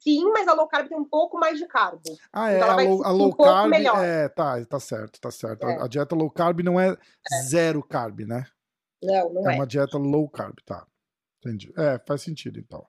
Sim, 0.00 0.30
mas 0.32 0.48
a 0.48 0.54
low 0.54 0.66
carb 0.66 0.88
tem 0.88 0.96
um 0.96 1.04
pouco 1.04 1.38
mais 1.38 1.58
de 1.58 1.66
carbo. 1.66 2.00
Ah, 2.32 2.50
é. 2.50 2.56
Então 2.56 2.70
a, 2.70 2.82
low, 2.82 3.04
a 3.04 3.10
low 3.10 3.28
um 3.28 3.32
carb. 3.32 3.72
É, 4.02 4.28
tá, 4.28 4.64
tá 4.64 4.80
certo, 4.80 5.20
tá 5.20 5.30
certo. 5.30 5.66
É. 5.66 5.76
A, 5.76 5.84
a, 5.84 5.88
dieta 5.88 6.14
low 6.14 6.30
carb 6.30 6.60
não 6.60 6.80
é, 6.80 6.90
é, 6.90 7.42
zero 7.42 7.82
carb, 7.82 8.20
né? 8.20 8.46
Não, 9.02 9.32
não 9.34 9.50
é. 9.50 9.54
É 9.54 9.56
uma 9.56 9.66
dieta 9.66 9.98
low 9.98 10.28
carb, 10.28 10.56
tá. 10.64 10.86
Entendi. 11.38 11.72
É, 11.76 12.00
faz 12.06 12.22
sentido 12.22 12.58
então. 12.58 12.86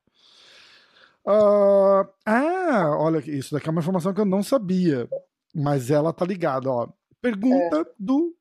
Uh, 1.26 2.08
ah, 2.26 2.96
olha, 2.98 3.20
isso 3.30 3.54
daqui 3.54 3.68
é 3.68 3.72
uma 3.72 3.82
informação 3.82 4.14
que 4.14 4.22
eu 4.22 4.26
não 4.26 4.42
sabia. 4.42 5.10
Mas 5.54 5.92
ela 5.92 6.14
tá 6.14 6.26
ligada, 6.26 6.70
ó. 6.70 6.88
Pergunta 7.22 7.82
é. 7.82 7.86
do 8.00 8.34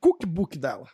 cookbook 0.00 0.58
dela. 0.58 0.88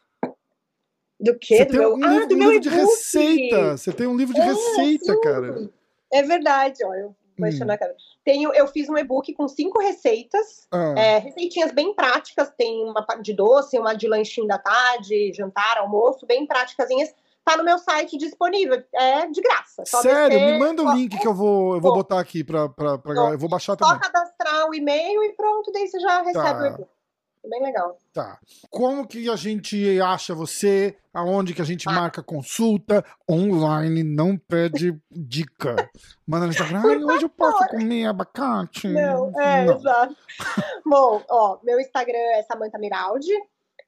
Do 1.18 1.36
que? 1.38 1.64
do 1.64 1.72
meu... 1.72 1.94
Um 1.94 2.04
ah, 2.04 2.08
livro, 2.08 2.28
do 2.28 2.34
um 2.34 2.38
meu 2.38 2.50
livro 2.52 2.62
de 2.62 2.68
receita. 2.68 3.76
Você 3.76 3.92
tem 3.92 4.06
um 4.06 4.16
livro 4.16 4.34
de 4.34 4.40
é, 4.40 4.44
receita, 4.44 5.14
sim. 5.14 5.20
cara. 5.22 5.70
É 6.12 6.22
verdade, 6.22 6.84
ó. 6.84 6.94
Eu 6.94 7.14
vou 7.38 7.48
hum. 7.48 7.64
na 7.64 7.78
cara. 7.78 7.94
Tenho, 8.24 8.52
eu 8.52 8.66
fiz 8.66 8.88
um 8.88 8.96
e-book 8.96 9.32
com 9.34 9.48
cinco 9.48 9.80
receitas, 9.80 10.66
ah. 10.70 10.94
é, 10.96 11.18
receitinhas 11.18 11.72
bem 11.72 11.94
práticas. 11.94 12.50
Tem 12.56 12.84
uma 12.84 13.04
de 13.20 13.32
doce, 13.32 13.78
uma 13.78 13.94
de 13.94 14.08
lanchinho 14.08 14.46
da 14.46 14.58
tarde, 14.58 15.32
jantar, 15.32 15.78
almoço, 15.78 16.26
bem 16.26 16.46
práticasinhas. 16.46 17.14
Tá 17.44 17.56
no 17.56 17.64
meu 17.64 17.78
site 17.78 18.18
disponível, 18.18 18.82
é 18.94 19.26
de 19.26 19.40
graça. 19.40 19.82
Sério? 19.86 20.28
Descer, 20.28 20.52
Me 20.52 20.58
manda 20.58 20.82
o 20.82 20.92
link 20.92 21.18
que 21.18 21.26
eu 21.26 21.32
vou, 21.32 21.76
eu 21.76 21.80
vou 21.80 21.94
botar 21.94 22.20
aqui 22.20 22.44
pra, 22.44 22.68
pra, 22.68 22.98
pra 22.98 23.14
galera. 23.14 23.34
Eu 23.34 23.38
vou 23.38 23.48
baixar 23.48 23.74
também. 23.74 23.94
Só 23.94 24.00
cadastrar 24.00 24.68
o 24.68 24.74
e-mail 24.74 25.24
e 25.24 25.32
pronto, 25.32 25.72
daí 25.72 25.88
você 25.88 25.98
já 25.98 26.20
recebe 26.20 26.34
tá. 26.34 26.60
o 26.60 26.66
e-book 26.66 26.97
bem 27.46 27.62
legal. 27.62 27.98
Tá. 28.12 28.38
Como 28.70 29.06
que 29.06 29.28
a 29.28 29.36
gente 29.36 30.00
acha 30.00 30.34
você? 30.34 30.96
Aonde 31.12 31.54
que 31.54 31.62
a 31.62 31.64
gente 31.64 31.88
ah. 31.88 31.92
marca 31.92 32.22
consulta? 32.22 33.04
Online, 33.28 34.02
não 34.02 34.36
pede 34.36 34.98
dica. 35.10 35.90
Manda 36.26 36.46
no 36.46 36.52
Instagram, 36.52 37.06
hoje 37.06 37.24
eu 37.24 37.28
posso 37.28 37.66
comer 37.68 38.06
abacate. 38.06 38.88
Não, 38.88 39.40
é, 39.40 39.64
não. 39.64 39.76
exato. 39.76 40.16
Bom, 40.84 41.22
ó, 41.28 41.58
meu 41.62 41.80
Instagram 41.80 42.18
é 42.36 42.42
Samantha 42.42 42.78
Miraldi. 42.78 43.32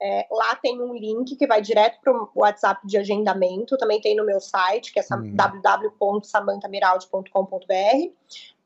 É, 0.03 0.27
lá 0.31 0.57
tem 0.57 0.81
um 0.81 0.95
link 0.95 1.37
que 1.37 1.47
vai 1.47 1.61
direto 1.61 2.01
para 2.03 2.11
o 2.13 2.31
WhatsApp 2.35 2.87
de 2.87 2.97
agendamento. 2.97 3.77
Também 3.77 4.01
tem 4.01 4.17
no 4.17 4.25
meu 4.25 4.41
site, 4.41 4.93
que 4.93 4.99
é 4.99 5.03
hum. 5.13 5.35
www.samanthamiraldi.com.br. 5.35 8.13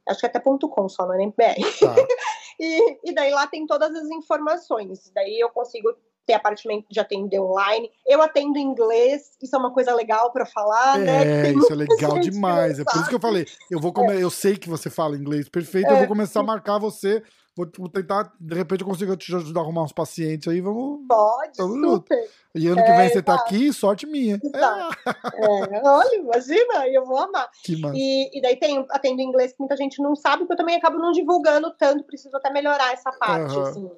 Acho 0.06 0.20
que 0.20 0.26
é 0.26 0.28
até 0.28 0.38
ponto 0.38 0.68
.com 0.68 0.86
só, 0.88 1.06
não 1.06 1.14
é 1.14 1.18
nem 1.18 1.30
BR. 1.30 1.60
Tá. 1.80 1.96
e, 2.58 3.10
e 3.10 3.14
daí 3.14 3.30
lá 3.30 3.46
tem 3.46 3.66
todas 3.66 3.94
as 3.94 4.08
informações. 4.10 5.10
Daí 5.14 5.38
eu 5.38 5.50
consigo 5.50 5.94
ter 6.26 6.34
apartamento 6.34 6.86
de 6.90 6.98
atender 6.98 7.38
online. 7.38 7.90
Eu 8.06 8.22
atendo 8.22 8.58
inglês, 8.58 9.36
isso 9.42 9.54
é 9.54 9.58
uma 9.58 9.72
coisa 9.72 9.94
legal 9.94 10.32
para 10.32 10.46
falar, 10.46 11.00
é, 11.00 11.04
né? 11.04 11.48
É, 11.48 11.52
isso 11.52 11.72
é 11.72 11.76
legal 11.76 12.18
demais. 12.18 12.78
É 12.78 12.84
por 12.84 12.96
isso 12.96 13.08
que 13.08 13.14
eu 13.14 13.20
falei, 13.20 13.46
eu 13.70 13.80
vou 13.80 13.92
é. 14.10 14.22
eu 14.22 14.30
sei 14.30 14.56
que 14.56 14.68
você 14.68 14.88
fala 14.88 15.16
inglês 15.16 15.48
perfeito, 15.48 15.88
é. 15.88 15.92
eu 15.92 15.98
vou 15.98 16.08
começar 16.08 16.40
a 16.40 16.44
marcar 16.44 16.78
você 16.78 17.22
Vou, 17.56 17.70
vou, 17.78 17.88
tentar, 17.88 18.32
de 18.40 18.54
repente 18.54 18.80
eu 18.80 18.86
consigo 18.86 19.16
te 19.16 19.32
ajudar 19.32 19.60
a 19.60 19.62
arrumar 19.62 19.84
uns 19.84 19.92
pacientes 19.92 20.48
aí, 20.48 20.60
vamos. 20.60 21.06
Pode, 21.08 21.56
super. 21.56 22.28
E 22.52 22.66
ano 22.66 22.82
que 22.82 22.92
vem 22.92 23.06
é, 23.06 23.08
você 23.08 23.22
tá 23.22 23.34
aqui, 23.34 23.72
sorte 23.72 24.06
minha. 24.06 24.34
É. 24.36 25.76
É, 25.76 25.82
olha, 25.84 26.16
imagina, 26.16 26.88
eu 26.88 27.04
vou 27.04 27.18
amar. 27.18 27.48
E, 27.94 28.36
e 28.36 28.42
daí 28.42 28.56
tem, 28.56 28.84
atendo 28.90 29.20
inglês 29.20 29.52
que 29.52 29.60
muita 29.60 29.76
gente 29.76 30.02
não 30.02 30.16
sabe, 30.16 30.46
que 30.46 30.52
eu 30.52 30.56
também 30.56 30.74
acabo 30.74 30.98
não 30.98 31.12
divulgando 31.12 31.72
tanto, 31.76 32.04
preciso 32.04 32.36
até 32.36 32.50
melhorar 32.50 32.92
essa 32.92 33.12
parte, 33.12 33.54
uhum. 33.54 33.62
assim. 33.62 33.90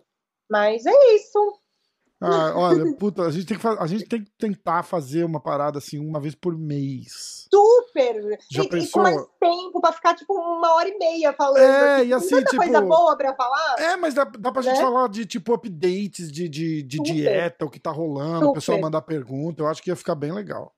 Mas 0.50 0.84
é 0.84 1.14
isso. 1.14 1.38
Ah, 2.18 2.52
olha, 2.56 2.96
puta, 2.96 3.22
a 3.22 3.30
gente, 3.30 3.44
tem 3.44 3.58
que, 3.58 3.66
a 3.66 3.86
gente 3.86 4.04
tem 4.06 4.24
que 4.24 4.30
tentar 4.38 4.82
fazer 4.82 5.22
uma 5.22 5.38
parada 5.38 5.76
assim 5.78 5.98
uma 5.98 6.18
vez 6.18 6.34
por 6.34 6.56
mês. 6.56 7.46
Super! 7.52 8.38
Já 8.50 8.62
e, 8.64 8.68
pensou? 8.70 8.88
e 8.88 8.90
com 8.92 9.00
mais 9.02 9.26
tempo 9.38 9.80
pra 9.82 9.92
ficar, 9.92 10.14
tipo, 10.14 10.32
uma 10.32 10.74
hora 10.76 10.88
e 10.88 10.96
meia 10.98 11.32
falando. 11.34 11.58
É, 11.58 11.96
assim, 11.96 12.08
e 12.08 12.12
assim, 12.14 12.28
tanta 12.36 12.50
tipo- 12.50 12.62
coisa 12.62 12.80
boa 12.80 13.16
pra 13.16 13.34
falar. 13.34 13.76
É, 13.78 13.96
mas 13.96 14.14
dá, 14.14 14.24
dá 14.24 14.50
pra 14.50 14.62
gente 14.62 14.76
Né? 14.76 14.82
falar 14.82 15.08
de, 15.10 15.26
tipo, 15.26 15.52
updates 15.52 16.32
de, 16.32 16.48
de, 16.48 16.82
de 16.82 16.98
dieta, 17.02 17.66
o 17.66 17.70
que 17.70 17.78
tá 17.78 17.90
rolando, 17.90 18.48
o 18.48 18.52
pessoal 18.54 18.80
mandar 18.80 19.02
pergunta. 19.02 19.62
Eu 19.62 19.66
acho 19.66 19.82
que 19.82 19.90
ia 19.90 19.96
ficar 19.96 20.14
bem 20.14 20.32
legal. 20.32 20.72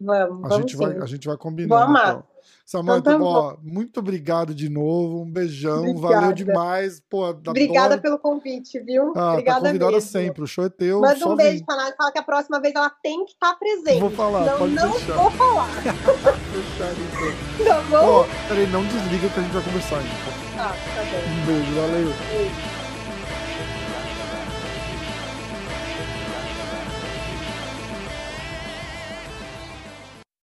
Vamos, 0.00 0.44
A, 0.44 0.48
vamos 0.48 0.56
gente, 0.56 0.72
sim. 0.72 0.76
vai, 0.78 0.98
a 0.98 1.06
gente 1.06 1.28
vai 1.28 1.36
combinando. 1.36 1.82
Amar. 1.82 2.10
Então. 2.10 2.29
Samanta, 2.64 3.12
Então 3.14 3.20
tá 3.20 3.26
ó, 3.26 3.56
muito 3.62 4.00
obrigado 4.00 4.54
de 4.54 4.68
novo. 4.68 5.22
Um 5.22 5.30
beijão. 5.30 5.80
Obrigada. 5.90 6.14
Valeu 6.20 6.32
demais. 6.32 7.00
Pô, 7.08 7.24
adoro. 7.24 7.50
Obrigada 7.50 7.98
pelo 7.98 8.18
convite, 8.18 8.78
viu? 8.80 9.12
Ah, 9.16 9.32
Obrigada 9.32 9.60
tá 9.60 9.66
convidada 9.68 9.92
mesmo. 9.92 10.10
sempre. 10.10 10.42
O 10.42 10.46
show 10.46 10.64
é 10.64 10.68
teu. 10.68 11.00
Manda 11.00 11.28
um 11.28 11.36
beijo 11.36 11.56
vem. 11.56 11.64
pra 11.64 11.76
Nath, 11.76 11.94
fala 11.96 12.12
que 12.12 12.18
a 12.18 12.22
próxima 12.22 12.60
vez 12.60 12.74
ela 12.74 12.90
tem 13.02 13.24
que 13.24 13.32
estar 13.32 13.54
presente. 13.54 14.00
Vou 14.00 14.10
falar, 14.10 14.44
não, 14.46 14.58
pode 14.58 14.74
não 14.74 14.90
deixar. 14.90 15.12
vou 15.14 15.30
falar, 15.32 15.68
então. 15.80 17.64
tá 17.66 17.80
bom? 17.90 17.96
Ó, 17.96 18.24
peraí, 18.48 18.66
não 18.68 18.84
desliga 18.84 19.28
que 19.28 19.40
a 19.40 19.42
gente 19.42 19.52
vai 19.52 19.62
conversar 19.62 19.96
ainda. 19.98 20.10
Tá, 20.56 20.68
tá 20.68 21.02
bom. 21.02 21.30
Um 21.30 21.46
beijo, 21.46 21.74
valeu. 21.74 22.14
Beijo. 22.30 22.79